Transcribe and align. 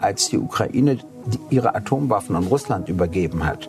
Als 0.00 0.30
die 0.30 0.38
Ukraine 0.38 0.98
ihre 1.50 1.74
Atomwaffen 1.74 2.34
an 2.34 2.44
Russland 2.44 2.88
übergeben 2.88 3.44
hat, 3.44 3.68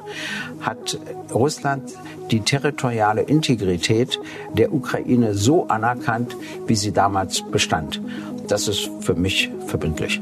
hat 0.61 0.97
Russland 1.33 1.91
die 2.31 2.39
territoriale 2.39 3.21
Integrität 3.21 4.17
der 4.53 4.73
Ukraine 4.73 5.35
so 5.35 5.67
anerkannt, 5.67 6.37
wie 6.67 6.75
sie 6.75 6.93
damals 6.93 7.41
bestand. 7.51 8.01
Das 8.47 8.69
ist 8.69 8.89
für 9.01 9.15
mich 9.15 9.51
verbindlich. 9.67 10.21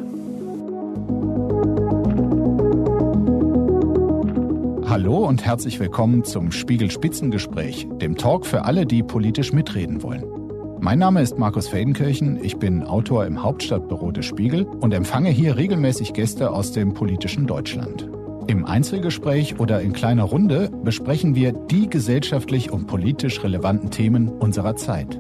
Hallo 4.87 5.27
und 5.27 5.45
herzlich 5.45 5.79
willkommen 5.79 6.23
zum 6.23 6.51
Spiegel 6.51 6.89
Spitzengespräch, 6.89 7.87
dem 8.01 8.17
Talk 8.17 8.47
für 8.47 8.65
alle, 8.65 8.87
die 8.87 9.03
politisch 9.03 9.53
mitreden 9.53 10.01
wollen. 10.01 10.38
Mein 10.81 10.99
Name 10.99 11.21
ist 11.21 11.37
Markus 11.37 11.67
Feldenkirchen, 11.67 12.41
ich 12.41 12.55
bin 12.55 12.83
Autor 12.83 13.25
im 13.25 13.43
Hauptstadtbüro 13.43 14.11
des 14.11 14.25
Spiegel 14.25 14.63
und 14.65 14.93
empfange 14.93 15.29
hier 15.29 15.57
regelmäßig 15.57 16.13
Gäste 16.13 16.51
aus 16.51 16.71
dem 16.71 16.93
politischen 16.93 17.47
Deutschland. 17.47 18.09
Im 18.47 18.65
Einzelgespräch 18.65 19.59
oder 19.59 19.81
in 19.81 19.91
kleiner 19.91 20.23
Runde 20.23 20.71
besprechen 20.83 21.35
wir 21.35 21.51
die 21.51 21.89
gesellschaftlich 21.89 22.71
und 22.71 22.87
politisch 22.87 23.43
relevanten 23.43 23.91
Themen 23.91 24.29
unserer 24.29 24.77
Zeit. 24.77 25.19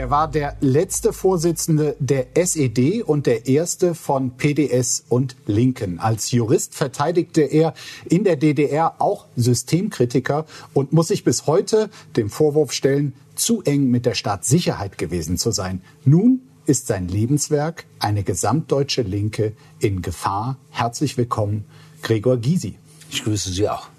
Er 0.00 0.08
war 0.08 0.30
der 0.30 0.56
letzte 0.62 1.12
Vorsitzende 1.12 1.94
der 1.98 2.34
SED 2.34 3.02
und 3.02 3.26
der 3.26 3.46
erste 3.46 3.94
von 3.94 4.30
PDS 4.30 5.04
und 5.10 5.36
Linken. 5.44 5.98
Als 5.98 6.30
Jurist 6.30 6.74
verteidigte 6.74 7.42
er 7.42 7.74
in 8.08 8.24
der 8.24 8.36
DDR 8.36 8.94
auch 8.98 9.26
Systemkritiker 9.36 10.46
und 10.72 10.94
muss 10.94 11.08
sich 11.08 11.22
bis 11.22 11.46
heute 11.46 11.90
dem 12.16 12.30
Vorwurf 12.30 12.72
stellen, 12.72 13.12
zu 13.34 13.60
eng 13.60 13.90
mit 13.90 14.06
der 14.06 14.14
Staatssicherheit 14.14 14.96
gewesen 14.96 15.36
zu 15.36 15.50
sein. 15.50 15.82
Nun 16.06 16.40
ist 16.64 16.86
sein 16.86 17.06
Lebenswerk 17.06 17.84
eine 17.98 18.22
gesamtdeutsche 18.22 19.02
Linke 19.02 19.52
in 19.80 20.00
Gefahr. 20.00 20.56
Herzlich 20.70 21.18
willkommen, 21.18 21.66
Gregor 22.00 22.38
Gysi. 22.38 22.78
Ich 23.10 23.22
grüße 23.22 23.50
Sie 23.50 23.68
auch. 23.68 23.90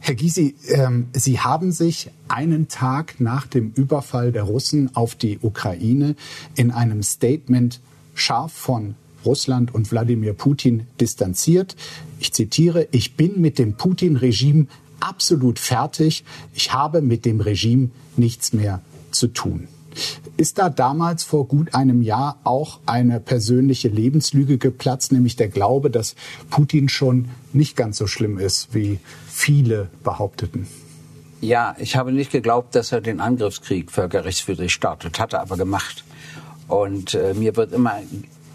Herr 0.00 0.14
Gysi, 0.14 0.54
ähm, 0.68 1.08
Sie 1.12 1.40
haben 1.40 1.72
sich 1.72 2.10
einen 2.28 2.68
Tag 2.68 3.20
nach 3.20 3.46
dem 3.46 3.72
Überfall 3.74 4.32
der 4.32 4.44
Russen 4.44 4.94
auf 4.94 5.14
die 5.14 5.38
Ukraine 5.42 6.14
in 6.54 6.70
einem 6.70 7.02
Statement 7.02 7.80
scharf 8.14 8.52
von 8.52 8.94
Russland 9.24 9.74
und 9.74 9.90
Wladimir 9.90 10.32
Putin 10.32 10.86
distanziert. 11.00 11.76
Ich 12.20 12.32
zitiere, 12.32 12.88
ich 12.92 13.16
bin 13.16 13.40
mit 13.40 13.58
dem 13.58 13.74
Putin-Regime 13.74 14.66
absolut 15.00 15.58
fertig. 15.58 16.24
Ich 16.54 16.72
habe 16.72 17.02
mit 17.02 17.24
dem 17.24 17.40
Regime 17.40 17.90
nichts 18.16 18.52
mehr 18.52 18.80
zu 19.10 19.28
tun. 19.28 19.68
Ist 20.36 20.58
da 20.58 20.70
damals 20.70 21.24
vor 21.24 21.48
gut 21.48 21.74
einem 21.74 22.02
Jahr 22.02 22.38
auch 22.44 22.78
eine 22.86 23.18
persönliche 23.18 23.88
Lebenslüge 23.88 24.58
geplatzt, 24.58 25.10
nämlich 25.10 25.34
der 25.34 25.48
Glaube, 25.48 25.90
dass 25.90 26.14
Putin 26.50 26.88
schon 26.88 27.28
nicht 27.52 27.76
ganz 27.76 27.98
so 27.98 28.06
schlimm 28.06 28.38
ist, 28.38 28.74
wie 28.74 29.00
viele 29.38 29.88
behaupteten? 30.02 30.66
Ja, 31.40 31.76
ich 31.78 31.96
habe 31.96 32.10
nicht 32.10 32.32
geglaubt, 32.32 32.74
dass 32.74 32.90
er 32.90 33.00
den 33.00 33.20
Angriffskrieg 33.20 33.92
völkerrechtswidrig 33.92 34.72
startet, 34.72 35.20
hat 35.20 35.32
er 35.32 35.40
aber 35.40 35.56
gemacht. 35.56 36.04
Und 36.66 37.14
äh, 37.14 37.34
mir 37.34 37.54
wird 37.54 37.72
immer 37.72 38.00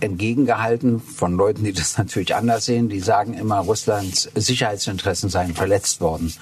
entgegengehalten 0.01 0.99
von 0.99 1.37
Leuten, 1.37 1.63
die 1.63 1.71
das 1.71 1.97
natürlich 1.97 2.35
anders 2.35 2.65
sehen, 2.65 2.89
die 2.89 2.99
sagen 2.99 3.33
immer, 3.33 3.59
Russlands 3.59 4.29
Sicherheitsinteressen 4.35 5.29
seien 5.29 5.55
verletzt 5.55 6.01
worden. 6.01 6.33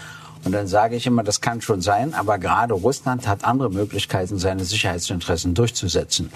Und 0.44 0.54
dann 0.54 0.68
sage 0.68 0.96
ich 0.96 1.06
immer, 1.06 1.24
das 1.24 1.42
kann 1.42 1.62
schon 1.62 1.82
sein, 1.82 2.14
aber 2.14 2.40
gerade 2.40 2.74
Russland 2.74 3.28
hat 3.28 3.44
andere 3.44 3.70
Möglichkeiten, 3.70 4.40
seine 4.40 4.66
Sicherheitsinteressen 4.66 5.54
durchzusetzen. 5.54 6.32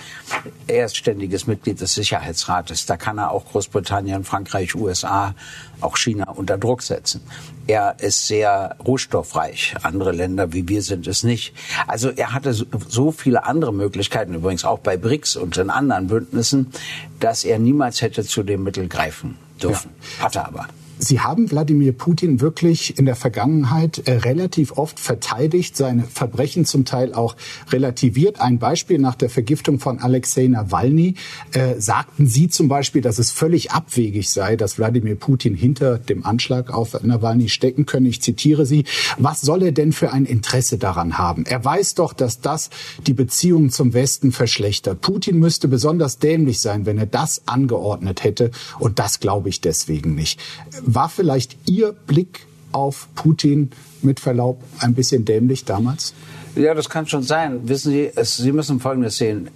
Er 0.67 0.85
ist 0.85 0.95
ständiges 0.95 1.47
Mitglied 1.47 1.81
des 1.81 1.95
Sicherheitsrates. 1.95 2.85
Da 2.85 2.97
kann 2.97 3.17
er 3.17 3.31
auch 3.31 3.45
Großbritannien, 3.45 4.23
Frankreich, 4.23 4.75
USA, 4.75 5.33
auch 5.81 5.97
China 5.97 6.29
unter 6.29 6.57
Druck 6.57 6.83
setzen. 6.83 7.21
Er 7.67 7.95
ist 7.99 8.27
sehr 8.27 8.75
rohstoffreich. 8.85 9.75
Andere 9.81 10.11
Länder 10.11 10.53
wie 10.53 10.67
wir 10.67 10.83
sind 10.83 11.07
es 11.07 11.23
nicht. 11.23 11.53
Also 11.87 12.09
er 12.09 12.33
hatte 12.33 12.53
so 12.53 13.11
viele 13.11 13.45
andere 13.45 13.73
Möglichkeiten, 13.73 14.35
übrigens 14.35 14.65
auch 14.65 14.79
bei 14.79 14.97
BRICS 14.97 15.35
und 15.35 15.57
in 15.57 15.71
anderen 15.71 16.07
Bündnissen, 16.07 16.71
dass 17.19 17.43
er 17.43 17.57
niemals 17.57 18.01
hätte 18.01 18.23
zu 18.23 18.43
dem 18.43 18.63
Mittel 18.63 18.87
greifen 18.87 19.37
dürfen. 19.61 19.91
Ja. 20.19 20.25
Hat 20.25 20.35
er 20.35 20.47
aber. 20.47 20.67
Sie 20.97 21.19
haben 21.19 21.51
Wladimir 21.51 21.91
Putin 21.91 22.39
wirklich 22.39 22.97
in 22.97 23.05
der 23.05 23.15
Vergangenheit 23.15 24.07
äh, 24.07 24.13
relativ 24.13 24.73
oft 24.73 24.99
verteidigt, 24.99 25.75
seine 25.75 26.03
Verbrechen 26.03 26.65
zum 26.65 26.85
Teil 26.85 27.13
auch 27.13 27.35
relativiert. 27.69 28.39
Ein 28.39 28.59
Beispiel 28.59 28.97
nach 28.97 29.15
der 29.15 29.29
Vergiftung 29.29 29.79
von 29.79 29.99
Alexei 29.99 30.47
Nawalny 30.47 31.15
äh, 31.51 31.79
sagten 31.79 32.27
Sie 32.27 32.47
zum 32.47 32.69
Beispiel, 32.69 33.01
dass 33.01 33.19
es 33.19 33.31
völlig 33.31 33.71
abwegig 33.71 34.29
sei, 34.29 34.55
dass 34.55 34.77
Wladimir 34.77 35.15
Putin 35.15 35.53
hinter 35.53 35.97
dem 35.97 36.25
Anschlag 36.25 36.73
auf 36.73 37.01
Nawalny 37.03 37.49
stecken 37.49 37.85
könne. 37.85 38.07
Ich 38.07 38.21
zitiere 38.21 38.65
Sie. 38.65 38.85
Was 39.17 39.41
soll 39.41 39.63
er 39.63 39.71
denn 39.73 39.91
für 39.91 40.13
ein 40.13 40.25
Interesse 40.25 40.77
daran 40.77 41.17
haben? 41.17 41.45
Er 41.45 41.63
weiß 41.63 41.95
doch, 41.95 42.13
dass 42.13 42.39
das 42.39 42.69
die 43.05 43.13
Beziehungen 43.13 43.69
zum 43.69 43.93
Westen 43.93 44.31
verschlechtert. 44.31 45.01
Putin 45.01 45.39
müsste 45.39 45.67
besonders 45.67 46.19
dämlich 46.19 46.61
sein, 46.61 46.85
wenn 46.85 46.97
er 46.97 47.05
das 47.05 47.41
angeordnet 47.47 48.23
hätte. 48.23 48.51
Und 48.79 48.99
das 48.99 49.19
glaube 49.19 49.49
ich 49.49 49.59
deswegen 49.59 50.15
nicht. 50.15 50.39
War 50.95 51.09
vielleicht 51.09 51.57
Ihr 51.69 51.91
Blick 51.91 52.47
auf 52.71 53.09
Putin 53.15 53.71
mit 54.01 54.21
Verlaub 54.21 54.63
ein 54.79 54.93
bisschen 54.93 55.25
dämlich 55.25 55.65
damals? 55.65 56.13
Ja, 56.55 56.73
das 56.73 56.89
kann 56.89 57.05
schon 57.05 57.21
sein. 57.21 57.67
Wissen 57.67 57.91
Sie, 57.91 58.09
es, 58.15 58.37
Sie 58.37 58.53
müssen 58.53 58.79
Folgendes 58.79 59.17
sehen. 59.17 59.49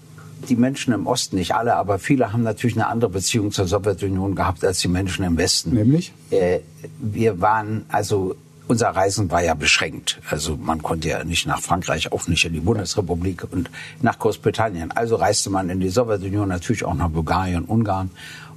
Die 0.50 0.58
Menschen 0.58 0.94
im 0.94 1.08
Osten, 1.08 1.38
nicht 1.38 1.56
alle, 1.56 1.78
aber 1.78 1.98
viele 1.98 2.34
haben 2.34 2.44
natürlich 2.44 2.76
eine 2.76 2.88
andere 2.88 3.10
Beziehung 3.10 3.52
zur 3.52 3.68
Sowjetunion 3.68 4.36
gehabt 4.36 4.66
als 4.66 4.80
die 4.80 4.90
Menschen 4.90 5.24
im 5.24 5.38
Westen. 5.38 5.74
Nämlich? 5.74 6.12
Äh, 6.30 6.60
wir 7.00 7.40
waren, 7.40 7.86
also 7.88 8.36
unser 8.68 8.90
Reisen 8.90 9.32
war 9.32 9.42
ja 9.42 9.54
beschränkt. 9.54 10.20
Also 10.30 10.58
man 10.58 10.84
konnte 10.84 11.08
ja 11.08 11.24
nicht 11.24 11.48
nach 11.48 11.62
Frankreich, 11.62 12.12
auch 12.12 12.28
nicht 12.28 12.44
in 12.44 12.54
die 12.54 12.60
Bundesrepublik 12.60 13.48
und 13.50 13.70
nach 14.02 14.20
Großbritannien. 14.20 14.92
Also 14.92 15.16
reiste 15.16 15.50
man 15.50 15.70
in 15.70 15.80
die 15.80 15.90
Sowjetunion, 15.90 16.50
natürlich 16.50 16.84
auch 16.84 16.96
nach 16.96 17.10
Bulgarien, 17.10 17.64
Ungarn, 17.64 18.12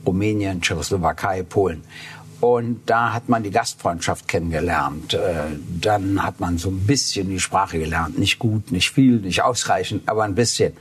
Rumänien, 0.04 0.60
Tschechoslowakei, 0.60 1.44
Polen. 1.44 1.82
Und 2.42 2.80
da 2.86 3.12
hat 3.12 3.28
man 3.28 3.44
die 3.44 3.53
Gastfreundschaft 3.53 4.26
kennengelernt. 4.26 5.14
Äh, 5.14 5.44
dann 5.80 6.25
hat 6.25 6.41
man 6.41 6.58
so 6.58 6.70
ein 6.70 6.80
bisschen 6.88 7.30
die 7.30 7.38
Sprache 7.38 7.78
gelernt. 7.78 8.19
Nicht 8.19 8.41
gut, 8.41 8.72
nicht 8.72 8.91
viel, 8.91 9.20
nicht 9.20 9.44
ausreichend, 9.44 10.08
aber 10.08 10.25
ein 10.25 10.34
bisschen. 10.34 10.72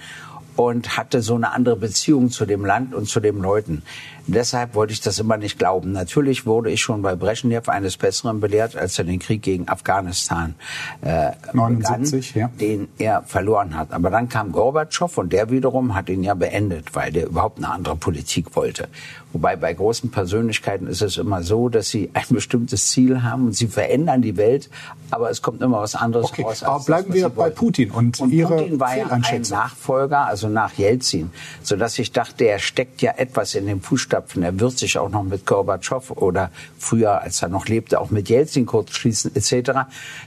Und 0.56 0.98
hatte 0.98 1.22
so 1.22 1.36
eine 1.36 1.52
andere 1.52 1.76
Beziehung 1.76 2.32
zu 2.32 2.48
dem 2.48 2.66
Land 2.66 2.96
und 2.96 3.08
zu 3.08 3.20
den 3.20 3.38
Leuten. 3.38 3.84
Deshalb 4.26 4.74
wollte 4.74 4.94
ich 4.94 5.02
das 5.02 5.20
immer 5.20 5.38
nicht 5.38 5.60
glauben. 5.60 5.92
Natürlich 5.92 6.48
wurde 6.48 6.72
ich 6.72 6.82
schon 6.82 7.04
bei 7.04 7.16
Brezhnev 7.16 7.70
eines 7.70 7.96
Besseren 7.96 8.40
belehrt, 8.40 8.76
als 8.76 8.98
er 8.98 9.06
den 9.06 9.20
Krieg 9.20 9.44
gegen 9.44 9.70
Afghanistan 9.70 10.56
äh, 11.02 11.32
79, 11.54 12.34
begann, 12.34 12.52
ja. 12.54 12.58
den 12.60 12.88
er 12.98 13.22
verloren 13.24 13.78
hat. 13.78 13.92
Aber 13.92 14.10
dann 14.10 14.30
kam 14.30 14.52
Gorbatschow 14.52 15.16
und 15.20 15.32
der 15.32 15.52
wiederum 15.52 15.94
hat 15.94 16.10
ihn 16.10 16.24
ja 16.24 16.34
beendet, 16.34 16.96
weil 16.96 17.12
der 17.12 17.28
überhaupt 17.28 17.60
eine 17.60 17.70
andere 17.70 17.96
Politik 17.96 18.56
wollte. 18.56 18.88
Wobei 19.34 19.56
bei 19.56 19.74
großen 19.74 20.12
Persönlichkeiten 20.12 20.88
ist 20.88 21.02
es 21.02 21.18
immer 21.18 21.42
so, 21.44 21.70
dass 21.70 21.90
sie 21.90 22.10
ein 22.14 22.26
bestimmtes 22.30 22.90
Ziel 22.90 23.24
haben 23.24 23.48
und 23.48 23.54
sie 23.54 23.68
verändern 23.68 24.22
die 24.22 24.38
Welt, 24.38 24.70
aber 25.10 25.30
es 25.30 25.42
kommt 25.42 25.62
immer 25.62 25.82
was 25.82 25.96
anderes 25.96 26.28
okay, 26.32 26.44
raus. 26.44 26.64
Aber 26.64 26.84
bleiben 26.84 27.08
das, 27.08 27.16
wir 27.16 27.30
bei 27.30 27.50
Putin 27.50 27.92
und, 27.92 28.20
und 28.20 28.32
Ihre 28.32 28.58
Putin 28.58 28.80
war 28.80 28.98
ja 28.98 29.08
ein 29.08 29.42
Nachfolger, 29.50 30.26
also 30.26 30.50
nach 30.50 30.74
Jelzin, 30.74 31.32
sodass 31.64 31.98
ich 32.00 32.12
dachte, 32.12 32.46
er 32.46 32.60
steckt 32.60 33.02
ja 33.02 33.14
etwas 33.18 33.56
in 33.56 33.68
den 33.68 33.82
Fußstapfen. 33.82 34.44
Er 34.44 34.60
wird 34.60 34.78
sich 34.78 34.98
auch 34.98 35.10
noch 35.10 35.24
mit 35.24 35.46
Gorbatschow 35.46 36.12
oder 36.12 36.52
früher, 36.78 37.22
als 37.22 37.42
er 37.42 37.50
noch 37.50 37.68
lebte, 37.68 38.00
auch 38.00 38.10
mit 38.10 38.30
Jelzin 38.30 38.66
kurz 38.66 38.92
schließen 38.92 39.36
etc., 39.36 39.72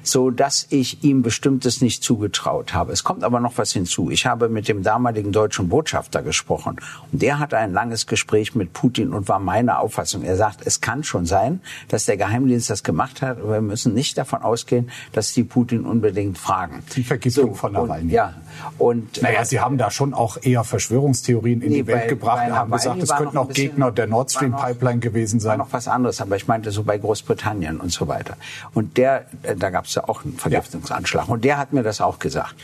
so 0.03 0.31
dass 0.31 0.67
ich 0.71 1.05
ihm 1.05 1.23
bestimmtes 1.23 1.81
nicht 1.81 2.03
zugetraut 2.03 2.75
habe. 2.75 2.93
Es 2.93 3.05
kommt 3.05 3.25
aber 3.25 3.41
noch 3.41 3.59
was 3.59 3.73
hinzu. 3.73 4.11
Ich 4.11 4.27
habe 4.27 4.49
mit 4.49 4.69
dem 4.69 4.83
damaligen 4.83 5.33
deutschen 5.33 5.69
Botschafter 5.69 6.23
gesprochen 6.23 6.77
und 7.13 7.23
der 7.23 7.39
hatte 7.39 7.59
ein 7.59 7.73
langes 7.73 8.07
Gespräch 8.07 8.55
mit 8.55 8.73
Putin 8.73 8.94
Putin 8.95 9.13
und 9.13 9.29
war 9.29 9.41
meine 9.41 9.79
Auffassung. 9.79 10.23
Er 10.23 10.37
sagt, 10.37 10.65
es 10.65 10.81
kann 10.81 11.03
schon 11.03 11.27
sein, 11.27 11.61
dass 11.89 12.05
der 12.05 12.17
Geheimdienst 12.17 12.71
das 12.71 12.85
gemacht 12.85 13.23
hat, 13.23 13.41
aber 13.41 13.55
wir 13.55 13.61
müssen 13.61 13.93
nicht 13.93 14.17
davon 14.17 14.43
ausgehen, 14.43 14.91
dass 15.13 15.33
die 15.33 15.43
Putin 15.43 15.85
unbedingt 15.85 16.39
fragen. 16.39 16.85
Die 16.95 17.03
Vergiftung 17.03 17.51
so, 17.51 17.55
von 17.55 17.73
Nawalny. 17.73 18.13
ja. 18.13 18.35
Und, 18.79 19.21
naja, 19.21 19.41
äh, 19.41 19.45
Sie 19.45 19.59
haben 19.59 19.79
da 19.79 19.91
schon 19.91 20.15
auch 20.15 20.39
eher 20.41 20.63
Verschwörungstheorien 20.63 21.61
in 21.61 21.71
nee, 21.71 21.75
die 21.79 21.87
Welt 21.89 22.03
bei, 22.03 22.07
gebracht 22.07 22.47
und 22.47 22.55
haben 22.55 22.71
gesagt, 22.71 23.03
es 23.03 23.11
könnten 23.11 23.37
auch 23.37 23.49
Gegner 23.49 23.91
der 23.91 24.07
Nord 24.07 24.31
Stream 24.31 24.55
Pipeline 24.55 25.01
gewesen 25.01 25.41
sein. 25.41 25.59
War 25.59 25.67
noch 25.67 25.73
was 25.73 25.89
anderes, 25.89 26.21
aber 26.21 26.37
ich 26.37 26.47
meinte 26.47 26.71
so 26.71 26.85
bei 26.85 26.97
Großbritannien 26.97 27.81
und 27.81 27.91
so 27.91 28.07
weiter. 28.07 28.37
Und 28.75 28.97
der, 28.97 29.27
äh, 29.43 29.57
da 29.57 29.71
gab 29.71 29.87
es 29.87 29.95
ja 29.97 30.09
auch 30.09 30.25
einen 30.25 30.35
Vergiftungsanschlag. 30.35 31.27
Ja. 31.27 31.33
Und 31.33 31.45
der 31.45 31.59
hat 31.59 31.73
mir 31.73 31.83
das 31.83 32.01
auch 32.01 32.21
gesagt. 32.21 32.55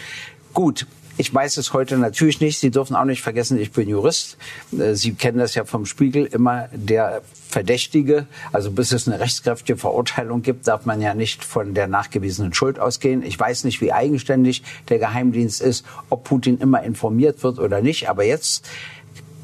Gut, 0.55 0.87
Ich 1.21 1.35
weiß 1.35 1.59
es 1.59 1.75
heute 1.75 1.99
natürlich 1.99 2.41
nicht. 2.41 2.59
Sie 2.59 2.71
dürfen 2.71 2.97
auch 2.97 3.05
nicht 3.05 3.21
vergessen, 3.21 3.61
ich 3.61 3.73
bin 3.73 3.91
Jurist. 3.91 4.39
Äh, 4.73 4.95
Sie 4.95 5.13
kennen 5.13 5.37
das 5.37 5.55
ja 5.55 5.67
vom 5.67 5.85
Spiegel. 5.85 6.25
Immer 6.25 6.71
der 6.73 7.21
Verdächtige, 7.47 8.27
also 8.53 8.71
bis 8.71 8.91
es 8.91 9.07
eine 9.07 9.21
rechtskräftige 9.21 9.77
Verurteilung 9.77 10.41
gibt, 10.41 10.67
darf 10.67 10.87
man 10.87 11.03
ja 11.03 11.13
nicht 11.13 11.45
von 11.45 11.75
der 11.75 11.89
nachgewiesenen 11.89 12.55
Schuld 12.55 12.79
ausgehen. 12.79 13.23
Ich 13.23 13.39
weiß 13.39 13.65
nicht, 13.65 13.83
wie 13.83 13.93
eigenständig 13.93 14.63
der 14.89 14.99
Geheimdienst 14.99 15.61
ist, 15.61 15.85
ob 16.09 16.25
Putin 16.25 16.57
immer 16.57 16.83
informiert 16.83 17.43
wird 17.43 17.59
oder 17.59 17.83
nicht. 17.83 18.09
Aber 18.09 18.25
jetzt 18.25 18.67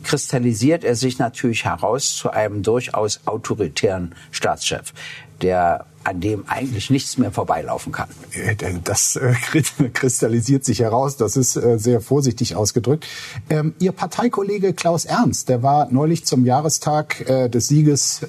kristallisiert 0.02 0.82
er 0.82 0.94
sich 0.94 1.18
natürlich 1.18 1.66
heraus 1.66 2.16
zu 2.16 2.30
einem 2.30 2.62
durchaus 2.62 3.20
autoritären 3.26 4.14
Staatschef, 4.30 4.94
der 5.42 5.84
an 6.06 6.20
dem 6.20 6.44
eigentlich 6.46 6.88
nichts 6.90 7.18
mehr 7.18 7.32
vorbeilaufen 7.32 7.90
kann. 7.90 8.08
Äh, 8.32 8.54
das 8.84 9.16
äh, 9.16 9.34
kristallisiert 9.92 10.64
sich 10.64 10.78
heraus. 10.78 11.16
Das 11.16 11.36
ist 11.36 11.56
äh, 11.56 11.78
sehr 11.78 12.00
vorsichtig 12.00 12.54
ausgedrückt. 12.54 13.06
Ähm, 13.50 13.74
Ihr 13.80 13.90
Parteikollege 13.90 14.72
Klaus 14.72 15.04
Ernst, 15.04 15.48
der 15.48 15.64
war 15.64 15.88
neulich 15.90 16.24
zum 16.24 16.44
Jahrestag 16.44 17.24
des 17.26 17.68
Sieges 17.68 18.20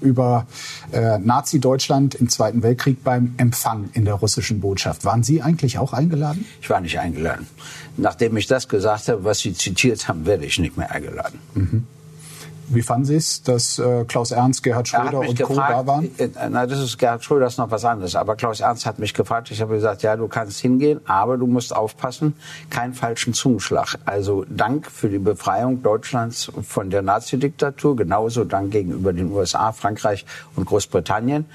über 0.00 0.46
Nazi-Deutschland 0.92 2.14
im 2.14 2.28
Zweiten 2.28 2.62
Weltkrieg 2.62 3.02
beim 3.02 3.34
Empfang 3.36 3.90
in 3.92 4.04
der 4.04 4.14
russischen 4.14 4.60
Botschaft. 4.60 5.04
Waren 5.04 5.22
Sie 5.22 5.42
eigentlich 5.42 5.78
auch 5.78 5.92
eingeladen? 5.92 6.44
Ich 6.60 6.70
war 6.70 6.80
nicht 6.80 6.98
eingeladen. 6.98 7.46
Nachdem 7.96 8.36
ich 8.36 8.46
das 8.46 8.68
gesagt 8.68 9.08
habe, 9.08 9.24
was 9.24 9.40
Sie 9.40 9.54
zitiert 9.54 10.08
haben, 10.08 10.26
werde 10.26 10.44
ich 10.44 10.58
nicht 10.58 10.76
mehr 10.76 10.90
eingeladen. 10.90 11.38
Mhm. 11.54 11.86
Wie 12.74 12.82
fanden 12.82 13.04
Sie 13.04 13.16
es, 13.16 13.42
dass 13.42 13.78
äh, 13.78 14.04
Klaus 14.06 14.30
Ernst, 14.30 14.62
Gerhard 14.62 14.88
Schröder 14.88 15.20
und 15.20 15.36
gefragt, 15.36 15.48
Co. 15.48 15.54
da 15.54 15.86
waren? 15.86 16.18
Äh, 16.18 16.28
na, 16.50 16.66
das 16.66 16.80
ist 16.80 16.98
Gerhard 16.98 17.22
Schröder 17.22 17.46
ist 17.46 17.58
noch 17.58 17.70
was 17.70 17.84
anderes. 17.84 18.16
Aber 18.16 18.36
Klaus 18.36 18.60
Ernst 18.60 18.86
hat 18.86 18.98
mich 18.98 19.14
gefragt. 19.14 19.50
Ich 19.50 19.60
habe 19.60 19.74
gesagt, 19.74 20.02
ja, 20.02 20.16
du 20.16 20.28
kannst 20.28 20.60
hingehen, 20.60 21.00
aber 21.06 21.36
du 21.36 21.46
musst 21.46 21.74
aufpassen, 21.74 22.34
keinen 22.70 22.94
falschen 22.94 23.34
Zungenschlag. 23.34 23.96
Also 24.06 24.44
Dank 24.48 24.90
für 24.90 25.08
die 25.08 25.18
Befreiung 25.18 25.82
Deutschlands 25.82 26.50
von 26.66 26.90
der 26.90 27.02
Nazi-Diktatur, 27.02 27.96
genauso 27.96 28.44
Dank 28.44 28.72
gegenüber 28.72 29.12
den 29.12 29.30
USA, 29.32 29.72
Frankreich 29.72 30.24
und 30.56 30.64
Großbritannien 30.64 31.46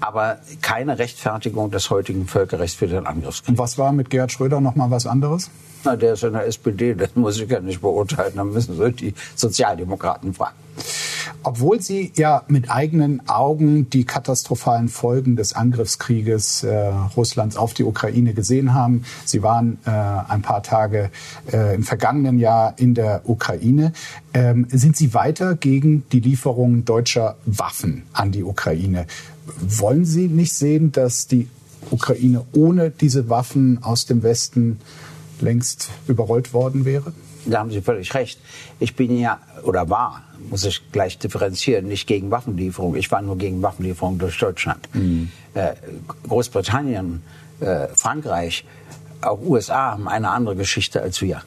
aber 0.00 0.38
keine 0.62 0.98
Rechtfertigung 0.98 1.70
des 1.70 1.90
heutigen 1.90 2.26
Völkerrechts 2.26 2.76
für 2.76 2.86
den 2.86 3.06
Angriffskrieg. 3.06 3.50
Und 3.50 3.58
was 3.58 3.78
war 3.78 3.92
mit 3.92 4.10
Gerhard 4.10 4.32
Schröder 4.32 4.60
noch 4.60 4.74
mal 4.74 4.90
was 4.90 5.06
anderes? 5.06 5.50
Na, 5.84 5.96
der 5.96 6.14
ist 6.14 6.24
in 6.24 6.32
der 6.32 6.46
SPD, 6.46 6.94
das 6.94 7.14
muss 7.14 7.40
ich 7.40 7.48
ja 7.48 7.60
nicht 7.60 7.80
beurteilen. 7.80 8.32
Da 8.34 8.44
müssen 8.44 8.76
Sie 8.76 8.92
die 8.92 9.14
Sozialdemokraten 9.36 10.34
fragen. 10.34 10.56
Obwohl 11.42 11.80
Sie 11.80 12.12
ja 12.16 12.42
mit 12.48 12.70
eigenen 12.70 13.26
Augen 13.28 13.88
die 13.90 14.04
katastrophalen 14.04 14.88
Folgen 14.88 15.36
des 15.36 15.52
Angriffskrieges 15.52 16.64
äh, 16.64 16.88
Russlands 17.16 17.56
auf 17.56 17.74
die 17.74 17.84
Ukraine 17.84 18.34
gesehen 18.34 18.74
haben, 18.74 19.04
Sie 19.24 19.42
waren 19.42 19.78
äh, 19.86 19.90
ein 19.90 20.42
paar 20.42 20.62
Tage 20.62 21.10
äh, 21.52 21.74
im 21.74 21.84
vergangenen 21.84 22.38
Jahr 22.38 22.74
in 22.76 22.94
der 22.94 23.22
Ukraine, 23.24 23.92
ähm, 24.34 24.66
sind 24.70 24.96
Sie 24.96 25.14
weiter 25.14 25.54
gegen 25.54 26.04
die 26.10 26.20
Lieferung 26.20 26.84
deutscher 26.84 27.36
Waffen 27.46 28.02
an 28.12 28.32
die 28.32 28.42
Ukraine? 28.42 29.06
Wollen 29.60 30.04
Sie 30.04 30.28
nicht 30.28 30.52
sehen, 30.52 30.92
dass 30.92 31.26
die 31.26 31.48
Ukraine 31.90 32.44
ohne 32.52 32.90
diese 32.90 33.28
Waffen 33.28 33.82
aus 33.82 34.06
dem 34.06 34.22
Westen 34.22 34.78
längst 35.40 35.90
überrollt 36.06 36.52
worden 36.52 36.84
wäre? 36.84 37.12
Da 37.46 37.60
haben 37.60 37.70
Sie 37.70 37.80
völlig 37.80 38.12
recht. 38.14 38.40
Ich 38.78 38.94
bin 38.94 39.18
ja 39.18 39.38
oder 39.62 39.88
war, 39.88 40.22
muss 40.50 40.64
ich 40.64 40.92
gleich 40.92 41.18
differenzieren, 41.18 41.86
nicht 41.86 42.06
gegen 42.06 42.30
Waffenlieferung. 42.30 42.94
Ich 42.96 43.10
war 43.10 43.22
nur 43.22 43.38
gegen 43.38 43.62
Waffenlieferung 43.62 44.18
durch 44.18 44.38
Deutschland. 44.38 44.88
Mhm. 44.94 45.30
Äh, 45.54 45.74
Großbritannien, 46.28 47.22
äh, 47.60 47.88
Frankreich, 47.94 48.64
auch 49.20 49.40
USA 49.40 49.92
haben 49.92 50.08
eine 50.08 50.30
andere 50.30 50.56
Geschichte 50.56 51.02
als 51.02 51.20
wir. 51.22 51.42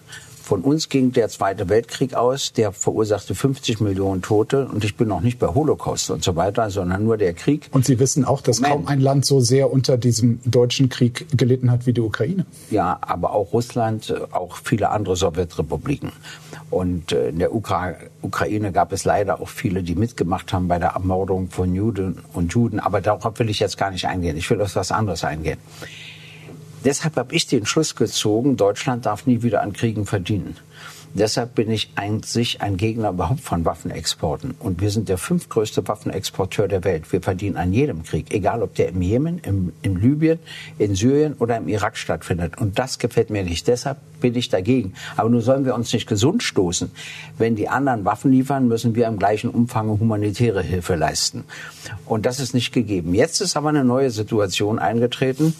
Von 0.51 0.63
uns 0.63 0.89
ging 0.89 1.13
der 1.13 1.29
Zweite 1.29 1.69
Weltkrieg 1.69 2.13
aus, 2.13 2.51
der 2.51 2.73
verursachte 2.73 3.35
50 3.35 3.79
Millionen 3.79 4.21
Tote 4.21 4.67
und 4.67 4.83
ich 4.83 4.97
bin 4.97 5.07
noch 5.07 5.21
nicht 5.21 5.39
bei 5.39 5.47
Holocaust 5.47 6.11
und 6.11 6.25
so 6.25 6.35
weiter, 6.35 6.69
sondern 6.69 7.05
nur 7.05 7.15
der 7.15 7.31
Krieg. 7.31 7.69
Und 7.71 7.85
Sie 7.85 7.99
wissen 7.99 8.25
auch, 8.25 8.41
dass 8.41 8.59
Moment. 8.59 8.75
kaum 8.75 8.87
ein 8.89 8.99
Land 8.99 9.25
so 9.25 9.39
sehr 9.39 9.71
unter 9.71 9.97
diesem 9.97 10.41
deutschen 10.43 10.89
Krieg 10.89 11.25
gelitten 11.37 11.71
hat 11.71 11.85
wie 11.85 11.93
die 11.93 12.01
Ukraine. 12.01 12.45
Ja, 12.69 12.97
aber 12.99 13.31
auch 13.31 13.53
Russland, 13.53 14.09
äh, 14.09 14.19
auch 14.33 14.57
viele 14.57 14.89
andere 14.89 15.15
Sowjetrepubliken. 15.15 16.11
Und 16.69 17.13
äh, 17.13 17.29
in 17.29 17.39
der 17.39 17.55
Ukra 17.55 17.93
Ukraine 18.21 18.73
gab 18.73 18.91
es 18.91 19.05
leider 19.05 19.39
auch 19.39 19.47
viele, 19.47 19.83
die 19.83 19.95
mitgemacht 19.95 20.51
haben 20.51 20.67
bei 20.67 20.79
der 20.79 20.89
Ermordung 20.89 21.49
von 21.49 21.73
Juden 21.73 22.17
und 22.33 22.51
Juden. 22.51 22.81
Aber 22.81 22.99
darauf 22.99 23.39
will 23.39 23.49
ich 23.49 23.61
jetzt 23.61 23.77
gar 23.77 23.89
nicht 23.89 24.05
eingehen. 24.05 24.35
Ich 24.35 24.49
will 24.49 24.61
auf 24.61 24.75
was 24.75 24.91
anderes 24.91 25.23
eingehen. 25.23 25.59
Deshalb 26.83 27.15
habe 27.15 27.35
ich 27.35 27.45
den 27.47 27.65
Schluss 27.65 27.95
gezogen, 27.95 28.57
Deutschland 28.57 29.05
darf 29.05 29.27
nie 29.27 29.43
wieder 29.43 29.61
an 29.61 29.73
Kriegen 29.73 30.05
verdienen. 30.05 30.57
Deshalb 31.13 31.55
bin 31.55 31.69
ich 31.69 31.91
eigentlich 31.95 32.61
ein 32.61 32.77
Gegner 32.77 33.09
überhaupt 33.09 33.41
von 33.41 33.65
Waffenexporten. 33.65 34.55
Und 34.59 34.79
wir 34.79 34.89
sind 34.89 35.09
der 35.09 35.17
fünftgrößte 35.17 35.85
Waffenexporteur 35.85 36.69
der 36.69 36.85
Welt. 36.85 37.11
Wir 37.11 37.21
verdienen 37.21 37.57
an 37.57 37.73
jedem 37.73 38.03
Krieg, 38.03 38.33
egal 38.33 38.63
ob 38.63 38.75
der 38.75 38.89
im 38.89 39.01
Jemen, 39.01 39.39
im, 39.39 39.73
in 39.81 39.99
Libyen, 39.99 40.39
in 40.77 40.95
Syrien 40.95 41.33
oder 41.33 41.57
im 41.57 41.67
Irak 41.67 41.97
stattfindet. 41.97 42.57
Und 42.59 42.79
das 42.79 42.97
gefällt 42.97 43.29
mir 43.29 43.43
nicht. 43.43 43.67
Deshalb 43.67 43.97
bin 44.21 44.35
ich 44.35 44.47
dagegen. 44.47 44.93
Aber 45.17 45.29
nur 45.29 45.41
sollen 45.41 45.65
wir 45.65 45.75
uns 45.75 45.91
nicht 45.91 46.07
gesund 46.07 46.43
stoßen. 46.43 46.91
Wenn 47.37 47.57
die 47.57 47.67
anderen 47.67 48.05
Waffen 48.05 48.31
liefern, 48.31 48.69
müssen 48.69 48.95
wir 48.95 49.07
im 49.07 49.19
gleichen 49.19 49.49
Umfang 49.49 49.89
humanitäre 49.89 50.63
Hilfe 50.63 50.95
leisten. 50.95 51.43
Und 52.05 52.25
das 52.25 52.39
ist 52.39 52.53
nicht 52.53 52.71
gegeben. 52.71 53.13
Jetzt 53.13 53.41
ist 53.41 53.57
aber 53.57 53.69
eine 53.69 53.83
neue 53.83 54.11
Situation 54.11 54.79
eingetreten 54.79 55.53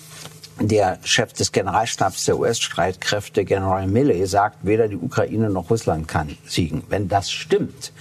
der 0.67 0.99
Chef 1.03 1.33
des 1.33 1.51
Generalstabs 1.51 2.25
der 2.25 2.39
US-Streitkräfte, 2.39 3.45
General 3.45 3.87
Milley, 3.87 4.25
sagt, 4.25 4.57
weder 4.63 4.87
die 4.87 4.97
Ukraine 4.97 5.49
noch 5.49 5.69
Russland 5.69 6.07
kann 6.07 6.37
siegen. 6.45 6.83
Wenn 6.89 7.07
das 7.07 7.31
stimmt, 7.31 7.91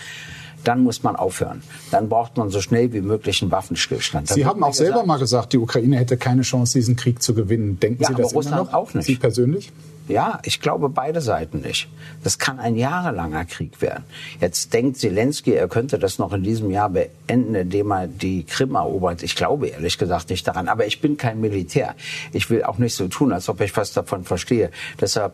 dann 0.65 0.83
muss 0.83 1.03
man 1.03 1.17
aufhören. 1.17 1.62
Dann 1.91 2.09
braucht 2.09 2.37
man 2.37 2.51
so 2.51 2.61
schnell 2.61 2.93
wie 2.93 3.01
möglich 3.01 3.43
einen 3.43 3.51
Waffenstillstand. 3.51 4.29
Sie 4.29 4.45
haben 4.45 4.62
auch 4.62 4.75
selber 4.75 5.05
mal 5.05 5.19
gesagt, 5.19 5.53
die 5.53 5.59
Ukraine 5.59 5.97
hätte 5.97 6.17
keine 6.17 6.43
Chance, 6.43 6.79
diesen 6.79 6.97
Krieg 6.97 7.23
zu 7.23 7.35
gewinnen. 7.35 7.81
Denken 7.81 8.03
ja, 8.03 8.09
Sie 8.09 8.15
das 8.15 8.35
Russland 8.35 8.62
immer 8.62 8.71
noch? 8.71 8.75
auch 8.75 8.95
nicht. 8.95 9.07
Sie 9.07 9.17
persönlich? 9.17 9.73
Ja, 10.11 10.41
ich 10.43 10.61
glaube 10.61 10.89
beide 10.89 11.21
Seiten 11.21 11.61
nicht. 11.61 11.89
Das 12.25 12.39
kann 12.39 12.59
ein 12.59 12.75
jahrelanger 12.75 13.45
Krieg 13.45 13.81
werden. 13.81 14.05
Jetzt 14.41 14.73
denkt 14.75 14.99
Zelensky, 14.99 15.53
er 15.53 15.69
könnte 15.69 15.99
das 15.99 16.19
noch 16.19 16.33
in 16.33 16.43
diesem 16.43 16.71
Jahr 16.71 16.91
beenden, 16.91 17.55
indem 17.55 17.93
er 17.93 18.09
die 18.09 18.43
Krim 18.45 18.75
erobert. 18.75 19.23
Ich 19.23 19.37
glaube 19.37 19.69
ehrlich 19.69 19.99
gesagt 19.99 20.31
nicht 20.31 20.47
daran. 20.49 20.69
Aber 20.69 20.85
ich 20.85 21.01
bin 21.01 21.17
kein 21.17 21.41
Militär. 21.41 21.95
Ich 22.33 22.51
will 22.51 22.65
auch 22.65 22.79
nicht 22.79 22.95
so 22.95 23.07
tun, 23.07 23.33
als 23.33 23.49
ob 23.49 23.61
ich 23.61 23.77
was 23.77 23.93
davon 23.93 24.25
verstehe. 24.25 24.71
Deshalb 25.01 25.33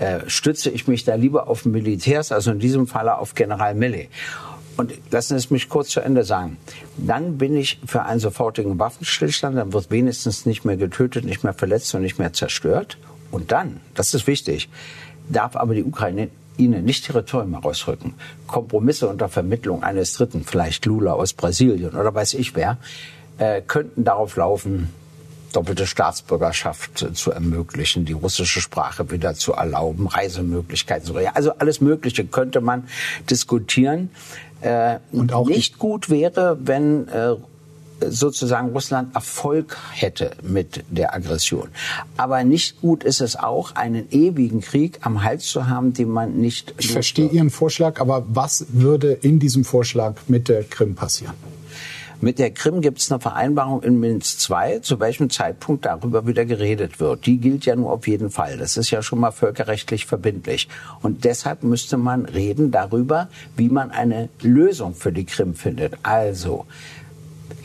äh, 0.00 0.18
stütze 0.26 0.70
ich 0.70 0.88
mich 0.88 1.04
da 1.04 1.14
lieber 1.14 1.48
auf 1.48 1.64
Militärs, 1.64 2.32
also 2.32 2.50
in 2.50 2.58
diesem 2.58 2.88
Falle 2.88 3.18
auf 3.18 3.34
General 3.34 3.74
Milley. 3.74 4.08
Und 4.76 4.92
lassen 5.10 5.38
Sie 5.38 5.44
es 5.44 5.50
mich 5.50 5.68
kurz 5.68 5.90
zu 5.90 6.00
Ende 6.00 6.24
sagen. 6.24 6.56
Dann 6.96 7.36
bin 7.36 7.56
ich 7.56 7.80
für 7.84 8.02
einen 8.02 8.20
sofortigen 8.20 8.78
Waffenstillstand. 8.78 9.56
Dann 9.56 9.72
wird 9.72 9.90
wenigstens 9.90 10.46
nicht 10.46 10.64
mehr 10.64 10.76
getötet, 10.76 11.24
nicht 11.24 11.42
mehr 11.42 11.54
verletzt 11.54 11.94
und 11.94 12.02
nicht 12.02 12.18
mehr 12.18 12.32
zerstört. 12.32 12.96
Und 13.30 13.52
dann, 13.52 13.80
das 13.94 14.14
ist 14.14 14.26
wichtig, 14.26 14.68
darf 15.28 15.56
aber 15.56 15.74
die 15.74 15.84
Ukraine 15.84 16.28
ihnen 16.56 16.84
nicht 16.84 17.06
Territorium 17.06 17.52
herausrücken. 17.52 18.14
Kompromisse 18.46 19.08
unter 19.08 19.28
Vermittlung 19.28 19.82
eines 19.82 20.12
Dritten, 20.14 20.44
vielleicht 20.44 20.84
Lula 20.86 21.12
aus 21.12 21.32
Brasilien 21.32 21.94
oder 21.94 22.14
weiß 22.14 22.34
ich 22.34 22.56
wer, 22.56 22.78
äh, 23.38 23.62
könnten 23.62 24.04
darauf 24.04 24.36
laufen, 24.36 24.88
doppelte 25.52 25.86
Staatsbürgerschaft 25.86 27.16
zu 27.16 27.30
ermöglichen, 27.30 28.04
die 28.04 28.12
russische 28.12 28.60
Sprache 28.60 29.10
wieder 29.10 29.34
zu 29.34 29.52
erlauben, 29.52 30.06
Reisemöglichkeiten 30.06 31.06
zu 31.06 31.16
Also 31.34 31.52
alles 31.58 31.80
Mögliche 31.80 32.26
könnte 32.26 32.60
man 32.60 32.88
diskutieren. 33.30 34.10
Äh, 34.60 34.98
und 35.12 35.32
auch 35.32 35.48
nicht 35.48 35.78
gut 35.78 36.10
wäre, 36.10 36.58
wenn 36.60 37.08
äh, 37.08 37.36
sozusagen 38.06 38.70
Russland 38.70 39.14
Erfolg 39.14 39.76
hätte 39.92 40.32
mit 40.42 40.84
der 40.88 41.14
Aggression. 41.14 41.68
Aber 42.16 42.44
nicht 42.44 42.80
gut 42.80 43.04
ist 43.04 43.20
es 43.20 43.36
auch, 43.36 43.74
einen 43.74 44.10
ewigen 44.10 44.60
Krieg 44.60 44.98
am 45.02 45.22
Hals 45.22 45.46
zu 45.46 45.68
haben, 45.68 45.92
den 45.92 46.10
man 46.10 46.36
nicht. 46.36 46.74
Ich 46.78 46.92
verstehe 46.92 47.28
Ihren 47.28 47.50
Vorschlag, 47.50 48.00
aber 48.00 48.24
was 48.28 48.66
würde 48.70 49.12
in 49.12 49.38
diesem 49.38 49.64
Vorschlag 49.64 50.14
mit 50.28 50.48
der 50.48 50.64
Krim 50.64 50.94
passieren? 50.94 51.34
Mit 52.20 52.40
der 52.40 52.50
Krim 52.50 52.80
gibt 52.80 52.98
es 52.98 53.12
eine 53.12 53.20
Vereinbarung 53.20 53.80
in 53.84 54.00
Minsk 54.00 54.50
II, 54.50 54.80
zu 54.80 54.98
welchem 54.98 55.30
Zeitpunkt 55.30 55.84
darüber 55.84 56.26
wieder 56.26 56.44
geredet 56.44 56.98
wird. 56.98 57.26
Die 57.26 57.38
gilt 57.38 57.64
ja 57.64 57.76
nur 57.76 57.92
auf 57.92 58.08
jeden 58.08 58.30
Fall. 58.30 58.56
Das 58.58 58.76
ist 58.76 58.90
ja 58.90 59.02
schon 59.02 59.20
mal 59.20 59.30
völkerrechtlich 59.30 60.04
verbindlich. 60.04 60.66
Und 61.00 61.24
deshalb 61.24 61.62
müsste 61.62 61.96
man 61.96 62.24
reden 62.24 62.72
darüber, 62.72 63.28
wie 63.56 63.68
man 63.68 63.92
eine 63.92 64.30
Lösung 64.42 64.96
für 64.96 65.12
die 65.12 65.26
Krim 65.26 65.54
findet. 65.54 65.94
Also 66.02 66.66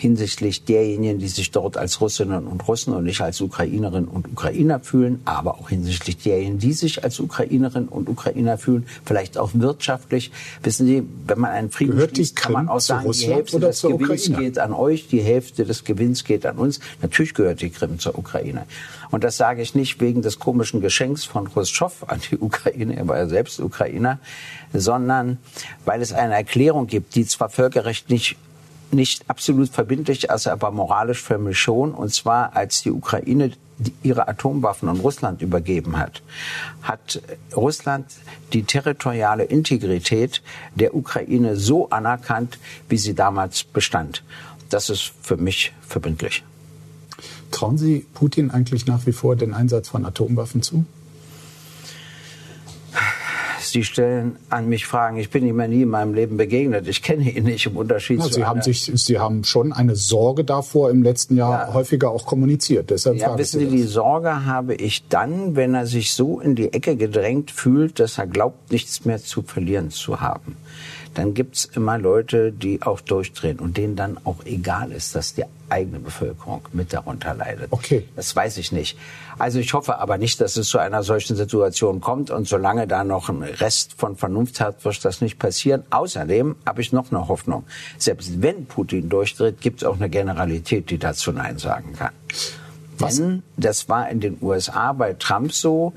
hinsichtlich 0.03 0.65
derjenigen, 0.65 1.17
die 1.17 1.29
sich 1.29 1.51
dort 1.51 1.77
als 1.77 2.01
Russinnen 2.01 2.45
und 2.45 2.67
Russen 2.67 2.93
und 2.93 3.05
nicht 3.05 3.21
als 3.21 3.39
Ukrainerinnen 3.39 4.09
und 4.09 4.27
Ukrainer 4.27 4.81
fühlen, 4.81 5.21
aber 5.23 5.55
auch 5.55 5.69
hinsichtlich 5.69 6.17
derjenigen, 6.17 6.59
die 6.59 6.73
sich 6.73 7.05
als 7.05 7.21
Ukrainerinnen 7.21 7.87
und 7.87 8.09
Ukrainer 8.09 8.57
fühlen, 8.57 8.85
vielleicht 9.05 9.37
auch 9.37 9.51
wirtschaftlich. 9.53 10.29
Wissen 10.61 10.87
Sie, 10.87 11.03
wenn 11.25 11.39
man 11.39 11.51
einen 11.51 11.71
Frieden 11.71 11.93
Gehört 11.93 12.17
schließt, 12.17 12.35
kann 12.35 12.51
man 12.51 12.67
auch 12.67 12.81
sagen, 12.81 13.09
die 13.09 13.27
Hälfte 13.27 13.61
des 13.61 13.81
Gewinns 13.81 14.27
Ukraine? 14.27 14.43
geht 14.43 14.59
an 14.59 14.73
euch, 14.73 15.07
die 15.07 15.21
Hälfte 15.21 15.63
des 15.63 15.85
Gewinns 15.85 16.25
geht 16.25 16.45
an 16.45 16.57
uns. 16.57 16.81
Natürlich 17.01 17.33
gehört 17.33 17.61
die 17.61 17.69
Krim 17.69 17.97
zur 17.97 18.17
Ukraine. 18.17 18.65
Und 19.09 19.23
das 19.23 19.37
sage 19.37 19.61
ich 19.61 19.73
nicht 19.73 20.01
wegen 20.01 20.21
des 20.21 20.37
komischen 20.37 20.81
Geschenks 20.81 21.23
von 21.23 21.49
Khrushchev 21.49 22.03
an 22.07 22.19
die 22.29 22.37
Ukraine, 22.37 22.97
er 22.97 23.07
war 23.07 23.17
ja 23.19 23.27
selbst 23.27 23.61
Ukrainer, 23.61 24.19
sondern 24.73 25.37
weil 25.85 26.01
es 26.01 26.11
eine 26.11 26.33
Erklärung 26.33 26.87
gibt, 26.87 27.15
die 27.15 27.25
zwar 27.25 27.47
völkerrechtlich 27.47 28.35
nicht 28.93 29.29
absolut 29.29 29.69
verbindlich, 29.69 30.31
also 30.31 30.49
aber 30.51 30.71
moralisch 30.71 31.21
für 31.21 31.37
mich 31.37 31.57
schon. 31.57 31.93
Und 31.93 32.13
zwar, 32.13 32.55
als 32.55 32.83
die 32.83 32.91
Ukraine 32.91 33.51
ihre 34.03 34.27
Atomwaffen 34.27 34.87
an 34.87 34.99
Russland 34.99 35.41
übergeben 35.41 35.97
hat, 35.97 36.21
hat 36.81 37.21
Russland 37.55 38.05
die 38.53 38.63
territoriale 38.63 39.43
Integrität 39.43 40.41
der 40.75 40.95
Ukraine 40.95 41.57
so 41.57 41.89
anerkannt, 41.89 42.59
wie 42.87 42.97
sie 42.97 43.15
damals 43.15 43.63
bestand. 43.63 44.23
Das 44.69 44.89
ist 44.89 45.11
für 45.21 45.37
mich 45.37 45.73
verbindlich. 45.87 46.43
Trauen 47.51 47.77
Sie 47.77 48.05
Putin 48.13 48.49
eigentlich 48.49 48.87
nach 48.87 49.05
wie 49.05 49.11
vor 49.11 49.35
den 49.35 49.53
Einsatz 49.53 49.89
von 49.89 50.05
Atomwaffen 50.05 50.63
zu? 50.63 50.85
Sie 53.73 53.83
stellen 53.83 54.35
an 54.51 54.69
mich 54.69 54.85
Fragen. 54.85 55.17
Ich 55.17 55.31
bin 55.31 55.47
ihm 55.47 55.59
ja 55.59 55.67
nie 55.67 55.81
in 55.81 55.89
meinem 55.89 56.13
Leben 56.13 56.37
begegnet. 56.37 56.87
Ich 56.87 57.01
kenne 57.01 57.27
ihn 57.27 57.45
nicht 57.45 57.65
im 57.65 57.75
Unterschied 57.75 58.19
ja, 58.19 58.25
zu 58.25 58.33
Sie 58.33 58.45
haben 58.45 58.61
sich, 58.61 58.91
Sie 58.93 59.17
haben 59.17 59.43
schon 59.43 59.73
eine 59.73 59.95
Sorge 59.95 60.43
davor 60.43 60.91
im 60.91 61.01
letzten 61.01 61.37
Jahr 61.37 61.69
ja. 61.69 61.73
häufiger 61.73 62.11
auch 62.11 62.27
kommuniziert. 62.27 62.91
Deshalb 62.91 63.17
ja, 63.17 63.35
wissen 63.35 63.61
Sie, 63.61 63.65
die 63.65 63.81
Sorge 63.81 64.45
habe 64.45 64.75
ich 64.75 65.07
dann, 65.07 65.55
wenn 65.55 65.73
er 65.73 65.87
sich 65.87 66.13
so 66.13 66.39
in 66.39 66.53
die 66.53 66.71
Ecke 66.71 66.95
gedrängt 66.95 67.49
fühlt, 67.49 67.99
dass 67.99 68.19
er 68.19 68.27
glaubt, 68.27 68.71
nichts 68.71 69.05
mehr 69.05 69.19
zu 69.19 69.41
verlieren 69.41 69.89
zu 69.89 70.21
haben 70.21 70.55
dann 71.13 71.33
gibt's 71.33 71.65
immer 71.65 71.97
Leute, 71.97 72.51
die 72.51 72.81
auch 72.81 73.01
durchdrehen 73.01 73.59
und 73.59 73.77
denen 73.77 73.95
dann 73.95 74.17
auch 74.23 74.45
egal 74.45 74.91
ist, 74.91 75.15
dass 75.15 75.33
die 75.33 75.43
eigene 75.69 75.99
Bevölkerung 75.99 76.61
mit 76.71 76.93
darunter 76.93 77.33
leidet. 77.33 77.67
Okay. 77.71 78.07
Das 78.15 78.35
weiß 78.35 78.57
ich 78.57 78.71
nicht. 78.71 78.97
Also 79.39 79.59
ich 79.59 79.73
hoffe 79.73 79.97
aber 79.99 80.17
nicht, 80.17 80.39
dass 80.41 80.57
es 80.57 80.69
zu 80.69 80.77
einer 80.77 81.03
solchen 81.03 81.35
Situation 81.35 82.01
kommt 82.01 82.29
und 82.29 82.47
solange 82.47 82.87
da 82.87 83.03
noch 83.03 83.29
ein 83.29 83.43
Rest 83.43 83.93
von 83.97 84.15
Vernunft 84.15 84.59
hat, 84.59 84.85
wird 84.85 85.03
das 85.03 85.21
nicht 85.21 85.39
passieren. 85.39 85.83
Außerdem 85.89 86.55
habe 86.65 86.81
ich 86.81 86.91
noch 86.91 87.11
eine 87.11 87.27
Hoffnung. 87.27 87.63
Selbst 87.97 88.41
wenn 88.41 88.65
Putin 88.65 89.09
durchdreht, 89.09 89.61
gibt 89.61 89.81
es 89.81 89.87
auch 89.87 89.95
eine 89.95 90.09
Generalität, 90.09 90.89
die 90.89 90.97
dazu 90.97 91.31
Nein 91.31 91.57
sagen 91.57 91.93
kann. 91.93 92.11
Was? 92.99 93.17
Denn 93.17 93.43
das 93.57 93.89
war 93.89 94.09
in 94.09 94.19
den 94.19 94.37
USA 94.41 94.93
bei 94.93 95.13
Trump 95.13 95.51
so, 95.51 95.93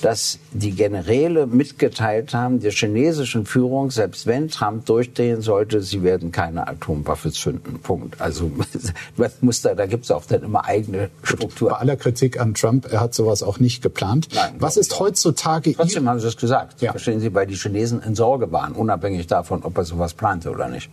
dass 0.00 0.38
die 0.52 0.72
Generäle 0.72 1.46
mitgeteilt 1.46 2.32
haben, 2.34 2.60
der 2.60 2.70
chinesischen 2.70 3.46
Führung, 3.46 3.90
selbst 3.90 4.26
wenn 4.26 4.48
Trump 4.48 4.86
durchdrehen 4.86 5.42
sollte, 5.42 5.82
sie 5.82 6.02
werden 6.02 6.30
keine 6.30 6.68
Atomwaffe 6.68 7.32
zünden. 7.32 7.80
Punkt. 7.80 8.20
Also 8.20 8.50
muss 9.40 9.62
da, 9.62 9.74
da 9.74 9.86
gibt 9.86 10.04
es 10.04 10.10
auch 10.10 10.24
dann 10.24 10.42
immer 10.42 10.64
eigene 10.64 11.10
Strukturen. 11.22 11.72
Bei 11.72 11.78
aller 11.78 11.96
Kritik 11.96 12.40
an 12.40 12.54
Trump, 12.54 12.86
er 12.90 13.00
hat 13.00 13.14
sowas 13.14 13.42
auch 13.42 13.58
nicht 13.58 13.82
geplant. 13.82 14.28
Nein, 14.34 14.54
Was 14.58 14.76
ist 14.76 14.98
heutzutage... 15.00 15.74
Trotzdem 15.74 16.08
haben 16.08 16.20
Sie 16.20 16.28
es 16.28 16.36
gesagt. 16.36 16.80
Ja. 16.80 16.92
Verstehen 16.92 17.20
Sie, 17.20 17.34
weil 17.34 17.46
die 17.46 17.56
Chinesen 17.56 18.00
in 18.02 18.14
Sorge 18.14 18.52
waren, 18.52 18.72
unabhängig 18.74 19.26
davon, 19.26 19.62
ob 19.64 19.76
er 19.78 19.84
sowas 19.84 20.14
plante 20.14 20.50
oder 20.50 20.68
nicht. 20.68 20.90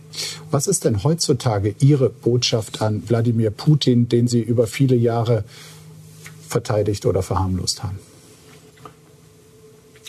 Was 0.50 0.66
ist 0.66 0.84
denn 0.84 1.04
heutzutage 1.04 1.74
Ihre 1.78 2.10
Botschaft 2.10 2.82
an 2.82 3.02
Wladimir 3.06 3.50
Putin, 3.50 4.08
den 4.08 4.26
Sie 4.26 4.40
über 4.40 4.66
viele 4.66 4.96
Jahre 4.96 5.44
verteidigt 6.48 7.06
oder 7.06 7.22
verharmlost 7.22 7.82
haben? 7.82 7.98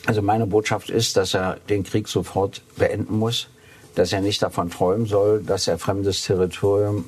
Also 0.08 0.22
meine 0.22 0.48
Botschaft 0.48 0.90
ist, 0.90 1.18
dass 1.18 1.34
er 1.34 1.58
den 1.68 1.84
Krieg 1.84 2.08
sofort 2.08 2.62
beenden 2.78 3.18
muss, 3.18 3.50
dass 3.94 4.14
er 4.14 4.22
nicht 4.22 4.42
davon 4.42 4.70
träumen 4.72 5.06
soll, 5.06 5.44
dass 5.44 5.68
er 5.68 5.78
fremdes 5.78 6.24
Territorium 6.24 7.04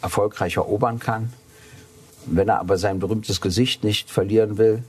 erfolgreich 0.00 0.56
erobern 0.56 0.98
kann. 0.98 1.30
Wenn 2.24 2.48
er 2.48 2.58
aber 2.58 2.78
sein 2.78 3.00
berühmtes 3.00 3.42
Gesicht 3.42 3.84
nicht 3.84 4.10
verlieren 4.10 4.56
will, 4.56 4.82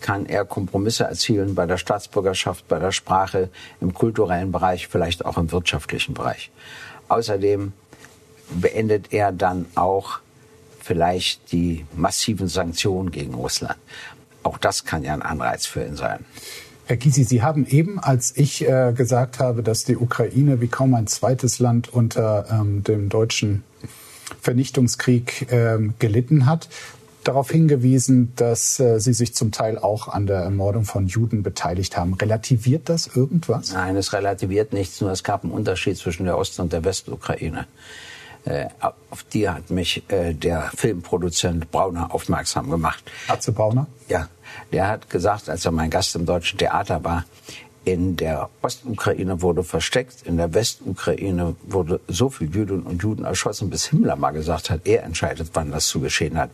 kann 0.00 0.26
er 0.26 0.44
Kompromisse 0.44 1.02
erzielen 1.02 1.56
bei 1.56 1.66
der 1.66 1.78
Staatsbürgerschaft, 1.78 2.68
bei 2.68 2.78
der 2.78 2.92
Sprache, 2.92 3.48
im 3.80 3.92
kulturellen 3.92 4.52
Bereich, 4.52 4.86
vielleicht 4.86 5.24
auch 5.24 5.36
im 5.36 5.50
wirtschaftlichen 5.50 6.14
Bereich. 6.14 6.52
Außerdem 7.08 7.72
beendet 8.50 9.12
er 9.12 9.32
dann 9.32 9.66
auch 9.74 10.20
vielleicht 10.80 11.50
die 11.50 11.86
massiven 11.96 12.46
Sanktionen 12.46 13.10
gegen 13.10 13.34
Russland. 13.34 13.78
Auch 14.48 14.56
das 14.56 14.84
kann 14.86 15.04
ja 15.04 15.12
ein 15.12 15.20
Anreiz 15.20 15.66
für 15.66 15.84
ihn 15.84 15.96
sein. 15.96 16.24
Herr 16.86 16.96
Gysi, 16.96 17.24
Sie 17.24 17.42
haben 17.42 17.66
eben, 17.66 17.98
als 17.98 18.34
ich 18.34 18.66
äh, 18.66 18.94
gesagt 18.94 19.40
habe, 19.40 19.62
dass 19.62 19.84
die 19.84 19.98
Ukraine 19.98 20.62
wie 20.62 20.68
kaum 20.68 20.94
ein 20.94 21.06
zweites 21.06 21.58
Land 21.58 21.92
unter 21.92 22.46
ähm, 22.50 22.82
dem 22.82 23.10
deutschen 23.10 23.62
Vernichtungskrieg 24.40 25.48
ähm, 25.50 25.92
gelitten 25.98 26.46
hat, 26.46 26.70
darauf 27.24 27.50
hingewiesen, 27.50 28.32
dass 28.36 28.80
äh, 28.80 29.00
Sie 29.00 29.12
sich 29.12 29.34
zum 29.34 29.52
Teil 29.52 29.76
auch 29.76 30.08
an 30.08 30.26
der 30.26 30.38
Ermordung 30.38 30.84
von 30.84 31.08
Juden 31.08 31.42
beteiligt 31.42 31.98
haben. 31.98 32.14
Relativiert 32.14 32.88
das 32.88 33.06
irgendwas? 33.06 33.74
Nein, 33.74 33.96
es 33.96 34.14
relativiert 34.14 34.72
nichts, 34.72 34.98
nur 35.02 35.10
es 35.10 35.22
gab 35.22 35.44
einen 35.44 35.52
Unterschied 35.52 35.98
zwischen 35.98 36.24
der 36.24 36.38
Ost- 36.38 36.58
und 36.58 36.72
der 36.72 36.84
Westukraine. 36.84 37.66
Äh, 38.46 38.68
auf 39.10 39.24
die 39.24 39.46
hat 39.46 39.68
mich 39.68 40.04
äh, 40.08 40.32
der 40.32 40.70
Filmproduzent 40.74 41.70
Brauner 41.70 42.14
aufmerksam 42.14 42.70
gemacht. 42.70 43.04
Atze 43.26 43.52
Brauner? 43.52 43.88
Ja, 44.08 44.28
der 44.72 44.88
hat 44.88 45.10
gesagt, 45.10 45.48
als 45.48 45.64
er 45.64 45.72
mein 45.72 45.90
Gast 45.90 46.14
im 46.16 46.26
Deutschen 46.26 46.58
Theater 46.58 47.04
war, 47.04 47.24
in 47.84 48.16
der 48.16 48.50
Ostukraine 48.60 49.40
wurde 49.40 49.64
versteckt, 49.64 50.22
in 50.26 50.36
der 50.36 50.52
Westukraine 50.52 51.56
wurde 51.62 52.00
so 52.06 52.28
viel 52.28 52.54
Juden 52.54 52.82
und 52.82 53.02
Juden 53.02 53.24
erschossen, 53.24 53.70
bis 53.70 53.86
Himmler 53.86 54.16
mal 54.16 54.32
gesagt 54.32 54.68
hat, 54.68 54.82
er 54.84 55.04
entscheidet, 55.04 55.50
wann 55.54 55.70
das 55.70 55.86
zu 55.86 56.00
geschehen 56.00 56.36
hat. 56.36 56.50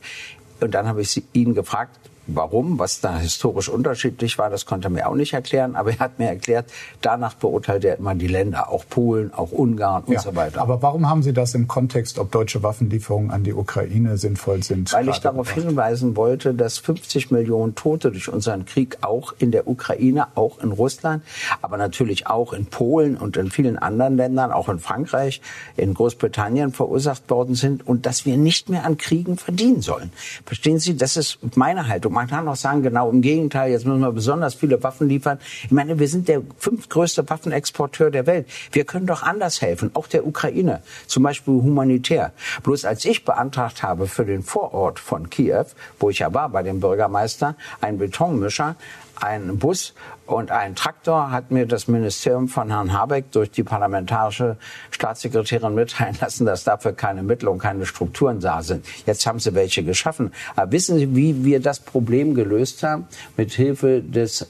Und 0.61 0.73
dann 0.75 0.87
habe 0.87 1.03
ich 1.03 1.23
ihn 1.33 1.55
gefragt, 1.55 1.99
Warum, 2.27 2.79
was 2.79 3.01
da 3.01 3.19
historisch 3.19 3.69
unterschiedlich 3.69 4.39
war, 4.39 4.51
das 4.51 4.67
konnte 4.67 4.89
er 4.89 4.91
mir 4.91 5.09
auch 5.09 5.15
nicht 5.15 5.35
erklären. 5.35 5.77
Aber 5.77 5.91
er 5.91 5.99
hat 5.99 6.19
mir 6.19 6.29
erklärt, 6.29 6.67
danach 7.03 7.35
beurteilt 7.35 7.85
er 7.85 7.99
immer 7.99 8.15
die 8.15 8.29
Länder, 8.29 8.71
auch 8.71 8.85
Polen, 8.89 9.33
auch 9.35 9.53
Ungarn 9.53 10.05
und 10.05 10.15
ja, 10.15 10.21
so 10.21 10.35
weiter. 10.35 10.63
Aber 10.63 10.81
warum 10.81 11.09
haben 11.09 11.23
Sie 11.23 11.33
das 11.33 11.55
im 11.55 11.69
Kontext, 11.69 12.19
ob 12.19 12.33
deutsche 12.33 12.63
Waffenlieferungen 12.63 13.31
an 13.31 13.45
die 13.45 13.53
Ukraine 13.53 14.17
sinnvoll 14.17 14.63
sind? 14.63 14.93
Weil 14.93 15.09
ich 15.09 15.19
darauf 15.19 15.49
gebracht? 15.49 15.69
hinweisen 15.69 16.17
wollte, 16.17 16.55
dass 16.55 16.79
50 16.79 17.31
Millionen 17.31 17.75
Tote 17.75 18.11
durch 18.11 18.29
unseren 18.29 18.65
Krieg 18.65 18.99
auch 19.03 19.35
in 19.39 19.51
der 19.51 19.69
Ukraine, 19.69 20.29
auch 20.35 20.59
in 20.61 20.73
Russland, 20.73 21.23
aber 21.61 21.77
natürlich 21.77 22.27
auch 22.27 22.53
in 22.53 22.67
Polen 22.67 23.17
und 23.17 23.37
in 23.37 23.51
vielen 23.51 23.79
anderen 23.79 24.17
Ländern, 24.17 24.51
auch 24.51 24.69
in 24.69 24.79
Frankreich, 24.79 25.43
in 25.77 25.93
Großbritannien 25.93 26.73
verursacht 26.73 27.29
worden 27.29 27.55
sind 27.55 27.87
und 27.87 28.07
dass 28.07 28.25
wir 28.25 28.37
nicht 28.37 28.71
mehr 28.71 28.85
an 28.85 28.97
Kriegen 28.97 29.37
verdienen 29.37 29.83
sollen. 29.83 30.11
Verstehen 30.47 30.79
Sie, 30.79 30.97
das 30.97 31.17
ist 31.17 31.39
meine 31.57 31.89
Haltung 31.89 32.14
man 32.15 32.29
kann 32.29 32.49
auch 32.49 32.57
sagen, 32.57 32.83
genau 32.83 33.11
im 33.11 33.21
Gegenteil, 33.21 33.73
jetzt 33.73 33.85
müssen 33.85 34.01
wir 34.01 34.13
besonders 34.13 34.55
viele 34.55 34.83
Waffen 34.83 35.09
liefern. 35.09 35.39
Ich 35.65 35.73
meine, 35.73 35.99
wir 35.99 36.09
sind 36.09 36.29
der 36.29 36.43
fünftgrößte 36.59 37.29
Waffenexporteur 37.29 38.11
der 38.11 38.27
Welt. 38.27 38.47
Wir 38.73 38.85
können 38.85 39.07
doch 39.07 39.23
anders 39.23 39.61
helfen, 39.61 39.91
auch 39.95 40.07
der 40.07 40.27
Ukraine, 40.27 40.83
zum 41.07 41.25
Beispiel 41.25 41.55
humanitär. 41.55 42.33
Bloß 42.63 42.85
als 42.85 43.05
ich 43.05 43.25
beantragt 43.25 43.83
habe 43.83 44.07
für 44.07 44.25
den 44.25 44.43
Vorort 44.43 44.99
von 44.99 45.29
Kiew, 45.29 45.67
wo 45.99 46.09
ich 46.11 46.21
ja 46.21 46.33
war 46.33 46.49
bei 46.49 46.63
dem 46.63 46.81
Bürgermeister, 46.81 47.57
einen 47.81 47.99
Betonmischer, 47.99 48.77
ein 49.21 49.59
Bus 49.59 49.95
und 50.27 50.51
ein 50.51 50.75
Traktor 50.75 51.31
hat 51.31 51.51
mir 51.51 51.67
das 51.67 51.89
Ministerium 51.89 52.49
von 52.49 52.71
Herrn 52.71 52.93
Habeck 52.93 53.31
durch 53.33 53.51
die 53.51 53.63
parlamentarische 53.63 54.57
Staatssekretärin 54.91 55.75
mitteilen 55.75 56.17
lassen, 56.21 56.47
dass 56.47 56.65
dafür 56.65 56.93
keine 56.93 57.23
Mittel 57.23 57.49
und 57.49 57.59
keine 57.59 57.87
Strukturen 57.87 58.41
da 58.41 58.63
sind. 58.63 58.87
Jetzt 59.07 59.27
haben 59.27 59.39
sie 59.39 59.55
welche 59.55 59.85
geschaffen. 59.85 60.33
Aber 60.57 60.73
wissen 60.73 60.99
Sie, 60.99 61.15
wie 61.15 61.45
wir 61.45 61.61
das 61.61 61.81
Problem 61.81 62.35
gelöst 62.35 62.83
haben? 62.83 63.07
Mit 63.37 63.53
Hilfe 63.53 64.03
des 64.03 64.47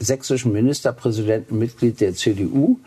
sächsischen 0.00 0.52
Ministerpräsidenten, 0.52 1.58
Mitglied 1.58 2.00
der 2.00 2.14
CDU. 2.14 2.78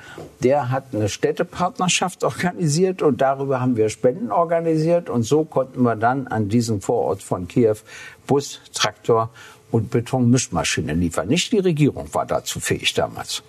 Der 0.41 0.71
hat 0.71 0.85
eine 0.93 1.07
Städtepartnerschaft 1.07 2.23
organisiert 2.23 3.01
und 3.01 3.21
darüber 3.21 3.62
haben 3.62 3.77
wir 3.77 3.89
Spenden 3.89 4.31
organisiert 4.31 5.09
und 5.09 5.21
so 5.23 5.45
konnten 5.45 5.83
wir 5.83 5.95
dann 5.95 6.27
an 6.27 6.50
diesem 6.50 6.81
Vorort 6.81 7.21
von 7.21 7.47
Kiew 7.47 7.75
Bus, 8.25 8.62
Traktor 8.73 9.29
und 9.74 9.89
Betonmischmaschinen 9.89 11.00
liefern. 11.00 11.27
Nicht 11.27 11.51
die 11.51 11.60
Regierung 11.60 12.13
war 12.13 12.25
dazu 12.27 12.60
fähig 12.60 12.94
damals. 12.94 13.42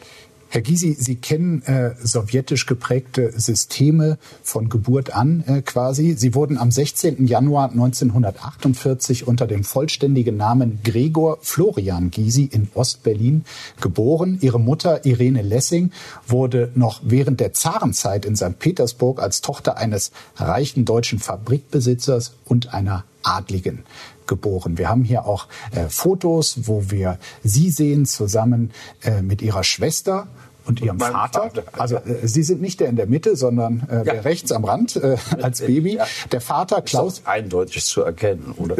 Herr 0.55 0.63
Gysi, 0.63 0.95
Sie 0.97 1.17
kennen 1.17 1.63
äh, 1.63 1.97
sowjetisch 2.01 2.67
geprägte 2.67 3.33
Systeme 3.39 4.19
von 4.45 4.69
Geburt 4.69 5.13
an 5.13 5.43
äh, 5.49 5.63
quasi. 5.63 6.15
Sie 6.17 6.33
wurden 6.35 6.59
am 6.59 6.71
16. 6.71 7.27
Januar 7.27 7.73
1948 7.73 9.27
unter 9.27 9.49
dem 9.49 9.65
vollständigen 9.65 10.37
Namen 10.37 10.79
Gregor 10.85 11.39
Florian 11.43 12.13
Gysi 12.13 12.45
in 12.45 12.69
Ostberlin 12.75 13.45
geboren. 13.81 14.39
Ihre 14.43 14.61
Mutter 14.61 15.05
Irene 15.05 15.43
Lessing 15.43 15.91
wurde 16.29 16.71
noch 16.77 17.01
während 17.03 17.41
der 17.41 17.53
Zarenzeit 17.53 18.25
in 18.25 18.37
St. 18.37 18.57
Petersburg 18.61 19.21
als 19.21 19.41
Tochter 19.41 19.77
eines 19.77 20.13
reichen 20.37 20.85
deutschen 20.85 21.19
Fabrikbesitzers 21.19 22.35
und 22.45 22.73
einer 22.73 23.05
Adligen 23.25 23.83
geboren. 24.27 24.79
Wir 24.79 24.89
haben 24.89 25.05
hier 25.05 25.27
auch 25.27 25.47
äh, 25.73 25.89
Fotos, 25.89 26.67
wo 26.67 26.91
wir 26.91 27.19
sie 27.43 27.71
sehen 27.71 28.07
zusammen 28.07 28.73
äh, 29.03 29.23
mit 29.23 29.43
ihrer 29.43 29.65
Schwester 29.65 30.29
und 30.67 30.81
ihrem 30.81 30.99
Vater. 30.99 31.43
Vater. 31.43 31.63
Also 31.73 31.97
äh, 31.97 32.27
Sie 32.27 32.43
sind 32.43 32.61
nicht 32.61 32.81
der 32.81 32.89
in 32.89 32.97
der 32.97 33.07
Mitte, 33.07 33.37
sondern 33.37 33.87
äh, 33.91 33.97
ja. 33.97 34.05
der 34.05 34.25
rechts 34.25 34.53
am 34.53 34.65
Rand 34.65 34.97
äh, 34.97 35.17
als 35.43 35.61
Baby. 35.61 35.97
Ja. 35.97 36.07
Der 36.33 36.41
Vater 36.41 36.83
Klaus. 36.83 37.19
Ist 37.19 37.27
eindeutig 37.27 37.85
zu 37.85 38.03
erkennen, 38.03 38.55
oder? 38.57 38.77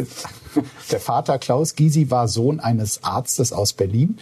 der 0.91 0.99
Vater 0.99 1.37
Klaus 1.37 1.75
Gysi 1.75 2.09
war 2.09 2.27
Sohn 2.27 2.59
eines 2.59 3.03
Arztes 3.03 3.53
aus 3.53 3.73
Berlin. 3.73 4.17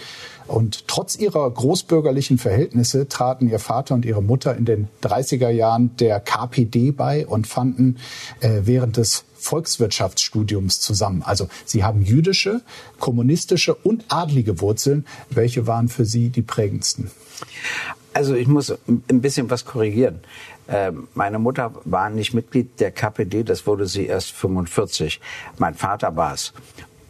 Und 0.47 0.87
trotz 0.87 1.15
ihrer 1.15 1.49
großbürgerlichen 1.49 2.37
Verhältnisse 2.37 3.07
traten 3.07 3.49
ihr 3.49 3.59
Vater 3.59 3.95
und 3.95 4.03
ihre 4.03 4.21
Mutter 4.21 4.55
in 4.55 4.65
den 4.65 4.89
30er 5.01 5.49
Jahren 5.49 5.95
der 5.97 6.19
KPD 6.19 6.91
bei 6.91 7.25
und 7.25 7.47
fanden 7.47 7.97
äh, 8.41 8.61
während 8.63 8.97
des 8.97 9.23
Volkswirtschaftsstudiums 9.43 10.79
zusammen. 10.79 11.21
Also 11.23 11.49
sie 11.65 11.83
haben 11.83 12.01
jüdische, 12.01 12.61
kommunistische 12.99 13.75
und 13.75 14.05
adlige 14.07 14.61
Wurzeln. 14.61 15.05
Welche 15.29 15.67
waren 15.67 15.89
für 15.89 16.05
Sie 16.05 16.29
die 16.29 16.41
prägendsten? 16.41 17.11
Also 18.13 18.35
ich 18.35 18.47
muss 18.47 18.71
ein 18.87 19.21
bisschen 19.21 19.49
was 19.49 19.65
korrigieren. 19.65 20.19
Ähm, 20.67 21.07
meine 21.13 21.39
Mutter 21.39 21.73
war 21.83 22.09
nicht 22.09 22.33
Mitglied 22.33 22.79
der 22.79 22.91
KPD, 22.91 23.43
das 23.43 23.67
wurde 23.67 23.85
sie 23.85 24.05
erst 24.05 24.31
45. 24.31 25.19
Mein 25.57 25.73
Vater 25.73 26.15
war 26.15 26.33
es. 26.33 26.53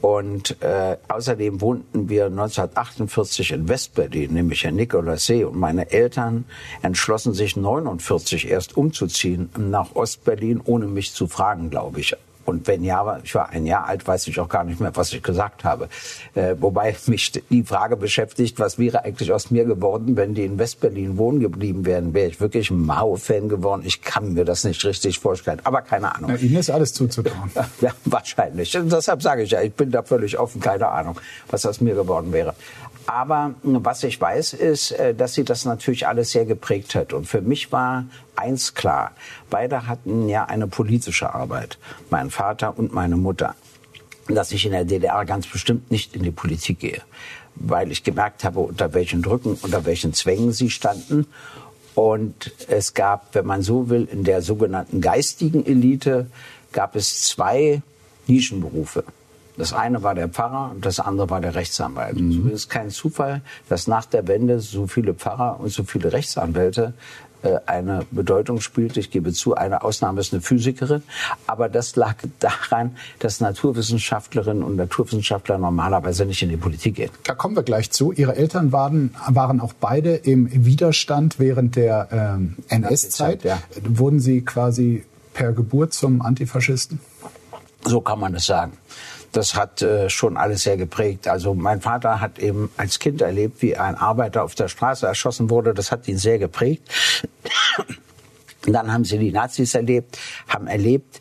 Und 0.03 0.61
äh, 0.61 0.97
außerdem 1.07 1.61
wohnten 1.61 2.09
wir 2.09 2.25
1948 2.25 3.53
in 3.53 3.69
Westberlin, 3.69 4.33
nämlich 4.33 4.65
in 4.65 4.75
Nikolassee. 4.75 5.45
Und 5.45 5.55
meine 5.55 5.91
Eltern 5.91 6.43
entschlossen 6.81 7.33
sich 7.33 7.55
49 7.55 8.49
erst 8.49 8.75
umzuziehen 8.75 9.47
nach 9.57 9.95
Ostberlin, 9.95 10.59
ohne 10.65 10.87
mich 10.87 11.13
zu 11.13 11.29
fragen, 11.29 11.69
glaube 11.69 12.01
ich. 12.01 12.17
Und 12.45 12.67
wenn 12.67 12.83
ja, 12.83 13.19
ich 13.23 13.35
war 13.35 13.49
ein 13.49 13.65
Jahr 13.65 13.85
alt, 13.85 14.05
weiß 14.07 14.27
ich 14.27 14.39
auch 14.39 14.49
gar 14.49 14.63
nicht 14.63 14.79
mehr, 14.79 14.95
was 14.95 15.13
ich 15.13 15.23
gesagt 15.23 15.63
habe. 15.63 15.89
Äh, 16.35 16.55
wobei 16.59 16.95
mich 17.07 17.31
die 17.31 17.63
Frage 17.63 17.97
beschäftigt, 17.97 18.59
was 18.59 18.77
wäre 18.77 19.03
eigentlich 19.03 19.31
aus 19.31 19.51
mir 19.51 19.65
geworden, 19.65 20.15
wenn 20.15 20.33
die 20.33 20.45
in 20.45 20.57
Westberlin 20.57 21.17
wohnen 21.17 21.39
geblieben 21.39 21.85
wären? 21.85 22.13
Wäre 22.13 22.27
ich 22.27 22.39
wirklich 22.39 22.69
ein 22.69 22.85
Mao-Fan 22.85 23.49
geworden? 23.49 23.83
Ich 23.85 24.01
kann 24.01 24.33
mir 24.33 24.45
das 24.45 24.63
nicht 24.63 24.83
richtig 24.85 25.19
vorstellen. 25.19 25.59
Aber 25.63 25.81
keine 25.81 26.15
Ahnung. 26.15 26.31
Na, 26.33 26.37
Ihnen 26.37 26.57
ist 26.57 26.69
alles 26.69 26.93
zuzutrauen. 26.93 27.51
Ja, 27.81 27.91
wahrscheinlich. 28.05 28.77
Und 28.77 28.91
deshalb 28.91 29.21
sage 29.21 29.43
ich 29.43 29.51
ja, 29.51 29.61
ich 29.61 29.73
bin 29.73 29.91
da 29.91 30.03
völlig 30.03 30.37
offen. 30.37 30.61
Keine 30.61 30.87
Ahnung, 30.87 31.19
was 31.49 31.65
aus 31.65 31.81
mir 31.81 31.95
geworden 31.95 32.31
wäre. 32.31 32.53
Aber 33.05 33.55
was 33.63 34.03
ich 34.03 34.19
weiß, 34.19 34.53
ist, 34.53 34.91
äh, 34.91 35.13
dass 35.13 35.33
sie 35.33 35.43
das 35.43 35.65
natürlich 35.65 36.07
alles 36.07 36.31
sehr 36.31 36.45
geprägt 36.45 36.95
hat. 36.95 37.13
Und 37.13 37.27
für 37.27 37.41
mich 37.41 37.71
war 37.71 38.05
eins 38.35 38.73
klar. 38.73 39.11
Beide 39.49 39.87
hatten 39.87 40.29
ja 40.29 40.45
eine 40.45 40.67
politische 40.67 41.33
Arbeit. 41.33 41.77
Mein 42.09 42.29
Vater 42.29 42.77
und 42.77 42.93
meine 42.93 43.17
Mutter. 43.17 43.55
Dass 44.27 44.51
ich 44.51 44.65
in 44.65 44.71
der 44.71 44.85
DDR 44.85 45.25
ganz 45.25 45.47
bestimmt 45.47 45.91
nicht 45.91 46.15
in 46.15 46.23
die 46.23 46.31
Politik 46.31 46.79
gehe. 46.79 47.01
Weil 47.55 47.91
ich 47.91 48.03
gemerkt 48.03 48.43
habe, 48.43 48.59
unter 48.61 48.93
welchen 48.93 49.21
Drücken, 49.21 49.57
unter 49.61 49.85
welchen 49.85 50.13
Zwängen 50.13 50.53
sie 50.53 50.69
standen. 50.69 51.27
Und 51.95 52.51
es 52.67 52.93
gab, 52.93 53.35
wenn 53.35 53.45
man 53.45 53.61
so 53.61 53.89
will, 53.89 54.07
in 54.11 54.23
der 54.23 54.41
sogenannten 54.41 55.01
geistigen 55.01 55.65
Elite 55.65 56.27
gab 56.71 56.95
es 56.95 57.23
zwei 57.23 57.81
Nischenberufe. 58.27 59.03
Das 59.57 59.73
eine 59.73 60.01
war 60.01 60.15
der 60.15 60.29
Pfarrer 60.29 60.71
und 60.71 60.85
das 60.85 60.99
andere 60.99 61.29
war 61.29 61.41
der 61.41 61.55
Rechtsanwalt. 61.55 62.19
Mhm. 62.19 62.47
Es 62.47 62.53
ist 62.53 62.69
kein 62.69 62.89
Zufall, 62.89 63.41
dass 63.69 63.87
nach 63.87 64.05
der 64.05 64.27
Wende 64.27 64.59
so 64.59 64.87
viele 64.87 65.13
Pfarrer 65.13 65.59
und 65.59 65.69
so 65.69 65.83
viele 65.83 66.11
Rechtsanwälte 66.11 66.93
äh, 67.43 67.59
eine 67.65 68.05
Bedeutung 68.09 68.61
spielt. 68.61 68.97
Ich 68.97 69.11
gebe 69.11 69.31
zu, 69.31 69.55
eine 69.55 69.83
Ausnahme 69.83 70.21
ist 70.21 70.33
eine 70.33 70.41
Physikerin. 70.41 71.03
Aber 71.45 71.69
das 71.69 71.95
lag 71.95 72.15
daran, 72.39 72.95
dass 73.19 73.41
Naturwissenschaftlerinnen 73.41 74.63
und 74.63 74.75
Naturwissenschaftler 74.77 75.57
normalerweise 75.57 76.25
nicht 76.25 76.41
in 76.41 76.49
die 76.49 76.57
Politik 76.57 76.95
gehen. 76.95 77.11
Da 77.23 77.35
kommen 77.35 77.55
wir 77.55 77.63
gleich 77.63 77.91
zu. 77.91 78.11
Ihre 78.11 78.35
Eltern 78.35 78.71
waren, 78.71 79.13
waren 79.27 79.59
auch 79.59 79.73
beide 79.73 80.15
im 80.15 80.65
Widerstand 80.65 81.37
während 81.37 81.75
der 81.75 82.07
ähm, 82.11 82.55
NS-Zeit. 82.69 83.43
Ja. 83.43 83.59
Wurden 83.83 84.19
Sie 84.19 84.41
quasi 84.41 85.03
per 85.33 85.51
Geburt 85.51 85.93
zum 85.93 86.21
Antifaschisten? 86.21 86.99
So 87.85 87.99
kann 87.99 88.19
man 88.19 88.33
es 88.35 88.45
sagen 88.45 88.77
das 89.33 89.55
hat 89.55 89.81
äh, 89.81 90.09
schon 90.09 90.37
alles 90.37 90.63
sehr 90.63 90.77
geprägt. 90.77 91.27
Also 91.27 91.53
mein 91.53 91.81
Vater 91.81 92.21
hat 92.21 92.39
eben 92.39 92.71
als 92.77 92.99
Kind 92.99 93.21
erlebt, 93.21 93.61
wie 93.61 93.75
ein 93.75 93.95
Arbeiter 93.95 94.43
auf 94.43 94.55
der 94.55 94.67
Straße 94.67 95.05
erschossen 95.05 95.49
wurde. 95.49 95.73
Das 95.73 95.91
hat 95.91 96.07
ihn 96.07 96.17
sehr 96.17 96.39
geprägt. 96.39 96.89
Dann 98.65 98.93
haben 98.93 99.03
sie 99.03 99.17
die 99.17 99.31
Nazis 99.31 99.75
erlebt, 99.75 100.17
haben 100.47 100.67
erlebt, 100.67 101.19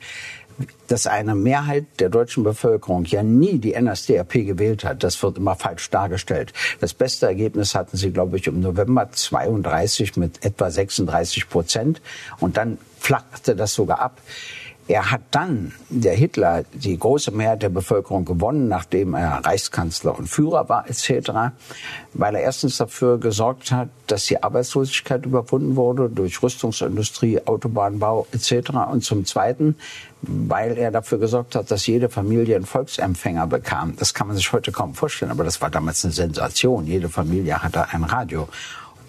dass 0.86 1.06
eine 1.06 1.34
Mehrheit 1.34 1.86
der 1.98 2.08
deutschen 2.08 2.44
Bevölkerung 2.44 3.04
ja 3.06 3.22
nie 3.22 3.58
die 3.58 3.74
NSDAP 3.80 4.32
gewählt 4.32 4.84
hat. 4.84 5.02
Das 5.02 5.20
wird 5.22 5.38
immer 5.38 5.56
falsch 5.56 5.90
dargestellt. 5.90 6.52
Das 6.80 6.94
beste 6.94 7.26
Ergebnis 7.26 7.74
hatten 7.74 7.96
sie, 7.96 8.12
glaube 8.12 8.36
ich, 8.36 8.46
im 8.46 8.60
November 8.60 9.10
32 9.10 10.16
mit 10.16 10.44
etwa 10.44 10.70
36 10.70 11.48
Prozent. 11.48 12.02
Und 12.38 12.56
dann 12.58 12.78
flachte 12.98 13.56
das 13.56 13.74
sogar 13.74 14.00
ab. 14.00 14.20
Er 14.92 15.10
hat 15.10 15.22
dann, 15.30 15.72
der 15.88 16.12
Hitler, 16.12 16.64
die 16.74 16.98
große 16.98 17.30
Mehrheit 17.30 17.62
der 17.62 17.70
Bevölkerung 17.70 18.26
gewonnen, 18.26 18.68
nachdem 18.68 19.14
er 19.14 19.42
Reichskanzler 19.42 20.18
und 20.18 20.28
Führer 20.28 20.68
war 20.68 20.86
etc., 20.86 21.30
weil 22.12 22.34
er 22.34 22.42
erstens 22.42 22.76
dafür 22.76 23.16
gesorgt 23.16 23.72
hat, 23.72 23.88
dass 24.06 24.26
die 24.26 24.42
Arbeitslosigkeit 24.42 25.24
überwunden 25.24 25.76
wurde 25.76 26.10
durch 26.10 26.42
Rüstungsindustrie, 26.42 27.40
Autobahnbau 27.46 28.26
etc. 28.32 28.72
Und 28.90 29.02
zum 29.02 29.24
Zweiten, 29.24 29.76
weil 30.20 30.76
er 30.76 30.90
dafür 30.90 31.16
gesorgt 31.16 31.54
hat, 31.54 31.70
dass 31.70 31.86
jede 31.86 32.10
Familie 32.10 32.56
einen 32.56 32.66
Volksempfänger 32.66 33.46
bekam. 33.46 33.96
Das 33.96 34.12
kann 34.12 34.26
man 34.26 34.36
sich 34.36 34.52
heute 34.52 34.72
kaum 34.72 34.94
vorstellen, 34.94 35.30
aber 35.30 35.44
das 35.44 35.62
war 35.62 35.70
damals 35.70 36.04
eine 36.04 36.12
Sensation. 36.12 36.86
Jede 36.86 37.08
Familie 37.08 37.62
hatte 37.62 37.88
ein 37.88 38.04
Radio. 38.04 38.46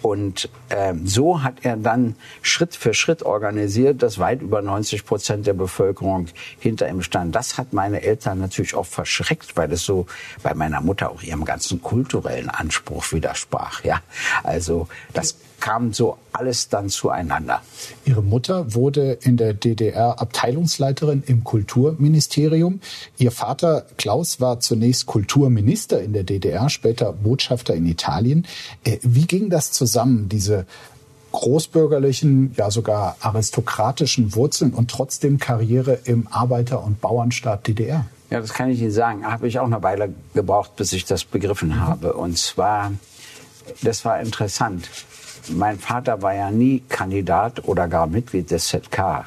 Und 0.04 0.50
äh, 0.68 0.92
so 1.02 1.42
hat 1.42 1.54
er 1.62 1.78
dann 1.78 2.14
Schritt 2.42 2.76
für 2.76 2.92
Schritt 2.92 3.22
organisiert, 3.22 4.02
dass 4.02 4.18
weit 4.18 4.42
über 4.42 4.60
90 4.60 5.06
Prozent 5.06 5.46
der 5.46 5.54
Bevölkerung 5.54 6.26
hinter 6.58 6.90
ihm 6.90 7.00
stand. 7.00 7.34
Das 7.34 7.56
hat 7.56 7.72
meine 7.72 8.02
Eltern 8.02 8.38
natürlich 8.38 8.74
auch 8.74 8.84
verschreckt, 8.84 9.56
weil 9.56 9.72
es 9.72 9.82
so 9.82 10.04
bei 10.42 10.52
meiner 10.52 10.82
Mutter 10.82 11.10
auch 11.10 11.22
ihrem 11.22 11.46
ganzen 11.46 11.80
kulturellen 11.80 12.50
Anspruch 12.50 13.12
widersprach. 13.12 13.82
Ja, 13.82 14.02
also 14.42 14.88
das 15.14 15.36
kam 15.60 15.92
so 15.92 16.18
alles 16.32 16.68
dann 16.68 16.88
zueinander. 16.88 17.62
Ihre 18.04 18.22
Mutter 18.22 18.74
wurde 18.74 19.18
in 19.22 19.36
der 19.36 19.54
DDR 19.54 20.20
Abteilungsleiterin 20.20 21.22
im 21.26 21.44
Kulturministerium. 21.44 22.80
Ihr 23.18 23.30
Vater 23.30 23.86
Klaus 23.96 24.40
war 24.40 24.60
zunächst 24.60 25.06
Kulturminister 25.06 26.02
in 26.02 26.12
der 26.12 26.24
DDR, 26.24 26.68
später 26.68 27.12
Botschafter 27.12 27.74
in 27.74 27.86
Italien. 27.86 28.46
Äh, 28.84 28.98
wie 29.02 29.26
ging 29.26 29.50
das 29.50 29.72
zusammen, 29.72 30.28
diese 30.28 30.66
großbürgerlichen, 31.32 32.54
ja 32.56 32.70
sogar 32.70 33.16
aristokratischen 33.20 34.34
Wurzeln 34.34 34.72
und 34.72 34.90
trotzdem 34.90 35.38
Karriere 35.38 35.98
im 36.04 36.28
Arbeiter- 36.28 36.84
und 36.84 37.00
Bauernstaat 37.00 37.66
DDR? 37.66 38.06
Ja, 38.30 38.40
das 38.40 38.52
kann 38.52 38.70
ich 38.70 38.80
Ihnen 38.80 38.92
sagen. 38.92 39.24
Habe 39.26 39.48
ich 39.48 39.58
auch 39.58 39.66
eine 39.66 39.82
Weile 39.82 40.14
gebraucht, 40.34 40.76
bis 40.76 40.92
ich 40.92 41.04
das 41.04 41.24
begriffen 41.24 41.70
mhm. 41.70 41.80
habe. 41.80 42.12
Und 42.14 42.38
zwar, 42.38 42.92
das 43.82 44.04
war 44.04 44.20
interessant 44.20 44.88
mein 45.50 45.78
Vater 45.78 46.22
war 46.22 46.34
ja 46.34 46.50
nie 46.50 46.82
Kandidat 46.88 47.66
oder 47.66 47.88
gar 47.88 48.06
Mitglied 48.06 48.50
des 48.50 48.68
ZK, 48.68 49.26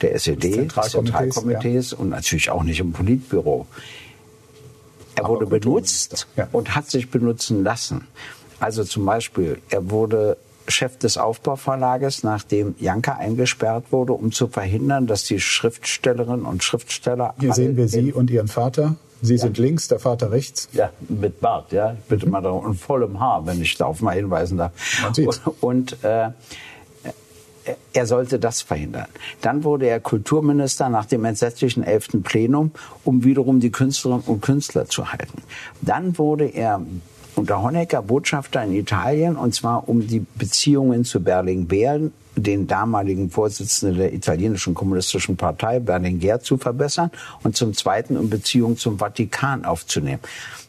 der 0.00 0.14
SED, 0.14 0.68
des 0.68 0.90
Zentralkomitees 0.90 1.92
ja. 1.92 1.98
und 1.98 2.10
natürlich 2.10 2.50
auch 2.50 2.62
nicht 2.62 2.80
im 2.80 2.92
Politbüro. 2.92 3.66
Er 5.16 5.24
Aber 5.24 5.34
wurde 5.34 5.46
benutzt 5.46 6.26
ja. 6.36 6.48
und 6.52 6.74
hat 6.74 6.90
sich 6.90 7.10
benutzen 7.10 7.62
lassen. 7.62 8.06
Also 8.60 8.84
zum 8.84 9.04
Beispiel, 9.04 9.60
er 9.70 9.90
wurde 9.90 10.36
Chef 10.66 10.96
des 10.98 11.18
Aufbauverlages, 11.18 12.22
nachdem 12.22 12.74
Janka 12.78 13.16
eingesperrt 13.16 13.86
wurde, 13.90 14.14
um 14.14 14.32
zu 14.32 14.48
verhindern, 14.48 15.06
dass 15.06 15.24
die 15.24 15.40
Schriftstellerinnen 15.40 16.46
und 16.46 16.64
Schriftsteller. 16.64 17.34
Hier 17.38 17.52
sehen 17.52 17.76
wir 17.76 17.88
Sie 17.88 18.12
und 18.12 18.30
Ihren 18.30 18.48
Vater. 18.48 18.96
Sie 19.24 19.38
sind 19.38 19.56
ja. 19.58 19.64
links, 19.64 19.88
der 19.88 19.98
Vater 19.98 20.30
rechts. 20.30 20.68
Ja, 20.72 20.90
mit 21.08 21.40
Bart, 21.40 21.72
ja. 21.72 21.96
Bitte 22.08 22.26
mhm. 22.26 22.32
mal 22.32 22.40
darum. 22.42 22.64
Und 22.64 22.74
vollem 22.74 23.20
Haar, 23.20 23.46
wenn 23.46 23.60
ich 23.60 23.76
darauf 23.76 24.00
mal 24.02 24.14
hinweisen 24.14 24.58
darf. 24.58 24.72
Man 25.02 25.14
sieht. 25.14 25.26
Und, 25.26 25.62
und 25.62 26.04
äh, 26.04 26.30
er 27.92 28.06
sollte 28.06 28.38
das 28.38 28.62
verhindern. 28.62 29.06
Dann 29.40 29.64
wurde 29.64 29.86
er 29.86 30.00
Kulturminister 30.00 30.88
nach 30.88 31.06
dem 31.06 31.24
entsetzlichen 31.24 31.82
11. 31.82 32.22
Plenum, 32.22 32.72
um 33.04 33.24
wiederum 33.24 33.60
die 33.60 33.70
Künstlerinnen 33.70 34.24
und 34.26 34.42
Künstler 34.42 34.86
zu 34.86 35.10
halten. 35.10 35.42
Dann 35.80 36.18
wurde 36.18 36.46
er 36.46 36.82
unter 37.36 37.62
Honecker 37.62 38.02
Botschafter 38.02 38.62
in 38.62 38.74
Italien 38.74 39.36
und 39.36 39.54
zwar 39.54 39.88
um 39.88 40.06
die 40.06 40.24
Beziehungen 40.34 41.04
zu 41.04 41.20
Berlinguer, 41.20 42.10
den 42.36 42.66
damaligen 42.66 43.30
Vorsitzenden 43.30 43.98
der 43.98 44.12
italienischen 44.12 44.74
kommunistischen 44.74 45.36
Partei 45.36 45.80
Berlinguer 45.80 46.40
zu 46.40 46.56
verbessern 46.56 47.10
und 47.42 47.56
zum 47.56 47.74
Zweiten 47.74 48.16
um 48.16 48.30
Beziehungen 48.30 48.76
zum 48.76 48.98
Vatikan 48.98 49.64
aufzunehmen. 49.64 50.20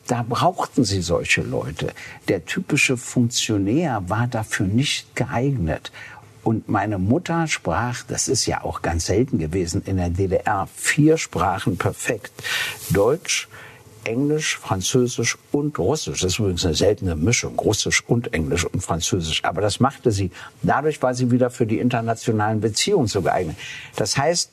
Da 0.07 0.23
brauchten 0.27 0.83
sie 0.83 1.01
solche 1.01 1.41
Leute. 1.41 1.91
Der 2.27 2.45
typische 2.45 2.95
Funktionär 2.95 4.03
war 4.07 4.27
dafür 4.27 4.67
nicht 4.67 5.15
geeignet. 5.15 5.91
Und 6.43 6.69
meine 6.69 6.99
Mutter 6.99 7.47
sprach, 7.47 8.03
das 8.03 8.27
ist 8.27 8.45
ja 8.45 8.63
auch 8.63 8.83
ganz 8.83 9.07
selten 9.07 9.39
gewesen 9.39 9.81
in 9.83 9.97
der 9.97 10.11
DDR, 10.11 10.67
vier 10.75 11.17
Sprachen 11.17 11.77
perfekt. 11.77 12.31
Deutsch, 12.91 13.47
Englisch, 14.05 14.57
Französisch 14.57 15.37
und 15.51 15.77
Russisch. 15.77 16.21
Das 16.21 16.33
ist 16.33 16.39
übrigens 16.39 16.65
eine 16.65 16.75
seltene 16.75 17.15
Mischung, 17.15 17.57
Russisch 17.59 18.03
und 18.07 18.33
Englisch 18.33 18.65
und 18.65 18.81
Französisch. 18.81 19.43
Aber 19.43 19.61
das 19.61 19.79
machte 19.79 20.11
sie. 20.11 20.31
Dadurch 20.61 21.01
war 21.01 21.13
sie 21.13 21.31
wieder 21.31 21.49
für 21.49 21.65
die 21.65 21.79
internationalen 21.79 22.61
Beziehungen 22.61 23.07
so 23.07 23.21
geeignet. 23.21 23.57
Das 23.95 24.17
heißt, 24.17 24.51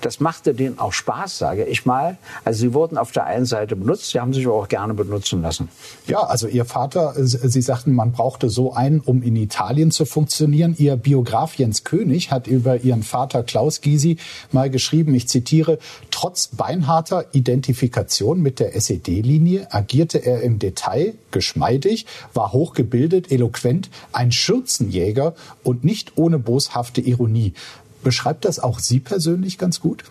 das 0.00 0.20
machte 0.20 0.54
denen 0.54 0.78
auch 0.78 0.92
Spaß, 0.92 1.38
sage 1.38 1.64
ich 1.64 1.86
mal. 1.86 2.18
Also 2.44 2.60
sie 2.60 2.74
wurden 2.74 2.98
auf 2.98 3.12
der 3.12 3.26
einen 3.26 3.46
Seite 3.46 3.76
benutzt, 3.76 4.10
sie 4.10 4.20
haben 4.20 4.32
sich 4.32 4.46
auch 4.46 4.68
gerne 4.68 4.94
benutzen 4.94 5.42
lassen. 5.42 5.68
Ja, 6.06 6.20
also 6.20 6.46
Ihr 6.46 6.64
Vater, 6.64 7.14
Sie 7.16 7.62
sagten, 7.62 7.92
man 7.92 8.12
brauchte 8.12 8.48
so 8.48 8.72
einen, 8.72 9.00
um 9.00 9.22
in 9.22 9.36
Italien 9.36 9.90
zu 9.90 10.04
funktionieren. 10.04 10.74
Ihr 10.78 10.96
Biograf 10.96 11.54
Jens 11.54 11.84
König 11.84 12.30
hat 12.30 12.46
über 12.46 12.78
Ihren 12.78 13.02
Vater 13.02 13.42
Klaus 13.42 13.80
Gysi 13.80 14.18
mal 14.52 14.70
geschrieben, 14.70 15.14
ich 15.14 15.28
zitiere, 15.28 15.78
trotz 16.10 16.48
beinharter 16.48 17.26
Identifikation 17.32 18.40
mit 18.40 18.60
der 18.60 18.74
SED-Linie 18.76 19.68
agierte 19.70 20.18
er 20.18 20.42
im 20.42 20.58
Detail 20.58 21.14
geschmeidig, 21.30 22.06
war 22.34 22.52
hochgebildet, 22.52 23.30
eloquent, 23.30 23.90
ein 24.12 24.32
Schürzenjäger 24.32 25.34
und 25.62 25.84
nicht 25.84 26.12
ohne 26.16 26.38
boshafte 26.38 27.00
Ironie. 27.00 27.54
Beschreibt 28.02 28.44
das 28.44 28.58
auch 28.60 28.78
Sie 28.78 29.00
persönlich 29.00 29.58
ganz 29.58 29.80
gut? 29.80 30.04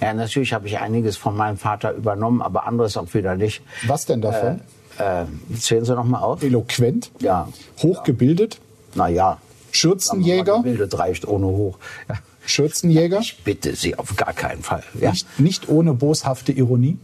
Ja, 0.00 0.12
natürlich 0.12 0.52
habe 0.52 0.66
ich 0.66 0.78
einiges 0.78 1.16
von 1.16 1.36
meinem 1.36 1.56
Vater 1.56 1.92
übernommen, 1.92 2.42
aber 2.42 2.66
anderes 2.66 2.96
auch 2.96 3.14
wieder 3.14 3.34
nicht. 3.34 3.62
Was 3.86 4.04
denn 4.04 4.20
davon? 4.20 4.60
Äh, 4.98 5.22
äh, 5.22 5.26
zählen 5.58 5.84
Sie 5.84 5.94
noch 5.94 6.04
mal 6.04 6.20
auf. 6.20 6.42
Eloquent? 6.42 7.10
Ja. 7.20 7.48
Hochgebildet? 7.82 8.60
Naja. 8.94 9.38
Schürzenjäger? 9.72 10.58
Gebildet 10.58 10.98
reicht 10.98 11.26
ohne 11.26 11.46
hoch. 11.46 11.78
Ja. 12.08 12.16
Schürzenjäger? 12.44 13.20
Ich 13.20 13.42
bitte 13.42 13.74
Sie 13.74 13.98
auf 13.98 14.16
gar 14.16 14.32
keinen 14.32 14.62
Fall. 14.62 14.82
Ja? 15.00 15.10
Nicht, 15.10 15.40
nicht 15.40 15.68
ohne 15.68 15.94
boshafte 15.94 16.52
Ironie? 16.52 16.98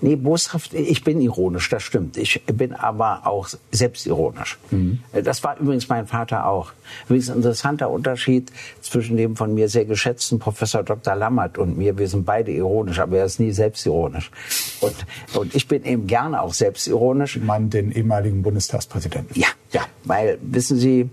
Nee, 0.00 0.16
boshaft, 0.16 0.74
ich 0.74 1.02
bin 1.02 1.20
ironisch, 1.20 1.68
das 1.68 1.82
stimmt. 1.82 2.16
Ich 2.16 2.42
bin 2.46 2.72
aber 2.72 3.26
auch 3.26 3.48
selbstironisch. 3.72 4.58
Mhm. 4.70 5.00
Das 5.24 5.42
war 5.42 5.58
übrigens 5.58 5.88
mein 5.88 6.06
Vater 6.06 6.46
auch. 6.46 6.72
Übrigens 7.06 7.30
ein 7.30 7.36
interessanter 7.36 7.90
Unterschied 7.90 8.52
zwischen 8.80 9.16
dem 9.16 9.36
von 9.36 9.54
mir 9.54 9.68
sehr 9.68 9.84
geschätzten 9.84 10.38
Professor 10.38 10.82
Dr. 10.82 11.14
Lammert 11.16 11.58
und 11.58 11.76
mir. 11.76 11.98
Wir 11.98 12.08
sind 12.08 12.24
beide 12.24 12.52
ironisch, 12.52 13.00
aber 13.00 13.18
er 13.18 13.24
ist 13.24 13.40
nie 13.40 13.52
selbstironisch. 13.52 14.30
Und, 14.80 14.94
und 15.34 15.54
ich 15.54 15.66
bin 15.66 15.84
eben 15.84 16.06
gerne 16.06 16.42
auch 16.42 16.54
selbstironisch. 16.54 17.36
Meinen 17.38 17.70
den 17.70 17.90
ehemaligen 17.90 18.42
Bundestagspräsidenten? 18.42 19.38
Ja, 19.38 19.48
ja, 19.72 19.82
weil, 20.04 20.38
wissen 20.42 20.78
Sie, 20.78 21.10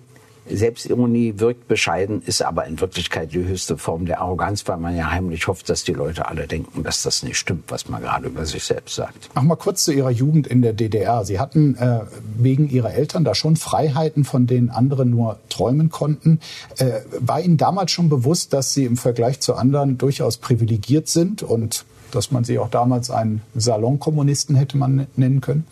Selbstironie 0.50 1.36
wirkt 1.38 1.68
bescheiden, 1.68 2.22
ist 2.26 2.42
aber 2.42 2.66
in 2.66 2.80
Wirklichkeit 2.80 3.34
die 3.34 3.44
höchste 3.44 3.78
Form 3.78 4.06
der 4.06 4.22
Arroganz, 4.22 4.68
weil 4.68 4.78
man 4.78 4.96
ja 4.96 5.12
heimlich 5.12 5.48
hofft, 5.48 5.70
dass 5.70 5.84
die 5.84 5.94
Leute 5.94 6.28
alle 6.28 6.48
denken, 6.48 6.84
dass 6.84 7.04
das 7.04 7.24
nicht 7.24 7.38
stimmt, 7.38 7.66
was 7.70 7.90
man 7.90 8.02
gerade 8.02 8.28
über 8.28 8.46
sich 8.46 8.64
selbst 8.64 8.96
sagt. 8.96 9.30
Ach 9.34 9.42
mal 9.42 9.56
kurz 9.56 9.84
zu 9.84 9.92
Ihrer 9.92 10.12
Jugend 10.12 10.48
in 10.48 10.62
der 10.62 10.74
DDR. 10.74 11.26
Sie 11.26 11.40
hatten 11.40 11.76
äh, 11.76 12.02
wegen 12.38 12.70
Ihrer 12.70 12.94
Eltern 12.94 13.24
da 13.24 13.34
schon 13.34 13.56
Freiheiten, 13.56 14.24
von 14.24 14.48
denen 14.48 14.70
andere 14.70 15.06
nur 15.06 15.40
träumen 15.50 15.90
konnten. 15.90 16.40
Äh, 16.78 17.02
war 17.20 17.42
Ihnen 17.42 17.58
damals 17.58 17.92
schon 17.92 18.10
bewusst, 18.10 18.54
dass 18.54 18.74
Sie 18.74 18.86
im 18.86 18.98
Vergleich 18.98 19.40
zu 19.40 19.56
anderen 19.56 19.98
durchaus 19.98 20.38
privilegiert 20.38 21.08
sind 21.08 21.44
und 21.44 21.86
dass 22.12 22.32
man 22.32 22.44
Sie 22.44 22.60
auch 22.60 22.70
damals 22.70 23.10
einen 23.10 23.42
Salonkommunisten 23.56 24.56
hätte 24.56 24.78
man 24.78 25.08
nennen 25.16 25.42
können? 25.42 25.66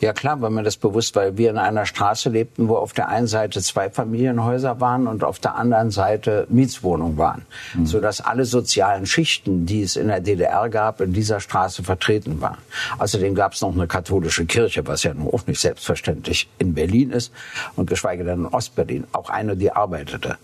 Ja 0.00 0.12
klar, 0.12 0.40
war 0.40 0.50
mir 0.50 0.62
das 0.62 0.76
bewusst, 0.76 1.14
weil 1.16 1.36
wir 1.36 1.50
in 1.50 1.58
einer 1.58 1.86
Straße 1.86 2.28
lebten, 2.28 2.68
wo 2.68 2.76
auf 2.76 2.92
der 2.92 3.08
einen 3.08 3.26
Seite 3.26 3.60
zwei 3.62 3.90
Familienhäuser 3.90 4.80
waren 4.80 5.06
und 5.06 5.24
auf 5.24 5.38
der 5.38 5.54
anderen 5.54 5.90
Seite 5.90 6.46
Mietswohnungen 6.48 7.16
waren, 7.16 7.46
mhm. 7.74 7.86
sodass 7.86 8.20
alle 8.20 8.44
sozialen 8.44 9.06
Schichten, 9.06 9.66
die 9.66 9.82
es 9.82 9.96
in 9.96 10.08
der 10.08 10.20
DDR 10.20 10.68
gab, 10.68 11.00
in 11.00 11.12
dieser 11.12 11.40
Straße 11.40 11.82
vertreten 11.82 12.40
waren. 12.40 12.58
Außerdem 12.98 13.34
gab 13.34 13.52
es 13.52 13.60
noch 13.60 13.74
eine 13.74 13.86
katholische 13.86 14.46
Kirche, 14.46 14.86
was 14.86 15.02
ja 15.02 15.14
nun 15.14 15.32
auch 15.32 15.46
nicht 15.46 15.60
selbstverständlich 15.60 16.48
in 16.58 16.74
Berlin 16.74 17.10
ist 17.10 17.32
und 17.76 17.88
geschweige 17.88 18.24
denn 18.24 18.40
in 18.40 18.46
Ostberlin, 18.46 19.04
auch 19.12 19.30
eine, 19.30 19.56
die 19.56 19.72
arbeitete. 19.72 20.36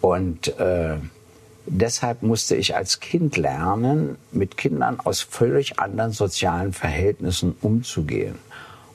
Und 0.00 0.48
äh, 0.58 0.96
Deshalb 1.66 2.22
musste 2.22 2.56
ich 2.56 2.74
als 2.74 2.98
Kind 2.98 3.36
lernen, 3.36 4.16
mit 4.32 4.56
Kindern 4.56 4.98
aus 4.98 5.20
völlig 5.20 5.78
anderen 5.78 6.10
sozialen 6.10 6.72
Verhältnissen 6.72 7.54
umzugehen. 7.60 8.34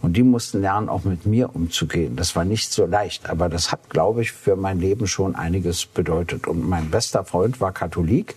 Und 0.01 0.13
die 0.13 0.23
mussten 0.23 0.61
lernen, 0.61 0.89
auch 0.89 1.03
mit 1.03 1.25
mir 1.25 1.55
umzugehen. 1.55 2.15
Das 2.15 2.35
war 2.35 2.45
nicht 2.45 2.71
so 2.71 2.85
leicht, 2.85 3.29
aber 3.29 3.49
das 3.49 3.71
hat, 3.71 3.89
glaube 3.89 4.21
ich, 4.21 4.31
für 4.31 4.55
mein 4.55 4.79
Leben 4.79 5.07
schon 5.07 5.35
einiges 5.35 5.85
bedeutet. 5.85 6.47
Und 6.47 6.67
mein 6.67 6.91
bester 6.91 7.23
Freund 7.23 7.59
war 7.59 7.71
Katholik. 7.71 8.35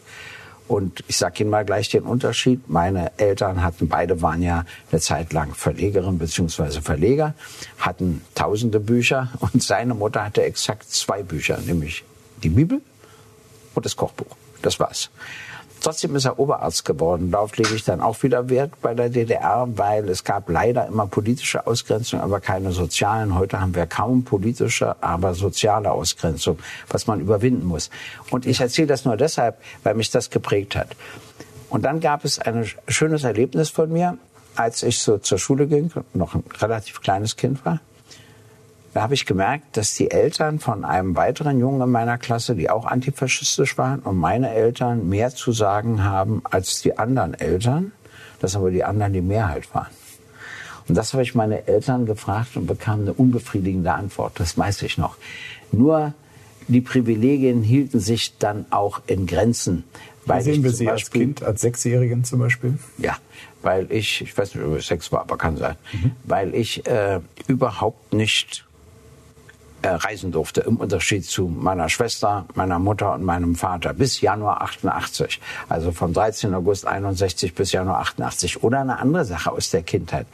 Und 0.68 1.02
ich 1.08 1.16
sage 1.16 1.42
Ihnen 1.42 1.50
mal 1.50 1.64
gleich 1.64 1.88
den 1.88 2.02
Unterschied. 2.02 2.68
Meine 2.68 3.12
Eltern 3.18 3.62
hatten, 3.62 3.88
beide 3.88 4.20
waren 4.20 4.42
ja 4.42 4.66
eine 4.92 5.00
Zeit 5.00 5.32
lang 5.32 5.54
Verlegerin 5.54 6.18
bzw. 6.18 6.82
Verleger, 6.82 7.34
hatten 7.78 8.22
tausende 8.34 8.78
Bücher 8.78 9.30
und 9.40 9.62
seine 9.62 9.94
Mutter 9.94 10.24
hatte 10.24 10.42
exakt 10.42 10.90
zwei 10.90 11.22
Bücher, 11.22 11.58
nämlich 11.64 12.04
die 12.42 12.50
Bibel 12.50 12.82
und 13.74 13.86
das 13.86 13.96
Kochbuch. 13.96 14.36
Das 14.60 14.78
war's. 14.78 15.10
Trotzdem 15.80 16.16
ist 16.16 16.24
er 16.24 16.38
Oberarzt 16.38 16.84
geworden. 16.84 17.30
Darauf 17.30 17.56
lege 17.56 17.74
ich 17.74 17.84
dann 17.84 18.00
auch 18.00 18.22
wieder 18.22 18.48
Wert 18.48 18.72
bei 18.82 18.94
der 18.94 19.08
DDR, 19.08 19.68
weil 19.76 20.08
es 20.08 20.24
gab 20.24 20.48
leider 20.48 20.86
immer 20.86 21.06
politische 21.06 21.66
Ausgrenzung, 21.66 22.20
aber 22.20 22.40
keine 22.40 22.72
sozialen. 22.72 23.34
Heute 23.38 23.60
haben 23.60 23.74
wir 23.74 23.86
kaum 23.86 24.24
politische, 24.24 24.96
aber 25.02 25.34
soziale 25.34 25.90
Ausgrenzung, 25.90 26.58
was 26.88 27.06
man 27.06 27.20
überwinden 27.20 27.66
muss. 27.66 27.90
Und 28.30 28.46
ich 28.46 28.60
erzähle 28.60 28.88
das 28.88 29.04
nur 29.04 29.16
deshalb, 29.16 29.58
weil 29.84 29.94
mich 29.94 30.10
das 30.10 30.30
geprägt 30.30 30.74
hat. 30.74 30.88
Und 31.70 31.84
dann 31.84 32.00
gab 32.00 32.24
es 32.24 32.38
ein 32.38 32.66
schönes 32.88 33.24
Erlebnis 33.24 33.70
von 33.70 33.92
mir, 33.92 34.18
als 34.56 34.82
ich 34.82 34.98
so 34.98 35.18
zur 35.18 35.38
Schule 35.38 35.66
ging, 35.66 35.92
noch 36.14 36.34
ein 36.34 36.42
relativ 36.60 37.00
kleines 37.00 37.36
Kind 37.36 37.64
war. 37.64 37.80
Da 38.94 39.02
habe 39.02 39.14
ich 39.14 39.26
gemerkt, 39.26 39.76
dass 39.76 39.94
die 39.94 40.10
Eltern 40.10 40.60
von 40.60 40.84
einem 40.84 41.14
weiteren 41.14 41.58
Jungen 41.58 41.80
in 41.82 41.90
meiner 41.90 42.18
Klasse, 42.18 42.54
die 42.54 42.70
auch 42.70 42.86
antifaschistisch 42.86 43.76
waren, 43.76 44.00
und 44.00 44.16
meine 44.16 44.52
Eltern 44.52 45.08
mehr 45.08 45.30
zu 45.30 45.52
sagen 45.52 46.04
haben 46.04 46.42
als 46.44 46.80
die 46.80 46.98
anderen 46.98 47.34
Eltern, 47.34 47.92
dass 48.40 48.56
aber 48.56 48.70
die 48.70 48.84
anderen 48.84 49.12
die 49.12 49.20
Mehrheit 49.20 49.72
waren. 49.74 49.88
Und 50.88 50.96
das 50.96 51.12
habe 51.12 51.22
ich 51.22 51.34
meine 51.34 51.66
Eltern 51.66 52.06
gefragt 52.06 52.56
und 52.56 52.66
bekam 52.66 53.00
eine 53.02 53.12
unbefriedigende 53.12 53.92
Antwort. 53.92 54.40
Das 54.40 54.56
weiß 54.56 54.82
ich 54.82 54.96
noch. 54.96 55.16
Nur 55.70 56.14
die 56.66 56.80
Privilegien 56.80 57.62
hielten 57.62 58.00
sich 58.00 58.38
dann 58.38 58.66
auch 58.70 59.02
in 59.06 59.26
Grenzen. 59.26 59.84
Weil 60.24 60.42
sehen 60.42 60.62
wir 60.62 60.70
Sie 60.70 60.86
Beispiel, 60.86 60.90
als 60.90 61.10
Kind, 61.10 61.42
als 61.42 61.60
Sechsjährigen 61.62 62.24
zum 62.24 62.38
Beispiel? 62.40 62.78
Ja, 62.98 63.16
weil 63.62 63.90
ich, 63.90 64.22
ich 64.22 64.36
weiß 64.36 64.54
nicht, 64.54 64.64
ob 64.64 64.76
ich 64.76 64.86
sechs 64.86 65.10
war, 65.10 65.20
aber 65.20 65.38
kann 65.38 65.56
sein, 65.56 65.76
mhm. 65.92 66.12
weil 66.24 66.54
ich 66.54 66.86
äh, 66.86 67.20
überhaupt 67.46 68.12
nicht 68.12 68.66
reisen 69.84 70.32
durfte, 70.32 70.62
im 70.62 70.76
Unterschied 70.76 71.24
zu 71.24 71.48
meiner 71.48 71.88
Schwester, 71.88 72.46
meiner 72.54 72.78
Mutter 72.78 73.14
und 73.14 73.22
meinem 73.22 73.54
Vater 73.54 73.94
bis 73.94 74.20
Januar 74.20 74.62
88. 74.62 75.40
Also 75.68 75.92
vom 75.92 76.12
13. 76.12 76.54
August 76.54 76.86
61 76.86 77.54
bis 77.54 77.72
Januar 77.72 78.00
88. 78.00 78.62
Oder 78.62 78.80
eine 78.80 78.98
andere 78.98 79.24
Sache 79.24 79.52
aus 79.52 79.70
der 79.70 79.82
Kindheit. 79.82 80.26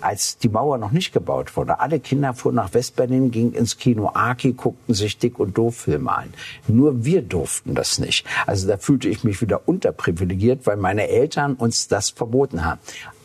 Als 0.00 0.38
die 0.38 0.48
Mauer 0.48 0.78
noch 0.78 0.92
nicht 0.92 1.12
gebaut 1.12 1.56
wurde, 1.56 1.80
alle 1.80 2.00
Kinder 2.00 2.34
fuhren 2.34 2.56
nach 2.56 2.74
Westberlin, 2.74 3.30
gingen 3.30 3.54
ins 3.54 3.78
Kino 3.78 4.10
Aki, 4.12 4.52
guckten 4.52 4.94
sich 4.94 5.18
Dick 5.18 5.38
und 5.38 5.56
Doof 5.56 5.76
Filme 5.76 6.12
an. 6.12 6.34
Nur 6.68 7.04
wir 7.04 7.22
durften 7.22 7.74
das 7.74 7.98
nicht. 7.98 8.26
Also 8.46 8.68
da 8.68 8.76
fühlte 8.76 9.08
ich 9.08 9.24
mich 9.24 9.40
wieder 9.40 9.68
unterprivilegiert, 9.68 10.66
weil 10.66 10.76
meine 10.76 11.08
Eltern 11.08 11.54
uns 11.54 11.88
das 11.88 12.10
verboten 12.10 12.64
haben. 12.64 12.80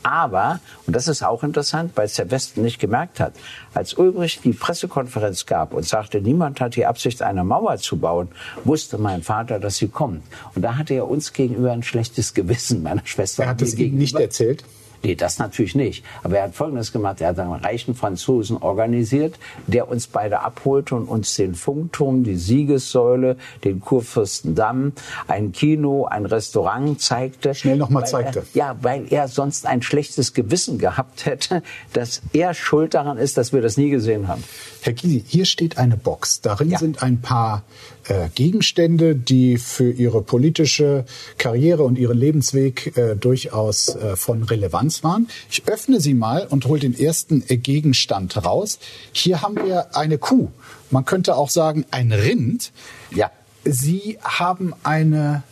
Aber, 0.05 0.59
und 0.85 0.95
das 0.95 1.07
ist 1.07 1.23
auch 1.23 1.41
interessant, 1.41 1.93
weil 1.95 2.05
es 2.05 2.13
der 2.13 2.29
Westen 2.29 2.61
nicht 2.61 2.79
gemerkt 2.79 3.19
hat, 3.19 3.33
als 3.73 3.95
Ulbricht 3.95 4.43
die 4.43 4.53
Pressekonferenz 4.53 5.47
gab 5.47 5.73
und 5.73 5.83
sagte, 5.83 6.21
niemand 6.21 6.61
hat 6.61 6.75
die 6.75 6.85
Absicht, 6.85 7.23
eine 7.23 7.43
Mauer 7.43 7.77
zu 7.77 7.97
bauen, 7.97 8.27
wusste 8.65 8.99
mein 8.99 9.23
Vater, 9.23 9.57
dass 9.57 9.77
sie 9.77 9.87
kommt. 9.87 10.21
Und 10.53 10.61
da 10.61 10.77
hatte 10.77 10.93
er 10.93 11.09
uns 11.09 11.33
gegenüber 11.33 11.71
ein 11.71 11.81
schlechtes 11.81 12.35
Gewissen, 12.35 12.83
meiner 12.83 13.01
Schwester. 13.03 13.45
Er 13.45 13.49
hat 13.49 13.63
es 13.63 13.73
Ihnen 13.73 13.97
nicht 13.97 14.15
erzählt? 14.15 14.63
Nee, 15.05 15.13
das 15.13 15.37
natürlich 15.37 15.75
nicht. 15.75 16.03
Aber 16.23 16.37
er 16.37 16.45
hat 16.45 16.55
Folgendes 16.55 16.91
gemacht. 16.91 17.21
Er 17.21 17.27
hat 17.27 17.37
einen 17.37 17.51
reichen 17.51 17.93
Franzosen 17.93 18.57
organisiert, 18.57 19.37
der 19.67 19.87
uns 19.87 20.07
beide 20.07 20.39
abholte 20.39 20.95
und 20.95 21.07
uns 21.07 21.35
den 21.35 21.53
Funkturm, 21.53 22.23
die 22.23 22.35
Siegessäule, 22.35 23.37
den 23.63 23.81
Kurfürstendamm, 23.81 24.93
ein 25.27 25.51
Kino, 25.51 26.05
ein 26.05 26.25
Restaurant 26.25 26.99
zeigte. 26.99 27.53
Schnell 27.53 27.77
nochmal 27.77 28.07
zeigte. 28.07 28.39
Er, 28.39 28.45
ja, 28.55 28.77
weil 28.81 29.05
er 29.11 29.27
sonst 29.27 29.67
ein 29.67 29.83
schlechtes 29.83 30.33
Gewissen 30.33 30.79
gehabt 30.79 31.27
hätte, 31.27 31.61
dass 31.93 32.23
er 32.33 32.55
schuld 32.55 32.95
daran 32.95 33.19
ist, 33.19 33.37
dass 33.37 33.53
wir 33.53 33.61
das 33.61 33.77
nie 33.77 33.91
gesehen 33.91 34.27
haben. 34.27 34.43
Herr 34.81 34.93
Gysi, 34.93 35.23
hier 35.27 35.45
steht 35.45 35.77
eine 35.77 35.97
Box. 35.97 36.41
Darin 36.41 36.71
ja. 36.71 36.79
sind 36.79 37.03
ein 37.03 37.21
paar 37.21 37.61
äh, 38.07 38.29
Gegenstände, 38.33 39.15
die 39.15 39.57
für 39.57 39.91
Ihre 39.91 40.21
politische 40.21 41.05
Karriere 41.37 41.83
und 41.83 41.97
Ihren 41.97 42.17
Lebensweg 42.17 42.97
äh, 42.97 43.15
durchaus 43.15 43.95
äh, 43.95 44.15
von 44.15 44.43
Relevanz 44.43 45.03
waren. 45.03 45.27
Ich 45.49 45.67
öffne 45.67 45.99
sie 45.99 46.13
mal 46.13 46.47
und 46.47 46.65
hole 46.65 46.79
den 46.79 46.97
ersten 46.97 47.43
äh, 47.47 47.57
Gegenstand 47.57 48.43
raus. 48.45 48.79
Hier 49.11 49.41
haben 49.41 49.55
wir 49.55 49.95
eine 49.95 50.17
Kuh. 50.17 50.49
Man 50.91 51.05
könnte 51.05 51.35
auch 51.35 51.49
sagen 51.49 51.85
ein 51.91 52.11
Rind. 52.11 52.71
Ja. 53.15 53.31
Sie 53.63 54.19
haben 54.21 54.73
eine 54.83 55.43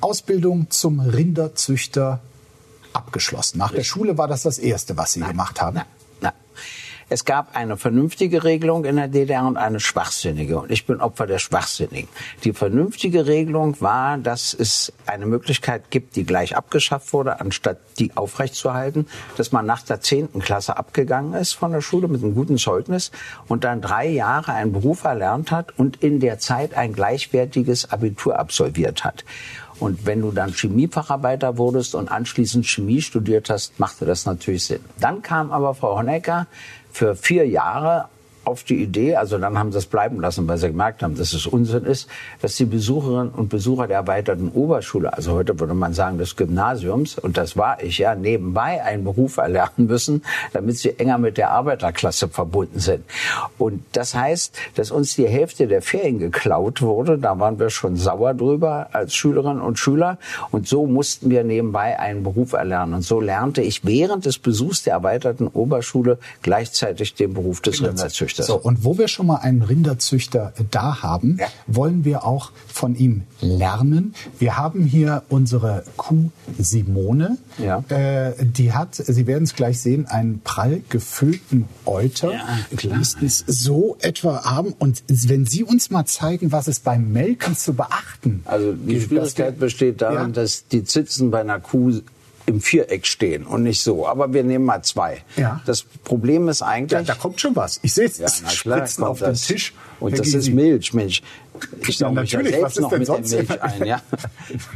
Ausbildung 0.00 0.70
zum 0.70 1.00
Rinderzüchter 1.00 2.20
abgeschlossen. 2.92 3.58
Nach 3.58 3.72
der 3.72 3.82
Schule 3.82 4.16
war 4.16 4.28
das 4.28 4.42
das 4.42 4.58
Erste, 4.58 4.96
was 4.96 5.12
Sie 5.12 5.20
gemacht 5.20 5.60
haben. 5.60 5.80
Es 7.08 7.24
gab 7.24 7.54
eine 7.54 7.76
vernünftige 7.76 8.42
Regelung 8.42 8.84
in 8.84 8.96
der 8.96 9.06
DDR 9.06 9.46
und 9.46 9.56
eine 9.56 9.78
schwachsinnige. 9.78 10.58
Und 10.58 10.72
ich 10.72 10.86
bin 10.86 11.00
Opfer 11.00 11.28
der 11.28 11.38
schwachsinnigen. 11.38 12.08
Die 12.42 12.52
vernünftige 12.52 13.26
Regelung 13.26 13.80
war, 13.80 14.18
dass 14.18 14.52
es 14.52 14.92
eine 15.06 15.26
Möglichkeit 15.26 15.90
gibt, 15.90 16.16
die 16.16 16.24
gleich 16.24 16.56
abgeschafft 16.56 17.12
wurde, 17.12 17.40
anstatt 17.40 17.78
die 18.00 18.16
aufrechtzuerhalten, 18.16 19.06
dass 19.36 19.52
man 19.52 19.66
nach 19.66 19.82
der 19.82 20.00
zehnten 20.00 20.40
Klasse 20.40 20.76
abgegangen 20.76 21.34
ist 21.34 21.52
von 21.52 21.70
der 21.70 21.80
Schule 21.80 22.08
mit 22.08 22.24
einem 22.24 22.34
guten 22.34 22.58
Zeugnis 22.58 23.12
und 23.46 23.62
dann 23.62 23.80
drei 23.80 24.08
Jahre 24.08 24.52
einen 24.52 24.72
Beruf 24.72 25.04
erlernt 25.04 25.52
hat 25.52 25.78
und 25.78 26.02
in 26.02 26.18
der 26.18 26.40
Zeit 26.40 26.74
ein 26.74 26.92
gleichwertiges 26.92 27.92
Abitur 27.92 28.36
absolviert 28.36 29.04
hat. 29.04 29.24
Und 29.78 30.06
wenn 30.06 30.22
du 30.22 30.32
dann 30.32 30.52
Chemiefacharbeiter 30.52 31.58
wurdest 31.58 31.94
und 31.94 32.10
anschließend 32.10 32.66
Chemie 32.66 33.02
studiert 33.02 33.50
hast, 33.50 33.78
machte 33.78 34.06
das 34.06 34.24
natürlich 34.24 34.64
Sinn. 34.64 34.80
Dann 35.00 35.22
kam 35.22 35.52
aber 35.52 35.74
Frau 35.74 35.98
Honecker 35.98 36.46
für 36.96 37.14
vier 37.14 37.46
Jahre 37.46 38.08
auf 38.46 38.62
die 38.62 38.80
Idee, 38.82 39.16
also 39.16 39.38
dann 39.38 39.58
haben 39.58 39.72
sie 39.72 39.78
es 39.78 39.86
bleiben 39.86 40.20
lassen, 40.20 40.46
weil 40.46 40.56
sie 40.56 40.68
gemerkt 40.68 41.02
haben, 41.02 41.16
dass 41.16 41.32
es 41.32 41.46
Unsinn 41.46 41.84
ist, 41.84 42.08
dass 42.40 42.54
die 42.56 42.64
Besucherinnen 42.64 43.30
und 43.30 43.48
Besucher 43.48 43.88
der 43.88 43.98
erweiterten 43.98 44.50
Oberschule, 44.50 45.12
also 45.12 45.32
heute 45.32 45.58
würde 45.58 45.74
man 45.74 45.94
sagen 45.94 46.18
des 46.18 46.36
Gymnasiums, 46.36 47.18
und 47.18 47.36
das 47.36 47.56
war 47.56 47.82
ich 47.82 47.98
ja, 47.98 48.14
nebenbei 48.14 48.82
einen 48.84 49.02
Beruf 49.02 49.38
erlernen 49.38 49.86
müssen, 49.88 50.22
damit 50.52 50.78
sie 50.78 50.96
enger 50.96 51.18
mit 51.18 51.38
der 51.38 51.50
Arbeiterklasse 51.50 52.28
verbunden 52.28 52.78
sind. 52.78 53.04
Und 53.58 53.82
das 53.92 54.14
heißt, 54.14 54.56
dass 54.76 54.92
uns 54.92 55.16
die 55.16 55.26
Hälfte 55.26 55.66
der 55.66 55.82
Ferien 55.82 56.20
geklaut 56.20 56.82
wurde, 56.82 57.18
da 57.18 57.38
waren 57.40 57.58
wir 57.58 57.70
schon 57.70 57.96
sauer 57.96 58.32
drüber 58.32 58.90
als 58.92 59.14
Schülerinnen 59.14 59.60
und 59.60 59.78
Schüler, 59.78 60.18
und 60.52 60.68
so 60.68 60.86
mussten 60.86 61.30
wir 61.30 61.42
nebenbei 61.42 61.98
einen 61.98 62.22
Beruf 62.22 62.52
erlernen. 62.52 62.94
Und 62.94 63.02
so 63.02 63.20
lernte 63.20 63.60
ich 63.60 63.84
während 63.84 64.24
des 64.24 64.38
Besuchs 64.38 64.84
der 64.84 64.94
erweiterten 64.94 65.48
Oberschule 65.48 66.18
gleichzeitig 66.42 67.14
den 67.14 67.34
Beruf 67.34 67.60
des 67.60 67.82
Rinderzüchters. 67.82 68.35
Rinderzüchter. 68.36 68.44
So, 68.44 68.56
und 68.56 68.84
wo 68.84 68.98
wir 68.98 69.08
schon 69.08 69.26
mal 69.26 69.36
einen 69.36 69.62
Rinderzüchter 69.62 70.52
äh, 70.56 70.64
da 70.70 71.02
haben, 71.02 71.38
ja. 71.40 71.46
wollen 71.66 72.04
wir 72.04 72.24
auch 72.24 72.52
von 72.66 72.94
ihm 72.94 73.22
lernen. 73.40 74.14
Wir 74.38 74.56
haben 74.56 74.84
hier 74.84 75.22
unsere 75.28 75.84
Kuh 75.96 76.30
Simone. 76.58 77.38
Ja. 77.58 77.82
Äh, 77.88 78.32
die 78.40 78.72
hat, 78.72 78.94
Sie 78.94 79.26
werden 79.26 79.44
es 79.44 79.54
gleich 79.54 79.80
sehen, 79.80 80.06
einen 80.06 80.40
prall 80.42 80.82
gefüllten 80.88 81.66
Euter. 81.84 82.32
Ja, 82.32 82.46
es 83.22 83.44
so 83.46 83.96
etwa 84.00 84.44
haben. 84.44 84.74
Und 84.78 85.02
wenn 85.08 85.46
Sie 85.46 85.64
uns 85.64 85.90
mal 85.90 86.04
zeigen, 86.04 86.52
was 86.52 86.68
es 86.68 86.80
beim 86.80 87.12
Melken 87.12 87.56
zu 87.56 87.74
beachten 87.74 88.42
Also 88.44 88.72
die 88.72 89.00
Schwierigkeit 89.00 89.58
besteht 89.58 90.02
darin, 90.02 90.18
ja. 90.18 90.28
dass 90.28 90.68
die 90.68 90.84
Zitzen 90.84 91.30
bei 91.30 91.40
einer 91.40 91.60
Kuh 91.60 92.00
im 92.46 92.60
Viereck 92.60 93.06
stehen 93.06 93.44
und 93.44 93.64
nicht 93.64 93.82
so. 93.82 94.06
Aber 94.06 94.32
wir 94.32 94.44
nehmen 94.44 94.64
mal 94.64 94.82
zwei. 94.82 95.22
Ja. 95.36 95.60
Das 95.66 95.82
Problem 95.82 96.48
ist 96.48 96.62
eigentlich. 96.62 96.92
Ja, 96.92 97.02
da 97.02 97.14
kommt 97.14 97.40
schon 97.40 97.54
was. 97.56 97.80
Ich 97.82 97.92
sehe 97.92 98.06
es. 98.06 98.18
Ja, 98.18 98.28
spritzen 98.28 99.04
auf 99.04 99.18
dem 99.18 99.34
Tisch. 99.34 99.74
Und 99.98 100.18
das 100.18 100.28
ist 100.28 100.50
Milch, 100.50 100.92
Mensch. 100.94 101.22
Ich 101.86 101.98
ja, 101.98 102.10
natürlich, 102.10 102.52
ja 102.52 102.58
selbst 102.68 102.80
noch 102.80 102.90
mit 102.90 103.08
der 103.08 103.18
Milch 103.20 103.62
ein. 103.62 103.86
Ja. 103.86 104.02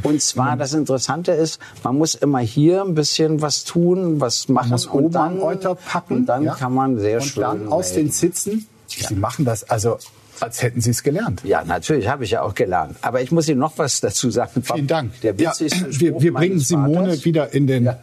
Und 0.03 0.21
zwar 0.21 0.57
das 0.57 0.73
Interessante 0.73 1.31
ist, 1.31 1.59
man 1.83 1.97
muss 1.97 2.15
immer 2.15 2.39
hier 2.39 2.83
ein 2.83 2.95
bisschen 2.95 3.41
was 3.41 3.63
tun, 3.63 4.19
was 4.19 4.49
machen 4.49 4.69
man 4.69 4.71
muss 4.71 4.87
und 4.87 5.11
dann 5.11 5.39
packen. 5.85 6.15
Und 6.15 6.25
dann 6.25 6.43
ja. 6.43 6.55
kann 6.55 6.73
man 6.73 6.99
sehr 6.99 7.19
und 7.21 7.27
schön. 7.27 7.43
Dann 7.43 7.67
aus 7.67 7.89
melden. 7.93 8.07
den 8.07 8.11
Sitzen. 8.11 8.67
Sie 8.87 9.15
machen 9.15 9.45
das 9.45 9.69
also 9.69 9.97
als 10.41 10.61
hätten 10.61 10.81
Sie 10.81 10.91
es 10.91 11.03
gelernt. 11.03 11.41
Ja, 11.43 11.63
natürlich 11.63 12.07
habe 12.07 12.23
ich 12.23 12.31
ja 12.31 12.41
auch 12.41 12.53
gelernt. 12.53 12.97
Aber 13.01 13.21
ich 13.21 13.31
muss 13.31 13.47
Ihnen 13.47 13.59
noch 13.59 13.77
was 13.77 14.01
dazu 14.01 14.31
sagen. 14.31 14.63
Vielen 14.63 14.87
Dank. 14.87 15.19
Der 15.21 15.35
ja, 15.35 15.53
wir, 15.59 16.21
wir 16.21 16.33
bringen 16.33 16.59
Simone 16.59 17.09
Vaters. 17.09 17.25
wieder 17.25 17.53
in 17.53 17.67
den 17.67 17.85
ja. 17.85 17.99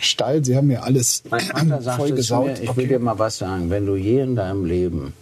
Stall. 0.00 0.44
Sie 0.44 0.56
haben 0.56 0.66
mir 0.66 0.82
alles 0.82 1.22
mein 1.30 1.40
Vater 1.40 1.82
sagte. 1.82 2.12
Mir, 2.12 2.52
ich 2.60 2.68
okay. 2.68 2.76
will 2.76 2.88
dir 2.88 2.98
mal 2.98 3.18
was 3.18 3.38
sagen. 3.38 3.70
Wenn 3.70 3.86
du 3.86 3.96
je 3.96 4.20
in 4.20 4.36
deinem 4.36 4.64
Leben 4.64 5.14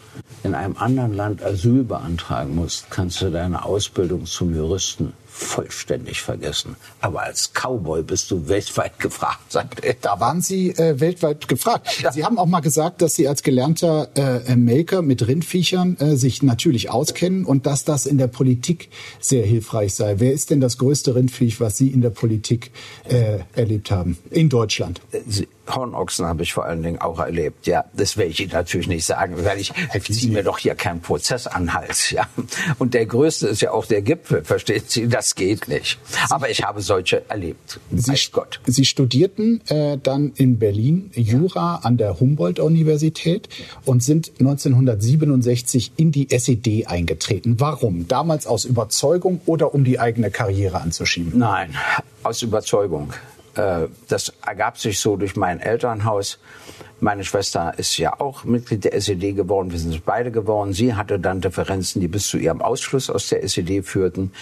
in 0.42 0.54
einem 0.54 0.76
anderen 0.76 1.14
Land 1.14 1.42
Asyl 1.42 1.84
beantragen 1.84 2.54
musst, 2.54 2.90
kannst 2.90 3.20
du 3.20 3.30
deine 3.30 3.64
Ausbildung 3.64 4.26
zum 4.26 4.54
Juristen 4.54 5.12
vollständig 5.36 6.20
vergessen. 6.22 6.76
Aber 7.00 7.22
als 7.22 7.50
Cowboy 7.52 8.04
bist 8.04 8.30
du 8.30 8.48
weltweit 8.48 9.00
gefragt, 9.00 9.50
sagt 9.50 9.84
er. 9.84 9.94
Da 10.00 10.20
waren 10.20 10.40
Sie 10.40 10.70
äh, 10.70 11.00
weltweit 11.00 11.48
gefragt. 11.48 12.00
Ja. 12.00 12.12
Sie 12.12 12.24
haben 12.24 12.38
auch 12.38 12.46
mal 12.46 12.60
gesagt, 12.60 13.02
dass 13.02 13.16
Sie 13.16 13.26
als 13.26 13.42
gelernter 13.42 14.08
äh, 14.14 14.54
Maker 14.54 15.02
mit 15.02 15.26
Rindviechern 15.26 15.96
äh, 15.98 16.16
sich 16.16 16.44
natürlich 16.44 16.90
auskennen 16.90 17.44
und 17.44 17.66
dass 17.66 17.84
das 17.84 18.06
in 18.06 18.16
der 18.16 18.28
Politik 18.28 18.90
sehr 19.18 19.44
hilfreich 19.44 19.94
sei. 19.94 20.20
Wer 20.20 20.32
ist 20.32 20.50
denn 20.50 20.60
das 20.60 20.78
größte 20.78 21.16
Rindviech, 21.16 21.60
was 21.60 21.76
Sie 21.76 21.88
in 21.88 22.00
der 22.00 22.10
Politik 22.10 22.70
äh, 23.08 23.40
erlebt 23.54 23.90
haben? 23.90 24.16
In 24.30 24.48
Deutschland? 24.48 25.00
Sie 25.26 25.48
Hornochsen 25.68 26.26
habe 26.26 26.42
ich 26.42 26.52
vor 26.52 26.64
allen 26.64 26.82
Dingen 26.82 26.98
auch 27.00 27.18
erlebt. 27.18 27.66
Ja, 27.66 27.84
das 27.94 28.16
werde 28.16 28.30
ich 28.30 28.40
Ihnen 28.40 28.52
natürlich 28.52 28.86
nicht 28.86 29.04
sagen, 29.04 29.36
weil 29.44 29.58
ich 29.58 29.72
ziehe 30.02 30.32
mir 30.32 30.42
doch 30.42 30.58
hier 30.58 30.74
keinen 30.74 31.00
Prozess 31.00 31.46
an 31.46 31.72
Hals. 31.72 32.10
Ja. 32.14 32.28
Und 32.78 32.94
der 32.94 33.06
größte 33.06 33.48
ist 33.48 33.60
ja 33.60 33.72
auch 33.72 33.86
der 33.86 34.00
Gipfel, 34.02 34.44
verstehen 34.44 34.84
Sie? 34.86 35.08
Das 35.08 35.34
geht 35.34 35.66
nicht. 35.66 35.98
Aber 36.30 36.48
ich 36.48 36.62
habe 36.62 36.80
solche 36.80 37.28
erlebt. 37.28 37.80
Sie, 37.90 38.14
Gott. 38.30 38.60
Sie 38.66 38.84
studierten 38.84 39.60
äh, 39.68 39.98
dann 40.00 40.32
in 40.36 40.58
Berlin 40.58 41.10
Jura 41.14 41.80
an 41.82 41.96
der 41.96 42.20
Humboldt-Universität 42.20 43.48
und 43.84 44.02
sind 44.02 44.32
1967 44.38 45.92
in 45.96 46.12
die 46.12 46.30
SED 46.30 46.86
eingetreten. 46.86 47.58
Warum? 47.58 48.06
Damals 48.06 48.46
aus 48.46 48.64
Überzeugung 48.64 49.40
oder 49.46 49.74
um 49.74 49.82
die 49.82 49.98
eigene 49.98 50.30
Karriere 50.30 50.80
anzuschieben? 50.80 51.38
Nein, 51.38 51.74
aus 52.22 52.42
Überzeugung. 52.42 53.12
Äh, 53.54 53.88
das 54.08 54.32
ergab 54.44 54.78
sich 54.78 55.00
so 55.00 55.16
durch 55.16 55.36
mein 55.36 55.60
Elternhaus. 55.60 56.38
Meine 57.00 57.24
Schwester 57.24 57.74
ist 57.76 57.96
ja 57.98 58.20
auch 58.20 58.44
Mitglied 58.44 58.84
der 58.84 58.94
SED 58.94 59.32
geworden. 59.34 59.70
Wir 59.70 59.78
sind 59.78 60.04
beide 60.04 60.30
geworden. 60.30 60.72
Sie 60.72 60.94
hatte 60.94 61.18
dann 61.18 61.40
Differenzen, 61.40 62.00
die 62.00 62.08
bis 62.08 62.28
zu 62.28 62.38
ihrem 62.38 62.62
Ausschluss 62.62 63.10
aus 63.10 63.28
der 63.28 63.42
SED 63.42 63.82
führten. 63.82 64.32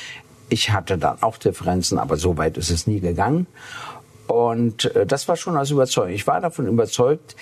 Ich 0.48 0.70
hatte 0.70 0.98
dann 0.98 1.22
auch 1.22 1.38
Differenzen, 1.38 1.98
aber 1.98 2.16
so 2.16 2.36
weit 2.36 2.58
ist 2.58 2.70
es 2.70 2.86
nie 2.86 3.00
gegangen. 3.00 3.46
Und 4.26 4.94
äh, 4.94 5.06
das 5.06 5.28
war 5.28 5.36
schon 5.36 5.56
als 5.56 5.70
Überzeugung. 5.70 6.12
Ich 6.12 6.26
war 6.26 6.40
davon 6.40 6.66
überzeugt, 6.66 7.36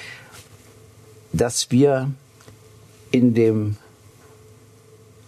dass 1.32 1.70
wir 1.70 2.10
in 3.10 3.34
dem, 3.34 3.76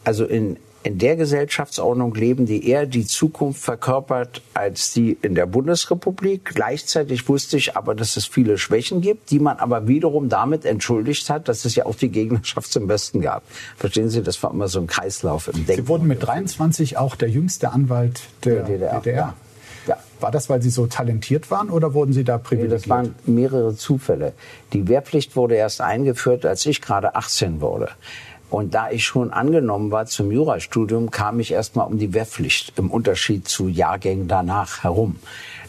also 0.05 0.24
in 0.24 0.57
in 0.83 0.99
der 0.99 1.16
Gesellschaftsordnung 1.16 2.14
leben, 2.14 2.47
die 2.47 2.68
eher 2.68 2.87
die 2.87 3.07
Zukunft 3.07 3.62
verkörpert 3.62 4.42
als 4.55 4.92
die 4.92 5.16
in 5.23 5.35
der 5.35 5.47
Bundesrepublik. 5.47 6.45
Gleichzeitig 6.45 7.29
wusste 7.29 7.57
ich 7.57 7.77
aber, 7.77 7.95
dass 7.95 8.16
es 8.16 8.27
viele 8.27 8.59
Schwächen 8.59 9.01
gibt, 9.01 9.31
die 9.31 9.38
man 9.38 9.59
aber 9.59 9.87
wiederum 9.87 10.29
damit 10.29 10.64
entschuldigt 10.64 11.31
hat, 11.31 11.49
dass 11.49 11.64
es 11.64 11.75
ja 11.75 11.87
auch 11.87 11.95
die 11.95 12.09
Gegnerschaft 12.09 12.73
zum 12.73 12.87
Besten 12.87 13.21
gab. 13.21 13.42
Verstehen 13.77 14.09
Sie, 14.09 14.23
das 14.23 14.42
war 14.42 14.51
immer 14.51 14.68
so 14.68 14.81
ein 14.81 14.87
Kreislauf 14.87 15.49
im 15.49 15.66
Denken. 15.66 15.83
Sie 15.83 15.88
wurden 15.88 16.09
mit 16.09 16.27
23 16.27 16.99
auch 16.99 17.14
der 17.16 17.29
jüngste 17.29 17.71
Anwalt 17.73 18.23
der, 18.45 18.57
der 18.57 18.64
DDR. 18.64 19.01
DDR. 19.01 19.16
Ja. 19.16 19.35
Ja. 19.87 19.97
War 20.21 20.31
das, 20.31 20.49
weil 20.49 20.62
Sie 20.62 20.71
so 20.71 20.87
talentiert 20.87 21.51
waren 21.51 21.68
oder 21.68 21.95
wurden 21.95 22.12
Sie 22.12 22.23
da 22.25 22.38
privilegiert? 22.38 22.73
Nee, 22.73 22.79
das 22.83 22.88
waren 22.88 23.14
mehrere 23.27 23.75
Zufälle. 23.75 24.33
Die 24.73 24.87
Wehrpflicht 24.87 25.35
wurde 25.35 25.57
erst 25.57 25.81
eingeführt, 25.81 26.47
als 26.47 26.64
ich 26.66 26.81
gerade 26.81 27.16
18 27.16 27.61
wurde. 27.61 27.88
Und 28.53 28.75
da 28.75 28.91
ich 28.91 29.07
schon 29.07 29.33
angenommen 29.33 29.91
war 29.91 30.05
zum 30.05 30.31
Jurastudium, 30.31 31.11
kam 31.11 31.41
ich 31.41 31.53
erstmal 31.53 31.87
um 31.87 31.99
die 31.99 32.12
Wehrpflicht 32.12 32.79
im 32.79 32.91
Unterschied 32.91 33.49
zu 33.49 33.67
Jahrgängen 33.67 34.29
danach 34.29 34.83
herum. 34.85 35.17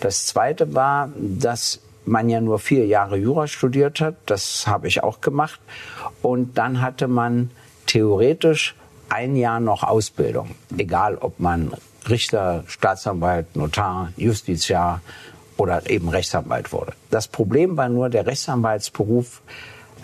Das 0.02 0.26
Zweite 0.26 0.76
war, 0.76 1.10
dass 1.16 1.80
man 2.04 2.28
ja 2.28 2.42
nur 2.42 2.60
vier 2.60 2.86
Jahre 2.86 3.16
Jura 3.16 3.48
studiert 3.48 4.02
hat. 4.02 4.16
Das 4.26 4.68
habe 4.68 4.90
ich 4.90 5.02
auch 5.02 5.22
gemacht. 5.22 5.62
Und 6.22 6.58
dann 6.58 6.82
hatte 6.82 7.08
man 7.08 7.52
theoretisch 7.86 8.76
ein 9.08 9.38
Jahr 9.38 9.62
noch 9.62 9.84
Ausbildung. 9.84 10.52
Egal, 10.78 11.16
ob 11.16 11.40
man 11.40 11.72
Richter, 12.10 12.66
Staatsanwalt, 12.68 13.56
Notar, 13.56 14.12
Justiziar 14.18 15.00
oder 15.56 15.90
eben 15.90 16.10
Rechtsanwalt 16.10 16.74
wurde. 16.74 16.92
Das 17.12 17.30
Problem 17.30 17.78
war 17.78 17.88
nur, 17.88 18.10
der 18.10 18.26
Rechtsanwaltsberuf 18.26 19.42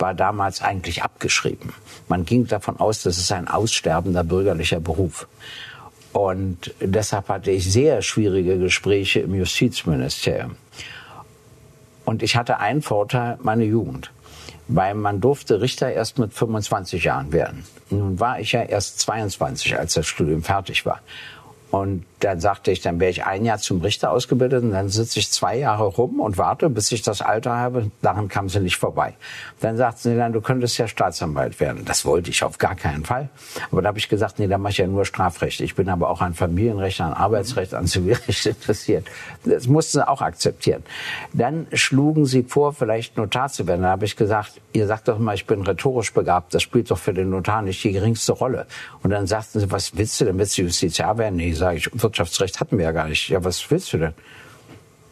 war 0.00 0.14
damals 0.14 0.62
eigentlich 0.62 1.02
abgeschrieben. 1.02 1.72
Man 2.08 2.24
ging 2.24 2.46
davon 2.46 2.78
aus, 2.80 3.02
das 3.02 3.18
ist 3.18 3.32
ein 3.32 3.48
aussterbender 3.48 4.24
bürgerlicher 4.24 4.80
Beruf. 4.80 5.28
Und 6.12 6.74
deshalb 6.80 7.28
hatte 7.28 7.50
ich 7.50 7.70
sehr 7.70 8.02
schwierige 8.02 8.58
Gespräche 8.58 9.20
im 9.20 9.34
Justizministerium. 9.34 10.56
Und 12.04 12.22
ich 12.22 12.36
hatte 12.36 12.58
einen 12.58 12.82
Vorteil, 12.82 13.38
meine 13.42 13.64
Jugend. 13.64 14.10
Weil 14.66 14.94
man 14.94 15.20
durfte 15.20 15.60
Richter 15.60 15.92
erst 15.92 16.18
mit 16.18 16.32
25 16.32 17.04
Jahren 17.04 17.32
werden. 17.32 17.64
Nun 17.90 18.18
war 18.18 18.40
ich 18.40 18.52
ja 18.52 18.62
erst 18.62 19.00
22, 19.00 19.78
als 19.78 19.94
das 19.94 20.06
Studium 20.06 20.42
fertig 20.42 20.86
war. 20.86 21.00
Und 21.70 22.04
dann 22.20 22.40
sagte 22.40 22.70
ich, 22.70 22.80
dann 22.80 23.00
wäre 23.00 23.10
ich 23.10 23.24
ein 23.24 23.44
Jahr 23.44 23.58
zum 23.58 23.80
Richter 23.80 24.10
ausgebildet 24.10 24.62
und 24.62 24.72
dann 24.72 24.88
sitze 24.88 25.20
ich 25.20 25.30
zwei 25.30 25.56
Jahre 25.56 25.84
rum 25.84 26.20
und 26.20 26.36
warte, 26.36 26.68
bis 26.68 26.90
ich 26.92 27.02
das 27.02 27.22
Alter 27.22 27.56
habe. 27.56 27.90
Daran 28.02 28.28
kam 28.28 28.48
sie 28.48 28.60
nicht 28.60 28.76
vorbei. 28.76 29.14
Dann 29.60 29.76
sagten 29.76 30.10
sie 30.10 30.16
dann, 30.16 30.32
du 30.32 30.40
könntest 30.40 30.76
ja 30.78 30.88
Staatsanwalt 30.88 31.60
werden. 31.60 31.84
Das 31.84 32.04
wollte 32.04 32.30
ich 32.30 32.42
auf 32.42 32.58
gar 32.58 32.74
keinen 32.74 33.04
Fall. 33.04 33.30
Aber 33.70 33.82
da 33.82 33.88
habe 33.88 33.98
ich 33.98 34.08
gesagt, 34.08 34.38
nee, 34.38 34.48
da 34.48 34.58
mache 34.58 34.72
ich 34.72 34.78
ja 34.78 34.86
nur 34.86 35.04
Strafrecht. 35.04 35.60
Ich 35.60 35.76
bin 35.76 35.88
aber 35.88 36.10
auch 36.10 36.20
an 36.20 36.34
Familienrecht, 36.34 37.00
an 37.00 37.12
Arbeitsrecht, 37.12 37.72
an 37.72 37.86
Zivilrecht 37.86 38.46
interessiert. 38.46 39.06
Das 39.44 39.66
mussten 39.66 39.98
sie 39.98 40.08
auch 40.08 40.20
akzeptieren. 40.20 40.82
Dann 41.32 41.68
schlugen 41.72 42.26
sie 42.26 42.42
vor, 42.42 42.72
vielleicht 42.72 43.16
Notar 43.16 43.48
zu 43.48 43.66
werden. 43.66 43.82
Da 43.82 43.90
habe 43.90 44.04
ich 44.04 44.16
gesagt, 44.16 44.60
ihr 44.72 44.86
sagt 44.86 45.08
doch 45.08 45.18
mal, 45.18 45.34
ich 45.34 45.46
bin 45.46 45.62
rhetorisch 45.62 46.12
begabt. 46.12 46.52
Das 46.52 46.62
spielt 46.62 46.90
doch 46.90 46.98
für 46.98 47.14
den 47.14 47.30
Notar 47.30 47.62
nicht 47.62 47.82
die 47.84 47.92
geringste 47.92 48.32
Rolle. 48.32 48.66
Und 49.02 49.10
dann 49.10 49.26
sagten 49.26 49.60
sie, 49.60 49.70
was 49.70 49.96
willst 49.96 50.20
du 50.20 50.24
denn? 50.26 50.38
Willst 50.38 50.58
du 50.58 50.62
Justiziar 50.62 51.16
werden? 51.16 51.36
Nee, 51.36 51.59
sage 51.60 51.78
ich, 51.78 51.88
Wirtschaftsrecht 51.92 52.58
hatten 52.58 52.78
wir 52.78 52.84
ja 52.86 52.92
gar 52.92 53.06
nicht. 53.06 53.28
Ja, 53.28 53.44
was 53.44 53.70
willst 53.70 53.92
du 53.92 53.98
denn? 53.98 54.14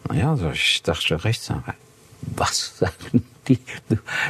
Naja, 0.08 0.36
so, 0.36 0.50
ich 0.50 0.82
dachte 0.82 1.22
Rechtsanwalt. 1.22 1.76
Was 2.20 2.78
sagen 2.78 3.24
die? 3.46 3.60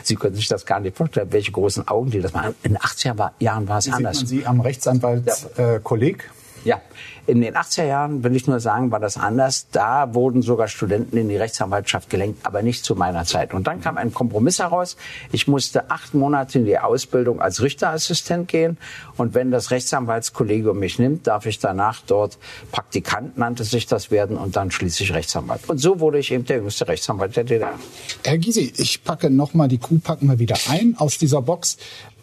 Sie 0.03 0.17
können 0.17 0.35
sich 0.35 0.49
das 0.49 0.67
gar 0.67 0.81
nicht 0.81 0.97
vorstellen, 0.97 1.33
welche 1.33 1.53
großen 1.53 1.89
Augen 1.89 2.11
die 2.11 2.21
das 2.21 2.33
machen. 2.33 2.55
In 2.63 2.73
den 2.73 2.79
80er 2.79 3.31
Jahren 3.39 3.67
war 3.67 3.79
es 3.79 3.91
anders. 3.91 4.19
Sieht 4.19 4.29
man 4.29 4.41
Sie 4.41 4.47
am 4.47 4.61
Rechtsanwaltskolleg? 4.61 6.25
Ja. 6.25 6.38
Ja, 6.69 6.83
in 7.27 7.41
den 7.41 7.55
80er 7.55 7.87
Jahren, 7.87 8.25
will 8.25 8.37
ich 8.37 8.47
nur 8.47 8.61
sagen, 8.61 8.91
war 8.91 9.01
das 9.01 9.17
anders. 9.17 9.69
Da 9.73 10.13
wurden 10.13 10.43
sogar 10.43 10.69
Studenten 10.69 11.17
in 11.17 11.31
die 11.31 11.39
Rechtsanwaltschaft 11.39 12.11
gelenkt, 12.11 12.45
aber 12.45 12.61
nicht 12.61 12.85
zu 12.85 12.95
meiner 12.95 13.25
Zeit. 13.25 13.55
Und 13.55 13.67
dann 13.67 13.81
kam 13.81 13.97
ein 13.97 14.13
Kompromiss 14.13 14.59
heraus. 14.59 14.99
Ich 15.33 15.49
musste 15.49 15.91
acht 15.91 16.13
Monate 16.13 16.59
in 16.59 16.67
die 16.67 16.79
Ausbildung 16.79 17.41
als 17.41 17.63
Richterassistent 17.63 18.49
gehen. 18.49 18.77
Und 19.17 19.33
wenn 19.33 19.51
das 19.51 19.71
Rechtsanwaltskollegium 19.71 20.79
mich 20.79 20.99
nimmt, 20.99 21.27
darf 21.27 21.47
ich 21.47 21.59
danach 21.59 22.03
dort 22.07 22.37
Praktikant, 22.71 23.39
nannte 23.39 23.65
sich 23.65 23.87
das 23.87 24.11
werden, 24.11 24.37
und 24.37 24.55
dann 24.55 24.71
schließlich 24.71 25.15
Rechtsanwalt. 25.15 25.71
Und 25.71 25.79
so 25.79 26.01
wurde 26.01 26.19
ich 26.19 26.31
eben 26.33 26.45
der 26.45 26.59
jüngste 26.59 26.87
Rechtsanwalt 26.87 27.35
der 27.35 27.45
DDR. 27.45 27.79
Herr 28.25 28.37
Gysi, 28.37 28.75
ich 28.77 29.03
packe 29.05 29.31
nochmal 29.31 29.69
die 29.69 29.79
Kuh, 29.79 30.01
packen 30.01 30.27
wir 30.29 30.39
wieder 30.39 30.57
ein 30.69 30.97
aus 30.99 31.17
dieser 31.17 31.41
Box. 31.41 31.79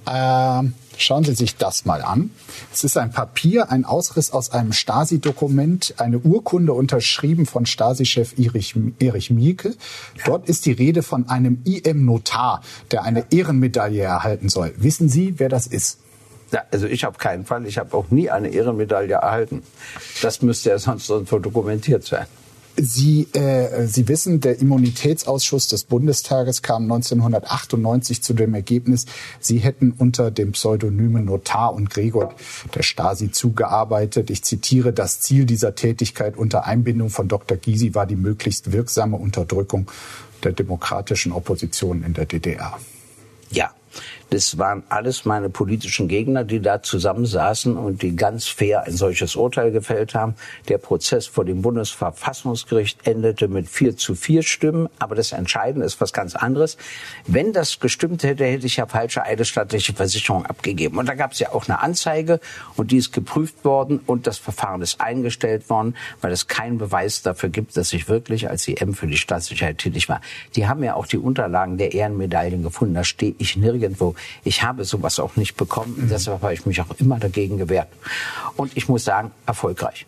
Ähm, 0.08 0.75
schauen 0.97 1.23
Sie 1.23 1.34
sich 1.34 1.58
das 1.58 1.86
mal 1.86 2.01
an. 2.01 2.31
Es 2.73 2.84
ist 2.84 2.97
ein 2.97 3.12
Papier, 3.12 3.71
ein 3.71 3.86
Ausriss 3.86 4.31
aus 4.31 4.51
einem 4.51 4.73
Stasi-Dokument, 4.73 5.95
eine 5.97 6.19
Urkunde 6.19 6.73
unterschrieben 6.73 7.45
von 7.45 7.65
Stasi-Chef 7.65 8.38
Erich, 8.38 8.75
Erich 8.99 9.31
Mielke. 9.31 9.75
Dort 10.25 10.49
ist 10.49 10.65
die 10.65 10.71
Rede 10.71 11.03
von 11.03 11.29
einem 11.29 11.62
IM-Notar, 11.65 12.62
der 12.91 13.03
eine 13.03 13.25
Ehrenmedaille 13.31 14.03
erhalten 14.03 14.49
soll. 14.49 14.73
Wissen 14.77 15.10
Sie, 15.10 15.39
wer 15.39 15.49
das 15.49 15.67
ist? 15.67 15.99
Ja, 16.51 16.63
also 16.71 16.88
ich 16.88 17.05
auf 17.05 17.17
keinen 17.17 17.45
Fall. 17.45 17.65
Ich 17.65 17.77
habe 17.77 17.95
auch 17.97 18.12
nie 18.12 18.29
eine 18.29 18.49
Ehrenmedaille 18.49 19.15
erhalten. 19.15 19.63
Das 20.21 20.41
müsste 20.41 20.69
ja 20.69 20.79
sonst 20.79 21.10
irgendwo 21.10 21.39
dokumentiert 21.39 22.03
sein. 22.03 22.27
Sie, 22.77 23.27
äh, 23.33 23.88
Sie 23.88 24.07
wissen, 24.07 24.41
der 24.41 24.59
Immunitätsausschuss 24.59 25.67
des 25.67 25.85
Bundestages 25.85 26.61
kam 26.61 26.83
1998 26.83 28.21
zu 28.21 28.33
dem 28.33 28.53
Ergebnis, 28.53 29.05
Sie 29.39 29.59
hätten 29.59 29.93
unter 29.97 30.31
dem 30.31 30.51
Pseudonymen 30.51 31.25
Notar 31.25 31.73
und 31.73 31.89
Gregor 31.89 32.33
der 32.73 32.83
Stasi 32.83 33.31
zugearbeitet. 33.31 34.29
Ich 34.29 34.43
zitiere, 34.43 34.93
das 34.93 35.21
Ziel 35.21 35.45
dieser 35.45 35.75
Tätigkeit 35.75 36.38
unter 36.38 36.65
Einbindung 36.65 37.09
von 37.09 37.27
Dr. 37.27 37.57
Gysi 37.57 37.95
war 37.95 38.05
die 38.05 38.15
möglichst 38.15 38.71
wirksame 38.71 39.17
Unterdrückung 39.17 39.89
der 40.43 40.51
demokratischen 40.51 41.31
Opposition 41.31 42.03
in 42.03 42.13
der 42.13 42.25
DDR. 42.25 42.77
Ja, 43.51 43.71
das 44.29 44.57
waren 44.57 44.83
alles 44.89 45.25
meine 45.25 45.49
politischen 45.49 46.07
Gegner, 46.07 46.43
die 46.43 46.59
da 46.59 46.81
zusammensaßen 46.81 47.77
und 47.77 48.01
die 48.01 48.15
ganz 48.15 48.47
fair 48.47 48.83
ein 48.83 48.93
solches 48.93 49.35
Urteil 49.35 49.71
gefällt 49.71 50.15
haben. 50.15 50.35
Der 50.67 50.77
Prozess 50.77 51.27
vor 51.27 51.45
dem 51.45 51.61
Bundesverfassungsgericht 51.61 53.07
endete 53.07 53.47
mit 53.47 53.69
vier 53.69 53.95
zu 53.95 54.15
vier 54.15 54.43
Stimmen. 54.43 54.89
Aber 54.99 55.15
das 55.15 55.31
Entscheidende 55.31 55.85
ist 55.85 56.01
was 56.01 56.11
ganz 56.11 56.35
anderes. 56.35 56.77
Wenn 57.27 57.53
das 57.53 57.79
gestimmt 57.79 58.23
hätte, 58.23 58.45
hätte 58.45 58.65
ich 58.65 58.77
ja 58.77 58.88
falsche 58.88 59.23
eidesstattliche 59.23 59.93
Versicherung 59.93 60.45
abgegeben. 60.45 60.97
Und 60.97 61.07
da 61.07 61.13
gab 61.13 61.33
es 61.33 61.39
ja 61.39 61.51
auch 61.53 61.67
eine 61.67 61.81
Anzeige 61.81 62.39
und 62.75 62.91
die 62.91 62.97
ist 62.97 63.13
geprüft 63.13 63.63
worden 63.63 63.99
und 64.05 64.27
das 64.27 64.38
Verfahren 64.38 64.81
ist 64.81 65.01
eingestellt 65.01 65.69
worden, 65.69 65.95
weil 66.21 66.31
es 66.31 66.47
keinen 66.47 66.77
Beweis 66.77 67.21
dafür 67.21 67.49
gibt, 67.49 67.77
dass 67.77 67.93
ich 67.93 68.09
wirklich 68.09 68.49
als 68.49 68.67
EM 68.67 68.93
für 68.93 69.07
die 69.07 69.17
Staatssicherheit 69.17 69.77
tätig 69.77 70.09
war. 70.09 70.21
Die 70.55 70.67
haben 70.67 70.83
ja 70.83 70.95
auch 70.95 71.05
die 71.05 71.17
Unterlagen 71.17 71.77
der 71.77 71.93
Ehrenmedaillen 71.93 72.63
gefunden. 72.63 72.95
Da 72.95 73.03
stehe 73.03 73.35
ich 73.38 73.55
nirgendwo. 73.55 74.14
Ich 74.43 74.63
habe 74.63 74.86
sowas 74.86 75.19
auch 75.19 75.36
nicht 75.36 75.56
bekommen. 75.56 75.95
Mhm. 75.97 76.10
Deshalb 76.10 76.41
habe 76.41 76.54
ich 76.54 76.65
mich 76.65 76.82
auch 76.82 76.95
immer 76.99 77.19
dagegen 77.19 77.58
gewehrt. 77.58 77.89
Und 78.56 78.75
ich 78.75 78.88
muss 78.89 79.04
sagen, 79.04 79.32
erfolgreich. 79.45 80.06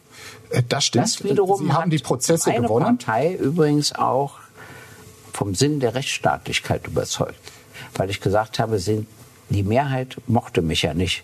Äh, 0.50 0.63
das 0.67 0.86
stimmt. 0.86 1.06
Das 1.06 1.24
wiederum 1.24 1.65
Sie 1.65 1.72
haben 1.72 1.89
die 1.89 2.00
Prozesse 2.00 2.52
eine 2.52 2.62
gewonnen. 2.62 2.98
Partei 2.98 3.34
übrigens 3.34 3.93
auch 3.93 4.36
vom 5.34 5.56
Sinn 5.56 5.80
der 5.80 5.93
Rechtsstaatlichkeit 5.93 6.88
überzeugt. 6.88 7.39
Weil 7.96 8.10
ich 8.10 8.22
gesagt 8.22 8.60
habe, 8.60 8.80
die 9.50 9.63
Mehrheit 9.63 10.17
mochte 10.28 10.62
mich 10.62 10.82
ja 10.82 10.93
nicht 10.93 11.24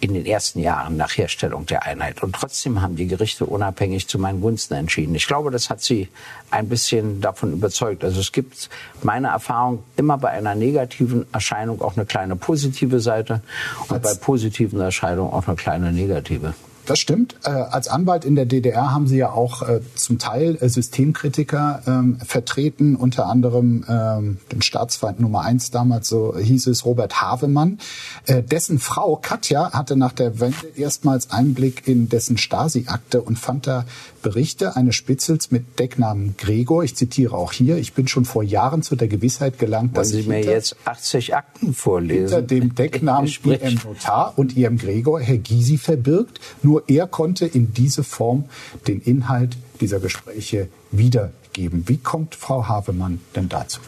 in 0.00 0.14
den 0.14 0.26
ersten 0.26 0.60
Jahren 0.60 0.96
nach 0.96 1.16
Herstellung 1.16 1.66
der 1.66 1.84
Einheit. 1.84 2.22
Und 2.22 2.34
trotzdem 2.34 2.80
haben 2.80 2.96
die 2.96 3.06
Gerichte 3.06 3.44
unabhängig 3.44 4.08
zu 4.08 4.18
meinen 4.18 4.40
Gunsten 4.40 4.74
entschieden. 4.74 5.14
Ich 5.14 5.26
glaube, 5.26 5.50
das 5.50 5.68
hat 5.68 5.82
sie 5.82 6.08
ein 6.50 6.68
bisschen 6.68 7.20
davon 7.20 7.52
überzeugt. 7.52 8.02
Also 8.02 8.20
es 8.20 8.32
gibt 8.32 8.70
meine 9.02 9.28
Erfahrung 9.28 9.82
immer 9.96 10.16
bei 10.16 10.30
einer 10.30 10.54
negativen 10.54 11.26
Erscheinung 11.32 11.82
auch 11.82 11.96
eine 11.96 12.06
kleine 12.06 12.36
positive 12.36 13.00
Seite 13.00 13.42
und 13.88 14.02
bei 14.02 14.14
positiven 14.14 14.80
Erscheinungen 14.80 15.32
auch 15.32 15.46
eine 15.46 15.56
kleine 15.56 15.92
negative. 15.92 16.54
Das 16.86 16.98
stimmt. 16.98 17.36
Äh, 17.44 17.50
als 17.50 17.88
Anwalt 17.88 18.24
in 18.24 18.34
der 18.34 18.46
DDR 18.46 18.92
haben 18.92 19.06
Sie 19.06 19.16
ja 19.16 19.30
auch 19.30 19.62
äh, 19.62 19.80
zum 19.94 20.18
Teil 20.18 20.56
äh, 20.60 20.68
Systemkritiker 20.68 21.82
ähm, 21.86 22.18
vertreten, 22.24 22.96
unter 22.96 23.26
anderem 23.26 23.84
ähm, 23.88 24.38
den 24.50 24.62
Staatsfeind 24.62 25.20
Nummer 25.20 25.42
eins 25.42 25.70
damals, 25.70 26.08
so 26.08 26.36
hieß 26.36 26.66
es, 26.68 26.84
Robert 26.84 27.20
Havemann. 27.20 27.78
Dessen 28.26 28.78
Frau 28.78 29.16
Katja 29.16 29.72
hatte 29.72 29.96
nach 29.96 30.12
der 30.12 30.40
Wende 30.40 30.66
erstmals 30.76 31.30
Einblick 31.30 31.86
in 31.86 32.08
dessen 32.08 32.38
Stasi-Akte 32.38 33.22
und 33.22 33.38
fand 33.38 33.66
da 33.66 33.84
Berichte 34.22 34.76
eines 34.76 34.94
Spitzels 34.96 35.50
mit 35.50 35.78
Decknamen 35.78 36.34
Gregor. 36.36 36.84
Ich 36.84 36.94
zitiere 36.96 37.34
auch 37.36 37.52
hier. 37.52 37.76
Ich 37.76 37.92
bin 37.94 38.08
schon 38.08 38.24
vor 38.24 38.42
Jahren 38.42 38.82
zu 38.82 38.96
der 38.96 39.08
Gewissheit 39.08 39.58
gelangt, 39.58 39.94
Wollen 39.94 40.02
dass 40.02 40.08
Sie 40.10 40.20
ich 40.20 40.26
mir 40.26 40.36
hinter, 40.36 40.52
jetzt 40.52 40.76
80 40.84 41.34
Akten 41.34 41.74
vorlesen? 41.74 42.22
hinter 42.28 42.42
dem 42.42 42.74
Decknamen. 42.74 43.30
IM 43.44 43.80
Notar 43.84 44.34
und 44.36 44.56
IM 44.56 44.78
Gregor 44.78 45.20
Herr 45.20 45.38
Gysi 45.38 45.78
verbirgt. 45.78 46.40
Nur 46.62 46.84
er 46.88 47.06
konnte 47.06 47.46
in 47.46 47.72
diese 47.72 48.04
Form 48.04 48.44
den 48.86 49.00
Inhalt 49.00 49.56
dieser 49.80 50.00
Gespräche 50.00 50.68
wiedergeben. 50.90 51.84
Wie 51.86 51.96
kommt 51.98 52.34
Frau 52.34 52.68
Havemann 52.68 53.20
denn 53.34 53.48
dazu? 53.48 53.80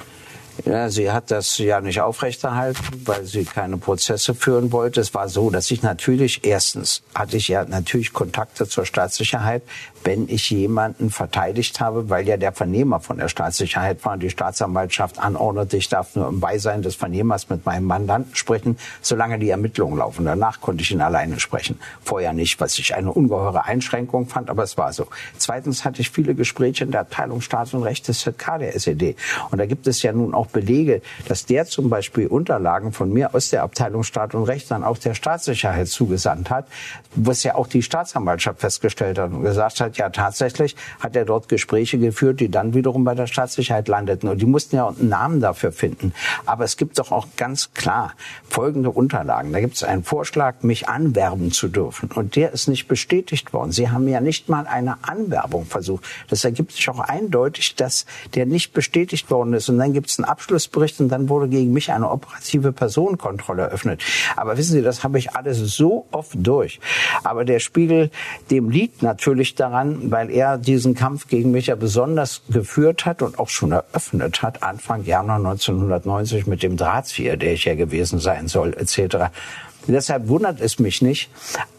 Ja, 0.64 0.88
sie 0.90 1.11
hat 1.11 1.33
das 1.33 1.59
ja 1.59 1.81
nicht 1.81 2.01
aufrechterhalten, 2.01 3.03
weil 3.05 3.25
sie 3.25 3.44
keine 3.44 3.79
Prozesse 3.79 4.33
führen 4.33 4.70
wollte. 4.70 5.01
Es 5.01 5.12
war 5.12 5.29
so, 5.29 5.51
dass 5.51 5.68
ich 5.72 5.83
natürlich, 5.83 6.44
erstens 6.44 7.03
hatte 7.16 7.37
ich 7.37 7.48
ja 7.48 7.64
natürlich 7.64 8.12
Kontakte 8.12 8.68
zur 8.68 8.87
Staatssicherheit, 8.87 9.62
wenn 10.05 10.29
ich 10.29 10.51
jemanden 10.51 11.11
verteidigt 11.11 11.81
habe, 11.81 12.11
weil 12.11 12.29
ja 12.29 12.37
der 12.37 12.53
Vernehmer 12.53 13.01
von 13.01 13.18
der 13.18 13.29
Staatssicherheit 13.29 14.05
war 14.05 14.12
und 14.12 14.22
die 14.22 14.31
Staatsanwaltschaft 14.31 15.18
anordnete, 15.18 15.77
ich 15.77 15.88
darf 15.88 16.14
nur 16.14 16.29
im 16.29 16.38
Beisein 16.38 16.83
des 16.83 16.94
Vernehmers 16.94 17.48
mit 17.48 17.66
meinem 17.66 17.87
Mandanten 17.87 18.37
sprechen, 18.37 18.79
solange 19.01 19.40
die 19.40 19.51
Ermittlungen 19.51 19.98
laufen. 19.98 20.25
Danach 20.25 20.61
konnte 20.61 20.83
ich 20.83 20.92
ihn 20.92 21.01
alleine 21.01 21.40
sprechen. 21.40 21.81
Vorher 22.05 22.33
nicht, 22.33 22.61
was 22.61 22.79
ich 22.79 22.94
eine 22.94 23.12
ungeheure 23.12 23.64
Einschränkung 23.64 24.29
fand, 24.29 24.48
aber 24.48 24.62
es 24.62 24.79
war 24.79 24.92
so. 24.92 25.09
Zweitens 25.38 25.85
hatte 25.85 26.03
ich 26.03 26.11
viele 26.11 26.37
Gespräche 26.37 26.85
in 26.85 26.92
der 26.92 27.01
Abteilung 27.01 27.40
Staats- 27.40 27.75
und 27.75 27.83
Recht 27.83 28.07
des 28.07 28.20
ZK 28.20 28.59
der 28.59 28.77
SED. 28.77 29.16
Und 29.51 29.59
da 29.59 29.66
gibt 29.66 29.88
es 29.88 30.03
ja 30.03 30.12
nun 30.12 30.35
auch 30.35 30.52
Belege, 30.53 31.03
dass 31.29 31.47
der 31.47 31.67
zum 31.67 31.91
Beispiel 31.91 32.27
Unterlagen 32.27 32.93
von 32.93 33.12
mir 33.12 33.35
aus 33.35 33.51
der 33.51 33.62
Abteilung 33.62 34.03
Staat 34.03 34.35
und 34.35 34.45
Recht 34.45 34.71
dann 34.71 34.85
auch 34.85 34.99
der 34.99 35.15
Staatssicherheit 35.15 35.88
zugesandt 35.88 36.51
hat, 36.51 36.67
was 37.15 37.43
ja 37.43 37.55
auch 37.55 37.67
die 37.67 37.83
Staatsanwaltschaft 37.83 38.61
festgestellt 38.61 39.19
hat 39.19 39.33
und 39.33 39.43
gesagt 39.43 39.81
hat, 39.81 39.97
ja 39.97 40.11
tatsächlich 40.11 40.77
hat 41.01 41.17
er 41.17 41.25
dort 41.25 41.49
Gespräche 41.49 41.99
geführt, 41.99 42.41
die 42.41 42.51
dann 42.51 42.75
wiederum 42.75 43.05
bei 43.05 43.15
der 43.15 43.27
Staatssicherheit 43.27 43.88
landeten. 43.88 44.29
Und 44.29 44.41
die 44.41 44.47
mussten 44.47 44.77
ja 44.77 44.88
einen 44.88 45.09
Namen 45.09 45.41
dafür 45.41 45.73
finden. 45.73 46.12
Aber 46.47 46.65
es 46.65 46.77
gibt 46.77 46.99
doch 46.99 47.12
auch 47.12 47.27
ganz 47.37 47.73
klar 47.75 48.15
folgende 48.49 48.91
Unterlagen. 48.91 49.53
Da 49.53 49.61
gibt 49.61 49.75
es 49.75 49.83
einen 49.83 50.05
Vorschlag, 50.05 50.62
mich 50.62 50.88
anwerben 50.88 51.53
zu 51.53 51.69
dürfen. 51.69 52.11
Und 52.12 52.37
der 52.37 52.53
ist 52.53 52.69
nicht 52.69 52.88
bestätigt 52.88 53.53
worden. 53.53 53.73
Sie 53.73 53.91
haben 53.91 54.07
ja 54.09 54.21
nicht 54.21 54.49
mal 54.49 54.67
eine 54.67 54.97
Anwerbung 55.03 55.67
versucht. 55.67 56.05
Das 56.29 56.45
ergibt 56.45 56.73
sich 56.73 56.88
auch 56.88 57.01
eindeutig, 57.01 57.75
dass 57.77 58.07
der 58.35 58.47
nicht 58.47 58.73
bestätigt 58.73 59.31
worden 59.31 59.55
ist. 59.55 59.69
Und 59.69 59.79
dann 59.79 59.93
gibt 59.93 60.11
es 60.11 60.19
einen 60.19 60.29
Abschlussbericht 60.42 61.00
und 61.00 61.09
dann 61.09 61.28
wurde 61.28 61.48
gegen 61.48 61.72
mich 61.72 61.92
eine 61.92 62.11
operative 62.11 62.72
Personenkontrolle 62.72 63.62
eröffnet. 63.62 64.02
Aber 64.35 64.57
wissen 64.59 64.72
Sie, 64.72 64.83
das 64.83 65.05
habe 65.05 65.18
ich 65.18 65.37
alles 65.37 65.59
so 65.59 66.07
oft 66.11 66.33
durch. 66.35 66.81
Aber 67.22 67.44
der 67.44 67.61
Spiegel, 67.61 68.11
dem 68.50 68.68
liegt 68.68 69.02
natürlich 69.02 69.55
daran, 69.55 70.11
weil 70.11 70.31
er 70.31 70.59
diesen 70.59 70.94
Kampf 70.94 71.28
gegen 71.28 71.52
mich 71.52 71.68
ja 71.68 71.76
besonders 71.76 72.42
geführt 72.48 73.07
hat 73.07 73.22
und 73.22 73.38
auch 73.38 73.48
schon 73.48 73.70
eröffnet 73.70 74.42
hat, 74.42 74.64
Anfang 74.64 75.05
Januar 75.05 75.37
1990 75.37 76.48
mit 76.48 76.64
dem 76.64 76.76
Drahtzieher, 76.76 77.37
der 77.37 77.52
ich 77.52 77.64
ja 77.64 77.76
gewesen 77.76 78.18
sein 78.18 78.48
soll, 78.48 78.74
etc. 78.74 79.31
Deshalb 79.87 80.26
wundert 80.28 80.61
es 80.61 80.81
mich 80.81 81.03
nicht. 81.03 81.30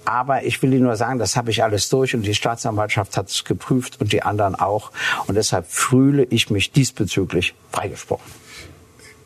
Aber 0.05 0.43
ich 0.43 0.61
will 0.61 0.73
Ihnen 0.73 0.83
nur 0.83 0.95
sagen, 0.95 1.19
das 1.19 1.35
habe 1.35 1.51
ich 1.51 1.63
alles 1.63 1.89
durch 1.89 2.15
und 2.15 2.23
die 2.23 2.35
Staatsanwaltschaft 2.35 3.17
hat 3.17 3.29
es 3.29 3.43
geprüft 3.43 3.99
und 3.99 4.13
die 4.13 4.23
anderen 4.23 4.55
auch. 4.55 4.91
Und 5.27 5.35
deshalb 5.35 5.65
fühle 5.67 6.23
ich 6.23 6.49
mich 6.49 6.71
diesbezüglich 6.71 7.55
freigesprochen. 7.71 8.42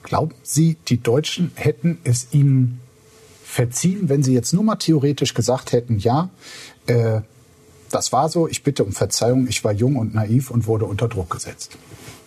Glauben 0.07 0.35
Sie, 0.41 0.77
die 0.87 1.03
Deutschen 1.03 1.51
hätten 1.55 1.97
es 2.05 2.27
Ihnen 2.31 2.79
verziehen, 3.43 4.07
wenn 4.07 4.23
Sie 4.23 4.33
jetzt 4.33 4.53
nur 4.53 4.63
mal 4.63 4.77
theoretisch 4.77 5.33
gesagt 5.33 5.73
hätten, 5.73 5.99
ja, 5.99 6.29
äh, 6.85 7.19
das 7.89 8.13
war 8.13 8.29
so, 8.29 8.47
ich 8.47 8.63
bitte 8.63 8.85
um 8.85 8.93
Verzeihung, 8.93 9.47
ich 9.49 9.65
war 9.65 9.73
jung 9.73 9.97
und 9.97 10.15
naiv 10.15 10.49
und 10.49 10.65
wurde 10.65 10.85
unter 10.85 11.09
Druck 11.09 11.31
gesetzt? 11.31 11.77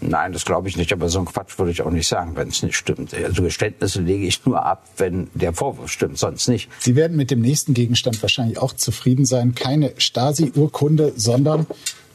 Nein, 0.03 0.35
das 0.35 0.45
glaube 0.45 0.69
ich 0.69 0.77
nicht. 0.77 0.93
Aber 0.93 1.09
so 1.09 1.21
ein 1.21 1.25
Quatsch 1.25 1.59
würde 1.59 1.73
ich 1.73 1.81
auch 1.81 1.91
nicht 1.91 2.07
sagen, 2.07 2.37
wenn 2.37 2.49
es 2.49 2.63
nicht 2.63 2.77
stimmt. 2.77 3.15
Also 3.15 3.43
Geständnisse 3.43 4.03
lege 4.03 4.27
ich 4.27 4.45
nur 4.45 4.63
ab, 4.63 4.87
wenn 4.99 5.29
der 5.33 5.55
Vorwurf 5.55 5.91
stimmt, 5.91 6.19
sonst 6.19 6.49
nicht. 6.49 6.69
Sie 6.81 6.97
werden 6.97 7.17
mit 7.17 7.31
dem 7.31 7.41
nächsten 7.41 7.73
Gegenstand 7.73 8.21
wahrscheinlich 8.21 8.59
auch 8.59 8.75
zufrieden 8.75 9.25
sein. 9.25 9.55
Keine 9.55 9.95
Stasi-Urkunde, 9.97 11.15
sondern 11.17 11.67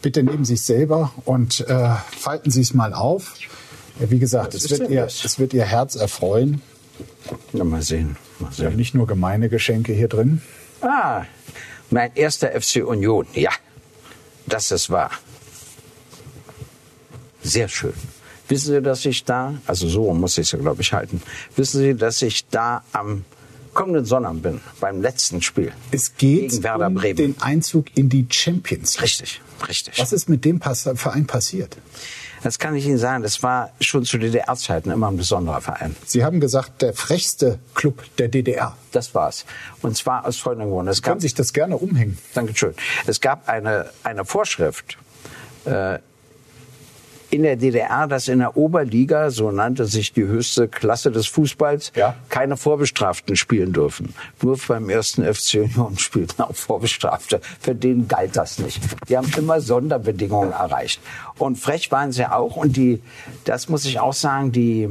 bitte 0.04 0.22
nehmen 0.22 0.46
Sie 0.46 0.54
es 0.54 0.68
selber 0.68 1.12
und 1.26 1.62
äh, 1.68 1.90
falten 2.16 2.52
Sie 2.52 2.62
es 2.62 2.76
mal 2.76 2.94
auf. 2.94 3.34
Wie 4.00 4.20
gesagt, 4.20 4.54
es 4.54 4.70
wird, 4.70 4.90
ihr, 4.90 5.06
es 5.06 5.40
wird 5.40 5.54
Ihr 5.54 5.64
Herz 5.64 5.96
erfreuen. 5.96 6.62
Na, 7.54 7.64
mal 7.64 7.82
sehen. 7.82 8.18
Mal 8.40 8.52
sehen. 8.52 8.66
Ja, 8.66 8.72
nicht 8.72 8.94
nur 8.94 9.08
gemeine 9.08 9.50
Geschenke 9.50 9.94
hier 9.94 10.08
drin. 10.08 10.42
Ah, 10.82 11.24
mein 11.90 12.12
erster 12.16 12.50
FC 12.60 12.86
Union. 12.86 13.26
Ja, 13.34 13.52
das 14.46 14.72
ist 14.72 14.90
wahr. 14.90 15.12
Sehr 17.42 17.68
schön. 17.68 17.94
Wissen 18.48 18.74
Sie, 18.74 18.82
dass 18.82 19.06
ich 19.06 19.24
da, 19.24 19.56
also 19.66 19.88
so 19.88 20.14
muss 20.14 20.38
ich 20.38 20.48
es 20.48 20.52
ja, 20.52 20.60
glaube 20.60 20.82
ich, 20.82 20.94
halten. 20.94 21.22
Wissen 21.56 21.80
Sie, 21.80 21.96
dass 21.96 22.22
ich 22.22 22.48
da 22.48 22.84
am 22.92 23.24
kommenden 23.74 24.06
Sonntag 24.06 24.42
bin, 24.42 24.62
beim 24.80 25.02
letzten 25.02 25.42
Spiel. 25.42 25.72
Es 25.92 26.16
geht 26.16 26.52
gegen 26.52 26.64
Werder 26.64 26.88
um 26.88 26.96
Bremen. 26.96 27.18
den 27.18 27.42
Einzug 27.42 27.88
in 27.96 28.10
die 28.10 28.26
Champions 28.30 28.96
League. 28.96 29.04
Richtig, 29.04 29.42
richtig. 29.68 30.00
Was 30.00 30.14
ist 30.14 30.30
mit 30.30 30.46
dem 30.46 30.62
Verein 30.62 31.28
passiert? 31.28 31.78
Das 32.46 32.60
kann 32.60 32.76
ich 32.76 32.86
Ihnen 32.86 33.00
sagen. 33.00 33.24
Das 33.24 33.42
war 33.42 33.72
schon 33.82 34.06
zu 34.06 34.20
DDR-Zeiten 34.20 34.92
immer 34.92 35.08
ein 35.08 35.18
besonderer 35.18 35.62
Verein. 35.62 35.96
Sie 36.06 36.24
haben 36.24 36.40
gesagt, 36.40 36.84
der 36.84 36.94
frechste 36.94 37.58
Club 37.74 38.04
der 38.20 38.28
DDR. 38.28 38.78
Das 38.92 39.16
war's. 39.16 39.46
Und 39.82 39.98
zwar 39.98 40.28
aus 40.28 40.38
folgendem 40.38 40.70
Grund. 40.70 40.88
Es 40.88 40.98
Sie 40.98 41.02
können 41.02 41.20
sich 41.20 41.34
das 41.34 41.54
gerne 41.54 41.76
umhängen. 41.76 42.20
Dankeschön. 42.36 42.76
Es 43.08 43.20
gab 43.20 43.50
eine, 43.50 43.90
eine 44.04 44.26
Vorschrift, 44.26 45.00
äh, 45.66 45.98
in 47.36 47.44
der 47.44 47.56
DDR, 47.56 48.08
dass 48.08 48.28
in 48.28 48.40
der 48.40 48.58
Oberliga, 48.58 49.30
so 49.30 49.52
nannte 49.52 49.86
sich 49.86 50.14
die 50.14 50.24
höchste 50.24 50.68
Klasse 50.68 51.12
des 51.12 51.28
Fußballs, 51.28 51.92
ja. 51.96 52.16
keine 52.30 52.58
Vorbestraften 52.58 53.36
spielen 53.36 53.74
dürfen. 53.74 54.14
Nur 54.42 54.58
beim 54.68 54.90
ersten 54.90 55.24
FC 55.24 55.56
Union 55.56 55.98
spielten 55.98 56.42
auch 56.42 56.56
Vorbestrafte. 56.56 57.42
Für 57.60 57.76
den 57.76 58.08
galt 58.08 58.36
das 58.36 58.60
nicht. 58.60 58.82
Die 59.10 59.18
haben 59.18 59.30
immer 59.38 59.62
Sonderbedingungen 59.62 60.52
erreicht. 60.52 61.02
Und 61.38 61.58
frech 61.58 61.92
waren 61.92 62.12
sie 62.12 62.26
auch. 62.26 62.56
Und 62.56 62.78
die, 62.78 63.02
das 63.44 63.70
muss 63.70 63.86
ich 63.86 64.00
auch 64.00 64.14
sagen, 64.14 64.52
die, 64.52 64.90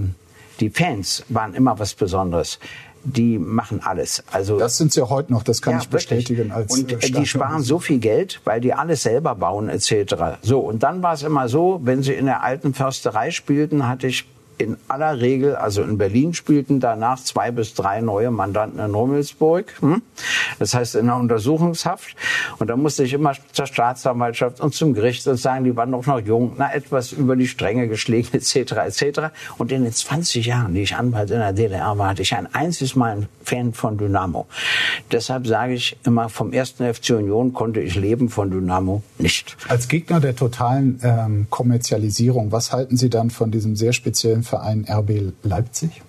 die 0.61 0.71
Fans 0.71 1.25
waren 1.29 1.55
immer 1.55 1.79
was 1.79 1.95
Besonderes 1.95 2.59
die 3.05 3.39
machen 3.39 3.81
alles. 3.83 4.25
Also 4.33 4.59
das 4.59 4.77
sind 4.77 4.93
sie 4.93 5.01
ja 5.01 5.09
heute 5.09 5.33
noch, 5.33 5.43
das 5.43 5.63
kann 5.63 5.75
ja, 5.75 5.81
ich 5.81 5.89
bestätigen. 5.89 6.53
Als 6.53 6.77
und 6.77 6.91
äh, 6.93 7.11
die 7.11 7.27
sparen 7.27 7.63
so 7.63 7.79
viel 7.79 7.99
Geld, 7.99 8.41
weil 8.45 8.61
die 8.61 8.73
alles 8.73 9.03
selber 9.03 9.35
bauen 9.35 9.69
etc. 9.69 10.15
So 10.43 10.61
und 10.61 10.83
dann 10.83 11.03
war 11.03 11.15
es 11.15 11.23
immer 11.23 11.49
so, 11.49 11.81
wenn 11.85 12.03
sie 12.03 12.15
in 12.15 12.27
der 12.27 12.43
alten 12.43 12.75
Försterei 12.75 13.31
spielten, 13.31 13.87
hatte 13.87 14.07
ich 14.07 14.27
in 14.59 14.77
aller 14.89 15.21
Regel, 15.21 15.57
also 15.57 15.83
in 15.83 15.99
Berlin 15.99 16.35
spielten 16.35 16.81
danach 16.81 17.23
zwei 17.23 17.51
bis 17.51 17.75
drei 17.75 18.01
neue 18.01 18.31
Mandanten 18.31 18.81
in 18.81 18.95
Rummelsburg. 18.95 19.73
Hm? 19.81 20.03
Das 20.59 20.75
heißt 20.75 20.95
in 20.95 21.07
der 21.07 21.17
Untersuchungshaft. 21.17 22.17
Und 22.59 22.69
da 22.69 22.77
musste 22.77 23.05
ich 23.05 23.13
immer 23.13 23.33
zur 23.53 23.67
Staatsanwaltschaft 23.67 24.61
und 24.61 24.75
zum 24.75 24.95
Gericht 24.95 25.27
und 25.27 25.37
sagen, 25.37 25.65
die 25.65 25.77
waren 25.77 25.93
doch 25.93 26.07
noch 26.07 26.21
jung, 26.21 26.55
na 26.57 26.73
etwas 26.73 27.13
über 27.13 27.37
die 27.37 27.49
Stränge 27.49 27.89
geschlagen 27.89 28.29
etc. 28.33 28.73
etc. 28.73 29.21
Und 29.59 29.73
in 29.73 29.85
den 29.85 29.93
20 29.93 30.47
Jahren, 30.47 30.75
die 30.75 30.83
ich 30.83 30.97
Anwalt 30.97 31.31
in 31.31 31.39
der 31.39 31.53
DDR 31.53 31.99
war, 31.99 32.11
hatte 32.11 32.23
ich 32.23 32.35
ein 32.35 32.53
einziges 32.55 32.95
Mal 32.95 33.17
ein 33.17 33.29
Fan 33.43 33.73
von 33.73 33.99
Dynamo. 33.99 34.47
Deshalb 35.11 35.47
sage 35.47 35.75
ich 35.75 35.97
immer, 36.05 36.29
vom 36.29 36.53
ersten 36.53 36.93
FC 36.93 37.11
Union 37.11 37.53
konnte 37.53 37.81
ich 37.81 37.95
leben, 37.95 38.29
von 38.29 38.51
Dynamo 38.51 39.03
nicht. 39.19 39.57
Als 39.69 39.89
Gegner 39.89 40.21
der 40.21 40.37
totalen 40.37 41.01
ähm, 41.03 41.47
Kommerzialisierung, 41.51 42.53
was 42.53 42.73
halten 42.73 42.97
Sie 42.97 43.11
dann 43.11 43.31
von 43.31 43.51
diesem 43.51 43.77
sehr 43.77 43.93
speziellen 43.93 44.44
Verein 44.45 44.87
RB 44.89 45.33
Leipzig? 45.43 46.03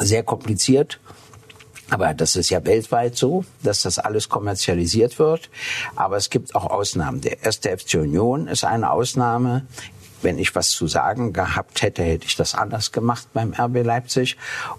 Sehr 0.00 0.22
kompliziert. 0.22 1.00
Aber 1.90 2.14
das 2.14 2.36
ist 2.36 2.50
ja 2.50 2.64
weltweit 2.64 3.16
so, 3.16 3.44
dass 3.62 3.82
das 3.82 3.98
alles 3.98 4.28
kommerzialisiert 4.28 5.18
wird. 5.18 5.50
Aber 5.96 6.16
es 6.16 6.30
gibt 6.30 6.54
auch 6.54 6.66
Ausnahmen. 6.66 7.20
Der 7.20 7.44
erste 7.44 7.76
FC 7.76 7.94
Union 7.94 8.48
ist 8.48 8.64
eine 8.64 8.90
Ausnahme. 8.90 9.66
Wenn 10.22 10.38
ich 10.38 10.54
was 10.54 10.70
zu 10.70 10.86
sagen 10.86 11.32
gehabt 11.32 11.82
hätte, 11.82 12.02
hätte 12.02 12.26
ich 12.26 12.36
das 12.36 12.54
anders 12.54 12.92
gemacht 12.92 13.28
beim 13.34 13.52
RB 13.52 13.84
Leipzig. 13.84 14.36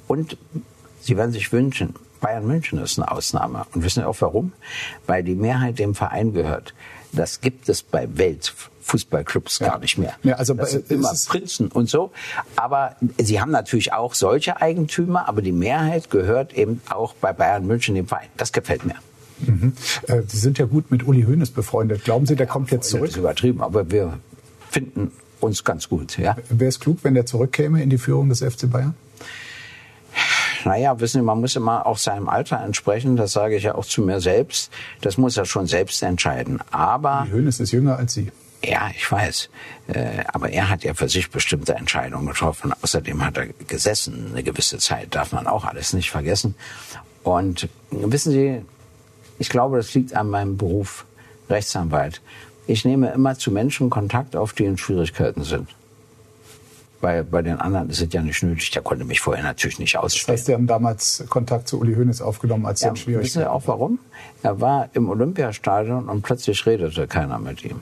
Und 0.08 0.38
Sie 1.02 1.18
werden 1.18 1.32
sich 1.32 1.52
wünschen, 1.52 1.94
Bayern 2.20 2.48
München 2.48 2.80
ist 2.80 2.98
eine 2.98 3.12
Ausnahme. 3.12 3.68
Und 3.76 3.84
wissen 3.84 4.02
Sie 4.02 4.08
auch 4.08 4.20
warum? 4.22 4.54
Weil 5.06 5.24
die 5.24 5.36
Mehrheit 5.36 5.78
dem 5.78 5.94
Verein 5.94 6.34
gehört. 6.34 6.74
Das 7.16 7.42
gibt 7.42 7.70
es 7.70 7.84
bei 7.84 8.08
Weltfußballclubs 8.18 9.60
ja. 9.60 9.70
gar 9.70 9.80
nicht 9.80 9.98
mehr. 9.98 10.14
Ja, 10.24 10.36
also 10.36 10.54
das 10.54 10.72
sind 10.72 10.92
immer 10.92 11.14
Prinzen 11.28 11.70
und 11.70 11.90
so. 11.90 12.12
Aber 12.56 12.96
sie 13.18 13.40
haben 13.42 13.52
natürlich 13.52 13.94
auch 13.94 14.14
solche 14.14 14.62
Eigentümer, 14.62 15.28
aber 15.28 15.42
die 15.42 15.52
Mehrheit 15.52 16.10
gehört 16.10 16.54
eben 16.54 16.82
auch 16.90 17.14
bei 17.14 17.34
Bayern 17.34 17.66
München 17.66 17.96
dem 17.96 18.08
Verein. 18.08 18.28
Das 18.38 18.52
gefällt 18.52 18.86
mir. 18.86 18.96
Mhm. 19.40 19.74
Äh, 20.08 20.22
sie 20.28 20.38
sind 20.38 20.58
ja 20.58 20.66
gut 20.66 20.92
mit 20.92 21.08
Uli 21.08 21.24
Hoeneß 21.24 21.52
befreundet. 21.52 22.04
Glauben 22.04 22.26
Sie, 22.26 22.36
der 22.36 22.48
kommt 22.48 22.72
jetzt 22.72 22.90
zurück? 22.90 23.08
Das 23.08 23.12
ist 23.12 23.18
übertrieben, 23.18 23.62
aber 23.62 23.92
wir 23.92 24.20
finden 24.70 25.12
uns 25.40 25.64
ganz 25.64 25.90
gut. 25.90 26.18
Ja. 26.18 26.38
Wäre 26.50 26.70
es 26.70 26.80
klug, 26.80 27.00
wenn 27.04 27.14
der 27.14 27.26
zurückkäme 27.26 27.82
in 27.82 27.90
die 27.90 27.98
Führung 27.98 28.30
des 28.30 28.40
FC 28.40 28.70
Bayern? 28.70 28.96
Naja, 30.66 31.00
wissen 31.00 31.22
Sie, 31.22 31.26
man 31.26 31.40
muss 31.40 31.56
immer 31.56 31.86
auch 31.86 31.98
seinem 31.98 32.28
Alter 32.28 32.60
entsprechen, 32.62 33.16
das 33.16 33.34
sage 33.34 33.56
ich 33.56 33.64
ja 33.64 33.76
auch 33.76 33.86
zu 33.86 34.02
mir 34.02 34.20
selbst, 34.20 34.72
das 35.02 35.18
muss 35.18 35.38
er 35.38 35.46
schon 35.46 35.68
selbst 35.68 36.02
entscheiden. 36.04 36.60
Aber... 36.72 37.26
Die 37.28 37.34
Hönes 37.34 37.60
ist 37.60 37.72
jünger 37.72 37.98
als 37.98 38.14
Sie. 38.14 38.32
Ja, 38.64 38.90
ich 38.96 39.12
weiß. 39.12 39.50
Äh, 39.88 40.24
aber 40.28 40.50
er 40.50 40.70
hat 40.70 40.84
ja 40.84 40.94
für 40.96 41.08
sich 41.08 41.30
bestimmte 41.30 41.76
Entscheidungen 41.76 42.26
getroffen. 42.26 42.74
Außerdem 42.82 43.24
hat 43.24 43.38
er 43.38 43.48
gesessen 43.68 44.32
eine 44.32 44.44
gewisse 44.44 44.80
Zeit, 44.80 45.14
darf 45.14 45.32
man 45.34 45.46
auch 45.46 45.66
alles 45.66 45.94
nicht 45.94 46.10
vergessen. 46.10 46.56
Und 47.24 47.70
wissen 47.92 48.32
Sie, 48.32 48.62
ich 49.38 49.50
glaube, 49.50 49.78
das 49.78 49.94
liegt 49.94 50.16
an 50.16 50.30
meinem 50.30 50.58
Beruf 50.58 51.06
Rechtsanwalt. 51.50 52.22
Ich 52.66 52.86
nehme 52.86 53.12
immer 53.12 53.38
zu 53.38 53.52
Menschen 53.52 53.92
Kontakt 53.92 54.36
auf, 54.36 54.54
die 54.54 54.66
in 54.66 54.78
Schwierigkeiten 54.78 55.44
sind. 55.44 55.70
Bei, 57.06 57.22
bei 57.22 57.44
den 57.44 57.60
anderen 57.60 57.88
ist 57.92 58.02
es 58.02 58.12
ja 58.12 58.24
nicht 58.24 58.42
nötig. 58.42 58.72
Der 58.72 58.82
konnte 58.82 59.06
mich 59.06 59.20
vorher 59.20 59.44
natürlich 59.44 59.78
nicht 59.78 59.96
ausstellen. 59.96 60.26
Das 60.26 60.40
heißt, 60.40 60.46
Sie 60.48 60.54
haben 60.56 60.66
damals 60.66 61.24
Kontakt 61.30 61.68
zu 61.68 61.80
Uli 61.80 61.94
Hoeneß 61.94 62.20
aufgenommen, 62.24 62.66
als 62.66 62.82
ja, 62.82 62.94
es 62.94 62.98
schwierig 62.98 63.26
Wissen 63.26 63.44
Sie 63.44 63.48
auch 63.48 63.62
warum? 63.68 64.00
Er 64.42 64.60
war 64.60 64.90
im 64.94 65.08
Olympiastadion 65.08 66.10
und 66.10 66.24
plötzlich 66.24 66.66
redete 66.66 67.06
keiner 67.06 67.38
mit 67.38 67.64
ihm. 67.64 67.80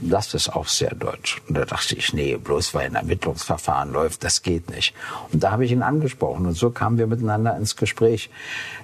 Das 0.00 0.34
ist 0.34 0.48
auch 0.48 0.68
sehr 0.68 0.94
deutsch. 0.94 1.40
Und 1.48 1.56
da 1.56 1.64
dachte 1.64 1.96
ich, 1.96 2.12
nee, 2.12 2.36
bloß 2.36 2.74
weil 2.74 2.86
ein 2.86 2.94
Ermittlungsverfahren 2.94 3.92
läuft, 3.92 4.24
das 4.24 4.42
geht 4.42 4.70
nicht. 4.70 4.94
Und 5.32 5.42
da 5.42 5.50
habe 5.50 5.64
ich 5.64 5.72
ihn 5.72 5.82
angesprochen 5.82 6.46
und 6.46 6.54
so 6.54 6.70
kamen 6.70 6.98
wir 6.98 7.06
miteinander 7.06 7.56
ins 7.56 7.76
Gespräch. 7.76 8.30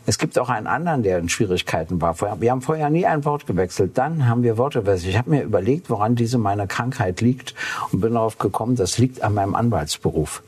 Es 0.06 0.18
gibt 0.18 0.38
auch 0.38 0.50
einen 0.50 0.66
anderen, 0.66 1.02
der 1.02 1.18
in 1.18 1.28
Schwierigkeiten 1.28 2.00
war. 2.00 2.20
Wir 2.40 2.50
haben 2.50 2.62
vorher 2.62 2.90
nie 2.90 3.06
ein 3.06 3.24
Wort 3.24 3.46
gewechselt. 3.46 3.96
Dann 3.96 4.28
haben 4.28 4.42
wir 4.42 4.58
Worte 4.58 4.82
gewechselt. 4.82 5.10
Ich 5.10 5.18
habe 5.18 5.30
mir 5.30 5.42
überlegt, 5.42 5.88
woran 5.88 6.14
diese 6.14 6.38
meine 6.38 6.66
Krankheit 6.66 7.20
liegt 7.20 7.54
und 7.90 8.00
bin 8.00 8.14
darauf 8.14 8.38
gekommen, 8.38 8.76
das 8.76 8.98
liegt 8.98 9.22
an 9.22 9.34
meinem 9.34 9.54
Anwaltsberuf. 9.54 10.42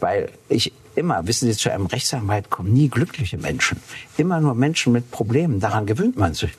Weil 0.00 0.30
ich 0.48 0.72
immer, 0.94 1.26
wissen 1.26 1.50
Sie, 1.50 1.56
zu 1.56 1.70
einem 1.70 1.86
Rechtsanwalt 1.86 2.50
kommen 2.50 2.72
nie 2.72 2.88
glückliche 2.88 3.38
Menschen. 3.38 3.80
Immer 4.16 4.40
nur 4.40 4.54
Menschen 4.54 4.92
mit 4.92 5.10
Problemen. 5.10 5.60
Daran 5.60 5.86
gewöhnt 5.86 6.16
man 6.16 6.34
sich. 6.34 6.52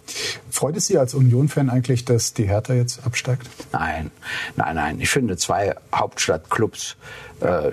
Freut 0.50 0.78
es 0.78 0.88
Sie 0.88 0.98
als 0.98 1.14
Union-Fan 1.14 1.70
eigentlich, 1.70 2.06
dass 2.06 2.34
die 2.34 2.48
Hertha 2.48 2.74
jetzt 2.74 3.06
absteigt? 3.06 3.48
Nein, 3.72 4.12
nein, 4.56 4.76
nein. 4.76 5.00
Ich 5.00 5.10
finde 5.10 5.38
zwei 5.38 5.76
Hauptstadtclubs 5.94 6.96
äh, 7.44 7.72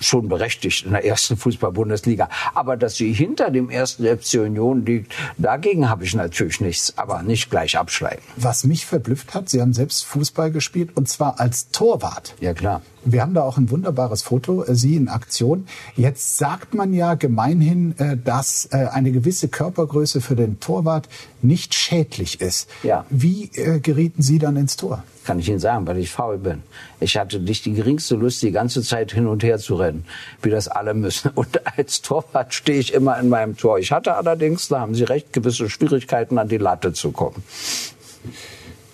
schon 0.00 0.28
berechtigt 0.28 0.84
in 0.84 0.92
der 0.92 1.04
ersten 1.04 1.36
Fußball-Bundesliga. 1.36 2.28
Aber 2.54 2.76
dass 2.76 2.96
sie 2.96 3.12
hinter 3.12 3.50
dem 3.50 3.70
ersten 3.70 4.04
FC 4.04 4.34
Union 4.34 4.84
liegt, 4.84 5.12
dagegen 5.38 5.88
habe 5.88 6.04
ich 6.04 6.14
natürlich 6.14 6.60
nichts. 6.60 6.96
Aber 6.96 7.22
nicht 7.22 7.50
gleich 7.50 7.78
abschleichen. 7.78 8.22
Was 8.36 8.64
mich 8.64 8.86
verblüfft 8.86 9.34
hat, 9.34 9.48
Sie 9.48 9.60
haben 9.60 9.72
selbst 9.72 10.04
Fußball 10.04 10.50
gespielt 10.50 10.90
und 10.96 11.08
zwar 11.08 11.40
als 11.40 11.70
Torwart. 11.70 12.34
Ja, 12.40 12.54
klar. 12.54 12.82
Wir 13.04 13.22
haben 13.22 13.34
da 13.34 13.42
auch 13.42 13.56
ein 13.56 13.70
wunderbares 13.70 14.22
Foto, 14.22 14.64
äh, 14.64 14.74
Sie 14.74 14.96
in 14.96 15.08
Aktion. 15.08 15.66
Jetzt 15.94 16.38
sagt 16.38 16.74
man 16.74 16.92
ja 16.92 17.14
gemeinhin, 17.14 17.96
äh, 17.98 18.16
dass 18.16 18.68
äh, 18.72 18.88
eine 18.92 19.12
gewisse 19.12 19.48
Körpergröße 19.48 20.20
für 20.20 20.34
den 20.34 20.58
Torwart 20.58 21.08
nicht 21.40 21.74
schädlich 21.74 22.40
ist. 22.40 22.68
Ja. 22.82 23.06
Wie 23.08 23.48
gerieten 23.82 24.22
Sie 24.22 24.38
dann 24.38 24.56
ins 24.56 24.76
Tor? 24.76 25.04
Kann 25.26 25.40
ich 25.40 25.48
Ihnen 25.48 25.58
sagen, 25.58 25.88
weil 25.88 25.98
ich 25.98 26.12
faul 26.12 26.38
bin. 26.38 26.62
Ich 27.00 27.18
hatte 27.18 27.40
nicht 27.40 27.64
die 27.64 27.72
geringste 27.72 28.14
Lust, 28.14 28.40
die 28.42 28.52
ganze 28.52 28.80
Zeit 28.82 29.12
hin 29.12 29.26
und 29.26 29.42
her 29.42 29.58
zu 29.58 29.74
rennen, 29.74 30.04
wie 30.40 30.50
das 30.50 30.68
alle 30.68 30.94
müssen. 30.94 31.32
Und 31.34 31.66
als 31.76 32.00
Torwart 32.00 32.54
stehe 32.54 32.78
ich 32.78 32.94
immer 32.94 33.18
in 33.18 33.28
meinem 33.28 33.56
Tor. 33.56 33.80
Ich 33.80 33.90
hatte 33.90 34.14
allerdings, 34.14 34.68
da 34.68 34.78
haben 34.78 34.94
Sie 34.94 35.02
recht, 35.02 35.32
gewisse 35.32 35.68
Schwierigkeiten, 35.68 36.38
an 36.38 36.48
die 36.48 36.58
Latte 36.58 36.92
zu 36.92 37.10
kommen. 37.10 37.42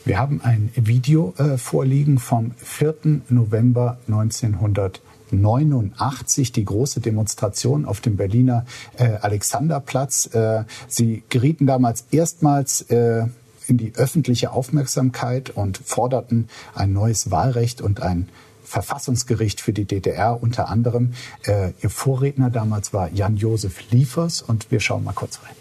Wir 0.06 0.18
haben 0.18 0.40
ein 0.42 0.70
Video 0.74 1.34
äh, 1.36 1.58
vorliegen 1.58 2.18
vom 2.18 2.52
4. 2.56 2.94
November 3.28 3.98
1989, 4.08 6.52
die 6.52 6.64
große 6.64 7.00
Demonstration 7.00 7.84
auf 7.84 8.00
dem 8.00 8.16
Berliner 8.16 8.64
äh, 8.96 9.18
Alexanderplatz. 9.20 10.34
Äh, 10.34 10.64
Sie 10.88 11.24
gerieten 11.28 11.66
damals 11.66 12.06
erstmals 12.10 12.80
äh, 12.90 13.26
in 13.66 13.78
die 13.78 13.94
öffentliche 13.94 14.52
Aufmerksamkeit 14.52 15.50
und 15.50 15.78
forderten 15.78 16.48
ein 16.74 16.92
neues 16.92 17.30
Wahlrecht 17.30 17.80
und 17.80 18.02
ein 18.02 18.28
Verfassungsgericht 18.64 19.60
für 19.60 19.72
die 19.72 19.84
DDR 19.84 20.42
unter 20.42 20.68
anderem. 20.68 21.12
Äh, 21.44 21.72
ihr 21.82 21.90
Vorredner 21.90 22.50
damals 22.50 22.92
war 22.92 23.10
Jan-Josef 23.12 23.90
Liefers 23.90 24.40
und 24.42 24.70
wir 24.70 24.80
schauen 24.80 25.04
mal 25.04 25.12
kurz 25.12 25.40
rein. 25.42 25.54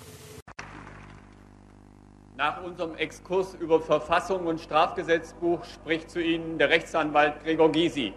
Nach 2.38 2.64
unserem 2.64 2.96
Exkurs 2.96 3.56
über 3.60 3.82
Verfassung 3.82 4.48
und 4.48 4.60
Strafgesetzbuch 4.62 5.64
spricht 5.66 6.10
zu 6.10 6.20
Ihnen 6.20 6.58
der 6.58 6.70
Rechtsanwalt 6.70 7.44
Gregor 7.44 7.72
Gysi. 7.72 8.14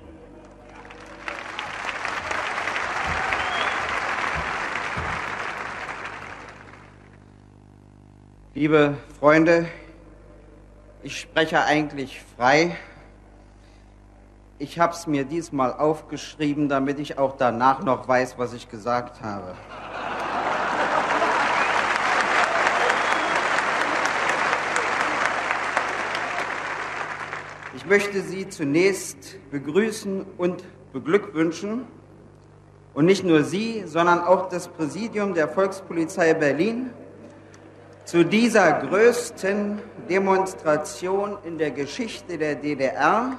Liebe 8.57 8.94
Freunde, 9.18 9.66
ich 11.02 11.20
spreche 11.20 11.64
eigentlich 11.64 12.22
frei. 12.36 12.76
Ich 14.61 14.78
habe 14.78 14.92
es 14.92 15.09
mir 15.09 15.24
diesmal 15.24 15.72
aufgeschrieben, 15.72 16.68
damit 16.68 17.00
ich 17.00 17.18
auch 17.18 17.36
danach 17.36 17.82
noch 17.82 18.07
weiß, 18.07 18.38
was 18.38 18.52
ich 18.52 18.70
gesagt 18.70 19.22
habe. 19.22 19.57
Ich 27.74 27.84
möchte 27.86 28.20
Sie 28.20 28.48
zunächst 28.48 29.36
begrüßen 29.50 30.24
und 30.38 30.62
beglückwünschen. 30.92 31.86
Und 32.94 33.07
nicht 33.07 33.24
nur 33.24 33.42
Sie, 33.42 33.82
sondern 33.84 34.20
auch 34.20 34.48
das 34.48 34.68
Präsidium 34.68 35.34
der 35.34 35.48
Volkspolizei 35.48 36.34
Berlin 36.34 36.90
zu 38.05 38.24
dieser 38.24 38.72
größten 38.80 39.80
Demonstration 40.09 41.38
in 41.44 41.59
der 41.59 41.70
Geschichte 41.70 42.38
der 42.38 42.55
DDR. 42.55 43.38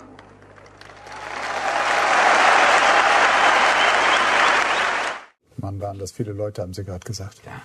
Wann 5.57 5.81
waren 5.81 5.97
das 5.97 6.11
viele 6.11 6.33
Leute, 6.33 6.61
haben 6.61 6.73
Sie 6.73 6.83
gerade 6.83 7.05
gesagt. 7.05 7.41
Ja 7.45 7.61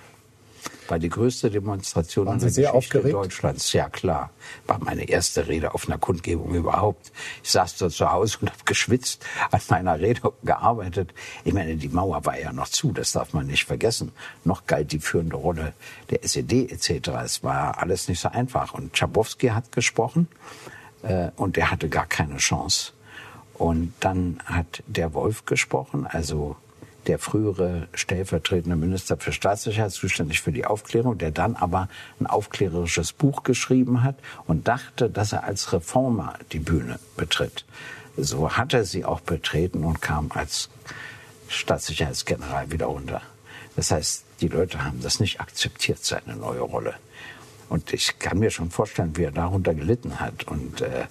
war 0.91 0.99
die 0.99 1.09
größte 1.09 1.49
Demonstration 1.49 2.27
in 2.27 2.39
der 2.39 2.49
Sie 2.49 2.55
sehr 2.55 2.71
Geschichte 2.73 2.77
aufgeregt? 2.77 3.15
Deutschlands. 3.15 3.71
Ja 3.71 3.89
klar, 3.89 4.29
war 4.67 4.77
meine 4.83 5.07
erste 5.07 5.47
Rede 5.47 5.73
auf 5.73 5.87
einer 5.87 5.97
Kundgebung 5.97 6.53
überhaupt. 6.53 7.13
Ich 7.41 7.49
saß 7.51 7.77
da 7.77 7.89
zu 7.89 8.11
Hause 8.11 8.39
und 8.41 8.49
habe 8.49 8.63
geschwitzt, 8.65 9.25
an 9.51 9.61
meiner 9.69 9.99
Rede 9.99 10.33
gearbeitet. 10.43 11.13
Ich 11.45 11.53
meine, 11.53 11.77
die 11.77 11.87
Mauer 11.87 12.25
war 12.25 12.37
ja 12.37 12.51
noch 12.51 12.67
zu, 12.67 12.91
das 12.91 13.13
darf 13.13 13.31
man 13.31 13.47
nicht 13.47 13.63
vergessen. 13.63 14.11
Noch 14.43 14.67
galt 14.67 14.91
die 14.91 14.99
führende 14.99 15.37
Rolle 15.37 15.73
der 16.09 16.25
SED 16.25 16.69
etc. 16.69 17.07
Es 17.23 17.41
war 17.41 17.81
alles 17.81 18.09
nicht 18.09 18.19
so 18.19 18.27
einfach. 18.27 18.73
Und 18.73 18.97
Schabowski 18.97 19.47
hat 19.47 19.71
gesprochen 19.71 20.27
äh, 21.03 21.29
und 21.37 21.55
der 21.55 21.71
hatte 21.71 21.87
gar 21.87 22.05
keine 22.05 22.35
Chance. 22.37 22.91
Und 23.53 23.93
dann 24.01 24.41
hat 24.43 24.83
der 24.87 25.13
Wolf 25.13 25.45
gesprochen, 25.45 26.05
also 26.05 26.57
der 27.11 27.19
frühere 27.19 27.89
stellvertretende 27.93 28.77
Minister 28.77 29.17
für 29.17 29.33
Staatssicherheit, 29.33 29.91
zuständig 29.91 30.39
für 30.39 30.53
die 30.53 30.63
Aufklärung, 30.65 31.17
der 31.17 31.31
dann 31.31 31.57
aber 31.57 31.89
ein 32.21 32.25
aufklärerisches 32.25 33.11
Buch 33.11 33.43
geschrieben 33.43 34.01
hat 34.01 34.15
und 34.47 34.69
dachte, 34.69 35.09
dass 35.09 35.33
er 35.33 35.43
als 35.43 35.73
Reformer 35.73 36.35
die 36.53 36.59
Bühne 36.59 36.99
betritt. 37.17 37.65
So 38.15 38.51
hat 38.51 38.73
er 38.73 38.85
sie 38.85 39.03
auch 39.03 39.19
betreten 39.19 39.83
und 39.83 40.01
kam 40.01 40.31
als 40.33 40.69
Staatssicherheitsgeneral 41.49 42.71
wieder 42.71 42.85
runter. 42.85 43.21
Das 43.75 43.91
heißt, 43.91 44.23
die 44.39 44.47
Leute 44.47 44.81
haben 44.85 45.01
das 45.01 45.19
nicht 45.19 45.41
akzeptiert, 45.41 46.05
seine 46.05 46.37
neue 46.37 46.61
Rolle. 46.61 46.93
Und 47.67 47.91
ich 47.91 48.19
kann 48.19 48.39
mir 48.39 48.51
schon 48.51 48.71
vorstellen, 48.71 49.17
wie 49.17 49.23
er 49.23 49.31
darunter 49.31 49.73
gelitten 49.73 50.21
hat. 50.21 50.45
Und 50.47 50.79
äh, 50.79 51.07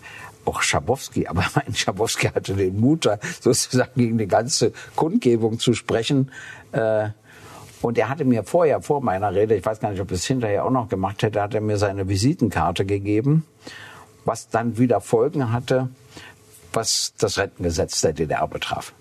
auch 0.50 0.62
Schabowski, 0.62 1.26
aber 1.26 1.44
mein 1.54 1.74
Schabowski 1.74 2.28
hatte 2.28 2.54
den 2.54 2.78
Mut, 2.78 3.08
sozusagen 3.40 3.92
gegen 3.96 4.18
die 4.18 4.26
ganze 4.26 4.72
Kundgebung 4.96 5.58
zu 5.58 5.74
sprechen. 5.74 6.30
Äh, 6.72 7.10
und 7.82 7.96
er 7.96 8.10
hatte 8.10 8.24
mir 8.24 8.44
vorher, 8.44 8.82
vor 8.82 9.00
meiner 9.00 9.34
Rede, 9.34 9.56
ich 9.56 9.64
weiß 9.64 9.80
gar 9.80 9.90
nicht, 9.90 10.00
ob 10.00 10.10
er 10.10 10.16
es 10.16 10.26
hinterher 10.26 10.64
auch 10.64 10.70
noch 10.70 10.88
gemacht 10.88 11.22
hätte, 11.22 11.40
hat 11.40 11.54
er 11.54 11.62
mir 11.62 11.78
seine 11.78 12.08
Visitenkarte 12.08 12.84
gegeben, 12.84 13.46
was 14.24 14.50
dann 14.50 14.76
wieder 14.76 15.00
Folgen 15.00 15.50
hatte, 15.50 15.88
was 16.72 17.14
das 17.18 17.38
Rentengesetz 17.38 18.02
der 18.02 18.12
DDR 18.12 18.46
betraf. 18.48 18.92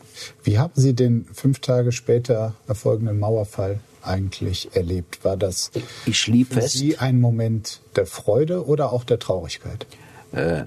Wie 0.44 0.58
haben 0.58 0.74
Sie 0.76 0.94
den 0.94 1.26
fünf 1.34 1.60
Tage 1.60 1.92
später 1.92 2.54
erfolgenden 2.68 3.20
Mauerfall 3.20 3.80
eigentlich 4.02 4.76
erlebt? 4.76 5.24
War 5.24 5.38
das 5.38 5.72
ich 6.06 6.18
schlief 6.18 6.50
für 6.50 6.62
fest. 6.62 6.78
Sie 6.78 6.98
ein 6.98 7.20
Moment 7.20 7.82
der 7.96 8.06
Freude 8.06 8.66
oder 8.66 8.94
auch 8.94 9.04
der 9.04 9.20
Traurigkeit? 9.20 9.86
Äh, 10.32 10.64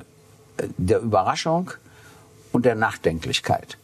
der 0.77 1.01
Überraschung 1.01 1.71
und 2.53 2.65
der 2.65 2.75
Nachdenklichkeit. 2.75 3.79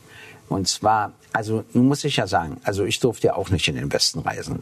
Und 0.48 0.68
zwar, 0.68 1.12
also 1.32 1.64
muss 1.72 2.04
ich 2.04 2.16
ja 2.16 2.26
sagen, 2.26 2.60
also 2.64 2.84
ich 2.84 3.00
durfte 3.00 3.28
ja 3.28 3.34
auch 3.34 3.50
nicht 3.50 3.68
in 3.68 3.76
den 3.76 3.92
Westen 3.92 4.20
reisen 4.20 4.60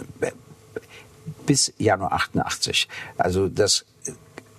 bis 1.47 1.73
Januar 1.79 2.13
88. 2.13 2.89
Also 3.17 3.49
das 3.49 3.85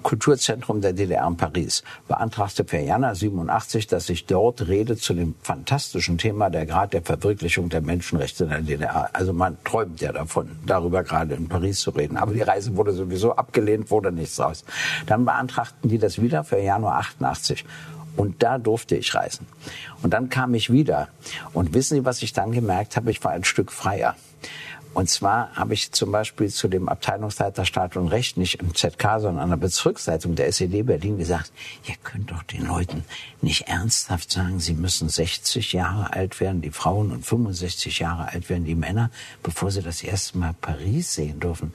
Kulturzentrum 0.08 0.80
der 0.80 0.94
DDR 0.94 1.28
in 1.28 1.36
Paris 1.36 1.84
beantragte 2.08 2.64
per 2.64 2.80
Januar 2.80 3.14
87, 3.14 3.88
dass 3.88 4.10
ich 4.10 4.26
dort 4.26 4.70
rede 4.70 4.96
zu 4.96 5.14
dem 5.14 5.36
fantastischen 5.42 6.18
Thema 6.18 6.50
der 6.50 6.66
Grad 6.66 6.94
der 6.94 7.02
Verwirklichung 7.02 7.68
der 7.68 7.82
Menschenrechte 7.82 8.46
in 8.46 8.50
der 8.52 8.62
DDR. 8.62 9.10
Also 9.12 9.34
man 9.34 9.58
träumt 9.66 10.00
ja 10.00 10.14
davon, 10.14 10.52
darüber 10.66 11.04
gerade 11.04 11.36
in 11.36 11.50
Paris 11.50 11.82
zu 11.82 11.90
reden. 11.90 12.16
Aber 12.16 12.32
die 12.32 12.42
Reise 12.42 12.78
wurde 12.78 12.94
sowieso 12.94 13.36
abgelehnt, 13.36 13.92
wurde 13.92 14.14
nichts 14.14 14.40
raus. 14.40 14.64
Dann 15.08 15.26
beantragten 15.26 15.90
die 15.90 15.98
das 15.98 16.22
wieder 16.22 16.46
für 16.46 16.58
Januar 16.58 17.00
88. 17.00 17.66
Und 18.16 18.42
da 18.42 18.60
durfte 18.60 18.96
ich 18.96 19.14
reisen. 19.14 19.46
Und 20.04 20.14
dann 20.14 20.30
kam 20.30 20.54
ich 20.54 20.72
wieder. 20.72 21.10
Und 21.52 21.74
wissen 21.74 21.96
Sie, 21.96 22.06
was 22.06 22.22
ich 22.22 22.32
dann 22.32 22.54
gemerkt 22.54 22.96
habe? 22.96 23.12
Ich 23.12 23.22
war 23.26 23.32
ein 23.32 23.44
Stück 23.44 23.74
freier. 23.74 24.16
Und 24.98 25.12
zwar 25.12 25.56
habe 25.56 25.76
ich 25.76 25.92
zum 25.92 26.12
Beispiel 26.12 26.50
zu 26.50 26.68
dem 26.68 26.90
Abteilungsleiter 26.90 27.66
Staat 27.66 27.98
und 27.98 28.08
Recht, 28.08 28.36
nicht 28.36 28.56
im 28.62 28.74
ZK, 28.74 29.20
sondern 29.20 29.38
an 29.38 29.50
der 29.52 29.58
Bezirksleitung 29.58 30.34
der 30.34 30.48
SED 30.48 30.82
Berlin 30.82 31.20
gesagt, 31.20 31.52
ihr 31.88 31.94
könnt 32.04 32.32
doch 32.32 32.42
den 32.42 32.66
Leuten 32.66 33.06
nicht 33.40 33.68
ernsthaft 33.68 34.32
sagen, 34.32 34.60
sie 34.60 34.74
müssen 34.74 35.08
60 35.08 35.74
Jahre 35.74 36.14
alt 36.14 36.40
werden, 36.40 36.64
die 36.64 36.72
Frauen, 36.72 37.12
und 37.12 37.24
65 37.24 38.00
Jahre 38.00 38.30
alt 38.30 38.50
werden 38.50 38.66
die 38.66 38.74
Männer, 38.74 39.12
bevor 39.44 39.70
sie 39.70 39.84
das 39.84 40.02
erste 40.02 40.40
Mal 40.40 40.56
Paris 40.60 41.14
sehen 41.14 41.40
dürfen. 41.40 41.74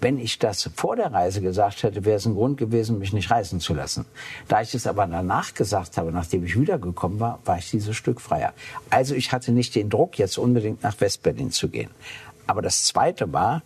Wenn 0.00 0.18
ich 0.18 0.38
das 0.38 0.70
vor 0.74 0.96
der 0.96 1.12
Reise 1.12 1.40
gesagt 1.42 1.82
hätte, 1.82 2.04
wäre 2.04 2.16
es 2.16 2.26
ein 2.26 2.34
Grund 2.34 2.56
gewesen, 2.56 2.98
mich 2.98 3.12
nicht 3.12 3.30
reisen 3.30 3.60
zu 3.60 3.74
lassen. 3.74 4.06
Da 4.48 4.62
ich 4.62 4.74
es 4.74 4.86
aber 4.86 5.06
danach 5.06 5.52
gesagt 5.52 5.98
habe, 5.98 6.10
nachdem 6.10 6.44
ich 6.44 6.58
wiedergekommen 6.58 7.20
war, 7.20 7.38
war 7.44 7.58
ich 7.58 7.70
dieses 7.70 7.96
Stück 7.96 8.20
freier. 8.20 8.54
Also 8.88 9.14
ich 9.14 9.32
hatte 9.32 9.52
nicht 9.52 9.74
den 9.74 9.90
Druck, 9.90 10.18
jetzt 10.18 10.38
unbedingt 10.38 10.82
nach 10.82 10.98
Westberlin 11.00 11.50
zu 11.50 11.68
gehen. 11.68 11.90
Aber 12.46 12.62
das 12.62 12.84
Zweite 12.84 13.32
war, 13.32 13.62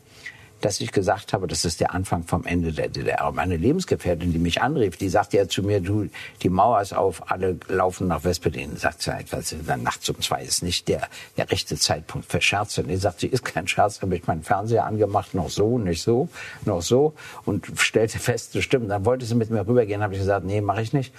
dass 0.64 0.80
ich 0.80 0.92
gesagt 0.92 1.34
habe, 1.34 1.46
das 1.46 1.66
ist 1.66 1.80
der 1.80 1.92
Anfang 1.92 2.24
vom 2.24 2.46
Ende 2.46 2.72
der 2.72 2.88
DDR. 2.88 3.30
Meine 3.32 3.58
Lebensgefährtin, 3.58 4.32
die 4.32 4.38
mich 4.38 4.62
anrief, 4.62 4.96
die 4.96 5.10
sagte 5.10 5.36
ja 5.36 5.46
zu 5.46 5.62
mir, 5.62 5.80
du, 5.80 6.08
die 6.42 6.48
Mauer 6.48 6.80
ist 6.80 6.94
auf, 6.94 7.30
alle 7.30 7.58
laufen 7.68 8.08
nach 8.08 8.24
Westberlin. 8.24 8.76
Sagt 8.76 9.02
sie, 9.02 9.12
also 9.12 9.56
dann 9.66 9.82
nachts 9.82 10.08
um 10.08 10.18
zwei 10.22 10.42
ist 10.42 10.62
nicht 10.62 10.88
der, 10.88 11.02
der 11.36 11.50
rechte 11.50 11.76
Zeitpunkt 11.76 12.32
für 12.32 12.40
Scherze. 12.40 12.82
Und 12.82 12.88
ich 12.88 13.00
sagte, 13.00 13.20
sie 13.20 13.26
ist 13.26 13.44
kein 13.44 13.68
Scherz, 13.68 14.00
habe 14.00 14.16
ich 14.16 14.26
meinen 14.26 14.42
Fernseher 14.42 14.86
angemacht, 14.86 15.34
noch 15.34 15.50
so, 15.50 15.78
nicht 15.78 16.02
so, 16.02 16.30
noch 16.64 16.80
so 16.80 17.12
und 17.44 17.66
stellte 17.76 18.18
fest, 18.18 18.54
das 18.54 18.64
stimmt. 18.64 18.90
Dann 18.90 19.04
wollte 19.04 19.26
sie 19.26 19.34
mit 19.34 19.50
mir 19.50 19.66
rübergehen, 19.66 20.02
habe 20.02 20.14
ich 20.14 20.20
gesagt, 20.20 20.46
nee, 20.46 20.62
mache 20.62 20.80
ich 20.80 20.94
nicht. 20.94 21.12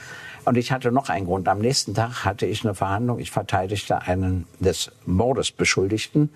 Und 0.46 0.58
ich 0.58 0.72
hatte 0.72 0.92
noch 0.92 1.10
einen 1.10 1.26
Grund. 1.26 1.48
Am 1.48 1.60
nächsten 1.60 1.94
Tag 1.94 2.26
hatte 2.26 2.48
ich 2.48 2.64
eine 2.64 2.74
Verhandlung. 2.74 3.20
Ich 3.20 3.32
verteidigte 3.32 4.02
einen 4.02 4.48
des 4.60 4.92
Mordes 5.06 5.52
Beschuldigten 5.52 6.30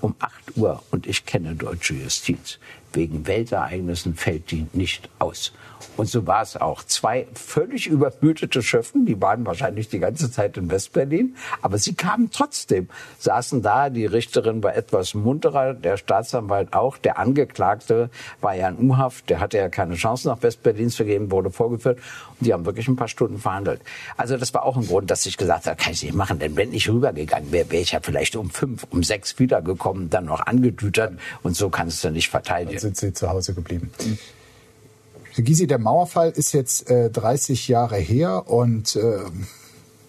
um 0.00 0.14
8 0.18 0.56
Uhr 0.56 0.82
und 0.90 1.06
ich 1.06 1.24
kenne 1.24 1.54
deutsche 1.54 1.94
Justiz. 1.94 2.58
Wegen 2.92 3.26
Weltereignissen 3.26 4.14
fällt 4.14 4.50
die 4.50 4.66
nicht 4.72 5.08
aus. 5.18 5.52
Und 5.96 6.08
so 6.08 6.26
war 6.26 6.42
es 6.42 6.56
auch. 6.56 6.84
Zwei 6.84 7.26
völlig 7.34 7.86
übermüdete 7.86 8.62
Schöffen, 8.62 9.06
die 9.06 9.20
waren 9.20 9.46
wahrscheinlich 9.46 9.88
die 9.88 9.98
ganze 9.98 10.30
Zeit 10.30 10.56
in 10.56 10.70
Westberlin, 10.70 11.36
aber 11.62 11.78
sie 11.78 11.94
kamen 11.94 12.30
trotzdem, 12.30 12.88
saßen 13.18 13.62
da, 13.62 13.90
die 13.90 14.06
Richterin 14.06 14.62
war 14.62 14.76
etwas 14.76 15.14
munterer, 15.14 15.74
der 15.74 15.96
Staatsanwalt 15.96 16.74
auch, 16.74 16.98
der 16.98 17.18
Angeklagte 17.18 18.10
war 18.40 18.54
ja 18.54 18.68
in 18.68 18.90
U-Haft, 18.90 19.30
der 19.30 19.40
hatte 19.40 19.58
ja 19.58 19.68
keine 19.68 19.94
Chance 19.94 20.28
nach 20.28 20.42
Westberlin 20.42 20.90
zu 20.90 21.04
gehen, 21.04 21.30
wurde 21.30 21.50
vorgeführt 21.50 21.98
und 22.38 22.46
die 22.46 22.52
haben 22.52 22.66
wirklich 22.66 22.88
ein 22.88 22.96
paar 22.96 23.08
Stunden 23.08 23.38
verhandelt. 23.38 23.80
Also 24.16 24.36
das 24.36 24.52
war 24.54 24.64
auch 24.64 24.76
ein 24.76 24.86
Grund, 24.86 25.10
dass 25.10 25.24
ich 25.26 25.36
gesagt 25.36 25.66
habe, 25.66 25.76
kann 25.76 25.92
ich 25.92 26.02
nicht 26.02 26.14
machen, 26.14 26.38
denn 26.38 26.56
wenn 26.56 26.72
ich 26.72 26.88
rübergegangen 26.88 27.52
wäre, 27.52 27.70
wäre 27.70 27.82
ich 27.82 27.92
ja 27.92 28.00
vielleicht 28.02 28.36
um 28.36 28.50
fünf, 28.50 28.86
um 28.90 29.02
sechs 29.02 29.38
wiedergekommen, 29.38 30.10
dann 30.10 30.26
noch 30.26 30.46
angedütert 30.46 31.14
und 31.42 31.56
so 31.56 31.70
kannst 31.70 32.04
du 32.04 32.10
nicht 32.10 32.28
verteidigen. 32.28 32.72
Dann 32.72 32.80
sind 32.80 32.96
sie 32.96 33.12
zu 33.12 33.28
Hause 33.30 33.54
geblieben. 33.54 33.90
Herr 35.36 35.44
Gysi, 35.44 35.66
der 35.66 35.78
Mauerfall 35.78 36.30
ist 36.30 36.52
jetzt 36.52 36.88
äh, 36.88 37.10
30 37.10 37.68
Jahre 37.68 37.98
her 37.98 38.48
und 38.48 38.96
äh, 38.96 39.18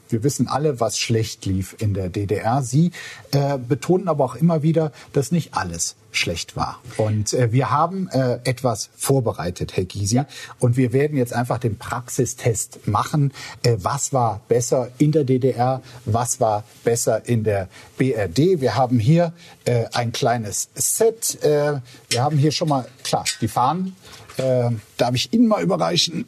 wir 0.07 0.23
wissen 0.23 0.47
alle, 0.47 0.79
was 0.79 0.97
schlecht 0.97 1.45
lief 1.45 1.75
in 1.79 1.93
der 1.93 2.07
DDR. 2.07 2.63
Sie 2.63 2.91
äh, 3.31 3.57
betonen 3.57 4.07
aber 4.07 4.23
auch 4.23 4.35
immer 4.35 4.63
wieder, 4.63 4.93
dass 5.11 5.33
nicht 5.33 5.53
alles 5.53 5.97
schlecht 6.11 6.55
war. 6.55 6.81
Und 6.95 7.33
äh, 7.33 7.51
wir 7.51 7.71
haben 7.71 8.07
äh, 8.07 8.39
etwas 8.45 8.89
vorbereitet, 8.95 9.75
Herr 9.75 9.83
Gysi. 9.83 10.15
Ja. 10.15 10.27
Und 10.59 10.77
wir 10.77 10.93
werden 10.93 11.17
jetzt 11.17 11.33
einfach 11.33 11.57
den 11.57 11.77
Praxistest 11.77 12.87
machen. 12.87 13.33
Äh, 13.63 13.75
was 13.79 14.13
war 14.13 14.39
besser 14.47 14.91
in 14.97 15.11
der 15.11 15.25
DDR? 15.25 15.81
Was 16.05 16.39
war 16.39 16.63
besser 16.85 17.27
in 17.27 17.43
der 17.43 17.67
BRD? 17.97 18.61
Wir 18.61 18.75
haben 18.75 18.97
hier 18.97 19.33
äh, 19.65 19.87
ein 19.91 20.13
kleines 20.13 20.69
Set. 20.73 21.43
Äh, 21.43 21.81
wir 22.11 22.23
haben 22.23 22.37
hier 22.37 22.53
schon 22.53 22.69
mal, 22.69 22.87
klar, 23.03 23.25
die 23.41 23.49
Fahnen 23.49 23.93
äh, 24.37 24.69
darf 24.97 25.15
ich 25.15 25.33
Ihnen 25.33 25.47
mal 25.47 25.61
überreichen? 25.61 26.25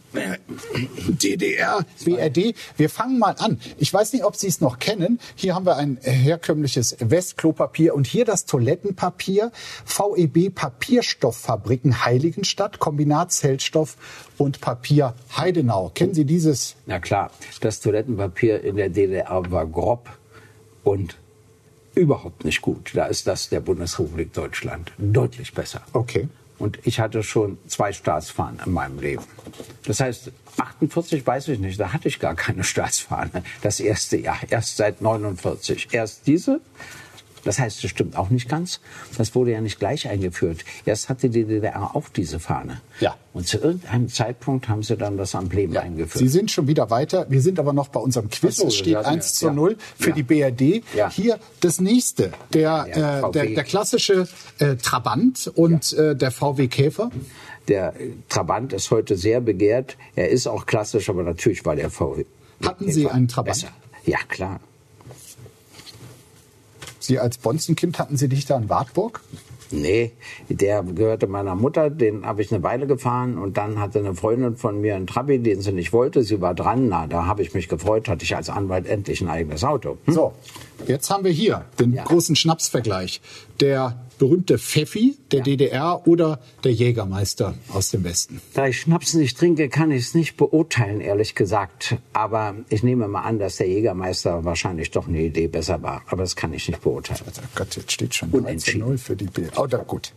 DDR, 1.07 1.86
BRD. 2.05 2.55
Wir 2.78 2.89
fangen 2.89 3.20
mal 3.20 3.36
an. 3.39 3.60
Ich 3.78 3.93
weiß 3.93 4.14
nicht, 4.14 4.24
ob 4.24 4.36
Sie 4.36 4.47
es 4.47 4.62
noch 4.62 4.80
kennen. 4.80 5.20
Hier 5.36 5.55
haben 5.55 5.66
wir 5.66 5.78
ein 5.78 5.97
herkömmliches 6.01 6.97
Westklopapier 6.99 7.95
und 7.95 8.07
hier 8.07 8.26
das 8.26 8.45
Toilettenpapier. 8.45 9.51
VEB 9.86 10.53
Papierstofffabriken 10.53 12.05
Heiligenstadt, 12.05 12.80
Kombinat 12.80 13.32
Zellstoff 13.32 13.97
und 14.38 14.62
Papier 14.62 15.16
Heidenau. 15.36 15.91
Kennen 15.93 16.14
Sie 16.14 16.26
dieses? 16.26 16.76
Na 16.86 16.99
klar, 16.99 17.32
das 17.62 17.80
Toilettenpapier 17.80 18.64
in 18.64 18.76
der 18.76 18.89
DDR 18.89 19.51
war 19.51 19.66
grob 19.66 20.10
und 20.84 21.16
überhaupt 21.95 22.45
nicht 22.45 22.62
gut. 22.62 22.91
Da 22.93 23.05
ist 23.05 23.28
das 23.28 23.49
der 23.49 23.60
Bundesrepublik 23.60 24.34
Deutschland 24.34 24.91
deutlich 24.97 25.53
besser. 25.53 25.82
Okay. 25.93 26.28
Und 26.60 26.80
ich 26.84 26.99
hatte 26.99 27.24
schon 27.24 27.57
zwei 27.68 27.93
Staatsfahnen 27.93 28.60
in 28.66 28.74
meinem 28.74 28.99
Leben. 28.99 29.24
Das 29.86 29.99
heißt, 30.01 30.32
48 30.57 31.26
weiß 31.26 31.47
ich 31.47 31.60
nicht, 31.60 31.80
da 31.80 31.93
hatte 31.93 32.07
ich 32.10 32.20
gar 32.20 32.36
keine 32.36 32.64
Staatsfahne. 32.64 33.43
Das 33.62 33.80
erste 33.80 34.18
Jahr, 34.18 34.39
erst 34.49 34.78
seit 34.78 35.01
49. 35.01 35.88
Erst 35.91 36.28
diese 36.28 36.60
das 37.43 37.59
heißt, 37.59 37.83
das 37.83 37.89
stimmt 37.89 38.17
auch 38.17 38.29
nicht 38.29 38.49
ganz. 38.49 38.79
Das 39.17 39.35
wurde 39.35 39.51
ja 39.51 39.61
nicht 39.61 39.79
gleich 39.79 40.07
eingeführt. 40.07 40.65
Erst 40.85 41.09
hatte 41.09 41.29
die 41.29 41.45
DDR 41.45 41.95
auch 41.95 42.09
diese 42.09 42.39
Fahne. 42.39 42.81
Ja. 42.99 43.15
Und 43.33 43.47
zu 43.47 43.57
irgendeinem 43.57 44.09
Zeitpunkt 44.09 44.67
haben 44.67 44.83
sie 44.83 44.97
dann 44.97 45.17
das 45.17 45.33
Emblem 45.33 45.73
ja. 45.73 45.81
eingeführt. 45.81 46.19
Sie 46.19 46.27
sind 46.27 46.51
schon 46.51 46.67
wieder 46.67 46.89
weiter. 46.89 47.25
Wir 47.29 47.41
sind 47.41 47.59
aber 47.59 47.73
noch 47.73 47.89
bei 47.89 47.99
unserem 47.99 48.29
Quiz. 48.29 48.57
So, 48.57 48.67
es 48.67 48.75
steht 48.75 48.97
1 48.97 49.35
zu 49.35 49.51
0 49.51 49.77
für 49.97 50.09
ja. 50.09 50.15
die 50.15 50.23
BRD. 50.23 50.83
Ja. 50.95 51.09
Hier 51.09 51.39
das 51.61 51.79
nächste. 51.79 52.31
Der, 52.53 52.87
äh, 52.87 53.31
der, 53.31 53.45
der, 53.45 53.63
klassische 53.63 54.27
äh, 54.57 54.75
Trabant 54.75 55.51
und 55.53 55.93
äh, 55.93 56.15
der 56.15 56.31
VW 56.31 56.67
Käfer. 56.67 57.11
Der 57.67 57.93
Trabant 58.29 58.73
ist 58.73 58.89
heute 58.89 59.15
sehr 59.15 59.41
begehrt. 59.41 59.95
Er 60.15 60.29
ist 60.29 60.47
auch 60.47 60.65
klassisch, 60.65 61.09
aber 61.09 61.23
natürlich 61.23 61.65
war 61.65 61.75
der 61.75 61.91
VW. 61.91 62.25
Hatten 62.65 62.91
Sie 62.91 63.07
einen 63.07 63.27
Trabant? 63.27 63.55
Besser. 63.55 63.69
Ja, 64.05 64.17
klar. 64.27 64.59
Sie 67.10 67.18
als 67.18 67.39
Bonzenkind 67.39 67.97
hatten 67.97 68.18
Sie 68.18 68.30
dich 68.30 68.45
da 68.45 68.55
in 68.55 68.70
Wartburg? 68.70 69.22
Nee, 69.72 70.12
der 70.47 70.84
gehörte 70.84 71.26
meiner 71.26 71.55
Mutter, 71.55 71.89
den 71.89 72.24
habe 72.24 72.43
ich 72.43 72.53
eine 72.53 72.62
Weile 72.62 72.86
gefahren 72.86 73.39
und 73.39 73.57
dann 73.57 73.80
hatte 73.80 73.97
eine 73.97 74.14
Freundin 74.14 74.57
von 74.57 74.80
mir 74.80 74.95
einen 74.95 75.07
Trabi, 75.07 75.39
den 75.39 75.60
sie 75.60 75.72
nicht 75.72 75.91
wollte. 75.91 76.22
Sie 76.22 76.39
war 76.39 76.53
dran, 76.53 76.88
na, 76.88 77.07
da 77.07 77.26
habe 77.26 77.41
ich 77.41 77.55
mich 77.55 77.68
gefreut, 77.68 78.07
hatte 78.07 78.24
ich 78.24 78.36
als 78.36 78.51
Anwalt 78.51 78.86
endlich 78.86 79.22
ein 79.22 79.28
eigenes 79.28 79.64
Auto. 79.64 79.97
Hm? 80.05 80.14
So, 80.14 80.34
jetzt 80.88 81.09
haben 81.09 81.23
wir 81.23 81.32
hier 81.32 81.65
den 81.80 81.93
ja. 81.93 82.03
großen 82.03 82.36
Schnapsvergleich. 82.36 83.21
Der 83.59 83.99
berühmte 84.19 84.59
Pfeffi 84.59 85.17
der 85.32 85.39
ja. 85.39 85.43
DDR 85.45 86.07
oder 86.07 86.39
der 86.63 86.73
Jägermeister 86.73 87.55
aus 87.73 87.89
dem 87.89 88.03
Westen? 88.03 88.41
Da 88.53 88.67
ich 88.67 88.82
Schnaps 88.82 89.15
nicht 89.15 89.38
trinke, 89.38 89.69
kann 89.69 89.91
ich 89.91 90.03
es 90.03 90.13
nicht 90.13 90.38
beurteilen, 90.38 91.01
ehrlich 91.01 91.34
gesagt. 91.34 91.95
Aber 92.13 92.55
ich 92.69 92.84
nehme 92.84 93.07
mal 93.07 93.21
an, 93.21 93.39
dass 93.39 93.55
der 93.55 93.67
Jägermeister 93.67 94.43
wahrscheinlich 94.45 94.91
doch 94.91 95.07
eine 95.07 95.21
Idee 95.21 95.47
besser 95.47 95.82
war. 95.82 96.03
Aber 96.07 96.21
das 96.23 96.36
kann 96.36 96.53
ich 96.53 96.67
nicht 96.67 96.82
beurteilen. 96.82 97.21
Also 97.25 97.41
Gott, 97.55 97.75
jetzt 97.75 97.91
steht 97.91 98.13
schon 98.13 98.30
0 98.30 98.97
für 98.97 99.15
die 99.15 99.25
B. 99.25 99.47
Oh, 99.55 99.65
da, 99.65 99.77
gut. 99.77 100.13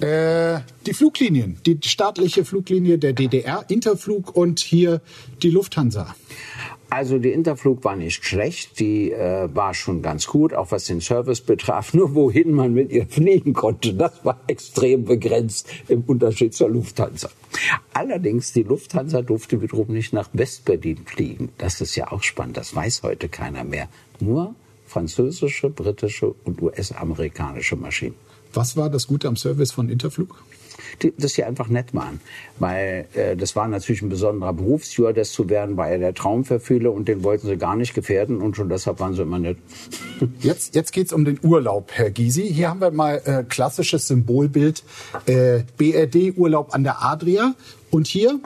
Äh, 0.00 0.60
die 0.86 0.94
Fluglinien, 0.94 1.58
die 1.64 1.78
staatliche 1.84 2.44
Fluglinie 2.44 2.98
der 2.98 3.12
DDR, 3.12 3.64
Interflug 3.68 4.34
und 4.34 4.58
hier 4.58 5.00
die 5.42 5.50
Lufthansa. 5.50 6.14
Also 6.92 7.18
die 7.18 7.30
Interflug 7.30 7.84
war 7.84 7.96
nicht 7.96 8.22
schlecht, 8.22 8.78
die 8.78 9.12
äh, 9.12 9.48
war 9.54 9.72
schon 9.72 10.02
ganz 10.02 10.26
gut, 10.26 10.52
auch 10.52 10.72
was 10.72 10.84
den 10.84 11.00
Service 11.00 11.40
betraf. 11.40 11.94
Nur 11.94 12.14
wohin 12.14 12.52
man 12.52 12.74
mit 12.74 12.92
ihr 12.92 13.06
fliegen 13.06 13.54
konnte, 13.54 13.94
das 13.94 14.22
war 14.26 14.38
extrem 14.46 15.06
begrenzt 15.06 15.70
im 15.88 16.02
Unterschied 16.02 16.52
zur 16.52 16.68
Lufthansa. 16.68 17.30
Allerdings, 17.94 18.52
die 18.52 18.64
Lufthansa 18.64 19.22
durfte 19.22 19.62
wiederum 19.62 19.86
nicht 19.88 20.12
nach 20.12 20.28
Westberlin 20.34 20.98
fliegen. 21.06 21.48
Das 21.56 21.80
ist 21.80 21.96
ja 21.96 22.12
auch 22.12 22.22
spannend, 22.22 22.58
das 22.58 22.76
weiß 22.76 23.04
heute 23.04 23.30
keiner 23.30 23.64
mehr. 23.64 23.88
Nur 24.20 24.54
französische, 24.86 25.70
britische 25.70 26.34
und 26.44 26.60
US-amerikanische 26.60 27.76
Maschinen. 27.76 28.16
Was 28.52 28.76
war 28.76 28.90
das 28.90 29.06
Gute 29.06 29.28
am 29.28 29.36
Service 29.36 29.72
von 29.72 29.88
Interflug? 29.88 30.42
Das 31.18 31.34
hier 31.34 31.46
einfach 31.46 31.68
nett 31.68 31.94
waren. 31.94 32.20
Weil 32.58 33.06
äh, 33.14 33.36
das 33.36 33.56
war 33.56 33.68
natürlich 33.68 34.02
ein 34.02 34.08
besonderer 34.08 34.52
Beruf, 34.52 34.84
Stewardess 34.84 35.32
zu 35.32 35.48
werden, 35.48 35.76
war 35.76 35.90
ja 35.90 35.98
der 35.98 36.14
Traum 36.14 36.44
für 36.44 36.60
viele 36.60 36.90
und 36.90 37.08
den 37.08 37.24
wollten 37.24 37.46
sie 37.46 37.56
gar 37.56 37.76
nicht 37.76 37.94
gefährden 37.94 38.40
und 38.40 38.56
schon 38.56 38.68
deshalb 38.68 39.00
waren 39.00 39.14
sie 39.14 39.22
immer 39.22 39.38
nett. 39.38 39.58
Jetzt, 40.40 40.74
jetzt 40.74 40.92
geht 40.92 41.06
es 41.06 41.12
um 41.12 41.24
den 41.24 41.38
Urlaub, 41.42 41.90
Herr 41.92 42.10
Gysi. 42.10 42.42
Hier 42.52 42.68
haben 42.68 42.80
wir 42.80 42.90
mal 42.90 43.20
äh, 43.24 43.44
klassisches 43.44 44.06
Symbolbild 44.06 44.84
äh, 45.26 45.62
BRD-Urlaub 45.76 46.74
an 46.74 46.84
der 46.84 47.02
Adria 47.02 47.54
und 47.90 48.06
hier 48.06 48.40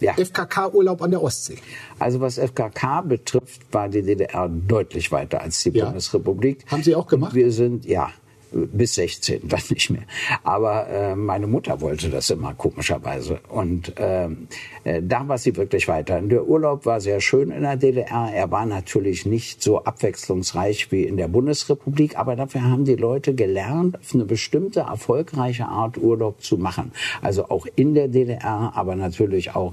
ja. 0.00 0.14
FKK-Urlaub 0.14 1.02
an 1.02 1.10
der 1.10 1.22
Ostsee. 1.22 1.56
Also 1.98 2.20
was 2.20 2.38
FKK 2.38 3.02
betrifft, 3.02 3.62
war 3.72 3.88
die 3.88 4.02
DDR 4.02 4.48
deutlich 4.48 5.10
weiter 5.12 5.40
als 5.40 5.62
die 5.62 5.70
ja. 5.70 5.86
Bundesrepublik. 5.86 6.64
Haben 6.66 6.82
Sie 6.82 6.94
auch 6.94 7.06
gemacht? 7.06 7.34
Wir 7.34 7.50
sind, 7.50 7.84
ja, 7.84 8.10
bis 8.52 8.94
16, 8.94 9.40
dann 9.48 9.60
nicht 9.70 9.90
mehr. 9.90 10.02
Aber 10.42 10.88
äh, 10.88 11.14
meine 11.14 11.46
Mutter 11.46 11.80
wollte 11.80 12.10
das 12.10 12.30
immer 12.30 12.54
komischerweise. 12.54 13.40
Und 13.48 13.92
ähm, 13.96 14.48
äh, 14.84 15.02
da 15.02 15.26
war 15.28 15.38
sie 15.38 15.56
wirklich 15.56 15.88
weiter. 15.88 16.20
Der 16.20 16.46
Urlaub 16.46 16.86
war 16.86 17.00
sehr 17.00 17.20
schön 17.20 17.50
in 17.50 17.62
der 17.62 17.76
DDR. 17.76 18.30
Er 18.32 18.50
war 18.50 18.66
natürlich 18.66 19.26
nicht 19.26 19.62
so 19.62 19.84
abwechslungsreich 19.84 20.90
wie 20.92 21.04
in 21.04 21.16
der 21.16 21.28
Bundesrepublik, 21.28 22.18
aber 22.18 22.36
dafür 22.36 22.62
haben 22.62 22.84
die 22.84 22.96
Leute 22.96 23.34
gelernt, 23.34 23.98
auf 23.98 24.14
eine 24.14 24.24
bestimmte 24.24 24.80
erfolgreiche 24.80 25.66
Art 25.66 25.98
Urlaub 25.98 26.42
zu 26.42 26.58
machen. 26.58 26.92
Also 27.22 27.48
auch 27.48 27.66
in 27.76 27.94
der 27.94 28.08
DDR, 28.08 28.72
aber 28.74 28.96
natürlich 28.96 29.54
auch 29.54 29.72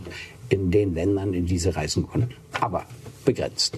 in 0.49 0.71
den 0.71 0.93
Ländern, 0.93 1.33
in 1.33 1.45
die 1.45 1.57
sie 1.57 1.75
reisen 1.75 2.07
konnten. 2.07 2.29
Aber 2.59 2.85
begrenzt. 3.25 3.77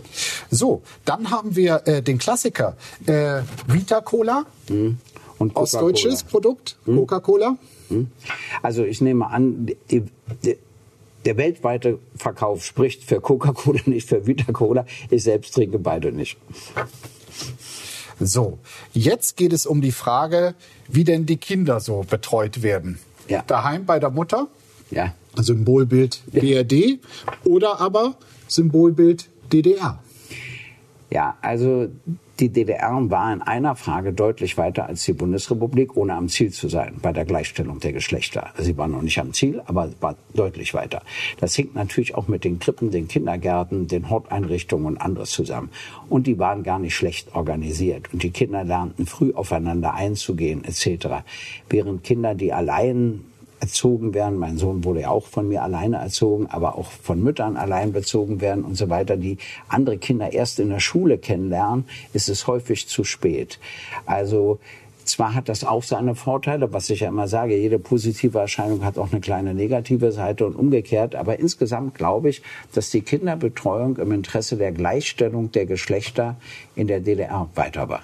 So, 0.52 0.82
dann 1.06 1.32
haben 1.32 1.56
wir 1.56 1.82
äh, 1.86 2.02
den 2.02 2.18
Klassiker 2.18 2.78
äh, 3.06 3.42
Vita 3.68 4.02
Cola. 4.02 4.46
Mhm. 4.70 5.00
Und 5.40 5.56
Ostdeutsches 5.56 6.24
Produkt, 6.24 6.78
hm? 6.86 6.96
Coca-Cola? 6.96 7.58
Hm? 7.90 8.10
Also 8.64 8.84
ich 8.84 9.02
nehme 9.02 9.30
an, 9.30 9.68
die, 9.68 10.04
die, 10.44 10.58
der 11.26 11.38
weltweite 11.38 12.00
Verkauf 12.16 12.66
spricht 12.66 13.04
für 13.04 13.22
Coca-Cola, 13.22 13.82
nicht 13.86 14.10
für 14.10 14.26
Vita-Cola. 14.26 14.86
Ich 15.10 15.24
selbst 15.24 15.54
trinke 15.54 15.78
beide 15.78 16.12
nicht. 16.12 16.38
So, 18.20 18.58
jetzt 18.94 19.38
geht 19.38 19.54
es 19.54 19.68
um 19.68 19.82
die 19.82 19.92
Frage, 19.92 20.56
wie 20.88 21.04
denn 21.04 21.26
die 21.28 21.38
Kinder 21.38 21.80
so 21.80 22.04
betreut 22.10 22.64
werden. 22.64 22.98
Ja. 23.28 23.44
Daheim 23.46 23.86
bei 23.86 24.00
der 24.00 24.10
Mutter? 24.10 24.48
Ja. 24.90 25.14
Symbolbild 25.36 26.24
BRD 26.32 27.00
oder 27.44 27.80
aber 27.80 28.16
Symbolbild 28.48 29.28
DDR. 29.52 30.00
Ja, 31.10 31.38
also 31.42 31.88
die 32.40 32.50
DDR 32.50 33.10
war 33.10 33.34
in 33.34 33.42
einer 33.42 33.76
Frage 33.76 34.14
deutlich 34.14 34.58
weiter 34.58 34.86
als 34.86 35.06
die 35.06 35.14
Bundesrepublik, 35.14 35.98
ohne 35.98 36.14
am 36.14 36.28
Ziel 36.28 36.52
zu 36.52 36.68
sein 36.68 36.96
bei 37.02 37.12
der 37.12 37.26
Gleichstellung 37.26 37.80
der 37.80 37.94
Geschlechter. 37.94 38.54
Sie 38.60 38.78
war 38.78 38.88
noch 38.88 39.02
nicht 39.02 39.18
am 39.20 39.34
Ziel, 39.34 39.62
aber 39.66 39.90
war 40.02 40.16
deutlich 40.36 40.74
weiter. 40.74 41.02
Das 41.40 41.58
hängt 41.58 41.74
natürlich 41.76 42.14
auch 42.14 42.28
mit 42.28 42.44
den 42.44 42.60
Krippen, 42.60 42.92
den 42.92 43.08
Kindergärten, 43.08 43.88
den 43.88 44.10
Horteinrichtungen 44.10 44.86
und 44.86 44.98
anderes 44.98 45.32
zusammen. 45.32 45.70
Und 46.10 46.28
die 46.28 46.38
waren 46.38 46.62
gar 46.62 46.78
nicht 46.78 46.96
schlecht 46.96 47.34
organisiert. 47.34 48.14
Und 48.14 48.22
die 48.22 48.32
Kinder 48.32 48.64
lernten 48.64 49.08
früh 49.08 49.34
aufeinander 49.34 49.96
einzugehen 49.96 50.64
etc. 50.64 51.08
Während 51.70 52.04
Kinder, 52.04 52.36
die 52.36 52.54
allein 52.54 53.24
erzogen 53.60 54.14
werden. 54.14 54.38
Mein 54.38 54.58
Sohn 54.58 54.84
wurde 54.84 55.02
ja 55.02 55.10
auch 55.10 55.28
von 55.28 55.48
mir 55.48 55.64
alleine 55.64 55.98
erzogen, 55.98 56.48
aber 56.48 56.78
auch 56.78 56.92
von 56.92 57.22
Müttern 57.22 57.58
allein 57.58 57.92
bezogen 57.92 58.42
werden 58.42 58.64
und 58.64 58.76
so 58.76 58.90
weiter, 58.90 59.18
die 59.18 59.38
andere 59.68 59.98
Kinder 59.98 60.34
erst 60.34 60.60
in 60.60 60.70
der 60.70 60.80
Schule 60.80 61.18
kennenlernen, 61.18 61.86
ist 62.14 62.30
es 62.30 62.48
häufig 62.48 62.88
zu 62.88 63.04
spät. 63.04 63.60
Also 64.06 64.60
zwar 65.08 65.34
hat 65.34 65.50
das 65.50 65.64
auch 65.64 65.84
seine 65.84 66.16
Vorteile, 66.16 66.74
was 66.74 66.90
ich 66.90 67.00
ja 67.00 67.08
immer 67.08 67.28
sage, 67.28 67.58
jede 67.58 67.80
positive 67.80 68.38
Erscheinung 68.38 68.84
hat 68.84 68.98
auch 68.98 69.12
eine 69.12 69.22
kleine 69.22 69.54
negative 69.54 70.12
Seite 70.12 70.46
und 70.46 70.56
umgekehrt, 70.56 71.16
aber 71.16 71.40
insgesamt 71.40 71.96
glaube 71.96 72.30
ich, 72.30 72.42
dass 72.74 72.90
die 72.90 73.02
Kinderbetreuung 73.02 73.98
im 73.98 74.12
Interesse 74.12 74.58
der 74.58 74.72
Gleichstellung 74.72 75.52
der 75.52 75.66
Geschlechter 75.66 76.36
in 76.76 76.88
der 76.88 77.00
DDR 77.00 77.50
weiter 77.56 77.90
war. 77.90 78.04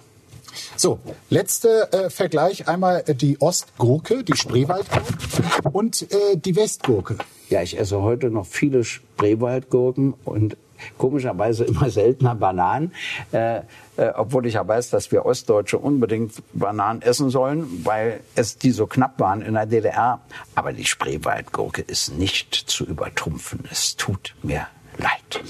So, 0.75 0.99
letzter 1.29 1.93
äh, 1.93 2.09
Vergleich. 2.09 2.67
Einmal 2.67 3.03
äh, 3.07 3.15
die 3.15 3.39
Ostgurke, 3.41 4.23
die 4.23 4.35
Spreewaldgurke 4.35 5.69
und 5.71 6.03
äh, 6.03 6.35
die 6.35 6.55
Westgurke. 6.55 7.17
Ja, 7.49 7.61
ich 7.61 7.77
esse 7.77 8.01
heute 8.01 8.29
noch 8.29 8.45
viele 8.45 8.83
Spreewaldgurken 8.83 10.13
und 10.25 10.57
komischerweise 10.97 11.63
immer 11.65 11.89
seltener 11.89 12.35
Bananen, 12.35 12.91
äh, 13.31 13.57
äh, 13.97 14.09
obwohl 14.15 14.45
ich 14.45 14.55
ja 14.55 14.67
weiß, 14.67 14.89
dass 14.89 15.11
wir 15.11 15.25
Ostdeutsche 15.25 15.77
unbedingt 15.77 16.33
Bananen 16.53 17.01
essen 17.01 17.29
sollen, 17.29 17.85
weil 17.85 18.19
es 18.35 18.57
die 18.57 18.71
so 18.71 18.87
knapp 18.87 19.19
waren 19.19 19.41
in 19.41 19.53
der 19.53 19.65
DDR. 19.65 20.19
Aber 20.55 20.73
die 20.73 20.85
Spreewaldgurke 20.85 21.81
ist 21.81 22.17
nicht 22.17 22.55
zu 22.55 22.85
übertrumpfen. 22.85 23.63
Es 23.71 23.95
tut 23.95 24.35
mir 24.43 24.67
leid. 24.97 25.43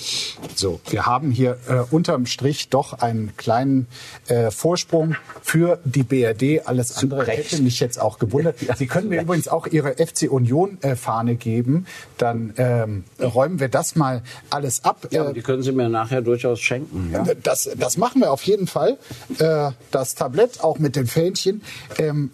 So, 0.56 0.80
wir 0.90 1.06
haben 1.06 1.32
hier 1.32 1.58
äh, 1.68 1.76
unterm 1.92 2.26
Strich 2.26 2.70
doch 2.70 2.94
einen 2.94 3.36
kleinen 3.38 3.88
äh, 4.28 4.52
Vorsprung 4.52 5.16
für 5.42 5.80
die 5.84 6.04
BRD. 6.04 6.68
Alles 6.68 6.98
andere 6.98 7.26
hätte 7.26 7.62
mich 7.62 7.80
jetzt 7.80 8.00
auch 8.00 8.20
gewundert. 8.20 8.58
Sie 8.78 8.88
können 8.88 9.10
mir 9.10 9.22
übrigens 9.22 9.48
auch 9.48 9.68
Ihre 9.68 9.94
FC 9.94 10.32
Union 10.32 10.78
äh, 10.82 10.96
Fahne 10.96 11.36
geben. 11.36 11.86
Dann 12.18 12.54
ähm, 12.58 13.04
räumen 13.20 13.60
wir 13.60 13.70
das 13.70 13.96
mal 13.96 14.22
alles 14.50 14.84
ab. 14.84 15.08
Ja, 15.12 15.32
die 15.32 15.42
können 15.42 15.64
Sie 15.64 15.72
mir 15.72 15.90
nachher 15.90 16.22
durchaus 16.22 16.60
schenken. 16.60 17.10
Ja? 17.12 17.26
Das, 17.42 17.70
das 17.78 17.98
machen 17.98 18.22
wir 18.22 18.32
auf 18.32 18.44
jeden 18.44 18.68
Fall. 18.68 18.98
Äh, 19.40 19.72
das 19.92 20.16
Tablett 20.16 20.64
auch 20.64 20.80
mit 20.80 20.96
dem 20.96 21.08
Fähnchen. 21.08 21.62
Ähm, 21.98 22.32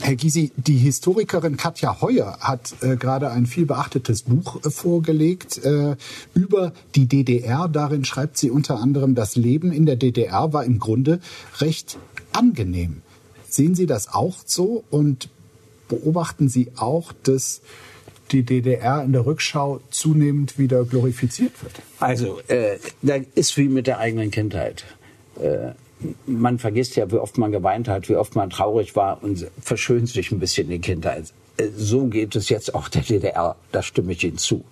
Herr 0.00 0.16
Gysi, 0.16 0.50
die 0.56 0.78
Historikerin 0.78 1.56
Katja 1.56 2.00
Heuer 2.00 2.38
hat 2.40 2.74
äh, 2.80 2.96
gerade 2.96 3.30
ein 3.30 3.46
viel 3.46 3.66
beachtetes 3.66 4.22
Buch 4.22 4.64
äh, 4.64 4.70
vorgelegt 4.70 5.62
äh, 5.64 5.96
über 6.34 6.72
die 6.94 7.06
DDR. 7.06 7.68
Darin 7.68 8.04
schreibt 8.04 8.38
sie 8.38 8.50
unter 8.50 8.80
anderem, 8.80 9.14
das 9.14 9.36
Leben 9.36 9.72
in 9.72 9.84
der 9.84 9.96
DDR 9.96 10.52
war 10.52 10.64
im 10.64 10.78
Grunde 10.78 11.20
recht 11.58 11.98
angenehm. 12.32 13.02
Sehen 13.48 13.74
Sie 13.74 13.86
das 13.86 14.12
auch 14.12 14.36
so 14.46 14.84
und 14.90 15.28
beobachten 15.88 16.48
Sie 16.48 16.68
auch, 16.76 17.12
dass 17.22 17.60
die 18.32 18.42
DDR 18.42 19.02
in 19.02 19.12
der 19.12 19.26
Rückschau 19.26 19.80
zunehmend 19.90 20.56
wieder 20.58 20.84
glorifiziert 20.84 21.62
wird? 21.62 21.74
Also, 21.98 22.40
äh, 22.48 22.78
da 23.02 23.16
ist 23.34 23.56
wie 23.56 23.68
mit 23.68 23.86
der 23.86 23.98
eigenen 23.98 24.30
Kindheit. 24.30 24.84
Äh, 25.40 25.72
man 26.26 26.58
vergisst 26.58 26.96
ja, 26.96 27.10
wie 27.10 27.16
oft 27.16 27.38
man 27.38 27.52
geweint 27.52 27.88
hat, 27.88 28.08
wie 28.08 28.16
oft 28.16 28.34
man 28.36 28.50
traurig 28.50 28.96
war 28.96 29.22
und 29.22 29.46
verschönt 29.60 30.08
sich 30.08 30.30
ein 30.30 30.40
bisschen 30.40 30.68
die 30.68 30.78
Kindheit. 30.78 31.32
Äh, 31.56 31.68
so 31.76 32.06
geht 32.06 32.36
es 32.36 32.48
jetzt 32.48 32.74
auch 32.74 32.88
der 32.88 33.02
DDR, 33.02 33.56
da 33.72 33.82
stimme 33.82 34.12
ich 34.12 34.24
Ihnen 34.24 34.38
zu. 34.38 34.64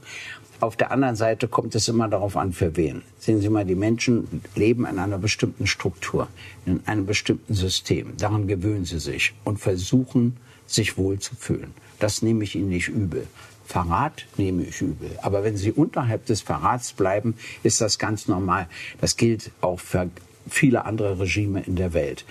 Auf 0.61 0.74
der 0.74 0.91
anderen 0.91 1.14
Seite 1.14 1.47
kommt 1.47 1.76
es 1.76 1.87
immer 1.87 2.09
darauf 2.09 2.37
an, 2.37 2.53
für 2.53 2.76
wen. 2.76 3.03
Sehen 3.20 3.41
Sie 3.41 3.49
mal, 3.49 3.64
die 3.64 3.76
Menschen 3.76 4.43
leben 4.57 4.87
in 4.87 4.99
einer 4.99 5.18
bestimmten 5.18 5.68
Struktur, 5.68 6.26
in 6.66 6.81
einem 6.85 7.07
bestimmten 7.07 7.55
System. 7.55 8.16
Daran 8.16 8.49
gewöhnen 8.49 8.85
sie 8.85 8.99
sich 8.99 9.35
und 9.45 9.61
versuchen, 9.61 10.37
sich 10.66 10.99
wohl 10.99 11.20
zu 11.20 11.37
fühlen. 11.37 11.74
Das 12.01 12.22
nehme 12.22 12.43
ich 12.43 12.57
Ihnen 12.57 12.70
nicht 12.70 12.89
übel. 12.89 13.29
Verrat 13.66 14.26
nehme 14.37 14.64
ich 14.64 14.81
übel. 14.81 15.11
Aber 15.22 15.45
wenn 15.45 15.57
Sie 15.57 15.70
unterhalb 15.70 16.26
des 16.26 16.41
Verrats 16.41 16.93
bleiben, 16.93 17.35
ist 17.62 17.81
das 17.81 17.99
ganz 17.99 18.26
normal. 18.26 18.66
Das 19.01 19.16
gilt 19.16 19.53
auch 19.61 19.79
für 19.79 20.11
viele 20.49 20.84
andere 20.84 21.18
Regime 21.18 21.62
in 21.66 21.76
der 21.76 21.92
Welt. 21.92 22.24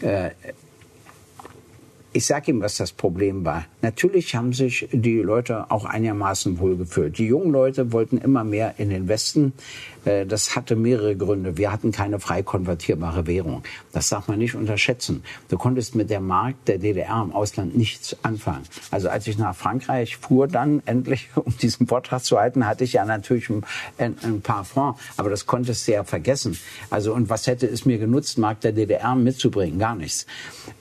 Äh, 0.00 0.30
ich 2.12 2.26
sage 2.26 2.50
Ihnen, 2.50 2.62
was 2.62 2.76
das 2.76 2.92
Problem 2.92 3.44
war. 3.44 3.66
Natürlich 3.82 4.34
haben 4.34 4.52
sich 4.52 4.88
die 4.92 5.18
Leute 5.18 5.70
auch 5.70 5.84
einigermaßen 5.84 6.58
wohlgefühlt. 6.58 7.18
Die 7.18 7.26
jungen 7.26 7.52
Leute 7.52 7.92
wollten 7.92 8.18
immer 8.18 8.44
mehr 8.44 8.74
in 8.78 8.88
den 8.88 9.08
Westen. 9.08 9.52
Äh, 10.08 10.26
das 10.26 10.56
hatte 10.56 10.74
mehrere 10.74 11.16
Gründe. 11.16 11.56
Wir 11.56 11.70
hatten 11.70 11.92
keine 11.92 12.18
frei 12.18 12.42
konvertierbare 12.42 13.26
Währung. 13.26 13.62
Das 13.92 14.08
darf 14.08 14.28
man 14.28 14.38
nicht 14.38 14.54
unterschätzen. 14.54 15.22
Du 15.48 15.58
konntest 15.58 15.94
mit 15.94 16.08
der 16.10 16.20
Mark 16.20 16.56
der 16.66 16.78
DDR 16.78 17.22
im 17.22 17.32
Ausland 17.32 17.76
nichts 17.76 18.16
anfangen. 18.22 18.64
Also 18.90 19.08
als 19.08 19.26
ich 19.26 19.38
nach 19.38 19.54
Frankreich 19.54 20.16
fuhr, 20.16 20.48
dann 20.48 20.82
endlich, 20.86 21.28
um 21.34 21.56
diesen 21.58 21.86
Vortrag 21.86 22.24
zu 22.24 22.38
halten, 22.38 22.66
hatte 22.66 22.84
ich 22.84 22.94
ja 22.94 23.04
natürlich 23.04 23.50
ein, 23.50 23.64
ein 23.98 24.40
paar 24.40 24.64
Francs. 24.64 25.00
Aber 25.16 25.30
das 25.30 25.46
konntest 25.46 25.86
du 25.86 25.92
ja 25.92 26.04
vergessen. 26.04 26.58
Also 26.90 27.12
und 27.12 27.28
was 27.28 27.46
hätte 27.46 27.66
es 27.66 27.84
mir 27.84 27.98
genutzt, 27.98 28.38
Mark 28.38 28.60
der 28.62 28.72
DDR 28.72 29.14
mitzubringen? 29.14 29.78
Gar 29.78 29.96
nichts. 29.96 30.26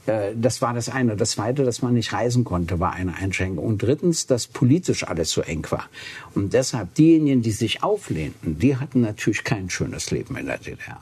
Äh, 0.05 0.33
das 0.35 0.61
war 0.61 0.73
das 0.73 0.89
eine. 0.89 1.17
Das 1.17 1.31
zweite, 1.31 1.65
dass 1.65 1.81
man 1.81 1.93
nicht 1.93 2.13
reisen 2.13 2.43
konnte, 2.45 2.79
war 2.79 2.93
eine 2.93 3.15
Einschränkung. 3.15 3.65
Und 3.65 3.81
drittens, 3.81 4.27
dass 4.27 4.47
politisch 4.47 5.05
alles 5.05 5.31
so 5.31 5.41
eng 5.41 5.65
war. 5.69 5.85
Und 6.33 6.53
deshalb 6.53 6.93
diejenigen, 6.95 7.41
die 7.41 7.51
sich 7.51 7.83
auflehnten, 7.83 8.59
die 8.59 8.77
hatten 8.77 9.01
natürlich 9.01 9.16
kein 9.43 9.69
schönes 9.69 10.11
Leben 10.11 10.37
in 10.37 10.45
der 10.45 10.57
DDR. 10.57 10.99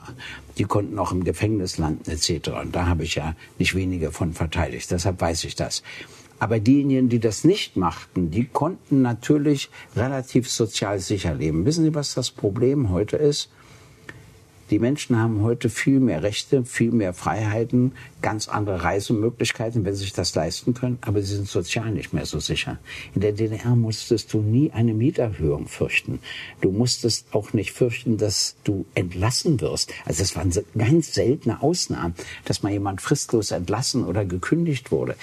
Die 0.58 0.64
konnten 0.64 0.98
auch 0.98 1.12
im 1.12 1.24
Gefängnis 1.24 1.78
landen 1.78 2.10
etc. 2.10 2.50
Und 2.62 2.74
da 2.74 2.86
habe 2.86 3.04
ich 3.04 3.14
ja 3.14 3.34
nicht 3.58 3.74
wenige 3.74 4.10
von 4.10 4.32
verteidigt. 4.32 4.90
Deshalb 4.90 5.20
weiß 5.20 5.44
ich 5.44 5.54
das. 5.54 5.82
Aber 6.38 6.60
diejenigen, 6.60 7.08
die 7.08 7.20
das 7.20 7.44
nicht 7.44 7.76
machten, 7.76 8.30
die 8.30 8.44
konnten 8.44 9.00
natürlich 9.02 9.70
relativ 9.94 10.50
sozial 10.50 10.98
sicher 11.00 11.34
leben. 11.34 11.64
Wissen 11.64 11.84
Sie, 11.84 11.94
was 11.94 12.14
das 12.14 12.30
Problem 12.30 12.90
heute 12.90 13.16
ist? 13.16 13.48
Die 14.70 14.80
Menschen 14.80 15.16
haben 15.16 15.42
heute 15.42 15.70
viel 15.70 16.00
mehr 16.00 16.24
Rechte, 16.24 16.64
viel 16.64 16.90
mehr 16.90 17.14
Freiheiten, 17.14 17.92
ganz 18.20 18.48
andere 18.48 18.82
Reisemöglichkeiten, 18.82 19.84
wenn 19.84 19.94
sie 19.94 20.02
sich 20.02 20.12
das 20.12 20.34
leisten 20.34 20.74
können, 20.74 20.98
aber 21.02 21.22
sie 21.22 21.36
sind 21.36 21.48
sozial 21.48 21.92
nicht 21.92 22.12
mehr 22.12 22.26
so 22.26 22.40
sicher. 22.40 22.78
In 23.14 23.20
der 23.20 23.32
DDR 23.32 23.76
musstest 23.76 24.32
du 24.32 24.40
nie 24.40 24.72
eine 24.72 24.92
Mieterhöhung 24.92 25.68
fürchten. 25.68 26.18
Du 26.60 26.72
musstest 26.72 27.26
auch 27.32 27.52
nicht 27.52 27.72
fürchten, 27.72 28.16
dass 28.16 28.56
du 28.64 28.86
entlassen 28.94 29.60
wirst. 29.60 29.92
Also 30.04 30.22
es 30.24 30.34
waren 30.34 30.52
ganz 30.76 31.14
seltene 31.14 31.62
Ausnahmen, 31.62 32.14
dass 32.44 32.64
mal 32.64 32.72
jemand 32.72 33.00
fristlos 33.00 33.52
entlassen 33.52 34.04
oder 34.04 34.24
gekündigt 34.24 34.90
wurde. 34.90 35.14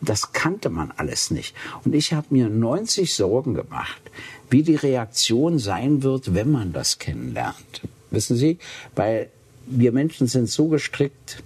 Das 0.00 0.32
kannte 0.32 0.70
man 0.70 0.92
alles 0.96 1.30
nicht. 1.30 1.54
Und 1.84 1.94
ich 1.94 2.12
habe 2.12 2.26
mir 2.30 2.48
90 2.48 3.14
Sorgen 3.14 3.54
gemacht, 3.54 4.00
wie 4.50 4.62
die 4.62 4.76
Reaktion 4.76 5.58
sein 5.58 6.02
wird, 6.02 6.34
wenn 6.34 6.50
man 6.50 6.72
das 6.72 6.98
kennenlernt. 6.98 7.82
Wissen 8.10 8.36
Sie? 8.36 8.58
Weil 8.94 9.28
wir 9.66 9.92
Menschen 9.92 10.26
sind 10.26 10.48
so 10.48 10.68
gestrickt, 10.68 11.42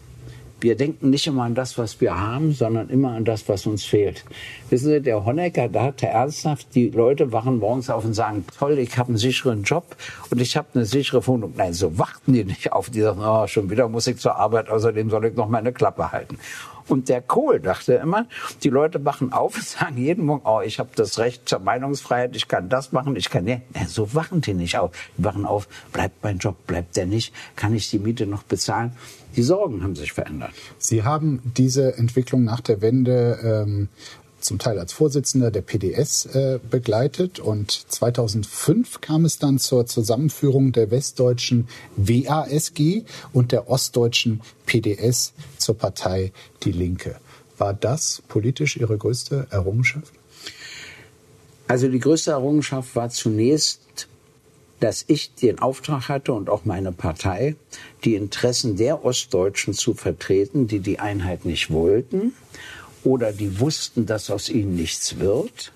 wir 0.63 0.77
denken 0.77 1.11
nicht 1.11 1.27
immer 1.27 1.43
an 1.43 1.57
das, 1.57 1.77
was 1.77 2.01
wir 2.01 2.19
haben, 2.19 2.53
sondern 2.53 2.89
immer 2.89 3.13
an 3.13 3.25
das, 3.25 3.49
was 3.49 3.67
uns 3.67 3.85
fehlt. 3.85 4.25
Wissen 4.71 4.91
Sie, 4.91 5.01
der 5.01 5.25
Honecker, 5.25 5.69
da 5.69 5.83
hat 5.83 6.03
er 6.03 6.11
ernsthaft, 6.11 6.69
die 6.75 6.89
Leute 6.89 7.33
wachen 7.33 7.59
morgens 7.59 7.91
auf 7.91 8.05
und 8.05 8.15
sagen, 8.15 8.45
toll, 8.59 8.79
ich 8.79 8.97
habe 8.97 9.09
einen 9.09 9.19
sicheren 9.19 9.65
Job 9.65 9.97
und 10.31 10.41
ich 10.41 10.57
habe 10.57 10.69
eine 10.75 10.85
sichere 10.85 11.27
Wohnung. 11.27 11.55
Nein, 11.57 11.73
so 11.73 11.99
warten 11.99 12.33
die 12.33 12.45
nicht 12.45 12.73
auf. 12.73 12.91
Die 12.91 13.01
sagen, 13.01 13.21
oh, 13.25 13.47
schon 13.49 13.71
wieder 13.71 13.89
muss 13.89 14.07
ich 14.07 14.19
zur 14.19 14.37
Arbeit, 14.37 14.69
außerdem 14.69 15.11
soll 15.11 15.27
ich 15.27 15.35
noch 15.35 15.49
meine 15.49 15.73
Klappe 15.73 16.13
halten. 16.13 16.39
Und 16.89 17.09
der 17.09 17.22
Kohl 17.22 17.61
dachte 17.61 17.95
immer, 17.95 18.26
die 18.62 18.68
Leute 18.68 19.05
wachen 19.05 19.33
auf 19.33 19.57
und 19.57 19.64
sagen 19.64 19.97
jeden 19.97 20.26
Morgen, 20.26 20.43
oh, 20.45 20.61
ich 20.61 20.78
habe 20.78 20.91
das 20.95 21.18
Recht 21.18 21.49
zur 21.49 21.61
Meinungsfreiheit, 21.61 22.37
ich 22.37 22.49
kann 22.49 22.68
das 22.68 22.93
machen, 22.93 23.16
ich 23.16 23.30
kann... 23.30 23.45
Nee, 23.45 23.62
so 23.87 24.14
wachen 24.14 24.41
die 24.41 24.55
nicht 24.55 24.78
auf. 24.78 24.91
Die 25.16 25.24
wachen 25.24 25.47
auf, 25.47 25.68
bleibt 25.93 26.22
mein 26.22 26.39
Job, 26.39 26.66
bleibt 26.66 26.97
der 26.97 27.07
nicht, 27.07 27.35
kann 27.57 27.74
ich 27.74 27.91
die 27.91 27.99
Miete 27.99 28.26
noch 28.26 28.43
bezahlen? 28.43 28.93
Die 29.37 29.43
Sorgen 29.43 29.83
haben 29.83 29.97
sich 29.97 30.12
verändert. 30.12 30.51
Sie 30.78 31.05
haben 31.05 31.41
diese 31.57 31.97
Entwicklung 31.97 32.45
nach 32.45 32.61
der 32.61 32.83
Wende 32.83 33.64
ähm, 33.66 33.89
zum 34.43 34.59
Teil 34.59 34.78
als 34.78 34.93
Vorsitzender 34.93 35.51
der 35.51 35.62
PDS 35.62 36.26
äh, 36.26 36.59
begleitet. 36.70 37.38
Und 37.40 37.70
2005 37.70 39.01
kam 39.01 39.24
es 39.24 39.38
dann 39.38 39.59
zur 39.59 39.86
Zusammenführung 39.86 40.72
der 40.72 40.90
westdeutschen 40.90 41.68
WASG 41.97 43.05
und 43.32 43.53
der 43.53 43.68
ostdeutschen 43.68 44.40
PDS 44.66 45.32
zur 45.59 45.78
Partei 45.78 46.32
Die 46.62 46.72
Linke. 46.72 47.16
War 47.59 47.74
das 47.74 48.22
politisch 48.28 48.76
Ihre 48.76 48.99
größte 48.99 49.47
Errungenschaft? 49.51 50.12
Also 51.68 51.88
die 51.88 52.01
größte 52.01 52.32
Errungenschaft 52.32 52.95
war 52.97 53.09
zunächst, 53.11 54.09
dass 54.80 55.05
ich 55.07 55.34
den 55.34 55.61
Auftrag 55.61 56.09
hatte 56.09 56.32
und 56.32 56.51
auch 56.51 56.64
meine 56.64 56.90
Partei, 56.90 57.55
die 58.05 58.16
Interessen 58.16 58.76
der 58.76 59.05
Ostdeutschen 59.05 59.74
zu 59.74 59.95
vertreten, 59.95 60.66
die 60.66 60.80
die 60.80 60.99
Einheit 60.99 61.45
nicht 61.45 61.70
wollten 61.70 62.32
oder 63.05 63.33
die 63.33 63.61
wussten, 63.61 64.07
dass 64.07 64.31
aus 64.31 64.49
ihnen 64.49 64.77
nichts 64.77 65.19
wird. 65.19 65.73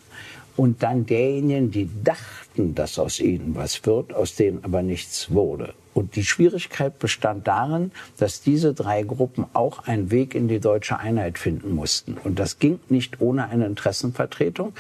Und 0.57 0.83
dann 0.83 1.05
derjenigen, 1.05 1.71
die 1.71 1.91
dachten, 2.03 2.75
dass 2.75 2.99
aus 2.99 3.21
ihnen 3.21 3.55
was 3.55 3.85
wird, 3.85 4.15
aus 4.15 4.37
denen 4.37 4.65
aber 4.65 4.83
nichts 4.83 5.31
wurde. 5.31 5.75
Und 5.97 6.15
die 6.15 6.25
Schwierigkeit 6.25 6.99
bestand 6.99 7.47
darin, 7.47 7.91
dass 8.19 8.43
diese 8.43 8.75
drei 8.75 9.03
Gruppen 9.03 9.47
auch 9.55 9.87
einen 9.87 10.11
Weg 10.11 10.35
in 10.35 10.47
die 10.47 10.61
deutsche 10.61 10.99
Einheit 10.99 11.39
finden 11.39 11.75
mussten. 11.75 12.19
Und 12.23 12.39
das 12.39 12.59
ging 12.59 12.81
nicht 12.91 13.23
ohne 13.23 13.49
eine 13.49 13.65
Interessenvertretung, 13.65 14.75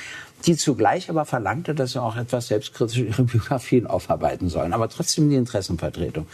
die 0.45 0.57
zugleich 0.57 1.09
aber 1.09 1.25
verlangte, 1.25 1.75
dass 1.75 1.93
sie 1.93 2.03
auch 2.03 2.17
etwas 2.17 2.49
selbstkritisch 2.49 2.99
ihre 2.99 3.23
Biografien 3.23 3.87
aufarbeiten 3.87 4.51
sollen. 4.51 4.75
Aber 4.75 4.91
trotzdem 4.91 5.31
die 5.31 5.37
Interessenvertretung. 5.37 6.27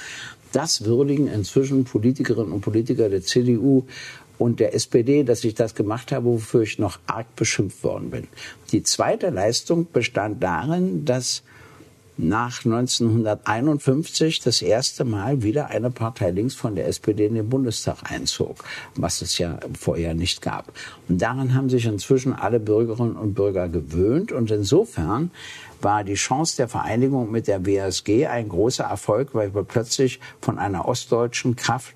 Das 0.51 0.85
würdigen 0.85 1.29
inzwischen 1.29 1.85
Politikerinnen 1.85 2.53
und 2.53 2.61
Politiker 2.61 3.09
der 3.09 3.23
CDU 3.23 3.87
und 4.43 4.59
der 4.59 4.75
SPD, 4.75 5.23
dass 5.23 5.45
ich 5.45 5.55
das 5.55 5.77
gemacht 5.77 6.11
habe, 6.11 6.27
wofür 6.27 6.63
ich 6.63 6.81
noch 6.81 6.99
arg 7.07 7.37
beschimpft 7.37 7.85
worden 7.85 8.11
bin. 8.11 8.27
Die 8.73 8.83
zweite 8.83 9.31
Leistung 9.31 9.87
bestand 9.93 10.43
darin, 10.43 11.05
dass 11.05 11.45
nach 12.17 12.65
1951 12.65 14.41
das 14.41 14.61
erste 14.61 15.05
Mal 15.05 15.45
wieder 15.45 15.69
eine 15.69 15.91
Partei 15.91 16.31
links 16.31 16.57
von 16.57 16.75
der 16.75 16.89
SPD 16.89 17.27
in 17.27 17.37
den 17.37 17.49
Bundestag 17.49 18.11
einzog, 18.11 18.65
was 18.97 19.23
es 19.23 19.39
ja 19.39 19.61
vorher 19.79 20.15
nicht 20.15 20.43
gab. 20.43 20.73
Und 21.09 21.23
daran 21.23 21.55
haben 21.55 21.71
sich 21.71 21.87
inzwischen 21.87 22.33
alle 22.33 22.59
Bürgerinnen 22.59 23.17
und 23.17 23.35
Bürger 23.35 23.69
gewöhnt. 23.69 24.33
Und 24.33 24.51
insofern 24.51 25.31
war 25.81 26.03
die 26.03 26.15
Chance 26.15 26.57
der 26.57 26.69
Vereinigung 26.69 27.31
mit 27.31 27.47
der 27.47 27.65
WSG 27.65 28.27
ein 28.27 28.49
großer 28.49 28.85
Erfolg, 28.85 29.35
weil 29.35 29.55
wir 29.55 29.63
plötzlich 29.63 30.19
von 30.41 30.59
einer 30.59 30.87
ostdeutschen 30.89 31.55
Kraft 31.55 31.95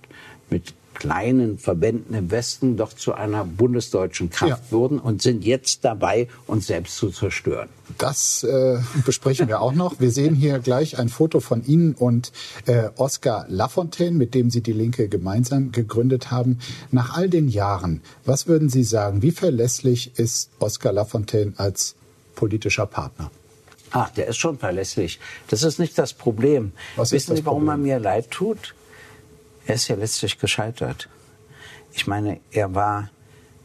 mit 0.49 0.75
kleinen 0.99 1.59
Verbänden 1.59 2.15
im 2.15 2.31
Westen 2.31 2.77
doch 2.77 2.93
zu 2.93 3.15
einer 3.15 3.45
bundesdeutschen 3.45 4.31
Kraft 4.31 4.65
ja. 4.67 4.73
wurden 4.73 4.99
und 4.99 5.23
sind 5.23 5.45
jetzt 5.45 5.85
dabei, 5.85 6.29
uns 6.47 6.67
selbst 6.67 6.97
zu 6.97 7.11
zerstören. 7.11 7.69
Das 7.99 8.43
äh, 8.43 8.79
besprechen 9.05 9.49
wir 9.49 9.61
auch 9.61 9.73
noch. 9.73 10.01
Wir 10.01 10.11
sehen 10.11 10.35
hier 10.35 10.59
gleich 10.59 10.99
ein 10.99 11.09
Foto 11.09 11.41
von 11.41 11.65
Ihnen 11.65 11.95
und 11.95 12.33
äh, 12.67 12.89
Oskar 12.97 13.47
Lafontaine, 13.49 14.17
mit 14.17 14.35
dem 14.35 14.51
Sie 14.51 14.61
die 14.61 14.73
Linke 14.73 15.09
gemeinsam 15.09 15.71
gegründet 15.71 16.31
haben. 16.31 16.59
Nach 16.91 17.17
all 17.17 17.29
den 17.29 17.49
Jahren, 17.49 18.01
was 18.25 18.49
würden 18.49 18.69
Sie 18.69 18.85
sagen, 18.85 19.23
wie 19.23 19.31
verlässlich 19.31 20.19
ist 20.19 20.51
Oskar 20.59 20.93
Lafontaine 20.93 21.53
als 21.57 21.95
politischer 22.35 22.87
Partner? 22.87 23.31
Ach, 23.91 24.11
der 24.11 24.27
ist 24.29 24.37
schon 24.37 24.59
verlässlich. 24.59 25.21
Das 25.49 25.63
ist 25.63 25.79
nicht 25.79 25.97
das 25.97 26.13
Problem. 26.13 26.73
Was 26.97 27.13
Wissen 27.13 27.37
Sie, 27.37 27.47
warum 27.47 27.69
er 27.69 27.77
mir 27.77 27.99
leid 27.99 28.31
tut? 28.31 28.75
Er 29.67 29.75
ist 29.75 29.89
ja 29.89 29.97
letztlich 29.97 30.39
gescheitert. 30.39 31.09
Ich 31.93 32.07
meine, 32.07 32.41
er 32.53 32.75
war 32.75 33.11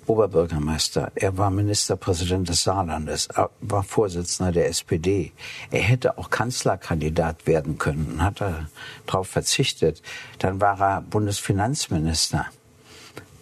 Oberbürgermeister, 0.07 1.11
er 1.15 1.37
war 1.37 1.51
Ministerpräsident 1.51 2.49
des 2.49 2.63
Saarlandes, 2.63 3.27
er 3.27 3.51
war 3.61 3.83
Vorsitzender 3.83 4.51
der 4.51 4.67
SPD. 4.67 5.31
Er 5.69 5.81
hätte 5.81 6.17
auch 6.17 6.29
Kanzlerkandidat 6.29 7.45
werden 7.45 7.77
können, 7.77 8.23
hat 8.23 8.41
er 8.41 8.67
darauf 9.05 9.27
verzichtet. 9.27 10.01
Dann 10.39 10.59
war 10.59 10.81
er 10.81 11.01
Bundesfinanzminister. 11.01 12.47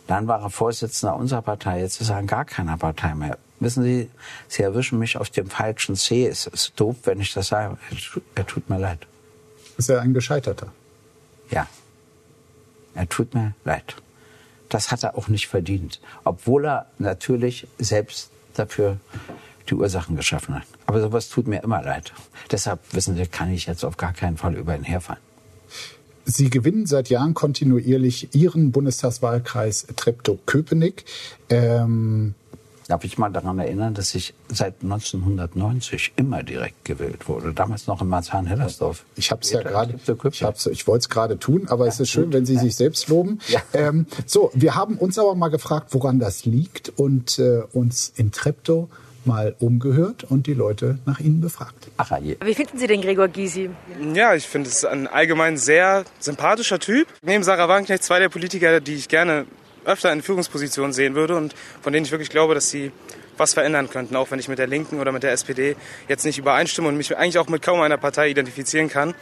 Dann 0.07 0.27
war 0.27 0.41
er 0.41 0.49
Vorsitzender 0.49 1.15
unserer 1.15 1.41
Partei. 1.41 1.81
Jetzt 1.81 2.01
ist 2.01 2.09
er 2.09 2.19
in 2.19 2.27
gar 2.27 2.45
keiner 2.45 2.77
Partei 2.77 3.15
mehr. 3.15 3.37
Wissen 3.59 3.83
Sie, 3.83 4.09
Sie 4.47 4.63
erwischen 4.63 4.99
mich 4.99 5.17
auf 5.17 5.29
dem 5.29 5.49
falschen 5.49 5.95
C. 5.95 6.27
Es 6.27 6.47
ist 6.47 6.73
doof, 6.79 6.95
wenn 7.03 7.19
ich 7.19 7.33
das 7.33 7.47
sage. 7.47 7.77
Er 8.35 8.45
tut 8.45 8.69
mir 8.69 8.79
leid. 8.79 9.07
Ist 9.77 9.89
er 9.89 10.01
ein 10.01 10.13
Gescheiterter? 10.13 10.71
Ja. 11.51 11.67
Er 12.99 13.07
tut 13.07 13.33
mir 13.33 13.53
leid. 13.63 13.95
Das 14.67 14.91
hat 14.91 15.03
er 15.03 15.17
auch 15.17 15.29
nicht 15.29 15.47
verdient, 15.47 16.01
obwohl 16.25 16.65
er 16.65 16.87
natürlich 16.97 17.65
selbst 17.77 18.29
dafür 18.55 18.97
die 19.69 19.75
Ursachen 19.75 20.17
geschaffen 20.17 20.55
hat. 20.55 20.63
Aber 20.85 20.99
sowas 20.99 21.29
tut 21.29 21.47
mir 21.47 21.63
immer 21.63 21.81
leid. 21.81 22.11
Deshalb, 22.51 22.81
wissen 22.91 23.15
Sie, 23.15 23.25
kann 23.25 23.53
ich 23.53 23.67
jetzt 23.67 23.85
auf 23.85 23.95
gar 23.95 24.11
keinen 24.11 24.35
Fall 24.35 24.53
über 24.55 24.75
ihn 24.75 24.83
herfallen. 24.83 25.21
Sie 26.25 26.49
gewinnen 26.49 26.87
seit 26.87 27.09
Jahren 27.09 27.33
kontinuierlich 27.33 28.35
Ihren 28.35 28.73
Bundestagswahlkreis 28.73 29.87
Treptow-Köpenick. 29.95 31.05
Ähm, 31.49 32.35
Darf 32.89 33.03
ich 33.03 33.19
mal 33.19 33.29
daran 33.29 33.59
erinnern, 33.59 33.93
dass 33.93 34.15
ich 34.15 34.33
seit 34.47 34.81
1990 34.81 36.13
immer 36.15 36.41
direkt 36.41 36.85
gewählt 36.85 37.27
wurde. 37.29 37.53
Damals 37.53 37.85
noch 37.85 38.01
in 38.01 38.07
Marzahn-Hellersdorf. 38.07 39.05
Ich 39.15 39.29
habe 39.29 39.41
es 39.43 39.51
ja 39.51 39.61
gerade, 39.61 39.93
ich, 39.93 40.41
ich 40.71 40.87
wollte 40.87 41.03
es 41.03 41.09
gerade 41.09 41.37
tun, 41.37 41.67
aber 41.69 41.85
ja, 41.85 41.91
es 41.91 41.99
ist 41.99 42.09
schön, 42.09 42.25
gut. 42.25 42.33
wenn 42.33 42.47
Sie 42.47 42.57
sich 42.57 42.75
selbst 42.75 43.07
loben. 43.07 43.41
Ja. 43.47 43.61
Ähm, 43.73 44.07
so, 44.25 44.49
wir 44.55 44.73
haben 44.73 44.97
uns 44.97 45.19
aber 45.19 45.35
mal 45.35 45.49
gefragt, 45.49 45.93
woran 45.93 46.17
das 46.17 46.45
liegt 46.45 46.89
und 46.89 47.37
äh, 47.37 47.61
uns 47.73 48.11
in 48.15 48.31
Treptow 48.31 48.89
mal 49.23 49.55
umgehört 49.59 50.23
und 50.23 50.47
die 50.47 50.55
Leute 50.55 50.97
nach 51.05 51.19
Ihnen 51.19 51.41
befragt. 51.41 51.89
Ach, 51.97 52.19
je. 52.19 52.37
Wie 52.43 52.55
finden 52.55 52.79
Sie 52.79 52.87
den 52.87 53.01
Gregor 53.01 53.27
Gysi? 53.27 53.69
Ja, 54.15 54.33
ich 54.33 54.47
finde 54.47 54.67
es 54.67 54.83
ein 54.83 55.05
allgemein 55.05 55.57
sehr 55.57 56.05
sympathischer 56.19 56.79
Typ. 56.79 57.07
Neben 57.21 57.43
Sarah 57.43 57.67
Wagenknecht 57.67 58.03
zwei 58.03 58.17
der 58.17 58.29
Politiker, 58.29 58.79
die 58.79 58.95
ich 58.95 59.07
gerne 59.09 59.45
öfter 59.89 60.11
in 60.13 60.21
Führungspositionen 60.21 60.93
sehen 60.93 61.15
würde 61.15 61.35
und 61.35 61.55
von 61.81 61.91
denen 61.93 62.05
ich 62.05 62.11
wirklich 62.11 62.29
glaube, 62.29 62.53
dass 62.53 62.69
sie 62.69 62.91
was 63.37 63.53
verändern 63.53 63.89
könnten, 63.89 64.15
auch 64.15 64.31
wenn 64.31 64.39
ich 64.39 64.47
mit 64.47 64.59
der 64.59 64.67
Linken 64.67 64.99
oder 64.99 65.11
mit 65.11 65.23
der 65.23 65.31
SPD 65.31 65.75
jetzt 66.07 66.25
nicht 66.25 66.37
übereinstimme 66.37 66.87
und 66.87 66.97
mich 66.97 67.17
eigentlich 67.17 67.39
auch 67.39 67.47
mit 67.47 67.61
kaum 67.61 67.81
einer 67.81 67.97
Partei 67.97 68.29
identifizieren 68.29 68.89
kann. 68.89 69.15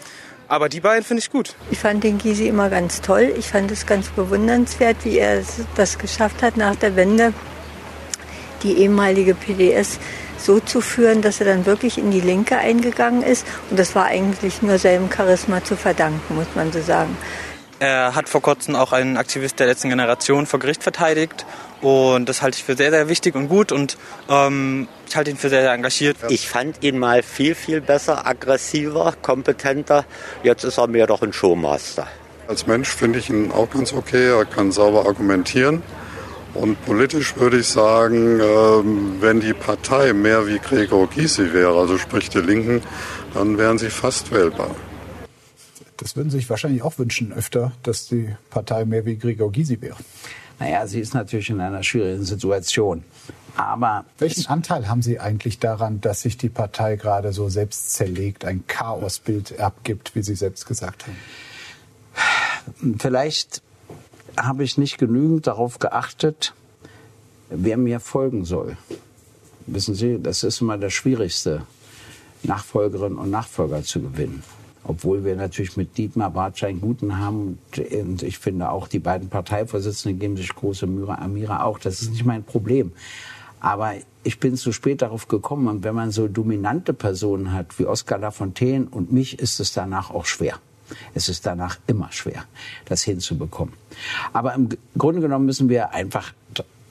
Aber 0.48 0.70
die 0.70 0.80
beiden 0.80 1.04
finde 1.04 1.20
ich 1.20 1.30
gut. 1.30 1.56
Ich 1.72 1.80
fand 1.80 2.04
den 2.04 2.18
Gysi 2.18 2.48
immer 2.48 2.70
ganz 2.70 3.02
toll. 3.02 3.34
Ich 3.38 3.48
fand 3.48 3.70
es 3.72 3.86
ganz 3.86 4.08
bewundernswert, 4.10 4.98
wie 5.04 5.18
er 5.18 5.44
das 5.76 5.98
geschafft 6.00 6.42
hat, 6.42 6.58
nach 6.58 6.76
der 6.76 6.96
Wende 6.96 7.34
die 8.64 8.78
ehemalige 8.78 9.36
PDS 9.36 10.00
so 10.38 10.60
zu 10.60 10.82
führen, 10.82 11.22
dass 11.22 11.40
er 11.40 11.48
dann 11.48 11.66
wirklich 11.66 11.98
in 11.98 12.12
die 12.12 12.22
Linke 12.22 12.58
eingegangen 12.58 13.24
ist. 13.24 13.46
Und 13.70 13.78
das 13.78 13.94
war 13.96 14.06
eigentlich 14.06 14.62
nur 14.62 14.78
seinem 14.78 15.12
Charisma 15.12 15.64
zu 15.64 15.76
verdanken, 15.76 16.36
muss 16.36 16.48
man 16.56 16.72
so 16.72 16.82
sagen. 16.82 17.18
Er 17.80 18.16
hat 18.16 18.28
vor 18.28 18.42
kurzem 18.42 18.76
auch 18.76 18.92
einen 18.92 19.18
Aktivist 19.18 19.60
der 19.60 19.68
letzten 19.68 19.90
Generation 19.90 20.48
vor 20.48 20.60
Gericht 20.60 20.82
verteidigt. 20.82 21.46
Und 21.82 22.28
das 22.28 22.42
halte 22.42 22.58
ich 22.58 22.64
für 22.64 22.76
sehr, 22.76 22.90
sehr 22.90 23.08
wichtig 23.08 23.36
und 23.36 23.50
gut 23.50 23.72
und 23.72 23.98
ähm, 24.30 24.88
ich 25.08 25.16
halte 25.16 25.30
ihn 25.30 25.38
für 25.38 25.50
sehr, 25.50 25.62
sehr 25.62 25.74
engagiert. 25.74 26.18
Ich 26.30 26.50
fand 26.50 26.84
ihn 26.84 26.98
mal 26.98 27.22
viel, 27.22 27.54
viel 27.54 27.82
besser, 27.82 28.26
aggressiver, 28.26 29.14
kompetenter. 29.22 30.06
Jetzt 30.42 30.64
ist 30.64 30.80
er 30.80 30.88
mehr 30.88 31.06
doch 31.06 31.22
ein 31.22 31.34
Showmaster. 31.34 32.08
Als 32.48 32.66
Mensch 32.66 32.90
finde 32.90 33.20
ich 33.20 33.30
ihn 33.30 33.52
auch 33.52 33.70
ganz 33.70 33.94
okay. 33.94 34.30
Er 34.30 34.46
kann 34.46 34.72
sauber 34.72 35.06
argumentieren. 35.06 35.84
Und 36.56 36.84
politisch 36.84 37.36
würde 37.38 37.60
ich 37.60 37.68
sagen, 37.68 38.40
ähm, 38.40 39.18
wenn 39.20 39.40
die 39.40 39.54
Partei 39.54 40.14
mehr 40.14 40.48
wie 40.48 40.58
Gregor 40.58 41.08
Gysi 41.08 41.54
wäre, 41.54 41.78
also 41.78 42.00
sprich 42.00 42.30
die 42.30 42.40
Linken, 42.40 42.82
dann 43.36 43.60
wären 43.60 43.78
sie 43.78 43.92
fast 43.92 44.32
wählbar. 44.32 44.72
Das 45.98 46.16
würden 46.16 46.30
Sie 46.30 46.38
sich 46.38 46.50
wahrscheinlich 46.50 46.84
auch 46.84 46.98
wünschen, 47.00 47.34
öfter, 47.34 47.72
dass 47.84 48.08
die 48.08 48.36
Partei 48.50 48.86
mehr 48.86 49.06
wie 49.06 49.18
Gregor 49.18 49.52
Gysi 49.52 49.82
wäre. 49.82 49.98
Naja, 50.60 50.88
sie 50.88 51.00
ist 51.00 51.14
natürlich 51.14 51.50
in 51.50 51.60
einer 51.60 51.84
schwierigen 51.84 52.24
Situation. 52.24 53.04
Aber 53.56 54.06
welchen 54.20 54.48
Anteil 54.48 54.88
haben 54.88 55.02
Sie 55.02 55.20
eigentlich 55.20 55.60
daran, 55.60 56.02
dass 56.02 56.22
sich 56.22 56.38
die 56.38 56.50
Partei 56.50 56.96
gerade 56.96 57.34
so 57.34 57.50
selbst 57.50 57.94
zerlegt, 57.94 58.46
ein 58.46 58.66
Chaosbild 58.68 59.60
abgibt, 59.60 60.16
wie 60.16 60.22
Sie 60.22 60.36
selbst 60.36 60.68
gesagt 60.68 61.06
haben? 61.08 62.98
Vielleicht 63.00 63.62
habe 64.36 64.64
ich 64.64 64.78
nicht 64.78 64.98
genügend 64.98 65.48
darauf 65.48 65.80
geachtet, 65.80 66.54
wer 67.50 67.78
mir 67.78 68.00
folgen 68.00 68.46
soll. 68.46 68.78
Wissen 69.66 69.96
Sie, 69.96 70.22
das 70.22 70.44
ist 70.44 70.62
immer 70.62 70.78
das 70.78 70.94
Schwierigste, 70.94 71.64
Nachfolgerinnen 72.44 73.18
und 73.18 73.32
Nachfolger 73.32 73.84
zu 73.84 74.02
gewinnen. 74.02 74.44
Obwohl 74.88 75.24
wir 75.26 75.36
natürlich 75.36 75.78
mit 75.78 75.98
Dietmar 75.98 76.32
Bartsch 76.32 76.64
einen 76.64 76.82
guten 76.82 77.20
haben. 77.20 77.60
Und 77.76 78.24
ich 78.24 78.40
finde 78.40 78.70
auch, 78.70 78.88
die 78.88 79.00
beiden 79.00 79.30
Parteivorsitzenden 79.30 80.20
geben 80.20 80.38
sich 80.38 80.54
große 80.56 80.88
Mühe, 80.88 81.18
Amira 81.18 81.64
auch. 81.64 81.78
Das 81.78 82.02
ist 82.02 82.12
nicht 82.12 82.26
mein 82.26 82.44
Problem. 82.44 82.94
Aber 83.60 83.94
ich 84.24 84.40
bin 84.40 84.56
zu 84.56 84.72
spät 84.72 85.02
darauf 85.02 85.28
gekommen. 85.28 85.68
Und 85.68 85.84
wenn 85.84 85.94
man 85.94 86.12
so 86.12 86.28
dominante 86.28 86.94
Personen 86.94 87.54
hat 87.54 87.78
wie 87.80 87.86
Oskar 87.86 88.20
Lafontaine 88.20 88.88
und 88.90 89.12
mich, 89.12 89.40
ist 89.40 89.60
es 89.60 89.74
danach 89.74 90.10
auch 90.10 90.26
schwer. 90.26 90.60
Es 91.14 91.28
ist 91.28 91.46
danach 91.46 91.80
immer 91.88 92.12
schwer, 92.12 92.46
das 92.86 93.04
hinzubekommen. 93.04 93.74
Aber 94.32 94.54
im 94.54 94.70
Grunde 94.98 95.20
genommen 95.20 95.46
müssen 95.46 95.68
wir 95.68 95.94
einfach 95.94 96.34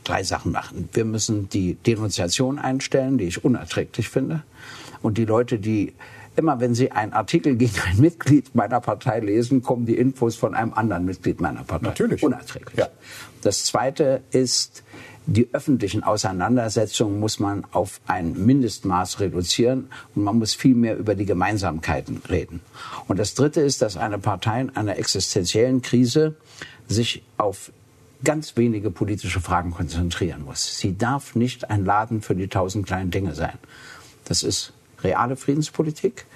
drei 0.05 0.23
Sachen 0.23 0.53
machen. 0.53 0.89
Wir 0.93 1.05
müssen 1.05 1.49
die 1.49 1.75
Denunziation 1.75 2.59
einstellen, 2.59 3.17
die 3.19 3.25
ich 3.25 3.45
unerträglich 3.45 4.09
finde. 4.09 4.43
Und 5.03 5.19
die 5.19 5.25
Leute, 5.25 5.59
die 5.59 5.95
immer, 6.37 6.61
wenn 6.61 6.75
sie 6.75 6.93
einen 6.93 7.13
Artikel 7.13 7.57
gegen 7.57 7.79
ein 7.87 7.99
Mitglied 7.99 8.55
meiner 8.55 8.81
Partei 8.81 9.21
lesen, 9.21 9.63
kommen 9.63 9.87
die 9.87 9.97
Infos 9.97 10.37
von 10.37 10.55
einem 10.55 10.73
anderen 10.75 11.05
Mitglied 11.05 11.41
meiner 11.41 11.65
Partei. 11.65 11.89
Natürlich. 11.89 12.23
Unerträglich. 12.23 12.79
Ja. 12.79 12.89
Das 13.43 13.65
Zweite 13.65 14.23
ist, 14.31 14.83
die 15.27 15.49
öffentlichen 15.53 16.05
Auseinandersetzungen 16.05 17.19
muss 17.19 17.41
man 17.41 17.65
auf 17.73 18.01
ein 18.07 18.47
Mindestmaß 18.47 19.19
reduzieren 19.21 19.89
und 20.15 20.23
man 20.23 20.39
muss 20.39 20.55
viel 20.55 20.75
mehr 20.75 20.97
über 20.97 21.17
die 21.17 21.27
Gemeinsamkeiten 21.27 22.23
reden. 22.29 22.61
Und 23.09 23.19
das 23.19 23.35
Dritte 23.35 23.61
ist, 23.61 23.83
dass 23.83 23.97
eine 23.97 24.19
Partei 24.19 24.61
in 24.61 24.77
einer 24.77 24.99
existenziellen 24.99 25.83
Krise 25.83 26.37
sich 26.87 27.25
auf 27.39 27.73
ganz 28.23 28.57
wenige 28.57 28.91
politische 28.91 29.41
Fragen 29.41 29.73
konzentrieren 29.73 30.45
muss. 30.45 30.79
Sie 30.79 30.97
darf 30.97 31.35
nicht 31.35 31.71
ein 31.71 31.85
Laden 31.85 32.23
für 32.23 32.35
die 32.35 32.49
tausend 32.49 32.87
kleinen 32.87 33.11
Dinge 33.11 33.35
sein. 33.35 33.59
Das 34.25 34.43
ist 34.43 34.73
reale 35.03 35.37
Friedenspolitik. 35.37 36.27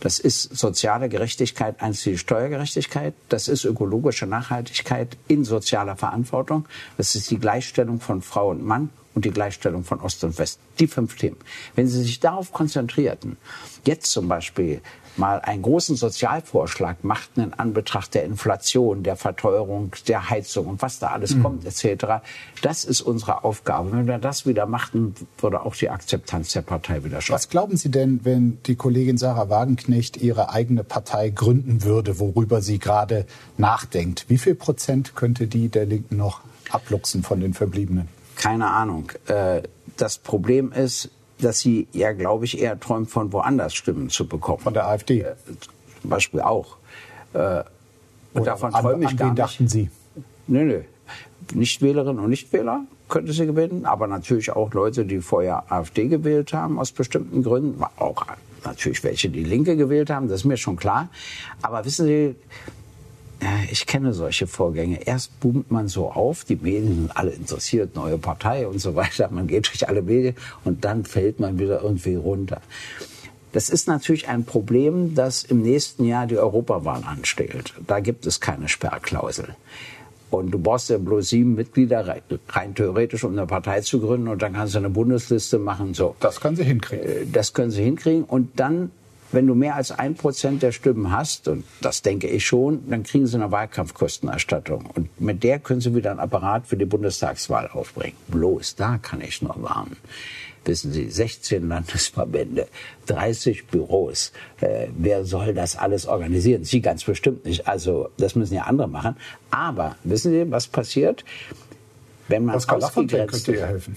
Das 0.00 0.18
ist 0.18 0.56
soziale 0.56 1.10
Gerechtigkeit, 1.10 1.82
einzige 1.82 2.16
Steuergerechtigkeit. 2.16 3.12
Das 3.28 3.48
ist 3.48 3.64
ökologische 3.64 4.26
Nachhaltigkeit 4.26 5.16
in 5.28 5.44
sozialer 5.44 5.96
Verantwortung. 5.96 6.64
Das 6.96 7.14
ist 7.14 7.30
die 7.30 7.38
Gleichstellung 7.38 8.00
von 8.00 8.22
Frau 8.22 8.48
und 8.48 8.64
Mann 8.64 8.88
und 9.14 9.26
die 9.26 9.30
Gleichstellung 9.30 9.84
von 9.84 10.00
Ost 10.00 10.24
und 10.24 10.38
West. 10.38 10.58
Die 10.78 10.86
fünf 10.86 11.16
Themen. 11.16 11.36
Wenn 11.74 11.86
Sie 11.86 12.02
sich 12.02 12.20
darauf 12.20 12.52
konzentrierten, 12.52 13.36
jetzt 13.84 14.10
zum 14.10 14.28
Beispiel 14.28 14.80
mal 15.16 15.40
einen 15.40 15.62
großen 15.62 15.96
Sozialvorschlag 15.96 17.04
machten 17.04 17.40
in 17.40 17.54
Anbetracht 17.54 18.14
der 18.14 18.24
Inflation, 18.24 19.02
der 19.02 19.16
Verteuerung, 19.16 19.94
der 20.08 20.30
Heizung 20.30 20.66
und 20.66 20.82
was 20.82 20.98
da 20.98 21.08
alles 21.08 21.34
mhm. 21.34 21.42
kommt 21.42 21.64
etc. 21.64 22.22
Das 22.62 22.84
ist 22.84 23.00
unsere 23.00 23.44
Aufgabe. 23.44 23.92
Wenn 23.92 24.06
wir 24.06 24.18
das 24.18 24.46
wieder 24.46 24.66
machten, 24.66 25.14
würde 25.38 25.62
auch 25.62 25.74
die 25.74 25.90
Akzeptanz 25.90 26.52
der 26.52 26.62
Partei 26.62 27.04
wieder 27.04 27.20
steigen. 27.20 27.34
Was 27.34 27.48
glauben 27.48 27.76
Sie 27.76 27.90
denn, 27.90 28.24
wenn 28.24 28.58
die 28.66 28.76
Kollegin 28.76 29.18
Sarah 29.18 29.48
Wagenknecht 29.48 30.16
ihre 30.16 30.50
eigene 30.50 30.84
Partei 30.84 31.30
gründen 31.30 31.82
würde, 31.82 32.18
worüber 32.18 32.62
sie 32.62 32.78
gerade 32.78 33.26
nachdenkt? 33.56 34.26
Wie 34.28 34.38
viel 34.38 34.54
Prozent 34.54 35.14
könnte 35.14 35.46
die 35.46 35.68
der 35.68 35.86
Linken 35.86 36.16
noch 36.16 36.40
abluchsen 36.70 37.22
von 37.22 37.40
den 37.40 37.54
Verbliebenen? 37.54 38.08
Keine 38.36 38.70
Ahnung. 38.70 39.10
Äh, 39.26 39.62
das 39.96 40.18
Problem 40.18 40.72
ist, 40.72 41.10
dass 41.40 41.60
sie 41.60 41.88
ja, 41.92 42.12
glaube 42.12 42.44
ich, 42.44 42.60
eher 42.60 42.78
träumt, 42.78 43.10
von 43.10 43.32
woanders 43.32 43.74
Stimmen 43.74 44.10
zu 44.10 44.26
bekommen. 44.26 44.60
Von 44.60 44.74
der 44.74 44.86
AfD? 44.86 45.20
Äh, 45.20 45.34
zum 46.00 46.10
Beispiel 46.10 46.40
auch. 46.40 46.76
Äh, 47.32 47.62
und 48.32 48.46
davon 48.46 48.72
träume 48.72 49.04
ich 49.04 49.10
an 49.10 49.16
gar 49.16 49.26
nicht. 49.28 49.38
dachten 49.38 49.68
Sie? 49.68 49.90
Nö, 50.46 50.64
nö. 50.64 50.80
Nichtwählerinnen 51.54 52.22
und 52.22 52.30
Nichtwähler 52.30 52.84
könnte 53.08 53.32
sie 53.32 53.46
gewinnen, 53.46 53.84
aber 53.84 54.06
natürlich 54.06 54.52
auch 54.52 54.72
Leute, 54.72 55.04
die 55.04 55.20
vorher 55.20 55.70
AfD 55.70 56.06
gewählt 56.06 56.52
haben, 56.52 56.78
aus 56.78 56.92
bestimmten 56.92 57.42
Gründen. 57.42 57.82
Auch 57.96 58.24
natürlich 58.64 59.02
welche, 59.02 59.28
die 59.28 59.42
Linke 59.42 59.76
gewählt 59.76 60.10
haben, 60.10 60.28
das 60.28 60.40
ist 60.40 60.44
mir 60.44 60.56
schon 60.56 60.76
klar. 60.76 61.08
Aber 61.60 61.84
wissen 61.84 62.06
Sie, 62.06 62.36
ich 63.70 63.86
kenne 63.86 64.12
solche 64.12 64.46
Vorgänge. 64.46 65.06
Erst 65.06 65.38
boomt 65.40 65.70
man 65.70 65.88
so 65.88 66.10
auf, 66.10 66.44
die 66.44 66.56
Medien 66.56 66.94
sind 66.94 67.16
alle 67.16 67.30
interessiert, 67.30 67.94
neue 67.94 68.18
Partei 68.18 68.66
und 68.66 68.80
so 68.80 68.94
weiter. 68.94 69.28
Man 69.30 69.46
geht 69.46 69.68
durch 69.68 69.88
alle 69.88 70.02
Medien 70.02 70.34
und 70.64 70.84
dann 70.84 71.04
fällt 71.04 71.40
man 71.40 71.58
wieder 71.58 71.82
irgendwie 71.82 72.16
runter. 72.16 72.60
Das 73.52 73.68
ist 73.68 73.88
natürlich 73.88 74.28
ein 74.28 74.44
Problem, 74.44 75.14
das 75.14 75.42
im 75.42 75.62
nächsten 75.62 76.04
Jahr 76.04 76.26
die 76.26 76.38
Europawahl 76.38 77.02
anstellt. 77.04 77.74
Da 77.86 77.98
gibt 78.00 78.26
es 78.26 78.40
keine 78.40 78.68
Sperrklausel. 78.68 79.56
Und 80.30 80.52
du 80.52 80.58
brauchst 80.60 80.90
ja 80.90 80.98
bloß 80.98 81.30
sieben 81.30 81.56
Mitglieder 81.56 82.06
rein 82.48 82.74
theoretisch, 82.76 83.24
um 83.24 83.32
eine 83.32 83.46
Partei 83.46 83.80
zu 83.80 84.00
gründen. 84.00 84.28
Und 84.28 84.42
dann 84.42 84.52
kannst 84.52 84.74
du 84.74 84.78
eine 84.78 84.90
Bundesliste 84.90 85.58
machen. 85.58 85.92
So. 85.94 86.14
Das 86.20 86.40
können 86.40 86.54
Sie 86.54 86.62
hinkriegen. 86.62 87.04
Äh, 87.04 87.26
das 87.32 87.52
können 87.52 87.72
Sie 87.72 87.82
hinkriegen. 87.82 88.22
Und 88.22 88.60
dann 88.60 88.92
wenn 89.32 89.46
du 89.46 89.54
mehr 89.54 89.76
als 89.76 89.92
ein 89.92 90.14
Prozent 90.14 90.62
der 90.62 90.72
Stimmen 90.72 91.12
hast, 91.12 91.48
und 91.48 91.64
das 91.80 92.02
denke 92.02 92.26
ich 92.26 92.46
schon, 92.46 92.88
dann 92.88 93.02
kriegen 93.02 93.26
sie 93.26 93.36
eine 93.36 93.50
Wahlkampfkostenerstattung. 93.50 94.86
Und 94.94 95.20
mit 95.20 95.42
der 95.42 95.58
können 95.58 95.80
sie 95.80 95.94
wieder 95.94 96.10
ein 96.10 96.18
Apparat 96.18 96.66
für 96.66 96.76
die 96.76 96.84
Bundestagswahl 96.84 97.68
aufbringen. 97.68 98.16
Bloß 98.28 98.76
da 98.76 98.98
kann 98.98 99.20
ich 99.20 99.42
noch 99.42 99.62
warnen. 99.62 99.96
Wissen 100.64 100.92
Sie, 100.92 101.08
16 101.08 101.66
Landesverbände, 101.68 102.68
30 103.06 103.66
Büros. 103.68 104.32
Äh, 104.60 104.88
wer 104.96 105.24
soll 105.24 105.54
das 105.54 105.76
alles 105.76 106.06
organisieren? 106.06 106.64
Sie 106.64 106.82
ganz 106.82 107.04
bestimmt 107.04 107.46
nicht. 107.46 107.66
Also 107.66 108.10
das 108.18 108.34
müssen 108.34 108.54
ja 108.54 108.64
andere 108.64 108.86
machen. 108.86 109.16
Aber 109.50 109.96
wissen 110.04 110.32
Sie, 110.32 110.50
was 110.50 110.66
passiert? 110.66 111.24
Wenn 112.28 112.44
man 112.44 112.56
Oskar 112.56 112.76
ausgegrenzt 112.76 113.46
könnte 113.46 113.60
ja 113.60 113.66
helfen. 113.66 113.96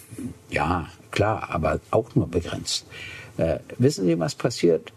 Ja, 0.49 0.87
klar, 1.11 1.49
aber 1.49 1.79
auch 1.91 2.15
nur 2.15 2.29
begrenzt. 2.29 2.85
Äh, 3.37 3.59
wissen 3.77 4.05
Sie, 4.05 4.17
was 4.17 4.33
passiert? 4.33 4.93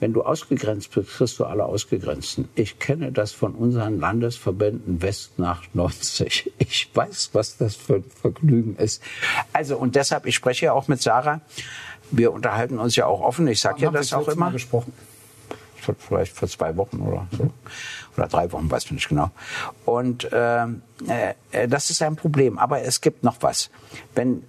Wenn 0.00 0.14
du 0.14 0.22
ausgegrenzt 0.22 0.92
bist, 0.92 1.10
kriegst 1.10 1.38
du 1.38 1.44
alle 1.44 1.66
Ausgegrenzten. 1.66 2.48
Ich 2.54 2.78
kenne 2.78 3.12
das 3.12 3.32
von 3.32 3.54
unseren 3.54 4.00
Landesverbänden 4.00 5.02
West 5.02 5.38
nach 5.38 5.62
90. 5.74 6.52
Ich 6.58 6.88
weiß, 6.94 7.30
was 7.32 7.56
das 7.56 7.74
für 7.74 7.96
ein 7.96 8.04
Vergnügen 8.20 8.76
ist. 8.76 9.02
Also, 9.52 9.76
und 9.76 9.96
deshalb, 9.96 10.24
ich 10.26 10.34
spreche 10.36 10.66
ja 10.66 10.72
auch 10.72 10.88
mit 10.88 11.02
Sarah. 11.02 11.40
Wir 12.10 12.32
unterhalten 12.32 12.78
uns 12.78 12.96
ja 12.96 13.06
auch 13.06 13.20
offen. 13.20 13.46
Ich 13.48 13.60
sage 13.60 13.82
ja 13.82 13.90
das 13.90 14.12
auch 14.12 14.28
immer. 14.28 14.46
Mal 14.46 14.52
gesprochen? 14.52 14.92
Vielleicht 15.98 16.36
vor 16.36 16.48
zwei 16.48 16.76
Wochen 16.76 17.00
oder 17.00 17.26
so. 17.36 17.50
Oder 18.16 18.28
drei 18.28 18.52
Wochen, 18.52 18.70
weiß 18.70 18.84
ich 18.84 18.92
nicht 18.92 19.08
genau. 19.08 19.30
Und 19.84 20.28
ähm, 20.32 20.82
äh, 21.08 21.66
das 21.68 21.90
ist 21.90 22.02
ein 22.02 22.16
Problem. 22.16 22.58
Aber 22.58 22.82
es 22.82 23.00
gibt 23.00 23.24
noch 23.24 23.36
was. 23.40 23.70
Wenn 24.14 24.44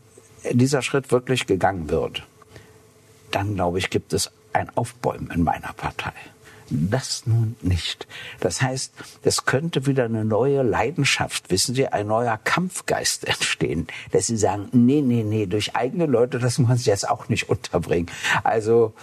dieser 0.52 0.82
Schritt 0.82 1.12
wirklich 1.12 1.48
gegangen 1.48 1.90
wird, 1.90 2.24
dann 3.32 3.56
glaube 3.56 3.80
ich, 3.80 3.90
gibt 3.90 4.14
es 4.14 4.32
ein 4.54 4.70
Aufbäumen 4.76 5.32
in 5.32 5.44
meiner 5.44 5.74
Partei. 5.74 6.14
Das 6.74 7.24
nun 7.26 7.58
nicht. 7.62 8.08
Das 8.40 8.62
heißt, 8.62 8.94
es 9.24 9.46
könnte 9.46 9.86
wieder 9.88 10.06
eine 10.06 10.24
neue 10.24 10.62
Leidenschaft, 10.62 11.50
wissen 11.52 11.76
Sie, 11.76 11.88
ein 11.88 12.08
neuer 12.08 12.40
Kampfgeist 12.42 13.28
entstehen, 13.28 13.88
dass 14.12 14.28
Sie 14.28 14.38
sagen, 14.38 14.70
nee, 14.72 15.02
nee, 15.02 15.24
nee, 15.24 15.48
durch 15.48 15.76
eigene 15.76 16.06
Leute, 16.06 16.40
das 16.40 16.60
muss 16.60 16.70
man 16.70 16.78
sich 16.78 16.88
jetzt 16.88 17.10
auch 17.10 17.28
nicht 17.28 17.50
unterbringen. 17.50 18.10
Also, 18.44 18.94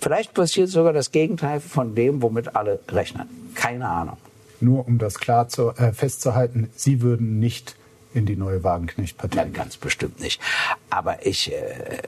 vielleicht 0.00 0.32
passiert 0.32 0.68
sogar 0.68 0.92
das 0.92 1.10
Gegenteil 1.10 1.60
von 1.60 1.96
dem, 1.96 2.22
womit 2.22 2.54
alle 2.54 2.78
rechnen. 2.88 3.28
Keine 3.56 3.88
Ahnung. 3.88 4.16
Nur 4.60 4.86
um 4.86 4.98
das 4.98 5.18
klar 5.18 5.48
zu, 5.48 5.70
äh, 5.70 5.92
festzuhalten, 5.92 6.70
Sie 6.76 7.02
würden 7.02 7.40
nicht 7.40 7.74
in 8.14 8.26
die 8.26 8.36
neue 8.36 8.62
Wagenknecht-Partei. 8.62 9.36
Nein, 9.36 9.52
ganz 9.52 9.76
bestimmt 9.76 10.20
nicht. 10.20 10.40
Aber 10.88 11.26
ich, 11.26 11.52
äh, 11.52 11.98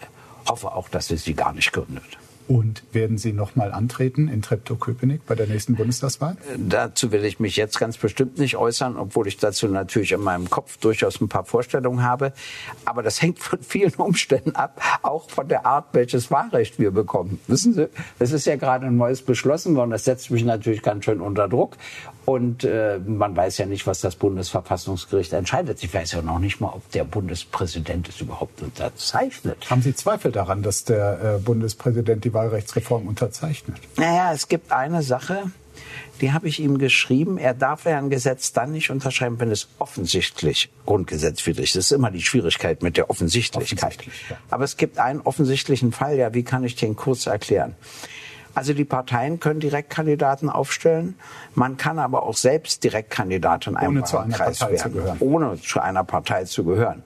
hoffe 0.49 0.73
auch, 0.73 0.89
dass 0.89 1.11
es 1.11 1.25
sie 1.25 1.35
gar 1.35 1.53
nicht 1.53 1.73
gründet. 1.73 2.19
Und 2.49 2.83
werden 2.93 3.19
Sie 3.19 3.35
noch 3.35 3.57
mal 3.57 3.73
antreten 3.73 4.27
in 4.29 4.41
Treptow-Köpenick 4.41 5.27
bei 5.27 5.35
der 5.35 5.47
nächsten 5.47 5.77
Bundestagswahl? 5.77 6.39
Dazu 6.57 7.13
will 7.13 7.27
ich 7.27 7.41
mich 7.41 7.57
jetzt 7.57 7.79
ganz 7.79 7.99
bestimmt 7.99 8.39
nicht 8.39 8.57
äußern, 8.57 8.97
obwohl 8.97 9.29
ich 9.29 9.37
dazu 9.37 9.69
natürlich 9.69 10.13
in 10.13 10.23
meinem 10.23 10.49
Kopf 10.49 10.79
durchaus 10.79 11.21
ein 11.21 11.29
paar 11.29 11.45
Vorstellungen 11.45 12.03
habe. 12.03 12.33
Aber 12.87 13.03
das 13.03 13.21
hängt 13.21 13.39
von 13.39 13.59
vielen 13.61 13.93
Umständen 13.97 14.53
ab, 14.53 14.81
auch 15.03 15.29
von 15.29 15.47
der 15.47 15.67
Art, 15.67 15.89
welches 15.93 16.31
Wahlrecht 16.31 16.79
wir 16.79 16.91
bekommen. 16.91 17.39
Wissen 17.49 17.75
Sie, 17.75 17.91
es 18.19 18.33
ist 18.33 18.47
ja 18.47 18.57
gerade 18.57 18.87
ein 18.87 18.97
neues 18.97 19.21
beschlossen 19.21 19.77
worden. 19.77 19.91
Das 19.91 20.05
setzt 20.05 20.31
mich 20.31 20.43
natürlich 20.43 20.83
ganz 20.83 21.05
schön 21.05 21.21
unter 21.21 21.49
Druck. 21.49 21.77
Und 22.29 22.63
äh, 22.63 22.99
man 22.99 23.35
weiß 23.35 23.57
ja 23.57 23.65
nicht, 23.65 23.87
was 23.87 24.03
das 24.03 24.15
Bundesverfassungsgericht 24.15 25.33
entscheidet. 25.33 25.83
Ich 25.83 25.95
weiß 25.95 26.13
ja 26.13 26.21
noch 26.21 26.39
nicht 26.39 26.61
mal, 26.61 26.69
ob 26.75 26.91
der 26.91 27.05
Bundespräsident 27.05 28.07
es 28.11 28.21
überhaupt 28.21 28.61
unterzeichnet. 28.61 29.71
Haben 29.71 29.81
Sie 29.81 29.95
Zweifel 29.95 30.31
daran, 30.31 30.63
dass 30.63 30.85
der 30.85 31.37
äh, 31.37 31.39
Bundespräsident 31.39 32.23
die 32.23 32.35
Wahlrechtsreform 32.35 33.09
unterzeichnet? 33.09 33.79
Naja, 33.97 34.31
es 34.35 34.47
gibt 34.49 34.73
eine 34.73 35.03
Sache, 35.03 35.45
die 36.21 36.33
habe 36.33 36.49
ich 36.49 36.61
ihm 36.61 36.77
geschrieben. 36.77 37.39
Er 37.39 37.55
darf 37.55 37.87
ja 37.87 37.97
ein 37.97 38.11
Gesetz 38.11 38.53
dann 38.53 38.73
nicht 38.73 38.91
unterschreiben, 38.91 39.41
wenn 39.41 39.51
es 39.51 39.67
offensichtlich 39.79 40.69
grundgesetzwidrig 40.85 41.65
ist. 41.65 41.77
Das 41.77 41.85
ist 41.87 41.93
immer 41.93 42.11
die 42.11 42.21
Schwierigkeit 42.21 42.83
mit 42.83 42.99
der 42.99 43.09
Offensichtlichkeit. 43.09 43.95
Offensichtlich, 43.95 44.29
ja. 44.29 44.37
Aber 44.51 44.65
es 44.65 44.77
gibt 44.77 44.99
einen 44.99 45.23
offensichtlichen 45.23 45.93
Fall. 45.93 46.19
Ja, 46.19 46.35
wie 46.35 46.43
kann 46.43 46.63
ich 46.63 46.77
den 46.77 46.95
kurz 46.95 47.27
erklären? 47.27 47.75
Also 48.59 48.75
die 48.75 48.85
Parteien 48.85 49.39
können 49.39 49.61
Direktkandidaten 49.61 50.51
aufstellen. 50.51 51.15
Man 51.55 51.77
kann 51.77 52.01
aber 52.01 52.25
auch 52.25 52.37
selbst 52.37 52.83
Direktkandidat 52.83 53.69
in 53.69 53.77
einem 53.77 53.99
ohne 53.99 54.13
Wahlkreis 54.13 54.61
werden, 54.61 55.17
ohne 55.21 55.61
zu 55.61 55.79
einer 55.79 56.03
Partei 56.03 56.43
zu 56.43 56.65
gehören. 56.65 57.05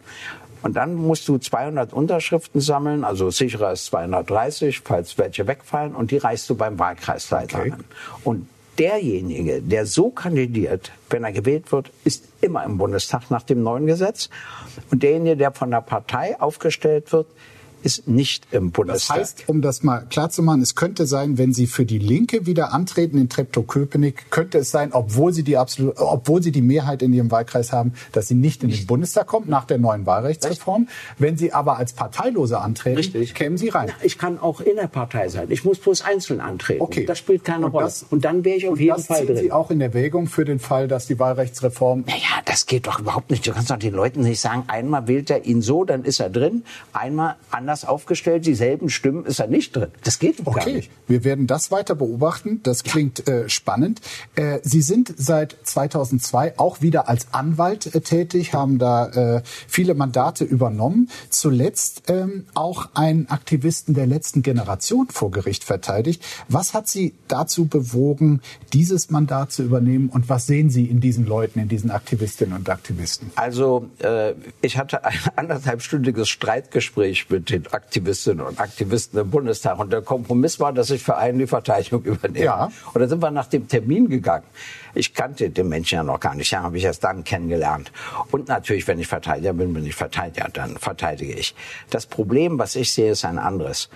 Und 0.63 0.77
dann 0.77 0.95
musst 0.95 1.29
du 1.29 1.37
200 1.37 1.93
Unterschriften 1.93 2.63
sammeln, 2.63 3.05
also 3.05 3.31
sicherer 3.31 3.73
ist 3.73 3.85
230, 3.87 4.81
falls 4.81 5.19
welche 5.19 5.47
wegfallen, 5.47 5.95
und 5.95 6.11
die 6.11 6.17
reichst 6.17 6.49
du 6.49 6.55
beim 6.55 6.79
Wahlkreisleiter 6.79 7.59
Okay. 7.59 7.73
an. 7.73 7.85
Und 8.25 8.49
derjenige, 8.79 9.61
der 9.61 9.85
so 9.85 10.09
kandidiert, 10.09 10.91
wenn 11.11 11.23
er 11.23 11.33
gewählt 11.33 11.71
wird, 11.71 11.91
ist 12.05 12.25
immer 12.41 12.65
im 12.65 12.79
Bundestag 12.79 13.31
nach 13.31 13.43
dem 13.43 13.63
neuen 13.63 13.87
Gesetz. 13.87 14.31
Und 14.91 15.03
derjenige, 15.03 15.37
der 15.37 15.53
von 15.53 15.71
der 15.71 15.83
Partei 15.83 16.41
aufgestellt 16.41 17.13
wird, 17.13 17.27
ist 17.83 18.09
nicht 18.09 18.47
im 18.53 18.67
Das 18.69 18.73
Bundestag. 18.73 19.17
heißt, 19.19 19.45
um 19.49 19.63
das 19.63 19.83
mal 19.83 20.01
klar 20.09 20.31
zu 20.31 20.43
machen, 20.43 20.63
es 20.63 20.75
könnte 20.75 21.07
sein, 21.07 21.39
wenn 21.39 21.53
Sie 21.53 21.67
für 21.67 21.85
die 21.85 21.99
Linke 21.99 22.47
wieder 22.47 22.73
antreten 22.73 23.19
in 23.19 23.29
Treptow-Köpenick, 23.29 24.31
könnte 24.31 24.59
es 24.59 24.71
sein, 24.71 24.93
obwohl 24.93 25.33
Sie 25.33 25.43
die 25.43 25.57
absolut, 25.57 25.99
obwohl 25.99 26.43
Sie 26.43 26.53
die 26.53 26.63
Mehrheit 26.63 27.03
in 27.03 27.13
Ihrem 27.13 27.31
Wahlkreis 27.31 27.73
haben, 27.73 27.93
dass 28.13 28.29
Sie 28.29 28.35
nicht 28.35 28.63
in 28.63 28.71
den 28.71 28.87
Bundestag 28.87 29.27
kommen 29.27 29.49
nach 29.49 29.65
der 29.65 29.79
neuen 29.79 30.07
Wahlrechtsreform. 30.07 30.89
Wenn 31.19 31.37
Sie 31.37 31.53
aber 31.53 31.77
als 31.77 31.93
Parteilose 31.93 32.59
antreten, 32.61 32.97
Richtig. 32.97 33.35
kämen 33.35 33.57
Sie 33.59 33.69
rein. 33.69 33.91
Ich 34.03 34.19
kann 34.19 34.39
auch 34.39 34.61
in 34.61 34.77
der 34.77 34.87
Partei 34.89 35.29
sein. 35.29 35.47
Ich 35.51 35.65
muss 35.65 35.79
bloß 35.79 36.03
einzeln 36.03 36.41
antreten. 36.41 36.83
Okay. 36.83 37.05
Das 37.07 37.19
spielt 37.19 37.45
keine 37.45 37.67
Und 37.67 37.73
Rolle. 37.73 37.85
das- 37.87 38.05
und 38.11 38.25
dann 38.25 38.45
wäre 38.45 38.57
ich 38.57 38.69
auf 38.69 38.79
jeden 38.79 38.97
das 38.97 39.07
Fall 39.07 39.27
drin. 39.27 39.37
Sie 39.39 39.53
auch 39.53 39.71
in 39.71 39.81
Erwägung 39.81 40.27
für 40.27 40.45
den 40.45 40.59
Fall, 40.59 40.89
dass 40.89 41.07
die 41.07 41.19
Wahlrechtsreform 41.19 42.05
Naja, 42.07 42.43
das 42.45 42.67
geht 42.67 42.87
doch 42.87 43.01
überhaupt 43.01 43.31
nicht. 43.31 43.47
Du 43.47 43.53
kannst 43.53 43.71
doch 43.71 43.77
den 43.79 43.95
Leuten 43.95 44.21
nicht 44.23 44.41
sagen, 44.41 44.65
einmal 44.69 45.09
wählt 45.09 45.31
er 45.31 45.45
ihn 45.45 45.63
so, 45.63 45.85
dann 45.85 46.05
ist 46.05 46.21
er 46.21 46.31
drin. 46.31 46.65
Einmal 46.93 47.37
anders 47.51 47.72
aufgestellt, 47.87 48.47
dieselben 48.47 48.89
Stimmen, 48.91 49.25
ist 49.25 49.41
er 49.41 49.47
nicht 49.49 49.75
drin. 49.75 49.89
Das 50.05 50.19
geht 50.19 50.39
doch 50.41 50.45
gar 50.55 50.63
Okay, 50.63 50.75
nicht. 50.75 50.91
wir 51.09 51.25
werden 51.25 51.47
das 51.47 51.71
weiter 51.71 51.95
beobachten. 51.95 52.61
Das 52.63 52.85
klingt 52.85 53.27
äh, 53.29 53.49
spannend. 53.49 54.01
Äh, 54.37 54.61
Sie 54.63 54.83
sind 54.83 55.13
seit 55.17 55.57
2002 55.65 56.59
auch 56.59 56.83
wieder 56.83 57.09
als 57.09 57.29
Anwalt 57.33 57.95
äh, 57.95 58.01
tätig, 58.01 58.53
haben 58.55 58.79
da 58.79 59.37
äh, 59.39 59.43
viele 59.67 59.95
Mandate 59.95 60.45
übernommen. 60.45 61.09
Zuletzt 61.31 62.05
ähm, 62.09 62.47
auch 62.55 62.91
einen 62.95 63.29
Aktivisten 63.29 63.95
der 63.95 64.07
letzten 64.07 64.43
Generation 64.43 65.09
vor 65.11 65.31
Gericht 65.31 65.65
verteidigt. 65.65 66.23
Was 66.49 66.75
hat 66.75 66.89
Sie 66.89 67.15
dazu 67.29 67.67
bewogen, 67.67 68.41
dieses 68.73 69.11
Mandat 69.11 69.53
zu 69.53 69.63
übernehmen? 69.63 70.09
Und 70.11 70.29
was 70.29 70.47
sehen 70.47 70.71
Sie 70.71 70.85
in 70.85 71.01
diesen 71.01 71.27
Leuten, 71.27 71.59
in 71.59 71.69
diesen 71.69 71.91
Aktivistinnen 71.91 72.55
und 72.57 72.69
Aktivisten? 72.69 73.31
Also 73.37 73.89
äh, 73.99 74.35
ich 74.61 74.77
hatte 74.79 75.05
ein 75.05 75.19
anderthalbstündiges 75.37 76.29
Streitgespräch 76.29 77.31
mit 77.31 77.51
den 77.51 77.62
Aktivistinnen 77.71 78.45
und 78.45 78.59
Aktivisten 78.59 79.21
im 79.21 79.31
Bundestag 79.31 79.79
und 79.79 79.93
der 79.93 80.03
Kompromiss 80.03 80.59
war, 80.59 80.73
dass 80.73 80.91
ich 80.91 81.03
für 81.03 81.17
einen 81.17 81.39
die 81.39 81.47
Verteidigung 81.47 82.03
übernehme. 82.05 82.45
Ja. 82.45 82.73
Und 82.93 83.01
da 83.01 83.09
sind 83.09 83.23
wir 83.23 83.31
nach 83.31 83.47
dem 83.47 83.69
Termin 83.69 84.09
gegangen. 84.09 84.45
Ich 84.95 85.15
kannte 85.15 85.49
den 85.51 85.69
Menschen 85.69 85.97
ja 85.97 86.03
noch 86.03 86.21
gar 86.21 86.35
nicht, 86.35 86.51
ja, 86.51 86.63
habe 86.63 86.77
ich 86.77 86.85
erst 86.85 87.05
dann 87.05 87.25
kennengelernt. 87.25 87.93
Und 88.31 88.49
natürlich, 88.49 88.87
wenn 88.89 88.99
ich 88.99 89.07
Verteidiger 89.07 89.53
bin, 89.53 89.73
bin 89.73 89.87
ich 89.87 89.95
Verteidiger, 89.95 90.49
dann 90.53 90.77
verteidige 90.77 91.33
ich. 91.35 91.55
Das 91.91 92.07
Problem, 92.07 92.59
was 92.59 92.77
ich 92.77 92.93
sehe, 92.93 93.13
ist 93.13 93.25
ein 93.25 93.39
anderes. 93.39 93.89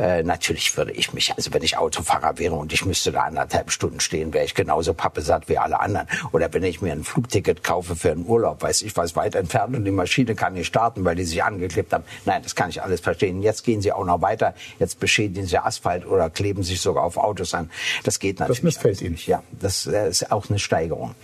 Äh, 0.00 0.22
natürlich 0.22 0.74
würde 0.78 0.92
ich 0.92 1.12
mich, 1.12 1.34
also 1.36 1.52
wenn 1.52 1.62
ich 1.62 1.76
Autofahrer 1.76 2.38
wäre 2.38 2.54
und 2.54 2.72
ich 2.72 2.86
müsste 2.86 3.12
da 3.12 3.24
anderthalb 3.24 3.70
Stunden 3.70 4.00
stehen, 4.00 4.32
wäre 4.32 4.46
ich 4.46 4.54
genauso 4.54 4.94
pappesatt 4.94 5.46
wie 5.50 5.58
alle 5.58 5.78
anderen. 5.78 6.06
Oder 6.32 6.50
wenn 6.54 6.62
ich 6.62 6.80
mir 6.80 6.92
ein 6.92 7.04
Flugticket 7.04 7.62
kaufe 7.62 7.94
für 7.94 8.12
einen 8.12 8.24
Urlaub, 8.24 8.62
weiß 8.62 8.80
ich 8.80 8.96
was 8.96 9.14
weit 9.14 9.34
entfernt 9.34 9.76
und 9.76 9.84
die 9.84 9.90
Maschine 9.90 10.34
kann 10.34 10.54
nicht 10.54 10.68
starten, 10.68 11.04
weil 11.04 11.16
die 11.16 11.24
sich 11.24 11.44
angeklebt 11.44 11.92
haben. 11.92 12.04
Nein, 12.24 12.42
das 12.42 12.54
kann 12.54 12.70
ich 12.70 12.82
alles 12.82 13.00
verstehen. 13.00 13.42
Jetzt 13.42 13.62
gehen 13.62 13.82
sie 13.82 13.92
auch 13.92 14.06
noch 14.06 14.22
weiter. 14.22 14.54
Jetzt 14.78 15.00
beschädigen 15.00 15.46
sie 15.46 15.58
Asphalt 15.58 16.06
oder 16.06 16.30
kleben 16.30 16.62
sich 16.62 16.80
sogar 16.80 17.04
auf 17.04 17.18
Autos 17.18 17.52
an. 17.52 17.70
Das 18.04 18.18
geht 18.18 18.40
natürlich. 18.40 18.62
missfällt 18.62 19.00
alles 19.00 19.10
nicht. 19.10 19.26
Ja, 19.26 19.42
das 19.52 19.86
äh, 19.86 20.08
ist 20.08 20.32
auch 20.32 20.48
eine 20.48 20.58
Steigerung. 20.58 21.14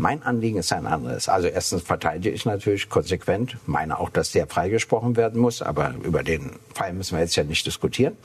Mein 0.00 0.22
Anliegen 0.22 0.58
ist 0.58 0.72
ein 0.72 0.86
anderes. 0.86 1.28
Also 1.28 1.48
erstens 1.48 1.82
verteidige 1.82 2.30
ich 2.30 2.44
natürlich 2.44 2.88
konsequent, 2.88 3.56
meine 3.66 3.98
auch, 3.98 4.10
dass 4.10 4.30
der 4.30 4.46
freigesprochen 4.46 5.16
werden 5.16 5.40
muss, 5.40 5.60
aber 5.60 5.92
über 6.04 6.22
den 6.22 6.52
Fall 6.72 6.92
müssen 6.92 7.16
wir 7.16 7.24
jetzt 7.24 7.34
ja 7.34 7.42
nicht 7.42 7.66
diskutieren, 7.66 8.16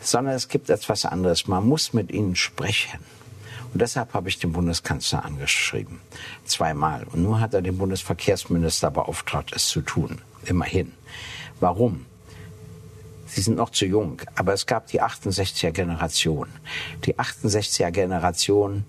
sondern 0.00 0.34
es 0.34 0.48
gibt 0.48 0.70
etwas 0.70 1.04
anderes. 1.04 1.46
Man 1.46 1.68
muss 1.68 1.92
mit 1.92 2.10
ihnen 2.10 2.34
sprechen. 2.34 2.98
Und 3.72 3.80
deshalb 3.80 4.12
habe 4.12 4.28
ich 4.28 4.40
den 4.40 4.52
Bundeskanzler 4.52 5.24
angeschrieben. 5.24 6.00
Zweimal. 6.46 7.04
Und 7.04 7.22
nur 7.22 7.38
hat 7.38 7.54
er 7.54 7.62
den 7.62 7.78
Bundesverkehrsminister 7.78 8.90
beauftragt, 8.90 9.52
es 9.54 9.68
zu 9.68 9.82
tun. 9.82 10.20
Immerhin. 10.44 10.92
Warum? 11.60 12.06
Sie 13.26 13.40
sind 13.40 13.56
noch 13.56 13.70
zu 13.70 13.86
jung, 13.86 14.20
aber 14.34 14.52
es 14.52 14.66
gab 14.66 14.88
die 14.88 15.00
68er 15.00 15.70
Generation. 15.70 16.48
Die 17.04 17.16
68er 17.16 17.92
Generation 17.92 18.84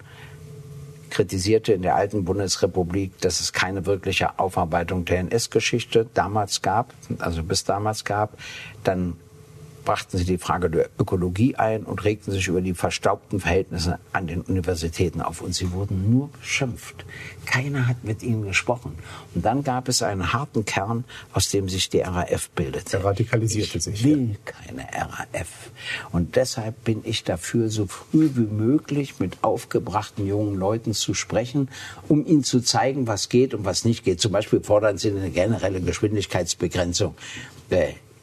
kritisierte 1.16 1.72
in 1.72 1.82
der 1.82 1.96
alten 1.96 2.26
Bundesrepublik, 2.26 3.22
dass 3.22 3.40
es 3.40 3.54
keine 3.54 3.86
wirkliche 3.86 4.38
Aufarbeitung 4.38 5.06
der 5.06 5.20
NS-Geschichte 5.20 6.08
damals 6.14 6.62
gab, 6.62 6.94
also 7.20 7.42
bis 7.42 7.64
damals 7.64 8.04
gab. 8.04 8.38
Dann 8.84 9.16
brachten 9.86 10.18
sie 10.18 10.26
die 10.26 10.38
Frage 10.38 10.70
der 10.70 10.90
Ökologie 11.00 11.56
ein 11.56 11.84
und 11.84 12.04
regten 12.04 12.32
sich 12.32 12.48
über 12.48 12.62
die 12.62 12.74
verstaubten 12.74 13.40
Verhältnisse 13.40 14.00
an 14.12 14.28
den 14.28 14.42
Universitäten 14.42 15.22
auf. 15.22 15.42
Und 15.42 15.56
sie 15.56 15.72
wurden 15.72 16.12
nur 16.12 16.30
beschimpft. 16.30 17.06
Keiner 17.46 17.88
hat 17.88 18.04
mit 18.04 18.24
ihnen 18.24 18.46
gesprochen. 18.46 18.98
Und 19.34 19.46
dann 19.46 19.64
gab 19.64 19.88
es 19.88 20.02
einen 20.02 20.34
harten 20.34 20.66
Kern, 20.66 21.06
aus 21.32 21.50
dem 21.50 21.70
sich 21.70 21.90
die 21.90 22.02
RAF 22.02 22.50
bildete. 22.50 22.98
Er 22.98 23.06
radikalisierte 23.06 23.80
sich. 23.80 23.94
Ich 23.96 24.04
will 24.04 24.38
keine 24.44 24.88
RAF. 24.92 25.72
Und 26.12 26.36
deshalb 26.36 26.84
bin 26.84 27.02
ich 27.04 27.24
dafür, 27.24 27.70
so 27.70 27.86
früh 27.86 28.32
wie 28.34 28.52
möglich 28.52 29.20
mit 29.20 29.44
aufgebrachten 29.44 30.26
jungen 30.26 30.56
Leuten 30.56 30.94
zu 30.94 31.14
sprechen, 31.14 31.70
um 32.08 32.26
ihnen 32.26 32.44
zu 32.44 32.62
zeigen, 32.62 33.08
was 33.08 33.30
geht 33.30 33.54
und 33.54 33.66
was 33.66 33.86
nicht 33.86 34.04
geht. 34.04 34.20
Zum 34.20 34.32
Beispiel 34.32 34.62
fordern 34.62 34.98
sie 34.98 35.12
eine 35.12 35.30
generelle 35.30 35.82
Geschwindigkeitsbegrenzung. 35.82 37.16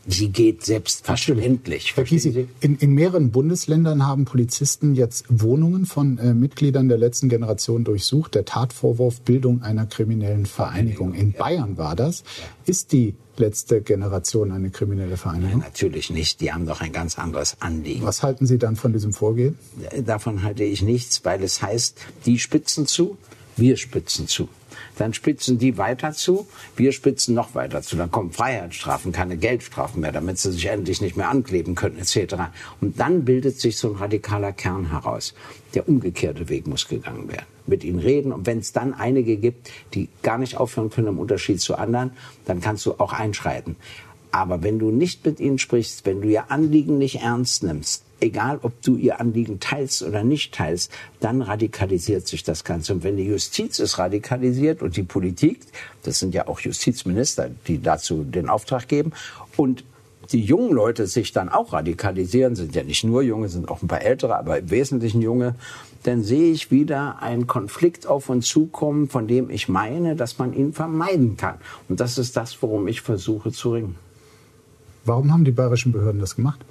Äh, 0.07 0.11
Sie 0.11 0.29
geht 0.29 0.65
selbstverständlich. 0.65 1.97
Herr 1.97 2.05
Gysi, 2.05 2.49
in, 2.61 2.77
in 2.77 2.93
mehreren 2.93 3.31
Bundesländern 3.31 4.07
haben 4.07 4.25
Polizisten 4.25 4.95
jetzt 4.95 5.25
Wohnungen 5.29 5.87
von 5.87 6.19
äh, 6.19 6.35
Mitgliedern 6.35 6.89
der 6.89 6.99
letzten 6.99 7.29
Generation 7.29 7.85
durchsucht. 7.85 8.35
Der 8.35 8.45
Tatvorwurf 8.45 9.21
Bildung 9.21 9.63
einer 9.63 9.87
kriminellen 9.87 10.47
Vereinigung. 10.47 11.15
In 11.15 11.33
Bayern 11.33 11.77
war 11.79 11.97
das. 11.97 12.25
Ist 12.67 12.93
die 12.93 13.15
letzte 13.37 13.81
Generation 13.81 14.53
eine 14.53 14.71
kriminelle 14.71 15.17
Vereinigung? 15.17 15.61
Natürlich 15.61 16.11
nicht. 16.11 16.41
Die 16.41 16.53
haben 16.53 16.67
doch 16.67 16.81
ein 16.81 16.93
ganz 16.93 17.19
anderes 17.19 17.57
Anliegen. 17.61 18.05
Was 18.05 18.23
halten 18.23 18.47
Sie 18.47 18.59
dann 18.59 18.77
von 18.77 18.93
diesem 18.93 19.13
Vorgehen? 19.13 19.59
Davon 20.05 20.43
halte 20.43 20.65
ich 20.65 20.83
nichts, 20.83 21.25
weil 21.25 21.43
es 21.43 21.63
heißt, 21.63 21.99
die 22.27 22.39
spitzen 22.39 22.87
zu, 22.87 23.17
wir 23.57 23.77
spitzen 23.77 24.29
zu. 24.29 24.49
Dann 24.99 25.15
spitzen 25.15 25.59
die 25.59 25.79
weiter 25.79 26.13
zu, 26.13 26.47
wir 26.77 26.93
spitzen 26.93 27.35
noch 27.35 27.55
weiter 27.55 27.83
zu. 27.83 27.97
Dann 27.97 28.11
kommen 28.11 28.33
Freiheitsstrafen, 28.33 29.13
keine 29.13 29.37
Geldstrafen 29.37 30.01
mehr, 30.01 30.13
damit 30.13 30.39
sie 30.39 30.53
sich 30.53 30.67
endlich 30.67 31.01
nicht 31.01 31.17
mehr 31.17 31.31
ankleben 31.31 31.75
können, 31.75 31.99
etc. 31.99 32.35
Und 32.81 33.01
dann 33.01 33.25
bildet 33.25 33.59
sich 33.59 33.77
so 33.77 33.91
ein 33.91 33.97
radikaler 33.97 34.53
Kern 34.53 34.91
heraus. 34.91 35.35
Der 35.75 35.89
umgekehrte 35.89 36.49
Weg 36.49 36.67
muss 36.67 36.89
gegangen 36.89 37.29
werden. 37.29 37.47
Mit 37.67 37.85
ihnen 37.85 38.01
reden 38.01 38.33
und 38.33 38.47
wenn 38.47 38.59
es 38.59 38.73
dann 38.73 38.93
einige 38.93 39.37
gibt, 39.37 39.71
die 39.95 40.09
gar 40.23 40.37
nicht 40.37 40.57
aufhören 40.57 40.91
können 40.91 41.09
im 41.09 41.19
Unterschied 41.19 41.61
zu 41.61 41.77
anderen, 41.77 42.13
dann 42.45 42.61
kannst 42.61 42.85
du 42.87 42.95
auch 42.99 43.13
einschreiten. 43.13 43.77
Aber 44.33 44.63
wenn 44.63 44.79
du 44.79 44.91
nicht 44.91 45.25
mit 45.25 45.41
ihnen 45.41 45.59
sprichst, 45.59 46.07
wenn 46.07 46.23
du 46.23 46.29
ihr 46.29 46.51
Anliegen 46.51 46.99
nicht 46.99 47.21
ernst 47.21 47.63
nimmst, 47.63 48.03
egal 48.23 48.61
ob 48.63 48.81
du 48.83 48.97
ihr 48.97 49.21
Anliegen 49.21 49.61
teilst 49.61 50.03
oder 50.03 50.23
nicht 50.25 50.55
teilst, 50.55 50.91
dann 51.21 51.43
radikalisiert 51.43 52.27
sich 52.27 52.45
das 52.45 52.65
Ganze. 52.65 52.95
Und 52.95 53.03
wenn 53.03 53.17
die 53.17 53.25
Justiz 53.25 53.79
es 53.79 53.99
radikalisiert 53.99 54.81
und 54.81 54.97
die 54.97 55.03
Politik, 55.03 55.61
das 56.03 56.21
sind 56.21 56.35
ja 56.35 56.47
auch 56.47 56.61
Justizminister, 56.61 57.51
die 57.67 57.83
dazu 57.83 58.25
den 58.25 58.49
Auftrag 58.49 58.89
geben, 58.89 59.13
und 59.57 59.85
die 60.31 60.41
jungen 60.41 60.73
Leute 60.73 61.07
sich 61.07 61.33
dann 61.33 61.49
auch 61.49 61.73
radikalisieren, 61.73 62.55
sind 62.55 62.75
ja 62.75 62.85
nicht 62.85 63.05
nur 63.05 63.23
junge, 63.23 63.49
sind 63.49 63.69
auch 63.69 63.83
ein 63.83 63.89
paar 63.89 64.03
ältere, 64.03 64.37
aber 64.39 64.59
im 64.59 64.71
Wesentlichen 64.71 65.21
junge, 65.21 65.57
dann 66.05 66.23
sehe 66.23 66.53
ich 66.53 66.71
wieder 66.71 67.21
einen 67.21 67.47
Konflikt 67.47 68.07
auf 68.07 68.29
uns 68.29 68.49
zukommen, 68.49 69.09
von 69.09 69.29
dem 69.29 69.51
ich 69.51 69.69
meine, 69.69 70.17
dass 70.17 70.39
man 70.39 70.55
ihn 70.55 70.73
vermeiden 70.73 71.37
kann. 71.37 71.57
Und 71.89 72.01
das 72.01 72.19
ist 72.19 72.37
das, 72.37 72.63
worum 72.63 72.89
ich 72.89 73.03
versuche 73.03 73.53
zu 73.53 73.73
ringen. 73.73 73.97
Warum 75.05 75.33
haben 75.33 75.45
die 75.45 75.51
bayerischen 75.51 75.93
Behörden 75.93 76.21
das 76.21 76.37
gemacht? 76.37 76.65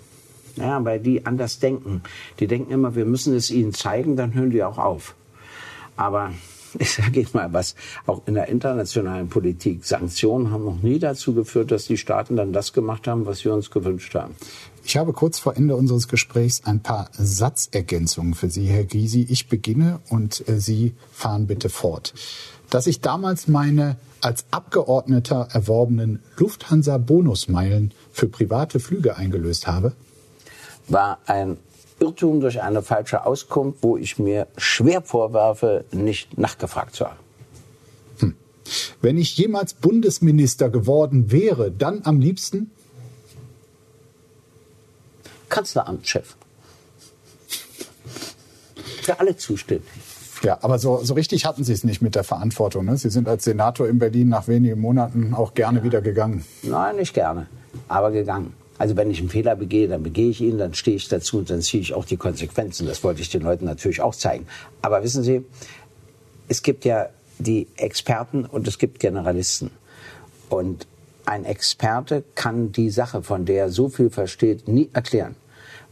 Ja, 0.58 0.84
weil 0.84 1.00
die 1.00 1.26
anders 1.26 1.60
denken. 1.60 2.02
Die 2.40 2.48
denken 2.48 2.72
immer, 2.72 2.96
wir 2.96 3.06
müssen 3.06 3.36
es 3.36 3.52
ihnen 3.52 3.74
zeigen, 3.74 4.16
dann 4.16 4.34
hören 4.34 4.52
die 4.52 4.64
auch 4.64 4.78
auf. 4.78 5.16
Aber 5.96 6.32
ich 6.80 6.94
sage 6.94 7.26
mal 7.34 7.52
was, 7.54 7.76
auch 8.06 8.22
in 8.26 8.34
der 8.34 8.48
internationalen 8.48 9.30
Politik, 9.30 9.86
Sanktionen 9.86 10.52
haben 10.52 10.66
noch 10.66 10.82
nie 10.82 11.00
dazu 11.00 11.34
geführt, 11.34 11.72
dass 11.72 11.86
die 11.86 11.98
Staaten 11.98 12.36
dann 12.36 12.54
das 12.54 12.74
gemacht 12.74 13.08
haben, 13.08 13.26
was 13.26 13.44
wir 13.44 13.54
uns 13.54 13.72
gewünscht 13.72 14.16
haben. 14.16 14.36
Ich 14.84 14.98
habe 14.98 15.14
kurz 15.14 15.38
vor 15.38 15.56
Ende 15.56 15.76
unseres 15.76 16.08
Gesprächs 16.08 16.62
ein 16.66 16.82
paar 16.82 17.10
Satzergänzungen 17.14 18.34
für 18.34 18.50
Sie, 18.50 18.66
Herr 18.66 18.84
Gysi. 18.84 19.28
Ich 19.30 19.48
beginne 19.48 20.00
und 20.10 20.48
äh, 20.48 20.60
Sie 20.60 20.94
fahren 21.12 21.46
bitte 21.48 21.70
fort. 21.70 22.14
Dass 22.70 22.88
ich 22.88 23.02
damals 23.02 23.48
meine 23.48 23.98
als 24.22 24.46
Abgeordneter 24.52 25.50
erworbenen 25.52 26.20
Lufthansa-Bonusmeilen 26.38 27.94
für 28.12 28.28
private 28.28 28.80
Flüge 28.80 29.18
eingelöst 29.18 29.68
habe? 29.68 29.94
War 30.92 31.20
ein 31.26 31.58
Irrtum 32.00 32.42
durch 32.42 32.62
eine 32.62 32.82
falsche 32.82 33.26
Auskunft, 33.26 33.80
wo 33.82 33.96
ich 33.96 34.20
mir 34.20 34.48
schwer 34.58 35.02
vorwerfe, 35.02 35.86
nicht 35.92 36.38
nachgefragt 36.38 36.96
zu 36.96 37.06
haben. 37.06 37.20
Hm. 38.20 38.36
Wenn 39.02 39.18
ich 39.18 39.38
jemals 39.38 39.74
Bundesminister 39.74 40.70
geworden 40.70 41.32
wäre, 41.32 41.72
dann 41.72 42.02
am 42.04 42.20
liebsten 42.20 42.72
Kanzleramtschef. 45.50 46.36
Für 49.02 49.20
alle 49.20 49.36
zuständig. 49.38 49.88
Ja, 50.44 50.58
aber 50.62 50.80
so, 50.80 51.04
so 51.04 51.14
richtig 51.14 51.46
hatten 51.46 51.64
Sie 51.64 51.74
es 51.74 51.84
nicht 51.84 52.02
mit 52.02 52.16
der 52.16 52.24
Verantwortung. 52.24 52.86
Ne? 52.86 52.98
Sie 52.98 53.10
sind 53.10 53.28
als 53.28 53.44
Senator 53.44 53.88
in 53.88 54.00
Berlin 54.00 54.30
nach 54.30 54.48
wenigen 54.48 54.80
Monaten 54.80 55.34
auch 55.36 55.54
gerne 55.54 55.80
ja. 55.80 55.84
wieder 55.84 56.02
gegangen. 56.02 56.44
Nein, 56.64 56.96
nicht 56.96 57.14
gerne, 57.14 57.48
aber 57.88 58.12
gegangen. 58.12 58.54
Also 58.82 58.98
wenn 58.98 59.12
ich 59.12 59.20
einen 59.20 59.30
Fehler 59.30 59.56
begehe, 59.56 59.88
dann 59.88 60.02
begehe 60.02 60.32
ich 60.32 60.42
ihn, 60.42 60.58
dann 60.58 60.74
stehe 60.74 60.98
ich 60.98 61.08
dazu 61.08 61.38
und 61.38 61.52
dann 61.52 61.62
ziehe 61.62 61.84
ich 61.84 61.94
auch 61.94 62.04
die 62.04 62.18
Konsequenzen. 62.18 62.88
Das 62.88 63.04
wollte 63.04 63.22
ich 63.22 63.30
den 63.30 63.44
Leuten 63.44 63.66
natürlich 63.66 64.02
auch 64.02 64.16
zeigen. 64.16 64.48
Aber 64.82 65.04
wissen 65.04 65.22
Sie, 65.22 65.46
es 66.48 66.64
gibt 66.64 66.84
ja 66.84 67.10
die 67.38 67.68
Experten 67.76 68.44
und 68.44 68.68
es 68.68 68.80
gibt 68.80 69.00
Generalisten. 69.00 69.70
Und 70.50 70.88
ein 71.26 71.46
Experte 71.46 72.24
kann 72.34 72.72
die 72.72 72.90
Sache, 72.90 73.22
von 73.22 73.46
der 73.46 73.66
er 73.66 73.70
so 73.70 73.88
viel 73.88 74.10
versteht, 74.10 74.68
nie 74.68 74.90
erklären, 74.94 75.36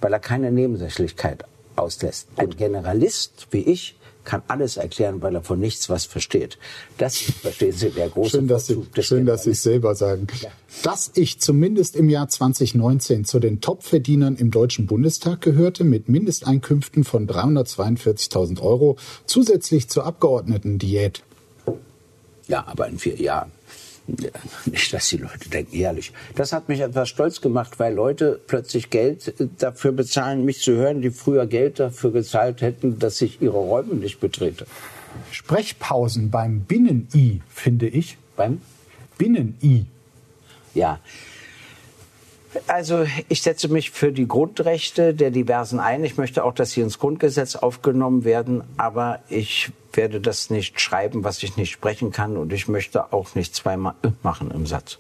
weil 0.02 0.12
er 0.12 0.20
keine 0.20 0.52
Nebensächlichkeit 0.52 1.46
auslässt. 1.76 2.28
Ein 2.38 2.58
Generalist 2.58 3.50
wie 3.52 3.62
ich 3.62 3.99
kann 4.30 4.44
alles 4.48 4.78
erklären, 4.78 5.24
weil 5.24 5.34
er 5.34 5.42
von 5.42 5.60
nichts 5.60 5.90
was 5.90 6.06
versteht. 6.06 6.60
Das 7.00 7.18
verstehen 7.18 7.72
Sie, 7.72 7.90
der 7.90 8.10
große 8.10 8.38
Schön, 8.38 8.48
dass 8.48 8.68
Sie, 8.68 8.78
schön, 9.00 9.26
dass 9.26 9.44
Sie 9.46 9.52
es 9.52 9.64
selber 9.64 9.96
sagen. 9.96 10.28
Ja. 10.40 10.50
Dass 10.84 11.10
ich 11.16 11.40
zumindest 11.40 11.96
im 11.96 12.10
Jahr 12.10 12.30
2019 12.30 13.26
zu 13.26 13.40
den 13.40 13.60
Topverdienern 13.60 14.36
im 14.36 14.52
Deutschen 14.52 14.86
Bundestag 14.86 15.42
gehörte, 15.42 15.84
mit 15.84 16.10
Mindesteinkünften 16.10 17.06
von 17.06 17.28
342.000 17.28 18.62
Euro, 18.62 18.98
zusätzlich 19.26 19.89
zur 19.89 20.06
Abgeordnetendiät. 20.06 21.24
Ja, 22.47 22.68
aber 22.68 22.88
in 22.88 23.00
vier 23.00 23.20
Jahren. 23.20 23.51
Nicht, 24.66 24.94
dass 24.94 25.10
die 25.10 25.18
Leute 25.18 25.50
denken, 25.50 25.76
ehrlich. 25.76 26.12
Das 26.36 26.54
hat 26.54 26.70
mich 26.70 26.80
etwas 26.80 27.10
stolz 27.10 27.42
gemacht, 27.42 27.80
weil 27.80 27.94
Leute 27.94 28.40
plötzlich 28.48 28.90
Geld 28.90 29.40
äh, 29.40 29.48
dafür 29.58 29.92
bezahlen, 29.92 30.46
mich 30.46 30.62
zu 30.62 30.74
hören, 30.74 31.02
die 31.02 31.12
früher 31.12 31.46
Geld 31.46 31.80
dafür 31.80 32.12
gezahlt 32.12 32.62
hätten, 32.62 33.00
dass 33.00 33.22
ich 33.22 33.42
ihre 33.42 33.58
Räume 33.58 33.96
nicht 33.96 34.20
betrete. 34.20 34.66
Sprechpausen 35.32 36.30
beim 36.30 36.62
Binnen-I, 36.62 37.42
finde 37.50 37.88
ich. 37.88 38.18
Beim? 38.36 38.62
Binnen-I. 39.18 39.86
Ja, 40.74 41.00
also 42.68 43.06
ich 43.28 43.42
setze 43.42 43.68
mich 43.68 43.92
für 43.92 44.12
die 44.12 44.28
Grundrechte 44.28 45.14
der 45.14 45.32
Diversen 45.32 45.80
ein. 45.80 46.04
Ich 46.04 46.18
möchte 46.18 46.44
auch, 46.44 46.54
dass 46.54 46.72
sie 46.72 46.82
ins 46.82 47.00
Grundgesetz 47.00 47.56
aufgenommen 47.56 48.24
werden. 48.24 48.64
Aber 48.78 49.20
ich 49.30 49.72
werde 49.93 50.21
das 50.21 50.49
nicht 50.49 50.79
schreiben, 50.79 51.24
was 51.24 51.43
ich 51.43 51.57
nicht 51.57 51.71
sprechen 51.71 52.11
kann. 52.11 52.37
Und 52.37 52.53
ich 52.53 52.67
möchte 52.67 53.11
auch 53.13 53.36
nicht 53.36 53.55
zweimal 53.55 53.95
machen 54.24 54.51
im 54.51 54.66
Satz. 54.66 54.97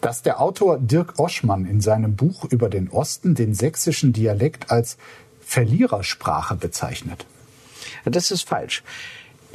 Dass 0.00 0.22
der 0.22 0.40
Autor 0.40 0.78
Dirk 0.78 1.18
Oschmann 1.18 1.66
in 1.66 1.80
seinem 1.80 2.14
Buch 2.14 2.44
über 2.44 2.68
den 2.68 2.88
Osten 2.90 3.34
den 3.34 3.54
sächsischen 3.54 4.12
Dialekt 4.12 4.70
als 4.70 4.96
Verlierersprache 5.40 6.54
bezeichnet. 6.54 7.26
Das 8.04 8.30
ist 8.30 8.48
falsch. 8.48 8.82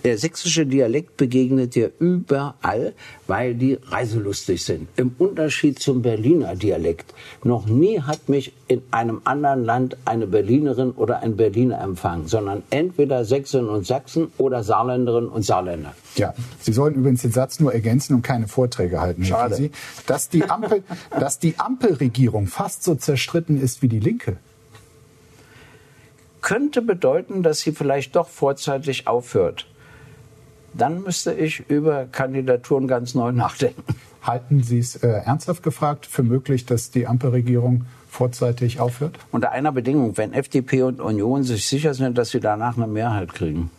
Der 0.03 0.18
sächsische 0.18 0.65
Dialekt 0.65 1.15
begegnet 1.15 1.76
dir 1.76 1.91
überall, 1.99 2.94
weil 3.26 3.56
die 3.56 3.80
reiselustig 3.86 4.64
sind. 4.64 4.90
Im 4.98 5.15
Unterschied 5.18 5.80
zum 5.80 6.02
Berliner 6.02 6.56
Dialekt. 6.56 7.14
Noch 7.44 7.68
nie 7.68 8.02
hat 8.02 8.28
mich 8.28 8.53
in 8.68 8.82
einem 8.91 9.22
anderen 9.24 9.64
Land 9.64 9.98
eine 10.03 10.28
Berlinerin 10.28 10.91
oder 10.91 11.22
ein 11.22 11.38
Berliner 11.38 11.80
empfangen, 11.82 12.28
sondern 12.28 12.64
entweder 12.70 13.24
Sächsin 13.24 13.70
und 13.70 13.86
Sachsen 13.86 14.28
oder 14.38 14.64
Saarländerin 14.64 15.28
und 15.28 15.45
Saarländer. 15.45 15.94
Ja, 16.15 16.34
Sie 16.60 16.74
sollen 16.74 16.95
übrigens 16.95 17.22
den 17.22 17.32
Satz 17.32 17.61
nur 17.61 17.74
ergänzen 17.74 18.15
und 18.15 18.24
keine 18.24 18.49
Vorträge 18.49 18.99
halten. 18.99 19.24
Schade. 19.24 19.56
Sie, 19.56 19.72
dass 20.06 20.28
die, 20.28 20.44
Ampel, 20.44 20.84
dass 21.20 21.40
die 21.40 21.60
Ampelregierung 21.60 22.48
fast 22.48 22.84
so 22.84 22.95
zerstritten 22.95 23.61
ist 23.61 23.82
wie 23.82 23.88
die 23.88 23.99
Linke 23.99 24.38
könnte 26.41 26.82
bedeuten, 26.82 27.41
dass 27.41 27.61
sie 27.61 27.72
vielleicht 27.72 28.18
doch 28.18 28.28
vorzeitig 28.28 29.07
aufhört 29.07 29.65
dann 30.73 31.03
müsste 31.03 31.33
ich 31.33 31.69
über 31.69 32.05
Kandidaturen 32.05 32.87
ganz 32.87 33.15
neu 33.15 33.31
nachdenken. 33.31 33.83
Halten 34.21 34.63
Sie 34.63 34.79
es 34.79 34.95
äh, 34.95 35.07
ernsthaft 35.07 35.63
gefragt 35.63 36.05
für 36.05 36.23
möglich, 36.23 36.65
dass 36.65 36.91
die 36.91 37.07
Ampelregierung 37.07 37.85
vorzeitig 38.09 38.79
aufhört? 38.79 39.17
Unter 39.31 39.51
einer 39.51 39.71
Bedingung, 39.71 40.17
wenn 40.17 40.33
FDP 40.33 40.83
und 40.83 41.01
Union 41.01 41.43
sich 41.43 41.67
sicher 41.67 41.93
sind, 41.93 42.17
dass 42.17 42.29
sie 42.29 42.39
danach 42.39 42.77
eine 42.77 42.87
Mehrheit 42.87 43.33
kriegen. 43.33 43.69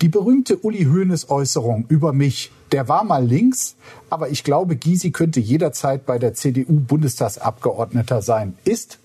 Die 0.00 0.08
berühmte 0.08 0.56
Uli 0.58 0.84
Hoeneß 0.84 1.28
Äußerung 1.28 1.84
über 1.88 2.12
mich, 2.12 2.52
der 2.70 2.88
war 2.88 3.04
mal 3.04 3.24
links, 3.24 3.74
aber 4.10 4.30
ich 4.30 4.44
glaube, 4.44 4.76
Gysi 4.76 5.10
könnte 5.10 5.40
jederzeit 5.40 6.06
bei 6.06 6.18
der 6.18 6.34
CDU 6.34 6.80
Bundestagsabgeordneter 6.80 8.22
sein, 8.22 8.56
ist 8.64 8.98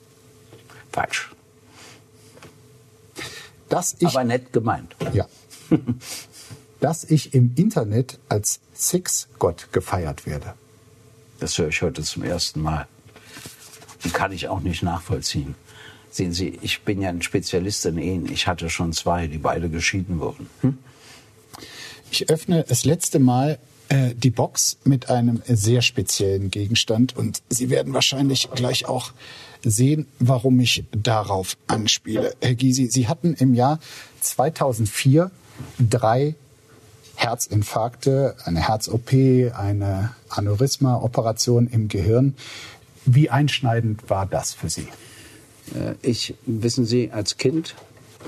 falsch. 0.92 1.32
Das 3.70 3.96
ich, 3.98 4.08
aber 4.08 4.24
nett 4.24 4.54
gemeint. 4.54 4.96
Ja. 5.14 5.26
dass 6.80 7.04
ich 7.04 7.34
im 7.34 7.54
Internet 7.56 8.20
als 8.28 8.60
Sexgott 8.76 9.70
gefeiert 9.72 10.26
werde. 10.26 10.54
Das 11.40 11.58
höre 11.58 11.70
ich 11.70 11.82
heute 11.82 12.04
zum 12.04 12.24
ersten 12.24 12.62
Mal. 12.62 12.88
Und 14.04 14.14
kann 14.14 14.32
ich 14.32 14.50
auch 14.50 14.60
nicht 14.60 14.84
nachvollziehen. 14.84 15.56
Sehen 16.12 16.34
Sie, 16.34 16.60
ich 16.62 16.82
bin 16.82 17.02
ja 17.02 17.10
ein 17.10 17.22
Spezialist 17.22 17.86
in 17.86 17.98
Ehen. 17.98 18.32
Ich 18.32 18.48
hatte 18.48 18.70
schon 18.70 18.94
zwei, 18.94 19.28
die 19.28 19.38
beide 19.38 19.70
geschieden 19.70 20.20
wurden. 20.20 20.48
Hm? 20.62 20.78
Ich 22.12 22.30
öffne 22.30 22.66
das 22.68 22.86
letzte 22.86 23.18
Mal 23.20 23.58
äh, 23.90 24.14
die 24.14 24.30
Box 24.30 24.78
mit 24.84 25.10
einem 25.10 25.42
sehr 25.48 25.82
speziellen 25.82 26.52
Gegenstand 26.52 27.16
und 27.16 27.42
Sie 27.50 27.70
werden 27.70 27.94
wahrscheinlich 27.94 28.50
gleich 28.54 28.86
auch 28.86 29.14
sehen, 29.64 30.06
warum 30.20 30.60
ich 30.60 30.84
darauf 30.92 31.58
anspiele. 31.68 32.36
Herr 32.42 32.56
Gysi, 32.56 32.88
Sie 32.88 33.08
hatten 33.08 33.34
im 33.34 33.54
Jahr 33.54 33.80
2004 34.22 35.32
drei 35.80 36.36
Herzinfarkte, 37.16 38.36
eine 38.44 38.68
Herz-OP, 38.68 39.12
eine 39.56 40.14
Aneurysma-Operation 40.30 41.68
im 41.68 41.88
Gehirn. 41.88 42.36
Wie 43.06 43.30
einschneidend 43.30 44.10
war 44.10 44.26
das 44.26 44.54
für 44.54 44.70
Sie? 44.70 44.88
Äh, 45.76 45.96
ich, 46.02 46.36
wissen 46.46 46.86
Sie, 46.86 47.12
als 47.12 47.38
Kind 47.38 47.76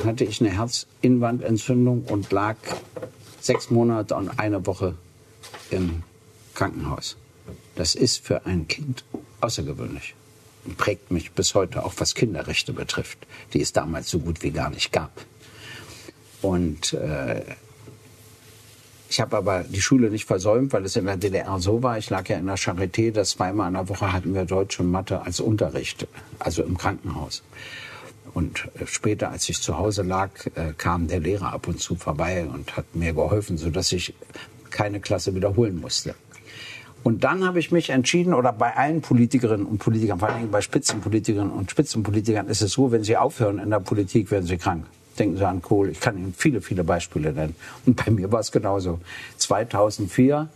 hatte 0.04 0.24
ich 0.24 0.42
eine 0.42 0.52
Herzinwandentzündung 0.52 2.04
und 2.04 2.32
lag 2.32 2.58
sechs 3.40 3.70
Monate 3.70 4.16
und 4.16 4.40
eine 4.40 4.66
Woche 4.66 4.96
im 5.72 6.04
Krankenhaus. 6.54 7.18
Das 7.76 7.96
ist 7.96 8.26
für 8.26 8.46
ein 8.46 8.68
Kind 8.68 9.04
außergewöhnlich 9.42 10.16
und 10.66 10.78
prägt 10.78 11.12
mich 11.12 11.32
bis 11.32 11.54
heute, 11.56 11.86
auch 11.86 11.94
was 11.98 12.16
Kinderrechte 12.16 12.74
betrifft, 12.74 13.20
die 13.54 13.62
es 13.62 13.74
damals 13.74 14.10
so 14.10 14.20
gut 14.20 14.44
wie 14.44 14.52
gar 14.52 14.70
nicht 14.70 14.92
gab. 14.92 15.12
Und 16.46 16.94
äh, 16.94 17.42
ich 19.10 19.20
habe 19.20 19.36
aber 19.38 19.64
die 19.64 19.82
Schule 19.82 20.12
nicht 20.12 20.26
versäumt, 20.26 20.74
weil 20.74 20.86
es 20.86 20.96
in 20.96 21.06
der 21.06 21.18
DDR 21.18 21.58
so 21.60 21.82
war. 21.82 21.98
Ich 21.98 22.12
lag 22.12 22.30
ja 22.30 22.38
in 22.38 22.46
der 22.46 22.58
Charité, 22.58 23.12
dass 23.12 23.32
zweimal 23.32 23.70
in 23.70 23.74
der 23.74 23.90
Woche 23.90 24.14
hatten 24.14 24.36
wir 24.36 24.46
Deutsch 24.46 24.80
und 24.80 24.92
Mathe 24.92 25.22
als 25.22 25.40
Unterricht, 25.40 26.08
also 26.38 26.62
im 26.62 26.78
Krankenhaus. 26.78 27.42
Und 28.36 28.68
äh, 28.80 28.86
später, 28.86 29.32
als 29.32 29.50
ich 29.50 29.60
zu 29.60 29.80
Hause 29.80 30.04
lag, 30.04 30.30
äh, 30.54 30.74
kam 30.78 31.08
der 31.08 31.20
Lehrer 31.20 31.52
ab 31.52 31.68
und 31.68 31.80
zu 31.80 31.96
vorbei 31.96 32.46
und 32.46 32.78
hat 32.78 32.94
mir 32.94 33.14
geholfen, 33.14 33.58
sodass 33.58 33.92
ich 33.92 34.14
keine 34.70 35.00
Klasse 35.00 35.34
wiederholen 35.34 35.82
musste. 35.82 36.14
Und 37.02 37.24
dann 37.24 37.44
habe 37.44 37.60
ich 37.60 37.72
mich 37.72 37.90
entschieden, 37.90 38.36
oder 38.36 38.52
bei 38.54 38.76
allen 38.76 39.02
Politikerinnen 39.02 39.66
und 39.66 39.80
Politikern, 39.80 40.20
vor 40.20 40.30
allem 40.30 40.52
bei 40.52 40.62
Spitzenpolitikerinnen 40.62 41.52
und 41.52 41.72
Spitzenpolitikern 41.72 42.48
ist 42.50 42.62
es 42.62 42.74
so, 42.74 42.92
wenn 42.92 43.04
sie 43.04 43.18
aufhören 43.18 43.58
in 43.58 43.72
der 43.72 43.80
Politik, 43.80 44.30
werden 44.30 44.46
sie 44.46 44.58
krank. 44.58 44.86
Denken 45.18 45.38
Sie 45.38 45.48
an 45.48 45.62
Kohl. 45.62 45.90
Ich 45.90 46.00
kann 46.00 46.18
Ihnen 46.18 46.34
viele, 46.36 46.62
viele 46.62 46.84
Beispiele 46.84 47.34
nennen. 47.34 47.56
Und 47.86 48.04
bei 48.04 48.12
mir 48.12 48.32
war 48.32 48.40
es 48.40 48.52
genauso. 48.52 49.00
2004 49.38 50.50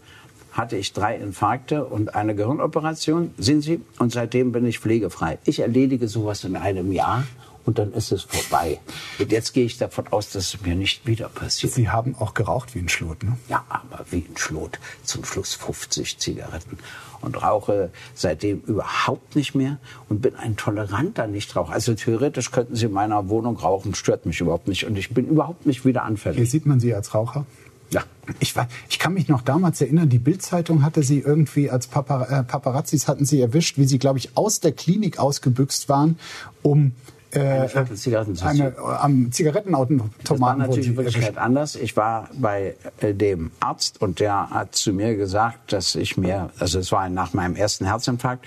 hatte 0.52 0.78
ich 0.78 0.94
drei 0.94 1.16
Infarkte 1.16 1.86
und 1.86 2.16
eine 2.16 2.36
Gehirnoperation, 2.36 3.34
sind 3.38 3.62
Sie? 3.62 3.82
Und 4.00 4.12
seitdem 4.12 4.52
bin 4.52 4.66
ich 4.66 4.80
pflegefrei. 4.80 5.38
Ich 5.46 5.60
erledige 5.60 6.08
sowas 6.08 6.44
in 6.44 6.56
einem 6.56 6.92
Jahr 6.92 7.24
und 7.66 7.78
dann 7.78 7.94
ist 7.94 8.12
es 8.12 8.24
vorbei. 8.24 8.80
Und 9.20 9.32
jetzt 9.32 9.54
gehe 9.54 9.66
ich 9.66 9.78
davon 9.78 10.08
aus, 10.08 10.32
dass 10.32 10.56
es 10.56 10.62
mir 10.62 10.76
nicht 10.76 11.06
wieder 11.06 11.30
passiert. 11.30 11.74
Sie 11.74 11.90
haben 11.90 12.16
auch 12.16 12.34
geraucht 12.34 12.74
wie 12.74 12.80
ein 12.80 12.90
Schlot, 12.90 13.24
ne? 13.24 13.38
Ja, 13.48 13.64
aber 13.70 14.06
wie 14.10 14.26
ein 14.28 14.38
Schlot. 14.38 14.80
Zum 15.04 15.24
Schluss 15.24 15.54
50 15.54 16.18
Zigaretten. 16.18 16.80
Und 17.22 17.42
rauche 17.42 17.90
seitdem 18.14 18.62
überhaupt 18.62 19.36
nicht 19.36 19.56
mehr 19.56 19.78
und 20.08 20.22
bin 20.22 20.36
ein 20.36 20.56
toleranter 20.56 21.28
Nichtraucher. 21.28 21.74
Also 21.74 21.94
theoretisch 21.94 22.52
könnten 22.52 22.76
Sie 22.76 22.86
in 22.86 22.94
meiner 22.94 23.30
Wohnung 23.30 23.58
rauchen, 23.58 23.94
stört 23.94 24.26
mich 24.26 24.40
überhaupt 24.42 24.68
nicht. 24.68 24.86
Und 24.86 24.98
ich 24.98 25.10
bin 25.14 25.28
überhaupt 25.28 25.66
nicht 25.66 25.86
wieder 25.86 26.04
anfällig. 26.04 26.38
Hier 26.38 26.48
sieht 26.48 26.66
man 26.66 26.80
Sie 26.80 26.94
als 26.94 27.14
Raucher? 27.14 27.46
Ja. 27.92 28.04
Ich, 28.40 28.54
ich 28.90 29.00
kann 29.00 29.14
mich 29.14 29.28
noch 29.28 29.42
damals 29.42 29.82
erinnern, 29.82 30.10
die 30.10 30.20
Bildzeitung 30.20 30.84
hatte 30.84 31.02
sie 31.02 31.20
irgendwie 31.20 31.72
als 31.72 31.88
Papar 31.88 32.30
äh, 32.30 32.44
Paparazzis 32.44 33.08
hatten 33.08 33.26
sie 33.26 33.42
erwischt, 33.42 33.78
wie 33.80 33.86
sie, 33.86 33.98
glaube 33.98 34.20
ich, 34.20 34.38
aus 34.38 34.60
der 34.60 34.72
Klinik 34.72 35.18
ausgebüxt 35.18 35.90
waren, 35.90 36.20
um 36.62 36.94
äh, 37.32 37.68
Zigaretten 37.96 38.40
eine, 38.42 38.78
am 38.78 39.32
Zigarettenautomaten. 39.32 40.12
Das 40.24 40.40
war 40.40 40.56
natürlich 40.56 40.88
in 40.88 40.98
Wirklichkeit 40.98 41.38
anders. 41.38 41.76
Ich 41.76 41.96
war 41.96 42.30
bei 42.34 42.76
äh, 43.02 43.14
dem 43.14 43.52
Arzt 43.60 44.02
und 44.02 44.20
der 44.20 44.50
hat 44.50 44.76
zu 44.76 44.94
mir 44.94 45.16
gesagt, 45.16 45.72
dass 45.74 45.96
ich 45.96 46.18
mir, 46.18 46.50
also 46.60 46.80
es 46.80 46.92
war 46.92 47.08
nach 47.10 47.34
meinem 47.34 47.56
ersten 47.56 47.86
Herzinfarkt 47.86 48.46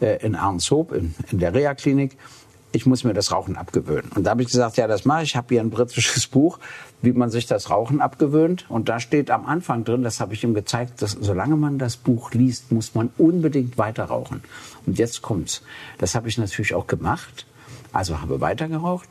äh, 0.00 0.24
in 0.24 0.34
Arnshoop 0.34 0.92
in, 0.92 1.14
in 1.30 1.38
der 1.38 1.52
Reha-Klinik, 1.54 2.16
ich 2.72 2.86
muss 2.86 3.04
mir 3.04 3.14
das 3.14 3.32
Rauchen 3.32 3.56
abgewöhnen. 3.56 4.10
Und 4.14 4.24
da 4.24 4.30
habe 4.30 4.42
ich 4.42 4.48
gesagt, 4.48 4.76
ja, 4.76 4.86
das 4.86 5.04
mache 5.04 5.22
ich. 5.22 5.30
Ich 5.30 5.36
habe 5.36 5.48
hier 5.48 5.60
ein 5.60 5.70
britisches 5.70 6.26
Buch, 6.26 6.58
wie 7.02 7.12
man 7.12 7.30
sich 7.30 7.46
das 7.46 7.70
Rauchen 7.70 8.00
abgewöhnt. 8.00 8.66
Und 8.68 8.88
da 8.88 9.00
steht 9.00 9.30
am 9.30 9.46
Anfang 9.46 9.84
drin, 9.84 10.02
das 10.02 10.20
habe 10.20 10.34
ich 10.34 10.44
ihm 10.44 10.54
gezeigt, 10.54 11.02
dass 11.02 11.12
solange 11.12 11.56
man 11.56 11.78
das 11.78 11.96
Buch 11.96 12.32
liest, 12.32 12.72
muss 12.72 12.94
man 12.94 13.10
unbedingt 13.18 13.78
weiter 13.78 14.04
rauchen. 14.04 14.42
Und 14.86 14.98
jetzt 14.98 15.22
kommt's. 15.22 15.62
Das 15.98 16.14
habe 16.14 16.28
ich 16.28 16.38
natürlich 16.38 16.74
auch 16.74 16.86
gemacht. 16.86 17.46
Also 17.92 18.20
habe 18.20 18.40
weiter 18.40 18.68
geraucht. 18.68 19.08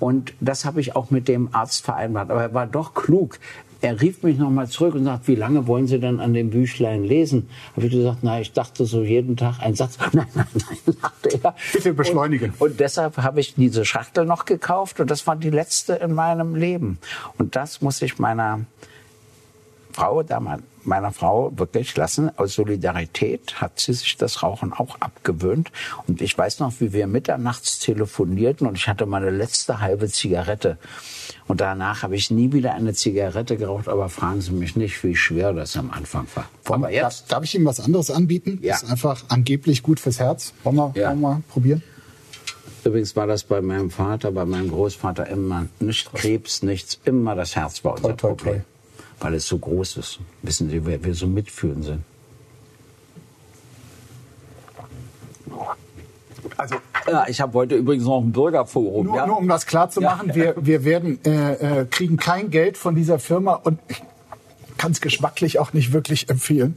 Und 0.00 0.32
das 0.40 0.64
habe 0.64 0.80
ich 0.80 0.94
auch 0.94 1.10
mit 1.10 1.26
dem 1.28 1.48
Arzt 1.52 1.84
vereinbart. 1.84 2.30
Aber 2.30 2.42
er 2.42 2.54
war 2.54 2.66
doch 2.66 2.94
klug 2.94 3.38
er 3.80 4.00
rief 4.00 4.22
mich 4.22 4.38
nochmal 4.38 4.68
zurück 4.68 4.94
und 4.94 5.04
sagt, 5.04 5.28
wie 5.28 5.34
lange 5.34 5.66
wollen 5.66 5.86
Sie 5.86 6.00
denn 6.00 6.20
an 6.20 6.34
dem 6.34 6.50
Büchlein 6.50 7.04
lesen? 7.04 7.48
Habe 7.76 7.86
ich 7.86 7.92
gesagt, 7.92 8.18
na, 8.22 8.40
ich 8.40 8.52
dachte 8.52 8.84
so 8.84 9.02
jeden 9.02 9.36
Tag 9.36 9.60
ein 9.60 9.74
Satz. 9.74 9.98
Nein, 10.12 10.26
nein, 10.34 10.46
nein, 10.54 10.96
sagte 11.00 11.40
er. 11.42 11.54
Bitte 11.72 11.92
beschleunigen. 11.92 12.52
Und, 12.58 12.70
und 12.70 12.80
deshalb 12.80 13.18
habe 13.18 13.40
ich 13.40 13.54
diese 13.54 13.84
Schachtel 13.84 14.24
noch 14.24 14.44
gekauft 14.44 15.00
und 15.00 15.10
das 15.10 15.26
war 15.26 15.36
die 15.36 15.50
letzte 15.50 15.94
in 15.94 16.12
meinem 16.12 16.54
Leben. 16.54 16.98
Und 17.38 17.56
das 17.56 17.80
muss 17.80 18.02
ich 18.02 18.18
meiner 18.18 18.60
Frau 19.92 20.22
damals 20.22 20.62
meiner 20.88 21.12
Frau 21.12 21.52
wirklich 21.56 21.96
lassen. 21.96 22.36
Aus 22.36 22.54
Solidarität 22.54 23.60
hat 23.60 23.78
sie 23.78 23.92
sich 23.92 24.16
das 24.16 24.42
Rauchen 24.42 24.72
auch 24.72 25.00
abgewöhnt. 25.00 25.70
Und 26.06 26.20
ich 26.20 26.36
weiß 26.36 26.58
noch, 26.60 26.72
wie 26.80 26.92
wir 26.92 27.06
mitternachts 27.06 27.78
telefonierten 27.78 28.66
und 28.66 28.76
ich 28.76 28.88
hatte 28.88 29.06
meine 29.06 29.30
letzte 29.30 29.80
halbe 29.80 30.08
Zigarette. 30.08 30.78
Und 31.46 31.60
danach 31.60 32.02
habe 32.02 32.16
ich 32.16 32.30
nie 32.30 32.52
wieder 32.52 32.74
eine 32.74 32.94
Zigarette 32.94 33.56
geraucht, 33.56 33.88
aber 33.88 34.08
fragen 34.08 34.40
Sie 34.40 34.52
mich 34.52 34.76
nicht, 34.76 35.02
wie 35.04 35.14
schwer 35.14 35.52
das 35.52 35.76
am 35.76 35.90
Anfang 35.90 36.26
war. 36.34 36.48
Aber 36.64 36.90
jetzt. 36.90 37.02
Darf, 37.02 37.28
darf 37.28 37.44
ich 37.44 37.54
Ihnen 37.54 37.64
was 37.64 37.80
anderes 37.80 38.10
anbieten? 38.10 38.58
Ja. 38.62 38.74
ist 38.74 38.90
einfach 38.90 39.24
angeblich 39.28 39.82
gut 39.82 40.00
fürs 40.00 40.18
Herz. 40.18 40.52
Wollen 40.64 40.76
wir, 40.76 40.92
ja. 40.94 41.10
wollen 41.10 41.20
wir 41.20 41.42
probieren? 41.48 41.82
Übrigens 42.84 43.16
war 43.16 43.26
das 43.26 43.44
bei 43.44 43.60
meinem 43.60 43.90
Vater, 43.90 44.32
bei 44.32 44.44
meinem 44.44 44.70
Großvater 44.70 45.26
immer 45.26 45.66
nicht 45.80 46.12
Krebs, 46.14 46.62
nichts, 46.62 46.98
immer 47.04 47.34
das 47.34 47.56
Herz 47.56 47.84
war 47.84 47.96
unser 47.96 48.16
toi, 48.16 48.28
toi, 48.28 48.34
Problem. 48.34 48.64
Weil 49.20 49.34
es 49.34 49.46
so 49.46 49.58
groß 49.58 49.96
ist. 49.96 50.20
Wissen 50.42 50.70
Sie, 50.70 50.84
wer 50.86 51.02
wir 51.02 51.14
so 51.14 51.26
mitführen 51.26 51.82
sind? 51.82 52.02
Also, 56.56 56.76
ja, 57.06 57.26
ich 57.28 57.40
habe 57.40 57.52
heute 57.54 57.76
übrigens 57.76 58.04
noch 58.04 58.20
ein 58.20 58.32
Bürgerforum. 58.32 59.06
Nur, 59.06 59.16
ja? 59.16 59.26
nur 59.26 59.38
um 59.38 59.48
das 59.48 59.66
klar 59.66 59.90
zu 59.90 60.00
machen, 60.00 60.28
ja. 60.28 60.34
wir, 60.34 60.54
wir 60.58 60.84
werden, 60.84 61.24
äh, 61.24 61.80
äh, 61.80 61.86
kriegen 61.86 62.16
kein 62.16 62.50
Geld 62.50 62.76
von 62.76 62.94
dieser 62.94 63.18
Firma 63.18 63.54
und 63.54 63.78
ich 63.88 64.02
kann 64.76 64.92
es 64.92 65.00
geschmacklich 65.00 65.58
auch 65.58 65.72
nicht 65.72 65.92
wirklich 65.92 66.28
empfehlen. 66.28 66.74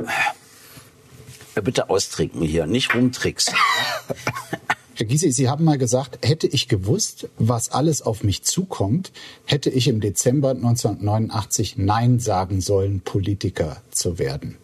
Bitte 1.56 1.90
austrinken 1.90 2.42
hier, 2.42 2.66
nicht 2.66 2.96
rumtricksen. 2.96 3.56
Herr 4.96 5.06
Gysi, 5.06 5.32
Sie 5.32 5.50
haben 5.50 5.64
mal 5.64 5.78
gesagt, 5.78 6.28
hätte 6.28 6.48
ich 6.48 6.68
gewusst, 6.68 7.30
was 7.38 7.72
alles 7.72 8.02
auf 8.02 8.24
mich 8.24 8.44
zukommt, 8.44 9.12
hätte 9.46 9.70
ich 9.70 9.88
im 9.88 10.02
Dezember 10.02 10.52
1989 10.52 11.78
Nein 11.78 12.20
sagen 12.20 12.62
sollen, 12.62 13.00
Politiker 13.00 13.82
zu 13.92 14.20
werden. 14.20 14.58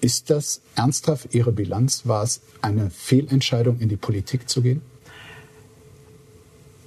Ist 0.00 0.30
das 0.30 0.60
ernsthaft 0.76 1.34
Ihre 1.34 1.50
Bilanz? 1.50 2.02
War 2.06 2.22
es 2.22 2.40
eine 2.62 2.90
Fehlentscheidung, 2.90 3.80
in 3.80 3.88
die 3.88 3.96
Politik 3.96 4.48
zu 4.48 4.62
gehen? 4.62 4.82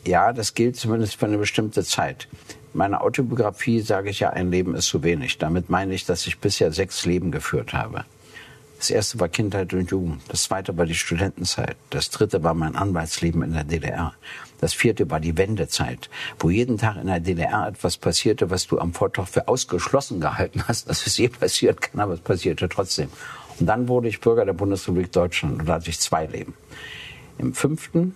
Ja, 0.05 0.31
das 0.31 0.53
gilt 0.53 0.77
zumindest 0.77 1.15
für 1.15 1.25
eine 1.25 1.38
bestimmte 1.38 1.83
Zeit. 1.83 2.27
Meine 2.73 3.01
Autobiografie 3.01 3.81
sage 3.81 4.11
ich 4.11 4.21
ja, 4.21 4.29
ein 4.29 4.49
Leben 4.49 4.75
ist 4.75 4.85
zu 4.85 5.03
wenig. 5.03 5.38
Damit 5.39 5.69
meine 5.69 5.93
ich, 5.93 6.05
dass 6.05 6.25
ich 6.25 6.39
bisher 6.39 6.71
sechs 6.71 7.05
Leben 7.05 7.31
geführt 7.31 7.73
habe. 7.73 8.05
Das 8.81 8.89
erste 8.89 9.19
war 9.19 9.29
Kindheit 9.29 9.75
und 9.75 9.91
Jugend. 9.91 10.23
Das 10.29 10.41
zweite 10.41 10.75
war 10.75 10.87
die 10.87 10.95
Studentenzeit. 10.95 11.77
Das 11.91 12.09
dritte 12.09 12.41
war 12.41 12.55
mein 12.55 12.75
Anwaltsleben 12.75 13.43
in 13.43 13.53
der 13.53 13.63
DDR. 13.63 14.15
Das 14.59 14.73
vierte 14.73 15.07
war 15.11 15.19
die 15.19 15.37
Wendezeit, 15.37 16.09
wo 16.39 16.49
jeden 16.49 16.79
Tag 16.79 16.97
in 16.97 17.05
der 17.05 17.19
DDR 17.19 17.67
etwas 17.67 17.97
passierte, 17.97 18.49
was 18.49 18.65
du 18.65 18.79
am 18.79 18.91
Vortag 18.95 19.27
für 19.27 19.47
ausgeschlossen 19.47 20.19
gehalten 20.19 20.63
hast, 20.67 20.89
dass 20.89 21.05
es 21.05 21.15
je 21.19 21.27
passiert 21.27 21.79
kann, 21.79 22.01
aber 22.01 22.13
es 22.13 22.21
passierte 22.21 22.67
trotzdem. 22.69 23.09
Und 23.59 23.67
dann 23.67 23.87
wurde 23.87 24.07
ich 24.07 24.19
Bürger 24.19 24.45
der 24.45 24.53
Bundesrepublik 24.53 25.11
Deutschland 25.11 25.59
und 25.59 25.67
da 25.67 25.73
hatte 25.73 25.91
ich 25.91 25.99
zwei 25.99 26.25
Leben. 26.25 26.55
Im 27.37 27.53
fünften 27.53 28.15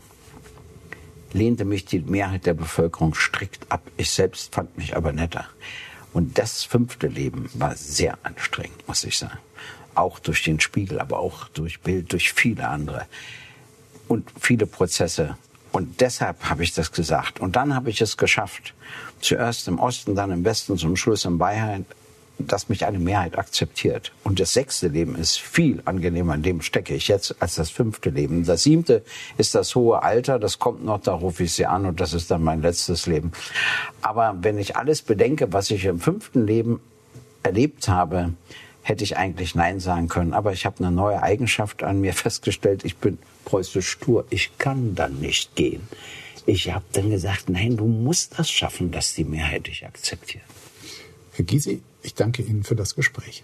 lehnte 1.32 1.64
mich 1.64 1.86
die 1.86 2.00
Mehrheit 2.00 2.48
der 2.48 2.56
Bevölkerung 2.56 3.14
strikt 3.14 3.72
ab. 3.72 3.84
Ich 3.98 4.10
selbst 4.10 4.56
fand 4.56 4.76
mich 4.80 4.98
aber 4.98 5.12
netter. 5.12 5.46
Und 6.12 6.40
das 6.40 6.64
fünfte 6.64 7.06
Leben 7.06 7.52
war 7.54 7.76
sehr 7.76 8.18
anstrengend, 8.24 8.88
muss 8.88 9.04
ich 9.04 9.20
sagen 9.20 9.38
auch 9.96 10.20
durch 10.20 10.44
den 10.44 10.60
Spiegel, 10.60 11.00
aber 11.00 11.20
auch 11.20 11.48
durch 11.50 11.80
Bild, 11.82 12.12
durch 12.14 12.34
viele 12.34 12.68
andere 12.68 13.06
und 14.08 14.30
viele 14.40 14.66
Prozesse. 14.66 15.38
Und 15.72 16.00
deshalb 16.00 16.50
habe 16.50 16.64
ich 16.64 16.74
das 16.74 16.92
gesagt. 16.92 17.40
Und 17.40 17.56
dann 17.56 17.76
habe 17.76 17.90
ich 17.90 18.00
es 18.00 18.16
geschafft, 18.16 18.74
zuerst 19.20 19.68
im 19.68 19.80
Osten, 19.80 20.16
dann 20.16 20.32
im 20.32 20.46
Westen, 20.46 20.78
zum 20.78 20.96
Schluss 20.96 21.26
in 21.26 21.38
Bayern, 21.38 21.86
dass 22.38 22.70
mich 22.70 22.86
eine 22.86 23.00
Mehrheit 23.00 23.38
akzeptiert. 23.38 24.12
Und 24.24 24.40
das 24.40 24.54
sechste 24.54 24.88
Leben 24.88 25.16
ist 25.16 25.40
viel 25.40 25.82
angenehmer, 25.86 26.36
in 26.36 26.44
dem 26.44 26.62
stecke 26.62 26.94
ich 26.94 27.08
jetzt, 27.08 27.36
als 27.42 27.56
das 27.56 27.70
fünfte 27.70 28.10
Leben. 28.10 28.46
Das 28.46 28.64
siebte 28.64 29.04
ist 29.38 29.56
das 29.56 29.76
hohe 29.76 30.04
Alter, 30.04 30.40
das 30.40 30.60
kommt 30.60 30.84
noch, 30.84 31.02
da 31.02 31.14
rufe 31.14 31.44
ich 31.44 31.54
sie 31.54 31.66
an 31.66 31.86
und 31.86 32.00
das 32.00 32.14
ist 32.14 32.32
dann 32.32 32.44
mein 32.44 32.62
letztes 32.62 33.06
Leben. 33.06 33.32
Aber 34.02 34.38
wenn 34.42 34.58
ich 34.58 34.76
alles 34.76 35.02
bedenke, 35.02 35.54
was 35.54 35.72
ich 35.72 35.86
im 35.86 36.00
fünften 36.00 36.46
Leben 36.46 36.82
erlebt 37.44 37.88
habe, 37.88 38.34
hätte 38.86 39.04
ich 39.04 39.18
eigentlich 39.18 39.56
Nein 39.56 39.80
sagen 39.80 40.08
können. 40.08 40.34
Aber 40.34 40.54
ich 40.54 40.66
habe 40.66 40.78
eine 40.78 40.92
neue 40.92 41.22
Eigenschaft 41.22 41.82
an 41.82 42.02
mir 42.02 42.14
festgestellt. 42.26 42.86
Ich 42.86 42.98
bin 42.98 43.18
preußisch 43.44 43.90
stur. 43.90 44.26
Ich 44.30 44.58
kann 44.60 44.94
dann 44.94 45.20
nicht 45.20 45.56
gehen. 45.56 45.88
Ich 46.46 46.72
habe 46.72 46.86
dann 46.94 47.10
gesagt, 47.10 47.50
nein, 47.50 47.78
du 47.78 47.88
musst 47.88 48.38
das 48.38 48.52
schaffen, 48.52 48.92
dass 48.92 49.16
die 49.16 49.24
Mehrheit 49.24 49.66
dich 49.66 49.86
akzeptiert. 49.86 50.44
Herr 51.34 51.46
Gysi, 51.46 51.82
ich 52.04 52.14
danke 52.14 52.44
Ihnen 52.44 52.64
für 52.64 52.76
das 52.76 52.94
Gespräch. 52.94 53.44